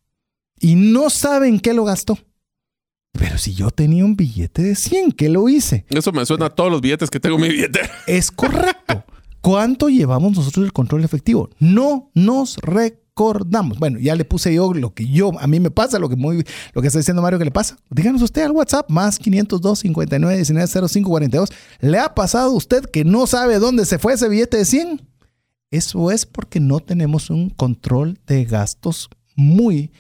Y 0.60 0.74
no 0.74 1.12
sabe 1.12 1.48
en 1.48 1.60
qué 1.60 1.76
lo 1.76 1.84
gastó. 1.84 2.18
Pero 3.12 3.38
si 3.38 3.54
yo 3.54 3.70
tenía 3.70 4.04
un 4.04 4.16
billete 4.16 4.64
de 4.64 4.74
100, 4.74 5.12
¿qué 5.12 5.30
lo 5.30 5.48
hice? 5.48 5.86
Eso 5.90 6.12
me 6.12 6.26
suena 6.26 6.48
a 6.48 6.50
todos 6.50 6.72
los 6.72 6.82
billetes 6.82 7.12
que 7.12 7.20
tengo 7.20 7.36
en 7.36 7.44
mi 7.44 7.50
billete. 7.50 7.82
Es 8.08 8.32
correcto. 8.32 9.06
¿Cuánto 9.42 9.90
llevamos 9.90 10.36
nosotros 10.36 10.66
el 10.66 10.74
control 10.74 11.04
efectivo? 11.04 11.52
No 11.60 12.10
nos 12.16 12.58
recordamos. 12.58 13.78
Bueno, 13.78 14.00
ya 14.00 14.16
le 14.16 14.26
puse 14.26 14.56
yo 14.56 14.74
lo 14.74 14.96
que 14.96 15.08
yo, 15.08 15.40
a 15.40 15.46
mí 15.46 15.60
me 15.60 15.70
pasa, 15.70 16.00
lo 16.00 16.10
que, 16.10 16.16
muy, 16.16 16.44
lo 16.74 16.82
que 16.82 16.88
está 16.88 16.98
diciendo 16.98 17.22
Mario 17.22 17.38
que 17.38 17.46
le 17.46 17.52
pasa. 17.52 17.78
Díganos 17.92 18.24
usted 18.24 18.42
al 18.42 18.54
WhatsApp, 18.54 18.90
más 18.90 19.20
502 19.20 19.78
59 19.78 20.36
19 20.36 20.88
05 20.90 21.10
42. 21.12 21.50
¿Le 21.82 22.00
ha 22.00 22.16
pasado 22.16 22.50
a 22.50 22.56
usted 22.56 22.86
que 22.86 23.06
no 23.06 23.28
sabe 23.28 23.60
dónde 23.60 23.86
se 23.86 24.00
fue 24.00 24.14
ese 24.14 24.28
billete 24.30 24.58
de 24.58 24.66
100? 24.66 25.11
Eso 25.72 26.12
es 26.12 26.26
porque 26.26 26.60
no 26.60 26.82
tenemos 26.82 27.30
un 27.30 27.50
control 27.50 28.20
de 28.28 28.44
gastos 28.46 29.10
muy 29.36 29.92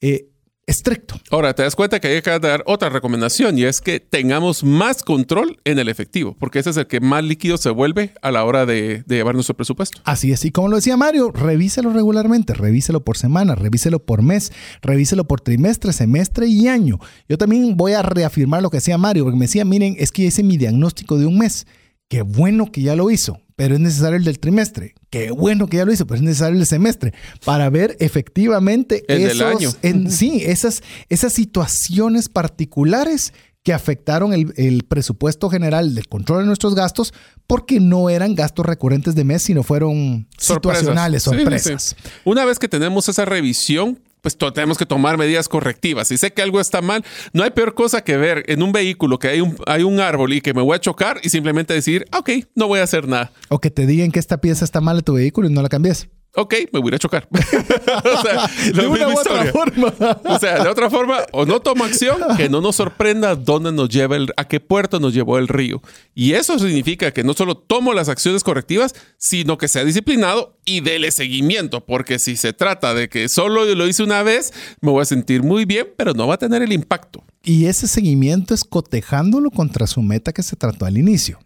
eh, 0.00 0.28
estricto. 0.66 1.16
Ahora, 1.30 1.54
te 1.54 1.62
das 1.62 1.74
cuenta 1.76 2.00
que 2.00 2.08
hay 2.08 2.22
que 2.22 2.38
dar 2.38 2.62
otra 2.66 2.88
recomendación 2.88 3.58
y 3.58 3.64
es 3.64 3.80
que 3.80 4.00
tengamos 4.00 4.64
más 4.64 5.02
control 5.02 5.58
en 5.64 5.78
el 5.78 5.88
efectivo, 5.88 6.36
porque 6.38 6.58
ese 6.58 6.70
es 6.70 6.76
el 6.76 6.86
que 6.86 7.00
más 7.00 7.24
líquido 7.24 7.56
se 7.56 7.70
vuelve 7.70 8.12
a 8.22 8.30
la 8.30 8.44
hora 8.44 8.66
de, 8.66 9.02
de 9.06 9.16
llevar 9.16 9.34
nuestro 9.34 9.56
presupuesto. 9.56 10.00
Así 10.04 10.32
es, 10.32 10.44
y 10.44 10.50
como 10.50 10.68
lo 10.68 10.76
decía 10.76 10.96
Mario, 10.96 11.30
revíselo 11.32 11.90
regularmente, 11.90 12.54
revíselo 12.54 13.04
por 13.04 13.16
semana, 13.16 13.54
revíselo 13.54 14.04
por 14.04 14.22
mes, 14.22 14.52
revíselo 14.82 15.26
por 15.26 15.40
trimestre, 15.40 15.92
semestre 15.92 16.46
y 16.46 16.68
año. 16.68 16.98
Yo 17.28 17.38
también 17.38 17.76
voy 17.76 17.92
a 17.92 18.02
reafirmar 18.02 18.62
lo 18.62 18.70
que 18.70 18.78
decía 18.78 18.98
Mario, 18.98 19.24
porque 19.24 19.38
me 19.38 19.46
decía, 19.46 19.64
miren, 19.64 19.96
es 19.98 20.12
que 20.12 20.24
hice 20.24 20.42
mi 20.42 20.56
diagnóstico 20.56 21.18
de 21.18 21.26
un 21.26 21.38
mes. 21.38 21.66
Qué 22.08 22.22
bueno 22.22 22.70
que 22.70 22.82
ya 22.82 22.94
lo 22.94 23.10
hizo, 23.10 23.40
pero 23.56 23.74
es 23.74 23.80
necesario 23.80 24.16
el 24.16 24.24
del 24.24 24.38
trimestre. 24.40 24.94
Qué 25.10 25.30
bueno 25.30 25.68
que 25.68 25.76
ya 25.76 25.84
lo 25.84 25.92
hizo, 25.92 26.06
pero 26.06 26.16
es 26.16 26.22
necesario 26.22 26.58
el 26.58 26.66
semestre 26.66 27.14
para 27.44 27.70
ver 27.70 27.96
efectivamente 28.00 29.04
El 29.08 29.28
del 29.28 29.42
año. 29.42 29.70
en- 29.82 30.10
sí, 30.10 30.42
esas, 30.44 30.82
esas 31.08 31.32
situaciones 31.32 32.28
particulares 32.28 33.32
que 33.62 33.72
afectaron 33.72 34.34
el, 34.34 34.52
el 34.58 34.82
presupuesto 34.84 35.48
general 35.48 35.94
del 35.94 36.06
control 36.08 36.40
de 36.40 36.46
nuestros 36.46 36.74
gastos 36.74 37.14
porque 37.46 37.80
no 37.80 38.10
eran 38.10 38.34
gastos 38.34 38.66
recurrentes 38.66 39.14
de 39.14 39.24
mes, 39.24 39.42
sino 39.42 39.62
fueron 39.62 40.28
Sorpresas. 40.36 40.80
situacionales, 40.80 41.22
Sí, 41.22 41.30
sí, 41.30 41.36
sí. 41.36 41.42
sorpresas. 41.42 41.96
Una 42.24 42.44
vez 42.44 42.58
que 42.58 42.68
tenemos 42.68 43.08
esa 43.08 43.24
revisión, 43.24 44.00
pues 44.24 44.38
tenemos 44.38 44.78
que 44.78 44.86
tomar 44.86 45.18
medidas 45.18 45.50
correctivas. 45.50 46.08
Si 46.08 46.16
sé 46.16 46.32
que 46.32 46.40
algo 46.40 46.58
está 46.58 46.80
mal, 46.80 47.04
no 47.34 47.42
hay 47.42 47.50
peor 47.50 47.74
cosa 47.74 48.02
que 48.02 48.16
ver 48.16 48.42
en 48.48 48.62
un 48.62 48.72
vehículo 48.72 49.18
que 49.18 49.28
hay 49.28 49.42
un, 49.42 49.54
hay 49.66 49.82
un 49.82 50.00
árbol 50.00 50.32
y 50.32 50.40
que 50.40 50.54
me 50.54 50.62
voy 50.62 50.74
a 50.74 50.80
chocar 50.80 51.20
y 51.22 51.28
simplemente 51.28 51.74
decir, 51.74 52.06
"Ah, 52.10 52.20
ok, 52.20 52.30
no 52.54 52.66
voy 52.66 52.80
a 52.80 52.84
hacer 52.84 53.06
nada. 53.06 53.32
O 53.50 53.60
que 53.60 53.70
te 53.70 53.86
digan 53.86 54.10
que 54.12 54.18
esta 54.18 54.40
pieza 54.40 54.64
está 54.64 54.80
mal 54.80 54.96
de 54.96 55.02
tu 55.02 55.12
vehículo 55.12 55.46
y 55.46 55.52
no 55.52 55.60
la 55.60 55.68
cambies. 55.68 56.08
Ok, 56.36 56.54
me 56.72 56.80
voy 56.80 56.92
a 56.92 56.98
chocar. 56.98 57.28
o 57.32 58.22
sea, 58.22 58.50
De 58.72 58.86
una 58.86 59.08
u 59.08 59.18
otra 59.18 59.44
forma. 59.52 59.94
O 60.24 60.38
sea, 60.38 60.62
de 60.62 60.68
otra 60.68 60.90
forma, 60.90 61.18
o 61.32 61.46
no 61.46 61.60
tomo 61.60 61.84
acción, 61.84 62.18
que 62.36 62.48
no 62.48 62.60
nos 62.60 62.76
sorprenda 62.76 63.36
dónde 63.36 63.72
nos 63.72 63.88
lleva 63.88 64.16
el, 64.16 64.32
a 64.36 64.46
qué 64.48 64.58
puerto 64.58 64.98
nos 64.98 65.14
llevó 65.14 65.38
el 65.38 65.48
río. 65.48 65.80
Y 66.14 66.32
eso 66.32 66.58
significa 66.58 67.12
que 67.12 67.22
no 67.22 67.34
solo 67.34 67.56
tomo 67.56 67.92
las 67.94 68.08
acciones 68.08 68.42
correctivas, 68.42 68.94
sino 69.18 69.58
que 69.58 69.68
sea 69.68 69.84
disciplinado 69.84 70.58
y 70.64 70.80
dele 70.80 71.10
seguimiento, 71.12 71.84
porque 71.84 72.18
si 72.18 72.36
se 72.36 72.52
trata 72.52 72.94
de 72.94 73.08
que 73.08 73.28
solo 73.28 73.64
lo 73.64 73.86
hice 73.86 74.02
una 74.02 74.22
vez, 74.22 74.52
me 74.80 74.90
voy 74.90 75.02
a 75.02 75.06
sentir 75.06 75.42
muy 75.42 75.64
bien, 75.64 75.88
pero 75.96 76.14
no 76.14 76.26
va 76.26 76.34
a 76.34 76.38
tener 76.38 76.62
el 76.62 76.72
impacto. 76.72 77.22
Y 77.42 77.66
ese 77.66 77.86
seguimiento 77.86 78.54
es 78.54 78.64
cotejándolo 78.64 79.50
contra 79.50 79.86
su 79.86 80.02
meta 80.02 80.32
que 80.32 80.42
se 80.42 80.56
trató 80.56 80.86
al 80.86 80.96
inicio. 80.96 81.38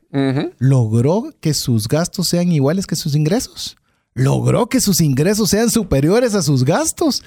¿Logró 0.58 1.34
que 1.40 1.52
sus 1.52 1.88
gastos 1.88 2.28
sean 2.28 2.52
iguales 2.52 2.86
que 2.86 2.96
sus 2.96 3.14
ingresos? 3.14 3.76
¿Logró 4.18 4.68
que 4.68 4.80
sus 4.80 5.00
ingresos 5.00 5.50
sean 5.50 5.70
superiores 5.70 6.34
a 6.34 6.42
sus 6.42 6.64
gastos? 6.64 7.22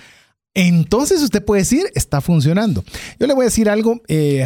Entonces 0.54 1.22
usted 1.22 1.44
puede 1.44 1.62
decir, 1.62 1.86
está 1.96 2.20
funcionando. 2.20 2.84
Yo 3.18 3.28
le 3.28 3.34
voy 3.34 3.44
a 3.44 3.46
decir 3.46 3.70
algo. 3.70 4.02
eh, 4.10 4.46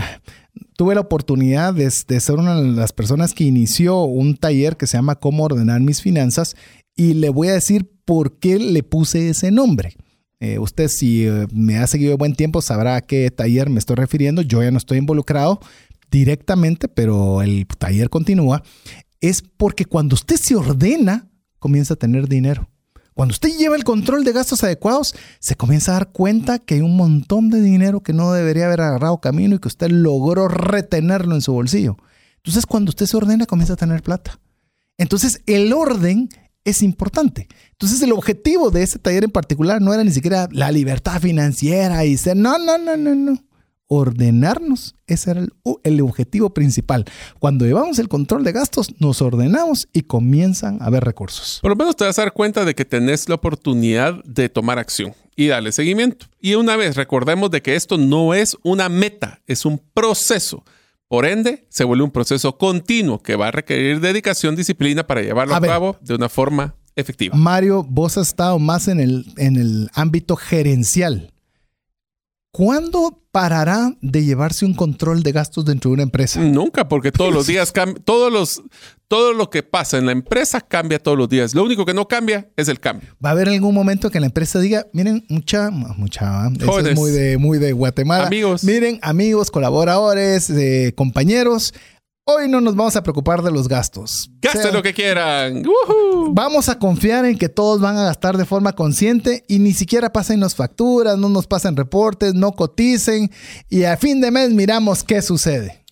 tuve 0.77 0.93
la 0.93 1.01
oportunidad 1.01 1.73
de, 1.73 1.89
ser 1.89 2.35
una 2.35 2.61
de 2.61 2.67
las 2.67 2.93
personas 2.93 3.33
que 3.33 3.45
inició 3.45 4.03
un 4.03 4.37
taller 4.37 4.77
que 4.77 4.85
se 4.85 4.97
llama 4.97 5.15
Cómo 5.15 5.43
ordenar 5.43 5.81
mis 5.81 6.01
finanzas 6.01 6.55
y 6.95 7.15
le 7.15 7.29
voy 7.29 7.47
a 7.47 7.53
decir 7.53 7.89
por 8.05 8.37
qué 8.37 8.59
le 8.59 8.83
puse 8.83 9.29
ese 9.29 9.49
nombre. 9.49 9.95
Eh, 10.39 10.59
usted 10.59 10.87
si 10.87 11.25
eh, 11.25 11.47
me 11.51 11.77
ha 11.77 11.87
seguido 11.87 12.11
de 12.11 12.17
buen 12.17 12.35
tiempo 12.35 12.61
sabrá 12.61 12.97
a 12.97 13.01
qué 13.01 13.31
taller 13.31 13.71
me 13.71 13.79
estoy 13.79 13.95
refiriendo. 13.95 14.43
Yo 14.43 14.61
ya 14.61 14.69
no 14.69 14.77
estoy 14.77 14.99
involucrado 14.99 15.59
directamente, 16.11 16.87
pero 16.87 17.41
el 17.41 17.65
taller 17.65 18.09
continúa. 18.09 18.61
Es 19.19 19.41
porque 19.41 19.85
cuando 19.85 20.13
usted 20.13 20.35
se 20.35 20.55
ordena, 20.55 21.27
comienza 21.66 21.95
a 21.95 21.97
tener 21.97 22.28
dinero. 22.28 22.70
Cuando 23.16 23.32
usted 23.32 23.49
lleva 23.57 23.76
el 23.76 23.84
control 23.84 24.24
de 24.24 24.34
gastos 24.34 24.63
adecuados, 24.63 25.16
se 25.39 25.55
comienza 25.55 25.89
a 25.89 25.93
dar 25.95 26.11
cuenta 26.11 26.59
que 26.59 26.76
hay 26.76 26.82
un 26.82 26.95
montón 26.95 27.49
de 27.49 27.59
dinero 27.59 28.03
que 28.03 28.13
no 28.13 28.32
debería 28.34 28.68
haber 28.68 28.82
agarrado 28.82 29.20
camino 29.20 29.55
y 29.55 29.59
que 29.59 29.68
usted 29.68 29.89
logró 29.89 30.47
retenerlo 30.47 31.34
en 31.34 31.41
su 31.41 31.53
bolsillo. 31.53 31.97
Entonces, 32.36 32.68
cuando 32.68 32.89
usted 32.89 33.07
se 33.07 33.18
ordena, 33.18 33.47
comienza 33.47 33.74
a 33.74 33.78
tener 33.78 34.03
plata. 34.03 34.39
Entonces, 34.99 35.41
el 35.47 35.74
orden 35.74 36.30
es 36.66 36.84
importante. 36.84 37.47
Entonces, 37.72 37.99
el 38.03 38.11
objetivo 38.11 38.70
de 38.70 38.84
ese 38.84 38.99
taller 38.99 39.24
en 39.24 39.32
particular 39.32 39.82
no 39.82 39.91
era 39.91 40.03
ni 40.03 40.11
siquiera 40.11 40.47
la 40.51 40.72
libertad 40.72 41.20
financiera 41.20 42.05
y 42.05 42.18
ser, 42.18 42.38
no, 42.38 42.59
no, 42.59 42.78
no, 42.78 42.95
no, 42.95 43.16
no. 43.16 43.43
Ordenarnos, 43.88 44.95
ese 45.07 45.31
era 45.31 45.41
el, 45.41 45.53
el 45.83 46.01
objetivo 46.01 46.53
principal. 46.53 47.05
Cuando 47.39 47.65
llevamos 47.65 47.99
el 47.99 48.07
control 48.07 48.43
de 48.43 48.51
gastos, 48.51 48.93
nos 48.99 49.21
ordenamos 49.21 49.88
y 49.93 50.01
comienzan 50.01 50.81
a 50.81 50.86
haber 50.86 51.03
recursos. 51.03 51.59
Por 51.61 51.71
lo 51.71 51.75
menos 51.75 51.95
te 51.95 52.05
vas 52.05 52.17
a 52.17 52.23
dar 52.23 52.33
cuenta 52.33 52.65
de 52.65 52.73
que 52.73 52.86
tenés 52.86 53.29
la 53.29 53.36
oportunidad 53.36 54.23
de 54.23 54.49
tomar 54.49 54.79
acción 54.79 55.13
y 55.36 55.47
darle 55.47 55.71
seguimiento. 55.71 56.27
Y 56.39 56.55
una 56.55 56.75
vez 56.75 56.95
recordemos 56.95 57.51
de 57.51 57.61
que 57.61 57.75
esto 57.75 57.97
no 57.97 58.33
es 58.33 58.57
una 58.63 58.89
meta, 58.89 59.41
es 59.45 59.65
un 59.65 59.81
proceso. 59.93 60.63
Por 61.07 61.25
ende, 61.25 61.67
se 61.69 61.83
vuelve 61.83 62.03
un 62.03 62.11
proceso 62.11 62.57
continuo 62.57 63.21
que 63.21 63.36
va 63.36 63.49
a 63.49 63.51
requerir 63.51 63.99
dedicación, 63.99 64.55
disciplina 64.55 65.05
para 65.05 65.21
llevarlo 65.21 65.53
A 65.53 65.57
a, 65.57 65.61
cabo 65.61 65.97
de 66.01 66.15
una 66.15 66.29
forma 66.29 66.75
efectiva. 66.95 67.36
Mario, 67.36 67.86
vos 67.88 68.17
has 68.17 68.29
estado 68.29 68.57
más 68.57 68.88
en 68.88 68.99
el, 68.99 69.25
en 69.38 69.55
el 69.57 69.89
ámbito 69.93 70.36
gerencial. 70.36 71.31
¿Cuándo 72.56 73.22
parará 73.34 73.97
de 73.99 74.24
llevarse 74.24 74.64
un 74.64 74.76
control 74.76 75.24
de 75.24 75.34
gastos 75.34 75.66
dentro 75.66 75.89
de 75.89 75.95
una 75.95 76.03
empresa? 76.03 76.39
Nunca, 76.39 76.88
porque 76.88 77.12
todos 77.12 77.34
los 77.34 77.47
días 77.47 77.74
cambia, 77.74 78.01
todos 78.01 78.32
los, 78.32 78.64
todo 79.10 79.34
lo 79.34 79.49
que 79.49 79.62
pasa 79.62 79.97
en 79.97 80.06
la 80.06 80.14
empresa 80.14 80.62
cambia 80.62 80.99
todos 80.99 81.18
los 81.18 81.28
días. 81.28 81.53
Lo 81.53 81.66
único 81.66 81.86
que 81.86 81.93
no 81.93 82.08
cambia 82.08 82.49
es 82.56 82.70
el 82.70 82.80
cambio. 82.80 83.10
Va 83.24 83.32
a 83.32 83.32
haber 83.34 83.49
algún 83.49 83.76
momento 83.76 84.10
que 84.10 84.22
la 84.22 84.28
empresa 84.28 84.62
diga, 84.62 84.88
miren, 84.93 85.26
mucha, 85.28 85.70
mucha, 85.70 86.47
eso 86.47 86.80
es 86.80 86.95
muy 86.95 87.12
de, 87.12 87.38
muy 87.38 87.58
de 87.58 87.74
Guatemala. 87.74 88.28
Amigos. 88.28 88.64
Miren, 88.64 88.99
amigos, 89.01 89.51
colaboradores, 89.51 90.49
eh, 90.49 90.93
compañeros, 90.95 91.74
hoy 92.26 92.49
no 92.49 92.59
nos 92.59 92.76
vamos 92.76 92.95
a 92.95 93.03
preocupar 93.03 93.41
de 93.43 93.51
los 93.51 93.67
gastos. 93.67 94.32
Gasten 94.41 94.59
O 94.59 94.63
sea, 94.63 94.71
lo 94.73 94.84
que 94.84 94.93
quieran. 94.93 95.63
¡Woohoo! 95.65 96.34
Vamos 96.34 96.69
a 96.69 96.80
confiar 96.80 97.26
en 97.26 97.38
que 97.38 97.49
todos 97.49 97.80
van 97.80 97.97
a 97.97 98.03
gastar 98.03 98.38
de 98.38 98.45
forma 98.45 98.73
consciente 98.73 99.45
y 99.47 99.59
ni 99.59 99.73
siquiera 99.73 100.11
pasen 100.11 100.39
las 100.39 100.55
facturas, 100.55 101.17
no 101.17 101.30
nos 101.30 101.47
pasen 101.47 101.78
reportes, 101.78 102.34
no 102.34 102.51
coticen 102.53 103.32
y 103.69 103.84
a 103.84 103.95
fin 103.95 104.21
de 104.21 104.32
mes 104.32 104.49
miramos 104.51 105.03
qué 105.03 105.21
sucede. 105.21 105.84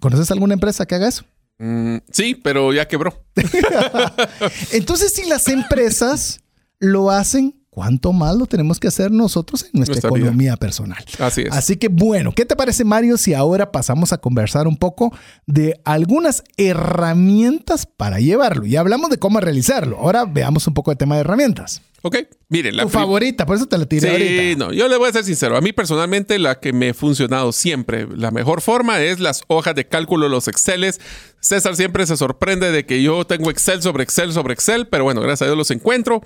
¿Conoces 0.00 0.30
alguna 0.30 0.54
empresa 0.54 0.86
que 0.86 0.94
haga 0.94 1.08
eso? 1.08 1.24
Mm, 1.58 1.98
sí, 2.10 2.34
pero 2.34 2.72
ya 2.72 2.88
quebró. 2.88 3.24
Entonces, 4.72 5.12
si 5.14 5.26
las 5.28 5.48
empresas 5.48 6.40
lo 6.78 7.10
hacen, 7.10 7.55
¿cuánto 7.76 8.14
más 8.14 8.34
lo 8.34 8.46
tenemos 8.46 8.80
que 8.80 8.88
hacer 8.88 9.10
nosotros 9.10 9.64
en 9.64 9.70
nuestra, 9.74 9.92
Nuestra 9.96 10.10
vida. 10.10 10.18
economía 10.20 10.56
personal? 10.56 11.04
Así 11.18 11.42
es. 11.42 11.52
Así 11.52 11.76
que 11.76 11.88
bueno, 11.88 12.32
¿qué 12.34 12.46
te 12.46 12.56
parece 12.56 12.84
Mario 12.84 13.18
si 13.18 13.34
ahora 13.34 13.70
pasamos 13.70 14.14
a 14.14 14.18
conversar 14.18 14.66
un 14.66 14.78
poco 14.78 15.14
de 15.46 15.78
algunas 15.84 16.42
herramientas 16.56 17.86
para 17.86 18.18
llevarlo? 18.18 18.64
Ya 18.64 18.80
hablamos 18.80 19.10
de 19.10 19.18
cómo 19.18 19.40
realizarlo. 19.40 19.98
Ahora 19.98 20.24
veamos 20.24 20.66
un 20.66 20.72
poco 20.74 20.90
el 20.90 20.96
tema 20.96 21.16
de 21.16 21.20
herramientas. 21.22 21.82
Ok, 22.02 22.16
miren, 22.48 22.76
la 22.76 22.84
tu 22.84 22.88
favorita, 22.88 23.44
por 23.46 23.56
eso 23.56 23.66
te 23.66 23.76
la 23.76 23.84
tiré 23.86 24.02
Sí, 24.08 24.08
ahorita. 24.08 24.64
no, 24.64 24.72
yo 24.72 24.86
le 24.86 24.96
voy 24.96 25.08
a 25.08 25.12
ser 25.12 25.24
sincero. 25.24 25.56
A 25.56 25.60
mí 25.60 25.72
personalmente 25.72 26.38
la 26.38 26.60
que 26.60 26.72
me 26.72 26.90
ha 26.90 26.94
funcionado 26.94 27.50
siempre, 27.52 28.06
la 28.16 28.30
mejor 28.30 28.60
forma 28.60 29.00
es 29.02 29.18
las 29.18 29.42
hojas 29.48 29.74
de 29.74 29.86
cálculo, 29.88 30.28
los 30.28 30.46
Exceles. 30.46 31.00
César 31.40 31.74
siempre 31.76 32.06
se 32.06 32.16
sorprende 32.16 32.70
de 32.70 32.86
que 32.86 33.02
yo 33.02 33.24
tengo 33.26 33.50
Excel 33.50 33.82
sobre 33.82 34.04
Excel 34.04 34.32
sobre 34.32 34.54
Excel, 34.54 34.86
pero 34.88 35.04
bueno, 35.04 35.20
gracias 35.20 35.42
a 35.42 35.44
Dios 35.46 35.58
los 35.58 35.70
encuentro. 35.72 36.22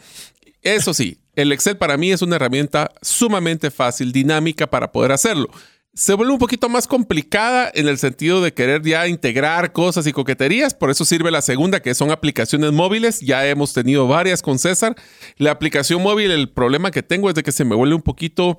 Eso 0.62 0.92
sí, 0.92 1.18
el 1.34 1.52
Excel 1.52 1.76
para 1.76 1.96
mí 1.96 2.12
es 2.12 2.22
una 2.22 2.36
herramienta 2.36 2.90
sumamente 3.02 3.70
fácil, 3.70 4.12
dinámica 4.12 4.68
para 4.68 4.92
poder 4.92 5.12
hacerlo. 5.12 5.48
Se 5.92 6.14
vuelve 6.14 6.32
un 6.32 6.38
poquito 6.38 6.68
más 6.68 6.86
complicada 6.86 7.70
en 7.74 7.88
el 7.88 7.98
sentido 7.98 8.40
de 8.40 8.54
querer 8.54 8.82
ya 8.82 9.08
integrar 9.08 9.72
cosas 9.72 10.06
y 10.06 10.12
coqueterías, 10.12 10.72
por 10.72 10.90
eso 10.90 11.04
sirve 11.04 11.30
la 11.30 11.42
segunda, 11.42 11.80
que 11.80 11.94
son 11.94 12.10
aplicaciones 12.10 12.72
móviles. 12.72 13.20
Ya 13.20 13.46
hemos 13.46 13.72
tenido 13.72 14.06
varias 14.06 14.40
con 14.40 14.58
César. 14.58 14.94
La 15.36 15.50
aplicación 15.50 16.02
móvil, 16.02 16.30
el 16.30 16.48
problema 16.48 16.90
que 16.90 17.02
tengo 17.02 17.28
es 17.28 17.34
de 17.34 17.42
que 17.42 17.52
se 17.52 17.64
me 17.64 17.74
vuelve 17.74 17.96
un 17.96 18.02
poquito 18.02 18.58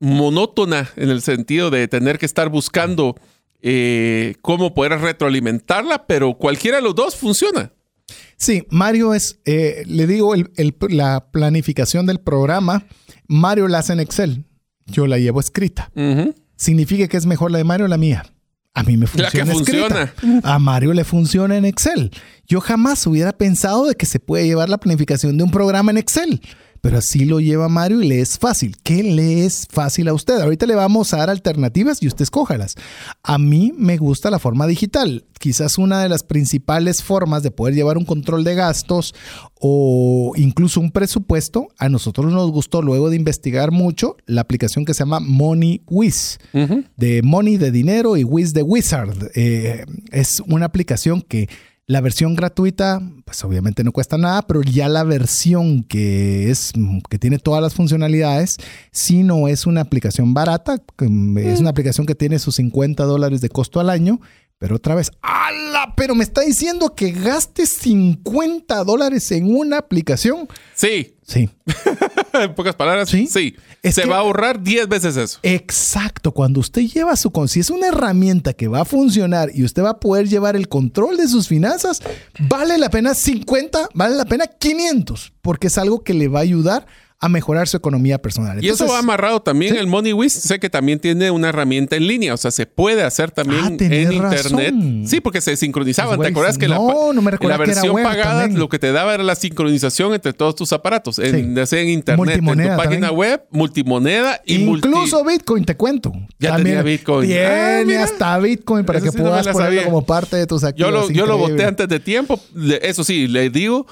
monótona 0.00 0.90
en 0.96 1.10
el 1.10 1.20
sentido 1.20 1.70
de 1.70 1.86
tener 1.88 2.18
que 2.18 2.26
estar 2.26 2.48
buscando 2.48 3.16
eh, 3.60 4.36
cómo 4.40 4.72
poder 4.72 4.98
retroalimentarla, 5.00 6.06
pero 6.06 6.34
cualquiera 6.38 6.78
de 6.78 6.82
los 6.82 6.94
dos 6.94 7.16
funciona. 7.16 7.72
Sí, 8.36 8.64
Mario 8.70 9.14
es, 9.14 9.40
eh, 9.44 9.82
le 9.86 10.06
digo, 10.06 10.34
el- 10.34 10.50
el- 10.56 10.74
la 10.90 11.30
planificación 11.30 12.06
del 12.06 12.20
programa, 12.20 12.86
Mario 13.26 13.68
la 13.68 13.78
hace 13.78 13.92
en 13.92 14.00
Excel. 14.00 14.44
Yo 14.86 15.06
la 15.06 15.18
llevo 15.18 15.40
escrita. 15.40 15.90
¿Significa 16.56 17.06
que 17.08 17.16
es 17.16 17.26
mejor 17.26 17.50
la 17.50 17.58
de 17.58 17.64
Mario 17.64 17.86
o 17.86 17.88
la 17.88 17.98
mía? 17.98 18.24
A 18.74 18.82
mí 18.84 18.96
me 18.96 19.06
La 19.14 19.30
que 19.30 19.44
funciona. 19.44 20.02
escrita. 20.04 20.14
funciona. 20.20 20.40
A 20.54 20.58
Mario 20.58 20.92
le 20.94 21.04
funciona 21.04 21.56
en 21.56 21.64
Excel. 21.64 22.10
Yo 22.46 22.60
jamás 22.60 23.04
hubiera 23.06 23.32
pensado 23.32 23.86
de 23.86 23.94
que 23.96 24.06
se 24.06 24.20
puede 24.20 24.46
llevar 24.46 24.68
la 24.68 24.78
planificación 24.78 25.36
de 25.36 25.44
un 25.44 25.50
programa 25.50 25.90
en 25.90 25.98
Excel. 25.98 26.40
Pero 26.80 26.98
así 26.98 27.24
lo 27.24 27.40
lleva 27.40 27.68
Mario 27.68 28.02
y 28.02 28.08
le 28.08 28.20
es 28.20 28.38
fácil. 28.38 28.76
¿Qué 28.82 29.02
le 29.02 29.44
es 29.44 29.66
fácil 29.70 30.08
a 30.08 30.14
usted? 30.14 30.40
Ahorita 30.40 30.66
le 30.66 30.74
vamos 30.74 31.12
a 31.12 31.18
dar 31.18 31.30
alternativas 31.30 32.02
y 32.02 32.06
usted 32.06 32.22
escójalas. 32.22 32.74
A 33.22 33.38
mí 33.38 33.72
me 33.76 33.96
gusta 33.96 34.30
la 34.30 34.38
forma 34.38 34.66
digital. 34.66 35.24
Quizás 35.38 35.78
una 35.78 36.02
de 36.02 36.08
las 36.08 36.22
principales 36.22 37.02
formas 37.02 37.42
de 37.42 37.50
poder 37.50 37.74
llevar 37.74 37.98
un 37.98 38.04
control 38.04 38.44
de 38.44 38.54
gastos 38.54 39.14
o 39.60 40.32
incluso 40.36 40.80
un 40.80 40.90
presupuesto. 40.90 41.68
A 41.78 41.88
nosotros 41.88 42.32
nos 42.32 42.50
gustó 42.50 42.82
luego 42.82 43.10
de 43.10 43.16
investigar 43.16 43.70
mucho 43.70 44.16
la 44.26 44.40
aplicación 44.40 44.84
que 44.84 44.94
se 44.94 45.00
llama 45.00 45.20
Money 45.20 45.82
Wiz. 45.88 46.38
De 46.96 47.22
Money 47.22 47.56
de 47.56 47.70
dinero 47.70 48.16
y 48.16 48.24
Wiz 48.24 48.52
de 48.52 48.62
Wizard. 48.62 49.30
Eh, 49.34 49.84
es 50.10 50.42
una 50.46 50.66
aplicación 50.66 51.22
que 51.22 51.48
la 51.88 52.02
versión 52.02 52.36
gratuita, 52.36 53.00
pues 53.24 53.42
obviamente 53.44 53.82
no 53.82 53.92
cuesta 53.92 54.18
nada, 54.18 54.42
pero 54.42 54.60
ya 54.60 54.90
la 54.90 55.04
versión 55.04 55.84
que 55.84 56.50
es 56.50 56.72
que 57.08 57.18
tiene 57.18 57.38
todas 57.38 57.62
las 57.62 57.72
funcionalidades, 57.72 58.58
si 58.92 59.22
no 59.22 59.48
es 59.48 59.64
una 59.64 59.80
aplicación 59.80 60.34
barata, 60.34 60.82
es 61.38 61.60
una 61.60 61.70
aplicación 61.70 62.06
que 62.06 62.14
tiene 62.14 62.38
sus 62.38 62.56
50 62.56 63.04
dólares 63.04 63.40
de 63.40 63.48
costo 63.48 63.80
al 63.80 63.88
año, 63.88 64.20
pero 64.58 64.76
otra 64.76 64.94
vez, 64.94 65.10
¡ala! 65.22 65.94
Pero 65.96 66.14
me 66.14 66.24
está 66.24 66.40
diciendo 66.40 66.94
que 66.94 67.12
gastes 67.12 67.70
50 67.74 68.82
dólares 68.84 69.30
en 69.32 69.54
una 69.54 69.78
aplicación. 69.78 70.48
Sí. 70.74 71.14
Sí. 71.26 71.50
en 72.32 72.54
pocas 72.54 72.74
palabras, 72.74 73.08
Sí. 73.10 73.26
sí. 73.26 73.54
Es 73.82 73.94
Se 73.96 74.02
que- 74.02 74.08
va 74.08 74.16
a 74.16 74.20
ahorrar 74.20 74.62
10 74.62 74.88
veces 74.88 75.16
eso. 75.16 75.38
Exacto, 75.42 76.32
cuando 76.32 76.58
usted 76.60 76.82
lleva 76.82 77.14
su 77.16 77.30
si 77.46 77.60
es 77.60 77.70
una 77.70 77.88
herramienta 77.88 78.52
que 78.54 78.66
va 78.66 78.80
a 78.80 78.84
funcionar 78.84 79.50
y 79.54 79.62
usted 79.62 79.82
va 79.82 79.90
a 79.90 80.00
poder 80.00 80.26
llevar 80.28 80.56
el 80.56 80.68
control 80.68 81.16
de 81.18 81.28
sus 81.28 81.46
finanzas, 81.46 82.02
vale 82.38 82.78
la 82.78 82.90
pena 82.90 83.14
50, 83.14 83.90
vale 83.94 84.16
la 84.16 84.24
pena 84.24 84.46
500, 84.46 85.32
porque 85.42 85.66
es 85.68 85.78
algo 85.78 86.02
que 86.02 86.14
le 86.14 86.28
va 86.28 86.40
a 86.40 86.42
ayudar 86.42 86.86
a 86.86 86.88
mejorar 87.28 87.66
su 87.66 87.76
economía 87.76 88.18
personal. 88.22 88.64
Y 88.64 88.68
eso 88.68 88.86
va 88.86 89.00
amarrado 89.00 89.40
también. 89.42 89.72
Sí. 89.74 89.80
El 89.80 89.88
MoneyWiz 89.88 90.32
sé 90.32 90.60
que 90.60 90.70
también 90.70 91.00
tiene 91.00 91.32
una 91.32 91.48
herramienta 91.48 91.96
en 91.96 92.06
línea. 92.06 92.32
O 92.32 92.36
sea, 92.36 92.52
se 92.52 92.64
puede 92.66 93.02
hacer 93.02 93.32
también 93.32 93.60
Ah, 93.64 93.66
en 93.66 93.72
internet. 94.12 94.42
razón. 94.44 95.02
Sí, 95.04 95.20
porque 95.20 95.40
se 95.40 95.56
sincronizaban. 95.56 96.14
Pues, 96.16 96.28
¿Te 96.28 96.30
acuerdas 96.30 96.56
que 96.58 96.68
la, 96.68 96.76
no, 96.76 97.12
no 97.12 97.20
me 97.20 97.24
la 97.24 97.30
recordaba 97.32 97.64
que 97.64 97.72
era 97.72 97.82
versión 97.82 98.02
pagada 98.04 98.40
también. 98.42 98.60
lo 98.60 98.68
que 98.68 98.78
te 98.78 98.92
daba 98.92 99.14
era 99.14 99.24
la 99.24 99.34
sincronización 99.34 100.14
entre 100.14 100.32
todos 100.32 100.54
tus 100.54 100.72
aparatos? 100.72 101.18
En, 101.18 101.66
Sí. 101.66 101.76
en 101.76 101.88
internet, 101.88 102.36
en 102.38 102.44
tu 102.46 102.52
página 102.54 103.08
también. 103.08 103.14
web, 103.16 103.42
multimoneda 103.50 104.40
y 104.46 104.54
Incluso 104.62 105.24
multi- 105.24 105.32
Bitcoin, 105.38 105.64
te 105.64 105.76
cuento. 105.76 106.12
Ya 106.38 106.56
tenía 106.56 106.82
Bitcoin. 106.82 107.26
Tiene 107.28 107.96
Ah, 107.96 108.04
hasta 108.04 108.38
Bitcoin 108.38 108.84
para 108.84 108.98
Eso 108.98 109.06
que 109.06 109.10
sí 109.12 109.18
puedas 109.18 109.48
ponerlo 109.48 109.84
como 109.84 110.06
parte 110.06 110.36
de 110.36 110.46
tus 110.46 110.62
Yo 110.62 110.68
activos. 110.68 110.92
lo, 110.92 111.10
yo 111.10 111.26
lo 111.26 111.36
voté 111.38 111.64
antes 111.64 111.88
de 111.88 111.98
tiempo. 112.00 112.40
Eso 112.82 113.02
sí, 113.02 113.26
le 113.26 113.50
digo, 113.50 113.86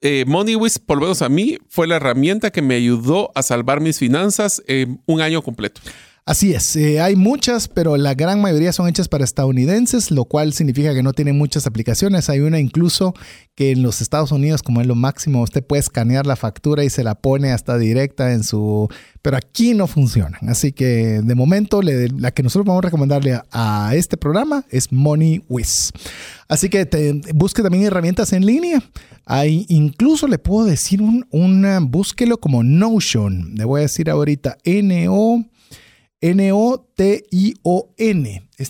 eh, 0.00 0.24
MoneyWiz, 0.26 0.78
por 0.78 0.98
lo 0.98 1.02
menos 1.02 1.22
a 1.22 1.28
mí, 1.28 1.58
fue 1.68 1.86
la 1.86 1.96
herramienta 1.96 2.50
que 2.50 2.62
me 2.62 2.76
ayudó 2.76 3.30
a 3.34 3.42
salvar 3.42 3.80
mis 3.80 3.98
finanzas 3.98 4.62
en 4.66 5.02
un 5.06 5.20
año 5.20 5.42
completo. 5.42 5.80
Así 6.28 6.52
es, 6.52 6.76
eh, 6.76 7.00
hay 7.00 7.16
muchas, 7.16 7.68
pero 7.68 7.96
la 7.96 8.12
gran 8.12 8.42
mayoría 8.42 8.70
son 8.74 8.86
hechas 8.86 9.08
para 9.08 9.24
estadounidenses, 9.24 10.10
lo 10.10 10.26
cual 10.26 10.52
significa 10.52 10.92
que 10.92 11.02
no 11.02 11.14
tienen 11.14 11.38
muchas 11.38 11.66
aplicaciones. 11.66 12.28
Hay 12.28 12.40
una 12.40 12.60
incluso 12.60 13.14
que 13.54 13.70
en 13.70 13.82
los 13.82 14.02
Estados 14.02 14.30
Unidos, 14.30 14.62
como 14.62 14.82
es 14.82 14.86
lo 14.86 14.94
máximo, 14.94 15.40
usted 15.40 15.64
puede 15.64 15.80
escanear 15.80 16.26
la 16.26 16.36
factura 16.36 16.84
y 16.84 16.90
se 16.90 17.02
la 17.02 17.14
pone 17.14 17.50
hasta 17.50 17.78
directa 17.78 18.34
en 18.34 18.44
su... 18.44 18.88
Pero 19.22 19.38
aquí 19.38 19.72
no 19.72 19.86
funcionan. 19.86 20.50
Así 20.50 20.72
que 20.72 21.22
de 21.24 21.34
momento 21.34 21.80
la 21.80 22.30
que 22.32 22.42
nosotros 22.42 22.66
vamos 22.66 22.82
a 22.84 22.88
recomendarle 22.88 23.32
a, 23.32 23.44
a 23.88 23.94
este 23.94 24.18
programa 24.18 24.66
es 24.68 24.92
MoneyWiz. 24.92 25.92
Así 26.46 26.68
que 26.68 26.84
te- 26.84 27.22
busque 27.32 27.62
también 27.62 27.84
herramientas 27.84 28.34
en 28.34 28.44
línea. 28.44 28.82
Hay 29.24 29.64
incluso 29.70 30.28
le 30.28 30.38
puedo 30.38 30.66
decir 30.66 31.00
un, 31.00 31.24
una, 31.30 31.80
búsquelo 31.80 32.36
como 32.36 32.62
Notion. 32.62 33.54
Le 33.54 33.64
voy 33.64 33.78
a 33.78 33.82
decir 33.84 34.10
ahorita 34.10 34.58
N-O... 34.64 35.42
N-O-T-I-O-N. 36.20 37.28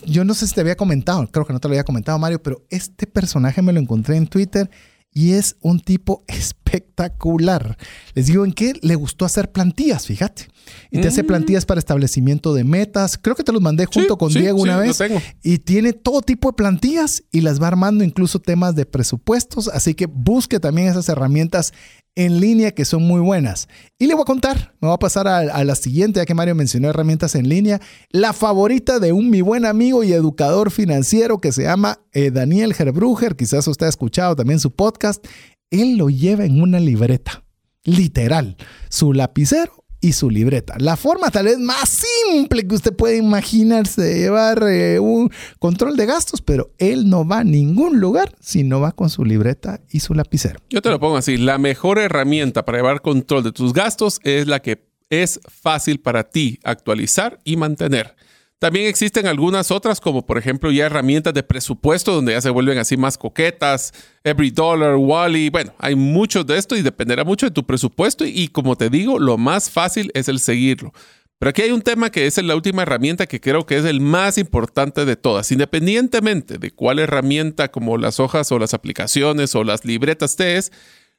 Yo 0.05 0.23
no 0.23 0.33
sé 0.33 0.47
si 0.47 0.53
te 0.53 0.61
había 0.61 0.75
comentado, 0.75 1.27
creo 1.31 1.45
que 1.45 1.53
no 1.53 1.59
te 1.59 1.67
lo 1.67 1.73
había 1.73 1.83
comentado, 1.83 2.17
Mario, 2.19 2.41
pero 2.41 2.63
este 2.69 3.07
personaje 3.07 3.61
me 3.61 3.73
lo 3.73 3.79
encontré 3.79 4.17
en 4.17 4.27
Twitter 4.27 4.69
y 5.11 5.31
es 5.31 5.55
un 5.61 5.79
tipo 5.79 6.23
espectacular. 6.27 7.77
Les 8.13 8.27
digo 8.27 8.45
en 8.45 8.53
qué 8.53 8.73
le 8.83 8.93
gustó 8.93 9.25
hacer 9.25 9.51
plantillas, 9.51 10.05
fíjate. 10.05 10.47
Y 10.91 11.01
te 11.01 11.07
hace 11.07 11.23
plantillas 11.23 11.65
para 11.65 11.79
establecimiento 11.79 12.53
de 12.53 12.63
metas. 12.63 13.17
Creo 13.17 13.35
que 13.35 13.43
te 13.43 13.51
los 13.51 13.61
mandé 13.61 13.85
junto 13.85 14.13
Sí, 14.13 14.17
con 14.19 14.31
sí, 14.31 14.39
Diego 14.41 14.59
sí, 14.59 14.63
una 14.65 14.77
vez. 14.77 14.97
tengo. 14.99 15.19
Y 15.41 15.57
tiene 15.57 15.93
todo 15.93 16.21
tipo 16.21 16.49
de 16.49 16.53
plantillas 16.53 17.23
y 17.31 17.41
las 17.41 17.59
va 17.59 17.69
armando 17.69 18.03
incluso 18.03 18.37
temas 18.39 18.75
de 18.75 18.85
presupuestos. 18.85 19.67
Así 19.69 19.95
que 19.95 20.05
busque 20.05 20.59
también 20.59 20.87
esas 20.87 21.09
herramientas 21.09 21.73
en 22.15 22.39
línea 22.39 22.71
que 22.71 22.85
son 22.85 23.03
muy 23.03 23.21
buenas. 23.21 23.67
Y 23.97 24.07
le 24.07 24.13
voy 24.13 24.23
a 24.23 24.25
contar, 24.25 24.73
me 24.81 24.87
voy 24.87 24.95
a 24.95 24.99
pasar 24.99 25.27
a, 25.27 25.63
la 25.63 25.75
siguiente, 25.75 26.19
ya 26.19 26.25
que 26.25 26.33
Mario 26.33 26.55
mencionó 26.55 26.89
herramientas 26.89 27.35
en 27.35 27.47
línea, 27.47 27.79
la 28.09 28.33
favorita 28.33 28.99
de 28.99 29.13
un 29.13 29.29
mi 29.29 29.41
buen 29.41 29.65
amigo 29.65 30.03
y 30.03 30.13
educador 30.13 30.71
financiero 30.71 31.39
que 31.39 31.51
se 31.51 31.63
llama 31.63 31.99
eh, 32.11 32.31
Daniel 32.31 32.75
Herbruger, 32.77 33.35
quizás 33.35 33.67
usted 33.67 33.85
ha 33.85 33.89
escuchado 33.89 34.35
también 34.35 34.59
su 34.59 34.71
podcast, 34.71 35.25
él 35.71 35.97
lo 35.97 36.09
lleva 36.09 36.45
en 36.45 36.61
una 36.61 36.79
libreta, 36.79 37.43
literal, 37.83 38.57
su 38.89 39.13
lapicero 39.13 39.79
y 40.01 40.13
su 40.13 40.29
libreta. 40.29 40.75
La 40.79 40.95
forma 40.95 41.29
tal 41.29 41.45
vez 41.45 41.59
más 41.59 41.97
simple 42.27 42.67
que 42.67 42.75
usted 42.75 42.95
puede 42.95 43.17
imaginarse 43.17 44.01
de 44.01 44.19
llevar 44.19 44.63
eh, 44.63 44.99
un 44.99 45.31
control 45.59 45.95
de 45.95 46.05
gastos, 46.05 46.41
pero 46.41 46.71
él 46.77 47.09
no 47.09 47.27
va 47.27 47.39
a 47.39 47.43
ningún 47.43 47.99
lugar 47.99 48.35
si 48.39 48.63
no 48.63 48.79
va 48.79 48.91
con 48.91 49.09
su 49.09 49.25
libreta 49.25 49.81
y 49.89 49.99
su 49.99 50.13
lapicero. 50.13 50.59
Yo 50.69 50.81
te 50.81 50.89
lo 50.89 50.99
pongo 50.99 51.17
así. 51.17 51.37
La 51.37 51.57
mejor 51.57 51.99
herramienta 51.99 52.65
para 52.65 52.77
llevar 52.77 53.01
control 53.01 53.43
de 53.43 53.51
tus 53.51 53.73
gastos 53.73 54.19
es 54.23 54.47
la 54.47 54.61
que 54.61 54.87
es 55.09 55.39
fácil 55.47 55.99
para 55.99 56.23
ti 56.23 56.59
actualizar 56.63 57.39
y 57.43 57.57
mantener. 57.57 58.15
También 58.59 58.87
existen 58.87 59.25
algunas 59.25 59.71
otras, 59.71 60.01
como 60.01 60.25
por 60.25 60.37
ejemplo 60.37 60.69
ya 60.69 60.85
herramientas 60.85 61.33
de 61.33 61.43
presupuesto, 61.43 62.13
donde 62.13 62.33
ya 62.33 62.41
se 62.41 62.49
vuelven 62.49 62.77
así 62.77 62.97
más 62.97 63.17
coquetas, 63.17 63.93
Every 64.25 64.51
Dollar, 64.51 64.97
Wally. 64.97 65.49
Bueno, 65.49 65.73
hay 65.77 65.95
muchos 65.95 66.45
de 66.45 66.57
esto 66.57 66.75
y 66.75 66.81
dependerá 66.81 67.23
mucho 67.23 67.45
de 67.45 67.51
tu 67.51 67.65
presupuesto. 67.65 68.25
Y 68.25 68.49
como 68.49 68.75
te 68.75 68.89
digo, 68.89 69.17
lo 69.17 69.37
más 69.37 69.69
fácil 69.69 70.11
es 70.13 70.27
el 70.27 70.39
seguirlo. 70.39 70.91
Pero 71.39 71.51
aquí 71.51 71.61
hay 71.61 71.71
un 71.71 71.81
tema 71.81 72.09
que 72.11 72.27
es 72.27 72.37
la 72.43 72.53
última 72.53 72.81
herramienta 72.81 73.25
que 73.25 73.39
creo 73.39 73.65
que 73.65 73.77
es 73.77 73.85
el 73.85 74.01
más 74.01 74.37
importante 74.37 75.05
de 75.05 75.15
todas. 75.15 75.53
Independientemente 75.53 76.57
de 76.57 76.71
cuál 76.71 76.99
herramienta, 76.99 77.71
como 77.71 77.97
las 77.97 78.19
hojas 78.19 78.51
o 78.51 78.59
las 78.59 78.73
aplicaciones 78.73 79.55
o 79.55 79.63
las 79.63 79.85
libretas 79.85 80.35
te 80.35 80.57
es, 80.57 80.73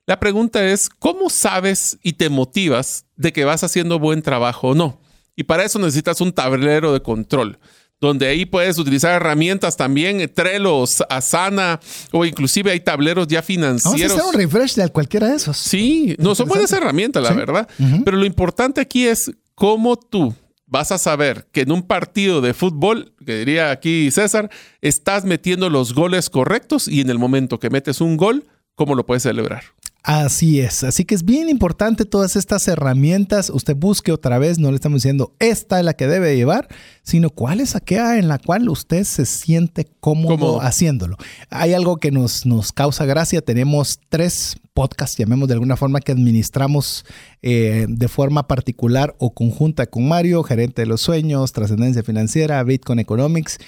la 0.06 0.20
pregunta 0.20 0.66
es, 0.66 0.90
¿cómo 0.90 1.30
sabes 1.30 1.98
y 2.02 2.14
te 2.14 2.28
motivas 2.28 3.06
de 3.16 3.32
que 3.32 3.46
vas 3.46 3.64
haciendo 3.64 3.98
buen 3.98 4.20
trabajo 4.20 4.68
o 4.68 4.74
no? 4.74 5.00
Y 5.40 5.44
para 5.44 5.64
eso 5.64 5.78
necesitas 5.78 6.20
un 6.20 6.32
tablero 6.34 6.92
de 6.92 7.00
control, 7.00 7.58
donde 7.98 8.26
ahí 8.26 8.44
puedes 8.44 8.76
utilizar 8.78 9.12
herramientas 9.12 9.74
también, 9.74 10.30
Trello, 10.34 10.84
Asana, 11.08 11.80
o 12.12 12.26
inclusive 12.26 12.70
hay 12.72 12.80
tableros 12.80 13.26
ya 13.26 13.38
Vamos 13.38 13.44
a 13.44 13.46
financieros. 13.46 14.12
hacer 14.18 14.26
un 14.26 14.34
refresh 14.34 14.74
de 14.74 14.88
cualquiera 14.90 15.28
de 15.28 15.36
esos. 15.36 15.56
Sí, 15.56 16.14
no 16.18 16.34
son 16.34 16.46
buenas 16.46 16.70
herramientas, 16.72 17.22
la 17.22 17.30
Sí. 17.30 17.36
verdad. 17.36 17.66
Pero 18.04 18.18
lo 18.18 18.26
importante 18.26 18.82
aquí 18.82 19.06
es 19.06 19.30
cómo 19.54 19.96
tú 19.96 20.34
vas 20.66 20.92
a 20.92 20.98
saber 20.98 21.48
que 21.52 21.62
en 21.62 21.72
un 21.72 21.82
partido 21.84 22.42
de 22.42 22.52
fútbol, 22.52 23.14
que 23.24 23.38
diría 23.38 23.70
aquí 23.70 24.10
César, 24.10 24.50
estás 24.82 25.24
metiendo 25.24 25.70
los 25.70 25.94
goles 25.94 26.28
correctos 26.28 26.86
y 26.86 27.00
en 27.00 27.08
el 27.08 27.18
momento 27.18 27.58
que 27.58 27.70
metes 27.70 28.02
un 28.02 28.18
gol, 28.18 28.44
¿cómo 28.74 28.94
lo 28.94 29.06
puedes 29.06 29.22
celebrar? 29.22 29.62
Así 30.02 30.60
es, 30.60 30.82
así 30.82 31.04
que 31.04 31.14
es 31.14 31.24
bien 31.24 31.50
importante 31.50 32.06
todas 32.06 32.34
estas 32.34 32.66
herramientas. 32.68 33.50
Usted 33.50 33.76
busque 33.76 34.12
otra 34.12 34.38
vez, 34.38 34.58
no 34.58 34.70
le 34.70 34.76
estamos 34.76 35.02
diciendo 35.02 35.34
esta 35.38 35.78
es 35.78 35.84
la 35.84 35.92
que 35.92 36.06
debe 36.06 36.34
llevar, 36.36 36.68
sino 37.02 37.28
cuál 37.28 37.60
es 37.60 37.76
aquella 37.76 38.18
en 38.18 38.26
la 38.26 38.38
cual 38.38 38.70
usted 38.70 39.04
se 39.04 39.26
siente 39.26 39.86
cómodo, 40.00 40.62
haciéndolo. 40.62 41.16
Hay 41.50 41.74
algo 41.74 41.98
que 41.98 42.10
nos, 42.10 42.46
nos 42.46 42.72
causa 42.72 43.04
gracia. 43.04 43.42
Tenemos 43.42 44.00
tres 44.08 44.56
podcasts, 44.72 45.18
llamemos 45.18 45.48
de 45.48 45.54
alguna 45.54 45.76
forma, 45.76 46.00
que 46.00 46.12
administramos 46.12 47.04
eh, 47.42 47.84
de 47.86 48.08
forma 48.08 48.48
particular 48.48 49.14
o 49.18 49.34
conjunta 49.34 49.84
con 49.84 50.08
Mario, 50.08 50.42
gerente 50.42 50.82
de 50.82 50.86
los 50.86 51.02
sueños, 51.02 51.52
trascendencia 51.52 52.02
financiera, 52.02 52.62
Bitcoin 52.62 53.00
Economics. 53.00 53.58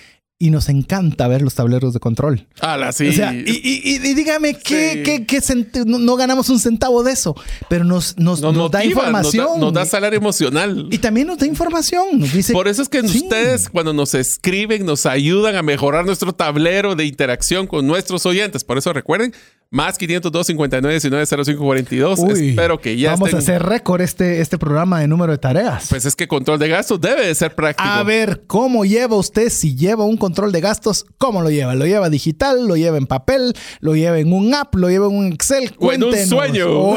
Y 0.44 0.51
nos 0.51 0.69
encanta 0.69 1.28
ver 1.28 1.40
los 1.40 1.55
tableros 1.55 1.94
de 1.94 2.01
control. 2.01 2.48
Ah, 2.60 2.90
sí. 2.93 3.06
O 3.06 3.12
sea, 3.12 3.32
y, 3.32 3.44
y- 3.47 3.81
y- 3.85 3.94
y 4.09 4.14
dígame, 4.14 4.55
¿qué, 4.55 4.93
Sí. 4.94 5.02
qué- 5.05 5.24
qué 5.24 5.85
no, 5.86 6.01
no 6.01 6.16
ganamos 6.16 6.48
un 6.48 6.59
centavo 6.59 7.05
de 7.05 7.12
eso, 7.12 7.36
pero 7.69 7.85
nos, 7.85 8.19
nos, 8.19 8.40
nos, 8.40 8.52
nos 8.52 8.69
da 8.70 8.85
información. 8.85 9.44
Nos 9.47 9.55
da, 9.55 9.60
nos 9.60 9.73
da 9.73 9.85
salario 9.85 10.19
emocional. 10.19 10.89
y 10.90 10.98
también 10.98 11.28
nos 11.28 11.39
da 11.39 11.47
información. 11.47 12.19
Nos 12.19 12.32
dice, 12.32 12.52
Por 12.52 12.66
eso 12.66 12.82
es 12.82 12.89
que 12.89 13.06
Sí. 13.06 13.19
ustedes 13.19 13.69
cuando 13.69 13.93
nos 13.93 14.14
escriben 14.14 14.85
nos 14.85 15.06
ayudan 15.06 15.55
a 15.55 15.62
mejorar 15.62 16.05
nuestro 16.06 16.32
tablero 16.32 16.97
de 16.97 17.05
interacción 17.05 17.69
con 17.69 17.86
nuestros 17.86 18.27
oyentes. 18.27 18.64
Por 18.64 18.78
eso 18.78 18.93
recuerden, 18.93 19.32
Más 19.74 19.97
502 19.97 20.47
59 20.49 20.93
19 21.01 21.44
05 21.44 21.65
42. 21.65 22.19
Uy, 22.19 22.51
Espero 22.51 22.78
que 22.78 22.94
ya 22.99 23.12
Vamos 23.12 23.31
estén- 23.31 23.36
a 23.36 23.39
hacer 23.39 23.62
récord 23.62 24.03
este, 24.03 24.43
este 24.43 24.59
programa 24.59 25.01
de 25.01 25.09
número 25.09 25.32
de 25.32 25.39
tareas. 25.39 25.86
Pues 25.89 26.05
es 26.05 26.15
que 26.15 26.28
control 26.28 26.59
de 26.59 26.69
gastos 26.69 27.01
debe 27.01 27.27
de 27.27 27.35
ser 27.35 27.55
práctico. 27.55 27.89
A 27.89 28.03
ver, 28.03 28.43
¿cómo 28.47 28.85
lleva 28.85 29.16
usted 29.16 29.49
si 29.49 29.74
lleva 29.74 30.05
un 30.05 30.19
control 30.19 30.53
de 30.53 30.61
gastos? 30.61 31.07
¿Cómo 31.16 31.40
lo 31.40 31.49
lleva? 31.51 31.74
¿Lo 31.74 31.86
lleva 31.86 32.11
digital? 32.11 32.69
¿Lo 32.69 32.77
lleva 32.77 32.99
en 32.99 33.07
papel? 33.07 33.55
¿Lo 33.81 33.97
lleva 33.97 34.19
en 34.19 34.35
un 34.35 34.53
app? 34.53 34.74
¿Lo 34.74 34.90
lleva 34.90 35.07
en 35.07 35.16
un 35.16 35.32
Excel? 35.32 35.74
O 35.78 35.90
en 35.90 36.05
un 36.05 36.11
Cuéntenos. 36.11 36.28
sueño. 36.28 36.70
O, 36.70 36.97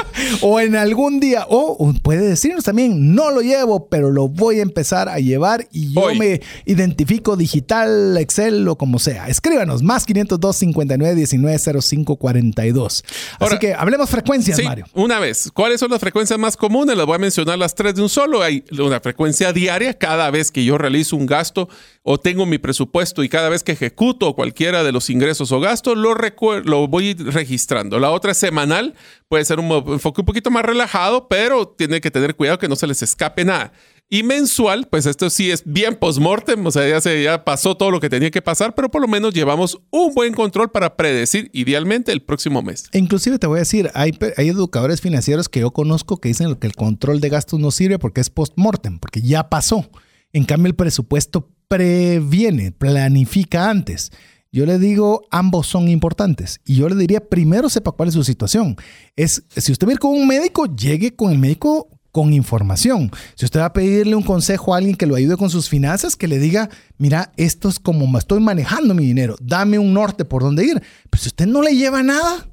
o 0.42 0.58
en 0.58 0.74
algún 0.74 1.20
día. 1.20 1.46
O, 1.48 1.76
o 1.78 1.92
puede 2.02 2.26
decirnos 2.26 2.64
también, 2.64 3.14
no 3.14 3.30
lo 3.30 3.40
llevo, 3.40 3.88
pero 3.88 4.10
lo 4.10 4.26
voy 4.28 4.58
a 4.58 4.62
empezar 4.62 5.08
a 5.08 5.20
llevar 5.20 5.68
y 5.70 5.94
yo 5.94 6.00
Hoy. 6.00 6.18
me 6.18 6.40
identifico 6.64 7.36
digital, 7.36 8.16
Excel 8.18 8.66
o 8.66 8.76
como 8.76 8.98
sea. 8.98 9.28
Escríbanos, 9.28 9.84
más 9.84 10.04
502 10.06 10.56
59 10.56 11.14
19 11.14 11.58
05 11.82 12.15
42. 12.16 13.02
Así 13.06 13.34
Ahora- 13.40 13.58
que 13.58 13.74
hablemos 13.74 14.08
frecuencias, 14.10 14.56
Sí, 14.56 14.64
Mario. 14.64 14.86
una 14.94 15.18
vez. 15.18 15.50
¿Cuáles 15.52 15.80
son 15.80 15.90
las 15.90 16.00
frecuencias 16.00 16.38
más 16.38 16.56
comunes? 16.56 16.96
Las 16.96 17.06
voy 17.06 17.16
a 17.16 17.18
mencionar 17.18 17.58
las 17.58 17.74
tres 17.74 17.94
de 17.94 18.02
un 18.02 18.08
solo. 18.08 18.42
Hay 18.42 18.64
una 18.78 19.00
frecuencia 19.00 19.52
diaria 19.52 19.94
cada 19.94 20.30
vez 20.30 20.50
que 20.50 20.64
yo 20.64 20.78
realizo 20.78 21.16
un 21.16 21.26
gasto 21.26 21.68
o 22.02 22.18
tengo 22.18 22.46
mi 22.46 22.58
presupuesto 22.58 23.22
y 23.24 23.28
cada 23.28 23.48
vez 23.48 23.62
que 23.62 23.72
ejecuto 23.72 24.34
cualquiera 24.34 24.84
de 24.84 24.92
los 24.92 25.10
ingresos 25.10 25.50
o 25.52 25.60
gastos, 25.60 25.96
lo, 25.96 26.14
lo 26.64 26.88
voy 26.88 27.14
registrando. 27.14 27.98
La 27.98 28.10
otra 28.10 28.32
es 28.32 28.38
semanal. 28.38 28.94
Puede 29.28 29.44
ser 29.44 29.58
un 29.58 29.70
enfoque 29.92 30.20
un 30.20 30.26
poquito 30.26 30.50
más 30.50 30.64
relajado, 30.64 31.26
pero 31.28 31.66
tiene 31.68 32.00
que 32.00 32.10
tener 32.10 32.34
cuidado 32.36 32.58
que 32.58 32.68
no 32.68 32.76
se 32.76 32.86
les 32.86 33.02
escape 33.02 33.44
nada. 33.44 33.72
Y 34.08 34.22
mensual, 34.22 34.86
pues 34.88 35.04
esto 35.04 35.28
sí 35.30 35.50
es 35.50 35.64
bien 35.64 35.96
post-mortem, 35.96 36.64
o 36.64 36.70
sea, 36.70 36.88
ya, 36.88 37.00
se, 37.00 37.24
ya 37.24 37.44
pasó 37.44 37.76
todo 37.76 37.90
lo 37.90 37.98
que 37.98 38.08
tenía 38.08 38.30
que 38.30 38.40
pasar, 38.40 38.72
pero 38.76 38.88
por 38.88 39.00
lo 39.00 39.08
menos 39.08 39.34
llevamos 39.34 39.80
un 39.90 40.14
buen 40.14 40.32
control 40.32 40.70
para 40.70 40.96
predecir 40.96 41.50
idealmente 41.52 42.12
el 42.12 42.22
próximo 42.22 42.62
mes. 42.62 42.84
E 42.92 42.98
Inclusive 42.98 43.40
te 43.40 43.48
voy 43.48 43.56
a 43.56 43.60
decir, 43.60 43.90
hay, 43.94 44.16
educadores 44.36 45.00
financieros 45.00 45.48
que 45.48 45.58
yo 45.58 45.72
conozco 45.72 46.18
que 46.18 46.28
dicen 46.28 46.54
que 46.54 46.68
el 46.68 46.76
control 46.76 47.20
de 47.20 47.30
gastos 47.30 47.58
no 47.58 47.72
sirve 47.72 47.98
porque 47.98 48.20
es 48.20 48.30
post-mortem, 48.30 49.00
porque 49.00 49.22
ya 49.22 49.48
pasó. 49.48 49.90
En 50.32 50.44
cambio, 50.44 50.68
el 50.68 50.76
presupuesto 50.76 51.50
previene, 51.66 52.70
planifica 52.70 53.68
antes. 53.70 54.12
Yo 54.52 54.66
le 54.66 54.78
digo, 54.78 55.26
ambos 55.32 55.66
son 55.66 55.88
importantes. 55.88 56.60
Y 56.64 56.76
yo 56.76 56.88
le 56.88 56.94
diría, 56.94 57.28
primero 57.28 57.68
sepa 57.68 57.90
cuál 57.90 58.10
es 58.10 58.14
su 58.14 58.22
situación. 58.22 58.76
Es, 59.16 59.42
si 59.56 59.72
usted 59.72 59.86
va 59.88 59.90
a 59.90 59.94
ir 59.94 59.98
con 59.98 60.12
un 60.12 60.28
médico, 60.28 60.66
llegue 60.66 61.16
con 61.16 61.32
el 61.32 61.38
médico 61.38 61.88
con 62.16 62.32
información. 62.32 63.10
Si 63.34 63.44
usted 63.44 63.60
va 63.60 63.66
a 63.66 63.72
pedirle 63.74 64.16
un 64.16 64.22
consejo 64.22 64.72
a 64.72 64.78
alguien 64.78 64.96
que 64.96 65.04
lo 65.04 65.16
ayude 65.16 65.36
con 65.36 65.50
sus 65.50 65.68
finanzas, 65.68 66.16
que 66.16 66.26
le 66.26 66.38
diga, 66.38 66.70
mira, 66.96 67.30
esto 67.36 67.68
es 67.68 67.78
como 67.78 68.16
estoy 68.16 68.40
manejando 68.40 68.94
mi 68.94 69.04
dinero, 69.04 69.36
dame 69.38 69.78
un 69.78 69.92
norte 69.92 70.24
por 70.24 70.42
dónde 70.42 70.64
ir. 70.64 70.82
Pero 71.10 71.22
si 71.22 71.28
usted 71.28 71.46
no 71.46 71.60
le 71.60 71.76
lleva 71.76 72.02
nada, 72.02 72.36
va 72.38 72.48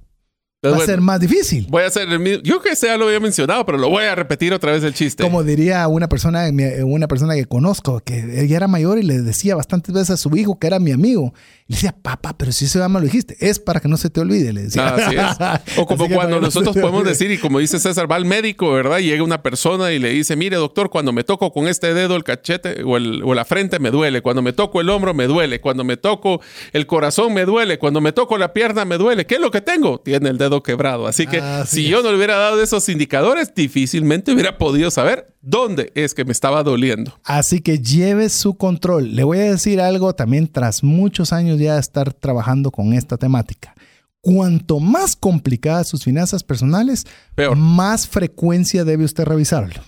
Entonces, 0.64 0.90
a 0.90 0.92
ser 0.92 1.00
más 1.00 1.22
difícil. 1.22 1.68
Voy 1.70 1.84
a 1.84 1.88
hacer 1.88 2.10
el 2.10 2.20
mismo. 2.20 2.44
Yo 2.44 2.62
que 2.62 2.76
sea 2.76 2.98
lo 2.98 3.06
había 3.06 3.22
mencionado, 3.22 3.66
pero 3.66 3.78
lo 3.78 3.90
voy 3.90 4.04
a 4.04 4.16
repetir 4.16 4.52
otra 4.52 4.74
vez 4.74 4.84
el 4.84 4.94
chiste. 4.94 5.24
Como 5.24 5.44
diría 5.44 5.88
una 5.88 6.10
persona, 6.10 6.50
una 6.84 7.08
persona 7.08 7.36
que 7.36 7.46
conozco, 7.46 8.02
que 8.02 8.42
ella 8.44 8.58
era 8.58 8.68
mayor 8.68 8.98
y 8.98 9.04
le 9.04 9.22
decía 9.22 9.56
bastantes 9.56 9.96
veces 9.96 10.10
a 10.10 10.18
su 10.18 10.36
hijo 10.36 10.60
que 10.60 10.68
era 10.68 10.80
mi 10.80 10.92
amigo. 10.92 11.34
Y 11.68 11.74
le 11.74 11.76
decía, 11.78 11.96
papá, 12.02 12.36
pero 12.38 12.52
si 12.52 12.66
eso 12.66 12.80
ya 12.80 12.90
me 12.90 13.00
lo 13.00 13.06
dijiste, 13.06 13.38
es 13.40 13.58
para 13.60 13.80
que 13.80 13.88
no 13.88 13.96
se 13.96 14.10
te 14.10 14.20
olvide, 14.20 14.52
le 14.52 14.64
decía. 14.64 14.88
Así 14.90 15.16
es. 15.16 15.78
O 15.78 15.86
como 15.86 16.04
Así 16.06 16.14
cuando 16.14 16.36
no 16.36 16.42
nosotros 16.42 16.76
podemos 16.76 17.06
decir, 17.06 17.32
y 17.32 17.38
como 17.38 17.60
dice 17.60 17.80
César, 17.80 18.12
va 18.12 18.18
al 18.18 18.26
médico, 18.26 18.72
¿verdad? 18.72 19.00
Y 19.00 19.06
llega 19.06 19.24
una 19.24 19.42
persona 19.42 19.92
y 19.94 20.00
le 20.00 20.10
dice, 20.10 20.36
mire, 20.36 20.58
doctor, 20.58 20.90
cuando 20.90 21.14
me 21.14 21.24
toco 21.24 21.52
con 21.54 21.68
este 21.70 21.94
dedo 21.94 22.16
el 22.18 22.24
cachete 22.26 22.84
o, 22.84 22.98
el- 22.98 23.24
o 23.24 23.34
la 23.34 23.46
frente 23.46 23.80
me 23.80 23.92
duele, 23.92 24.22
cuando 24.22 24.42
me 24.42 24.52
toco 24.52 24.82
el 24.82 24.90
hombro 24.90 25.14
me 25.14 25.26
duele, 25.26 25.62
cuando 25.62 25.84
me 25.86 25.96
toco 25.96 26.42
el 26.74 26.86
corazón 26.86 27.34
me 27.34 27.46
duele, 27.46 27.80
cuando 27.80 28.02
me 28.02 28.12
toco 28.12 28.38
la 28.38 28.52
pierna 28.54 28.84
me 28.84 28.98
duele. 28.98 29.26
¿Qué 29.26 29.36
es 29.36 29.42
lo 29.42 29.50
que 29.50 29.62
tengo? 29.62 30.00
Tiene 30.02 30.30
el 30.30 30.38
dedo 30.38 30.62
quebrado. 30.64 31.08
Así 31.08 31.28
que 31.28 31.38
Así 31.40 31.78
si 31.78 31.86
es. 31.86 31.92
yo 31.92 32.04
no 32.04 32.12
le 32.12 32.18
hubiera 32.18 32.36
dado 32.36 32.62
esos 32.62 32.88
indicadores, 32.90 33.54
difícilmente 33.56 34.34
hubiera 34.34 34.58
podido 34.58 34.92
saber 34.92 35.34
dónde 35.42 35.92
es 35.96 36.14
que 36.14 36.24
me 36.26 36.32
estaba 36.32 36.64
doliendo. 36.64 37.18
Así 37.24 37.62
que 37.62 37.80
lleve 37.80 38.30
su 38.30 38.56
control. 38.56 39.16
Le 39.16 39.24
voy 39.24 39.40
a 39.40 39.44
decir 39.52 39.82
algo 39.82 40.14
también 40.14 40.48
tras 40.48 40.84
muchos 40.84 41.34
años 41.34 41.53
ya 41.58 41.76
de 41.76 41.80
estar 41.80 42.14
trabajando 42.14 42.72
con 42.72 42.94
esta 42.94 43.18
temática. 43.18 43.74
Cuanto 44.22 44.80
más 44.80 45.16
complicadas 45.16 45.88
sus 45.88 46.04
finanzas 46.04 46.44
personales, 46.44 47.06
Peor. 47.36 47.58
más 47.58 48.08
frecuencia 48.08 48.86
debe 48.86 49.04
usted 49.04 49.26
revisarlo. 49.26 49.82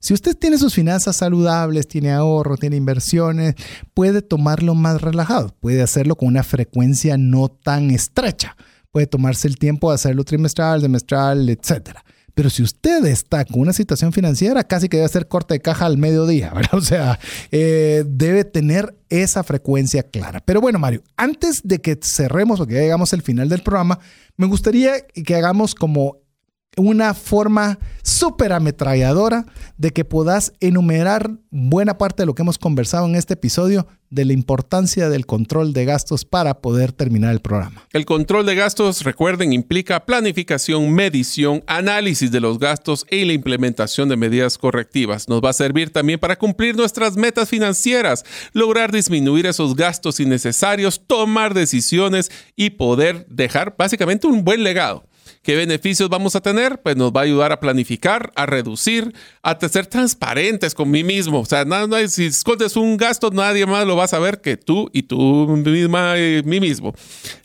Si 0.00 0.14
usted 0.14 0.34
tiene 0.34 0.56
sus 0.56 0.74
finanzas 0.74 1.16
saludables, 1.16 1.86
tiene 1.86 2.10
ahorro, 2.10 2.56
tiene 2.56 2.76
inversiones, 2.76 3.54
puede 3.92 4.22
tomarlo 4.22 4.74
más 4.74 5.02
relajado. 5.02 5.54
Puede 5.60 5.82
hacerlo 5.82 6.16
con 6.16 6.28
una 6.28 6.42
frecuencia 6.42 7.18
no 7.18 7.48
tan 7.48 7.90
estrecha. 7.90 8.56
Puede 8.90 9.06
tomarse 9.06 9.46
el 9.46 9.58
tiempo 9.58 9.90
de 9.90 9.96
hacerlo 9.96 10.24
trimestral, 10.24 10.80
semestral, 10.80 11.48
etcétera. 11.50 12.02
Pero 12.34 12.50
si 12.50 12.62
usted 12.62 13.04
está 13.06 13.44
con 13.44 13.60
una 13.60 13.72
situación 13.72 14.12
financiera, 14.12 14.64
casi 14.64 14.88
que 14.88 14.96
debe 14.96 15.06
hacer 15.06 15.28
corte 15.28 15.54
de 15.54 15.60
caja 15.60 15.86
al 15.86 15.98
mediodía, 15.98 16.50
¿verdad? 16.54 16.74
O 16.74 16.80
sea, 16.80 17.18
eh, 17.50 18.04
debe 18.06 18.44
tener 18.44 18.96
esa 19.08 19.42
frecuencia 19.42 20.02
clara. 20.02 20.40
Pero 20.44 20.60
bueno, 20.60 20.78
Mario, 20.78 21.02
antes 21.16 21.62
de 21.64 21.80
que 21.80 21.98
cerremos, 22.02 22.58
porque 22.58 22.74
ya 22.74 22.80
llegamos 22.80 23.12
al 23.12 23.22
final 23.22 23.48
del 23.48 23.62
programa, 23.62 23.98
me 24.36 24.46
gustaría 24.46 25.00
que 25.00 25.34
hagamos 25.34 25.74
como 25.74 26.18
una 26.76 27.14
forma 27.14 27.78
súper 28.02 28.52
ametralladora 28.52 29.46
de 29.76 29.90
que 29.90 30.04
puedas 30.04 30.52
enumerar 30.60 31.30
buena 31.50 31.98
parte 31.98 32.22
de 32.22 32.26
lo 32.26 32.34
que 32.34 32.42
hemos 32.42 32.58
conversado 32.58 33.06
en 33.06 33.16
este 33.16 33.34
episodio 33.34 33.86
de 34.08 34.24
la 34.24 34.32
importancia 34.32 35.08
del 35.08 35.24
control 35.24 35.72
de 35.72 35.84
gastos 35.84 36.24
para 36.24 36.60
poder 36.60 36.92
terminar 36.92 37.32
el 37.32 37.40
programa. 37.40 37.86
El 37.92 38.04
control 38.06 38.44
de 38.44 38.56
gastos, 38.56 39.02
recuerden, 39.04 39.52
implica 39.52 40.04
planificación, 40.04 40.90
medición, 40.92 41.62
análisis 41.66 42.30
de 42.30 42.40
los 42.40 42.58
gastos 42.58 43.06
y 43.08 43.24
la 43.24 43.32
implementación 43.32 44.08
de 44.08 44.16
medidas 44.16 44.58
correctivas. 44.58 45.28
Nos 45.28 45.40
va 45.40 45.50
a 45.50 45.54
servir 45.54 45.90
también 45.90 46.18
para 46.18 46.36
cumplir 46.36 46.76
nuestras 46.76 47.16
metas 47.16 47.48
financieras, 47.48 48.24
lograr 48.52 48.90
disminuir 48.90 49.46
esos 49.46 49.76
gastos 49.76 50.18
innecesarios, 50.18 51.02
tomar 51.06 51.54
decisiones 51.54 52.30
y 52.56 52.70
poder 52.70 53.26
dejar 53.28 53.76
básicamente 53.78 54.26
un 54.26 54.44
buen 54.44 54.64
legado. 54.64 55.04
¿Qué 55.42 55.56
beneficios 55.56 56.08
vamos 56.08 56.36
a 56.36 56.40
tener? 56.40 56.80
Pues 56.82 56.96
nos 56.96 57.12
va 57.12 57.20
a 57.20 57.24
ayudar 57.24 57.52
a 57.52 57.60
planificar, 57.60 58.32
a 58.36 58.46
reducir, 58.46 59.14
a 59.42 59.58
ser 59.68 59.86
transparentes 59.86 60.74
con 60.74 60.90
mí 60.90 61.04
mismo. 61.04 61.40
O 61.40 61.44
sea, 61.44 61.64
nada, 61.64 62.06
si 62.08 62.26
escondes 62.26 62.76
un 62.76 62.96
gasto, 62.96 63.30
nadie 63.30 63.66
más 63.66 63.86
lo 63.86 63.96
va 63.96 64.04
a 64.04 64.08
saber 64.08 64.40
que 64.40 64.56
tú 64.56 64.90
y 64.92 65.04
tú 65.04 65.46
misma 65.64 66.14
mí 66.44 66.60
mismo. 66.60 66.94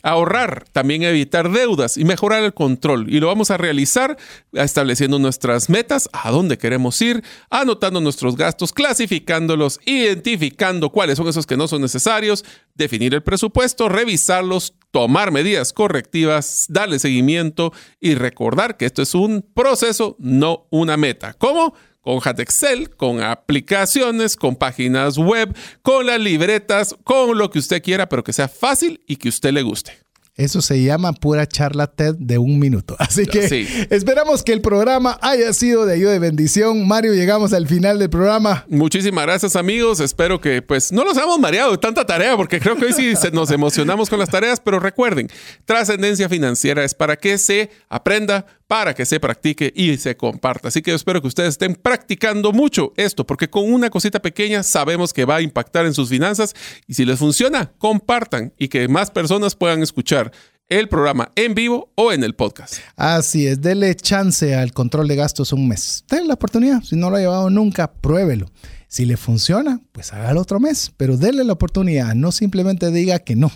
Ahorrar, 0.02 0.64
también 0.72 1.02
evitar 1.02 1.50
deudas 1.50 1.96
y 1.96 2.04
mejorar 2.04 2.42
el 2.42 2.54
control. 2.54 3.06
Y 3.08 3.20
lo 3.20 3.28
vamos 3.28 3.50
a 3.50 3.56
realizar 3.56 4.16
estableciendo 4.52 5.18
nuestras 5.18 5.68
metas, 5.68 6.08
a 6.12 6.30
dónde 6.30 6.58
queremos 6.58 7.00
ir, 7.00 7.22
anotando 7.50 8.00
nuestros 8.00 8.36
gastos, 8.36 8.72
clasificándolos, 8.72 9.80
identificando 9.84 10.90
cuáles 10.90 11.16
son 11.16 11.28
esos 11.28 11.46
que 11.46 11.56
no 11.56 11.68
son 11.68 11.82
necesarios, 11.82 12.44
definir 12.74 13.14
el 13.14 13.22
presupuesto, 13.22 13.88
revisarlos, 13.88 14.74
tomar 14.90 15.30
medidas 15.30 15.72
correctivas, 15.72 16.66
darle 16.68 16.98
seguimiento 16.98 17.72
y 18.00 18.14
recordar 18.14 18.76
que 18.76 18.86
esto 18.86 19.02
es 19.02 19.14
un 19.14 19.42
proceso, 19.54 20.16
no 20.18 20.66
una 20.70 20.96
meta. 20.96 21.34
¿Cómo? 21.34 21.74
Con 22.00 22.20
Excel, 22.38 22.90
con 22.90 23.20
aplicaciones, 23.20 24.36
con 24.36 24.54
páginas 24.54 25.18
web, 25.18 25.56
con 25.82 26.06
las 26.06 26.20
libretas, 26.20 26.94
con 27.02 27.36
lo 27.36 27.50
que 27.50 27.58
usted 27.58 27.82
quiera, 27.82 28.08
pero 28.08 28.22
que 28.22 28.32
sea 28.32 28.48
fácil 28.48 29.02
y 29.06 29.16
que 29.16 29.28
usted 29.28 29.52
le 29.52 29.62
guste. 29.62 30.05
Eso 30.36 30.60
se 30.60 30.82
llama 30.82 31.14
pura 31.14 31.46
charla 31.46 31.86
TED 31.86 32.14
de 32.18 32.36
un 32.36 32.58
minuto. 32.58 32.94
Así 32.98 33.24
que 33.24 33.48
Sí. 33.48 33.66
esperamos 33.88 34.42
que 34.42 34.52
el 34.52 34.60
programa 34.60 35.18
haya 35.22 35.50
sido 35.54 35.86
de 35.86 35.94
ayuda 35.94 36.14
y 36.14 36.18
bendición. 36.18 36.86
Mario, 36.86 37.14
llegamos 37.14 37.54
al 37.54 37.66
final 37.66 37.98
del 37.98 38.10
programa. 38.10 38.66
Muchísimas 38.68 39.24
gracias 39.24 39.56
amigos, 39.56 39.98
espero 40.00 40.38
que 40.40 40.60
pues 40.60 40.92
no 40.92 41.04
nos 41.04 41.16
hayamos 41.16 41.38
mareado 41.38 41.70
de 41.72 41.78
tanta 41.78 42.04
tarea 42.04 42.36
porque 42.36 42.60
creo 42.60 42.76
que 42.76 42.84
hoy 42.84 42.92
sí 42.92 43.14
nos 43.32 43.50
emocionamos 43.50 44.10
con 44.10 44.18
las 44.18 44.28
tareas, 44.28 44.60
pero 44.60 44.78
recuerden, 44.78 45.28
trascendencia 45.64 46.28
financiera 46.28 46.84
es 46.84 46.92
para 46.94 47.16
que 47.16 47.38
se 47.38 47.70
aprenda, 47.88 48.44
para 48.66 48.94
que 48.94 49.06
se 49.06 49.20
practique 49.20 49.72
y 49.74 49.96
se 49.96 50.16
comparta. 50.16 50.68
Así 50.68 50.82
que 50.82 50.90
yo 50.90 50.96
espero 50.96 51.20
que 51.20 51.28
ustedes 51.28 51.50
estén 51.50 51.74
practicando 51.74 52.52
mucho 52.52 52.92
esto 52.96 53.26
porque 53.26 53.48
con 53.48 53.72
una 53.72 53.90
cosita 53.90 54.20
pequeña 54.20 54.62
sabemos 54.62 55.12
que 55.12 55.24
va 55.24 55.36
a 55.36 55.42
impactar 55.42 55.86
en 55.86 55.94
sus 55.94 56.08
finanzas 56.08 56.54
y 56.86 56.94
si 56.94 57.04
les 57.04 57.18
funciona, 57.18 57.72
compartan 57.78 58.52
y 58.58 58.68
que 58.68 58.88
más 58.88 59.10
personas 59.10 59.54
puedan 59.54 59.82
escuchar 59.82 60.32
el 60.68 60.88
programa 60.88 61.30
en 61.36 61.54
vivo 61.54 61.92
o 61.94 62.12
en 62.12 62.24
el 62.24 62.34
podcast. 62.34 62.78
Así 62.96 63.46
es, 63.46 63.60
dele 63.60 63.94
chance 63.94 64.54
al 64.54 64.72
control 64.72 65.06
de 65.06 65.16
gastos 65.16 65.52
un 65.52 65.68
mes. 65.68 66.04
Denle 66.10 66.28
la 66.28 66.34
oportunidad. 66.34 66.82
Si 66.82 66.96
no 66.96 67.10
lo 67.10 67.16
ha 67.16 67.20
llevado 67.20 67.50
nunca, 67.50 67.92
pruébelo. 67.92 68.50
Si 68.88 69.04
le 69.04 69.16
funciona, 69.16 69.80
pues 69.92 70.12
hágalo 70.12 70.40
otro 70.40 70.60
mes, 70.60 70.92
pero 70.96 71.16
denle 71.16 71.44
la 71.44 71.52
oportunidad. 71.52 72.14
No 72.14 72.32
simplemente 72.32 72.90
diga 72.90 73.18
que 73.20 73.36
no. 73.36 73.50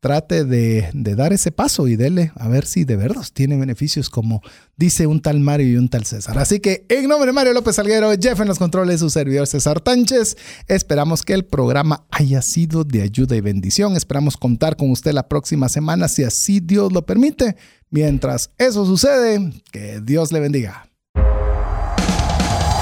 Trate 0.00 0.44
de, 0.44 0.90
dar 0.92 1.32
ese 1.32 1.50
paso 1.50 1.88
y 1.88 1.96
dele 1.96 2.32
a 2.36 2.48
ver 2.48 2.66
si 2.66 2.84
de 2.84 2.96
verdad 2.96 3.24
tiene 3.32 3.56
beneficios 3.56 4.10
como 4.10 4.42
dice 4.76 5.06
un 5.06 5.20
tal 5.20 5.40
Mario 5.40 5.68
y 5.68 5.76
un 5.76 5.88
tal 5.88 6.04
César. 6.04 6.38
Así 6.38 6.60
que 6.60 6.84
en 6.88 7.08
nombre 7.08 7.26
de 7.26 7.32
Mario 7.32 7.52
López 7.52 7.76
Salguero, 7.76 8.12
Jeff 8.20 8.40
en 8.40 8.48
los 8.48 8.58
controles, 8.58 9.00
su 9.00 9.10
servidor 9.10 9.46
César 9.46 9.80
Tánchez, 9.80 10.36
esperamos 10.68 11.22
que 11.22 11.34
el 11.34 11.44
programa 11.44 12.06
haya 12.10 12.42
sido 12.42 12.84
de 12.84 13.02
ayuda 13.02 13.36
y 13.36 13.40
bendición. 13.40 13.96
Esperamos 13.96 14.36
contar 14.36 14.76
con 14.76 14.90
usted 14.90 15.12
la 15.12 15.28
próxima 15.28 15.68
semana 15.68 16.08
si 16.08 16.24
así 16.24 16.60
Dios 16.60 16.92
lo 16.92 17.04
permite. 17.04 17.56
Mientras 17.90 18.50
eso 18.58 18.84
sucede, 18.84 19.52
que 19.72 20.00
Dios 20.00 20.30
le 20.30 20.40
bendiga. 20.40 20.88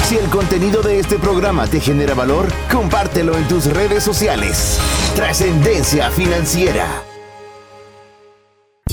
Si 0.09 0.17
el 0.17 0.29
contenido 0.31 0.83
de 0.83 1.01
este 1.01 1.19
programa 1.19 1.67
te 1.67 1.81
genera 1.81 2.15
valor, 2.15 2.47
compártelo 2.71 3.37
en 3.37 3.49
tus 3.49 3.67
redes 3.67 4.05
sociales. 4.05 4.79
Trascendencia 5.17 6.11
financiera. 6.11 7.06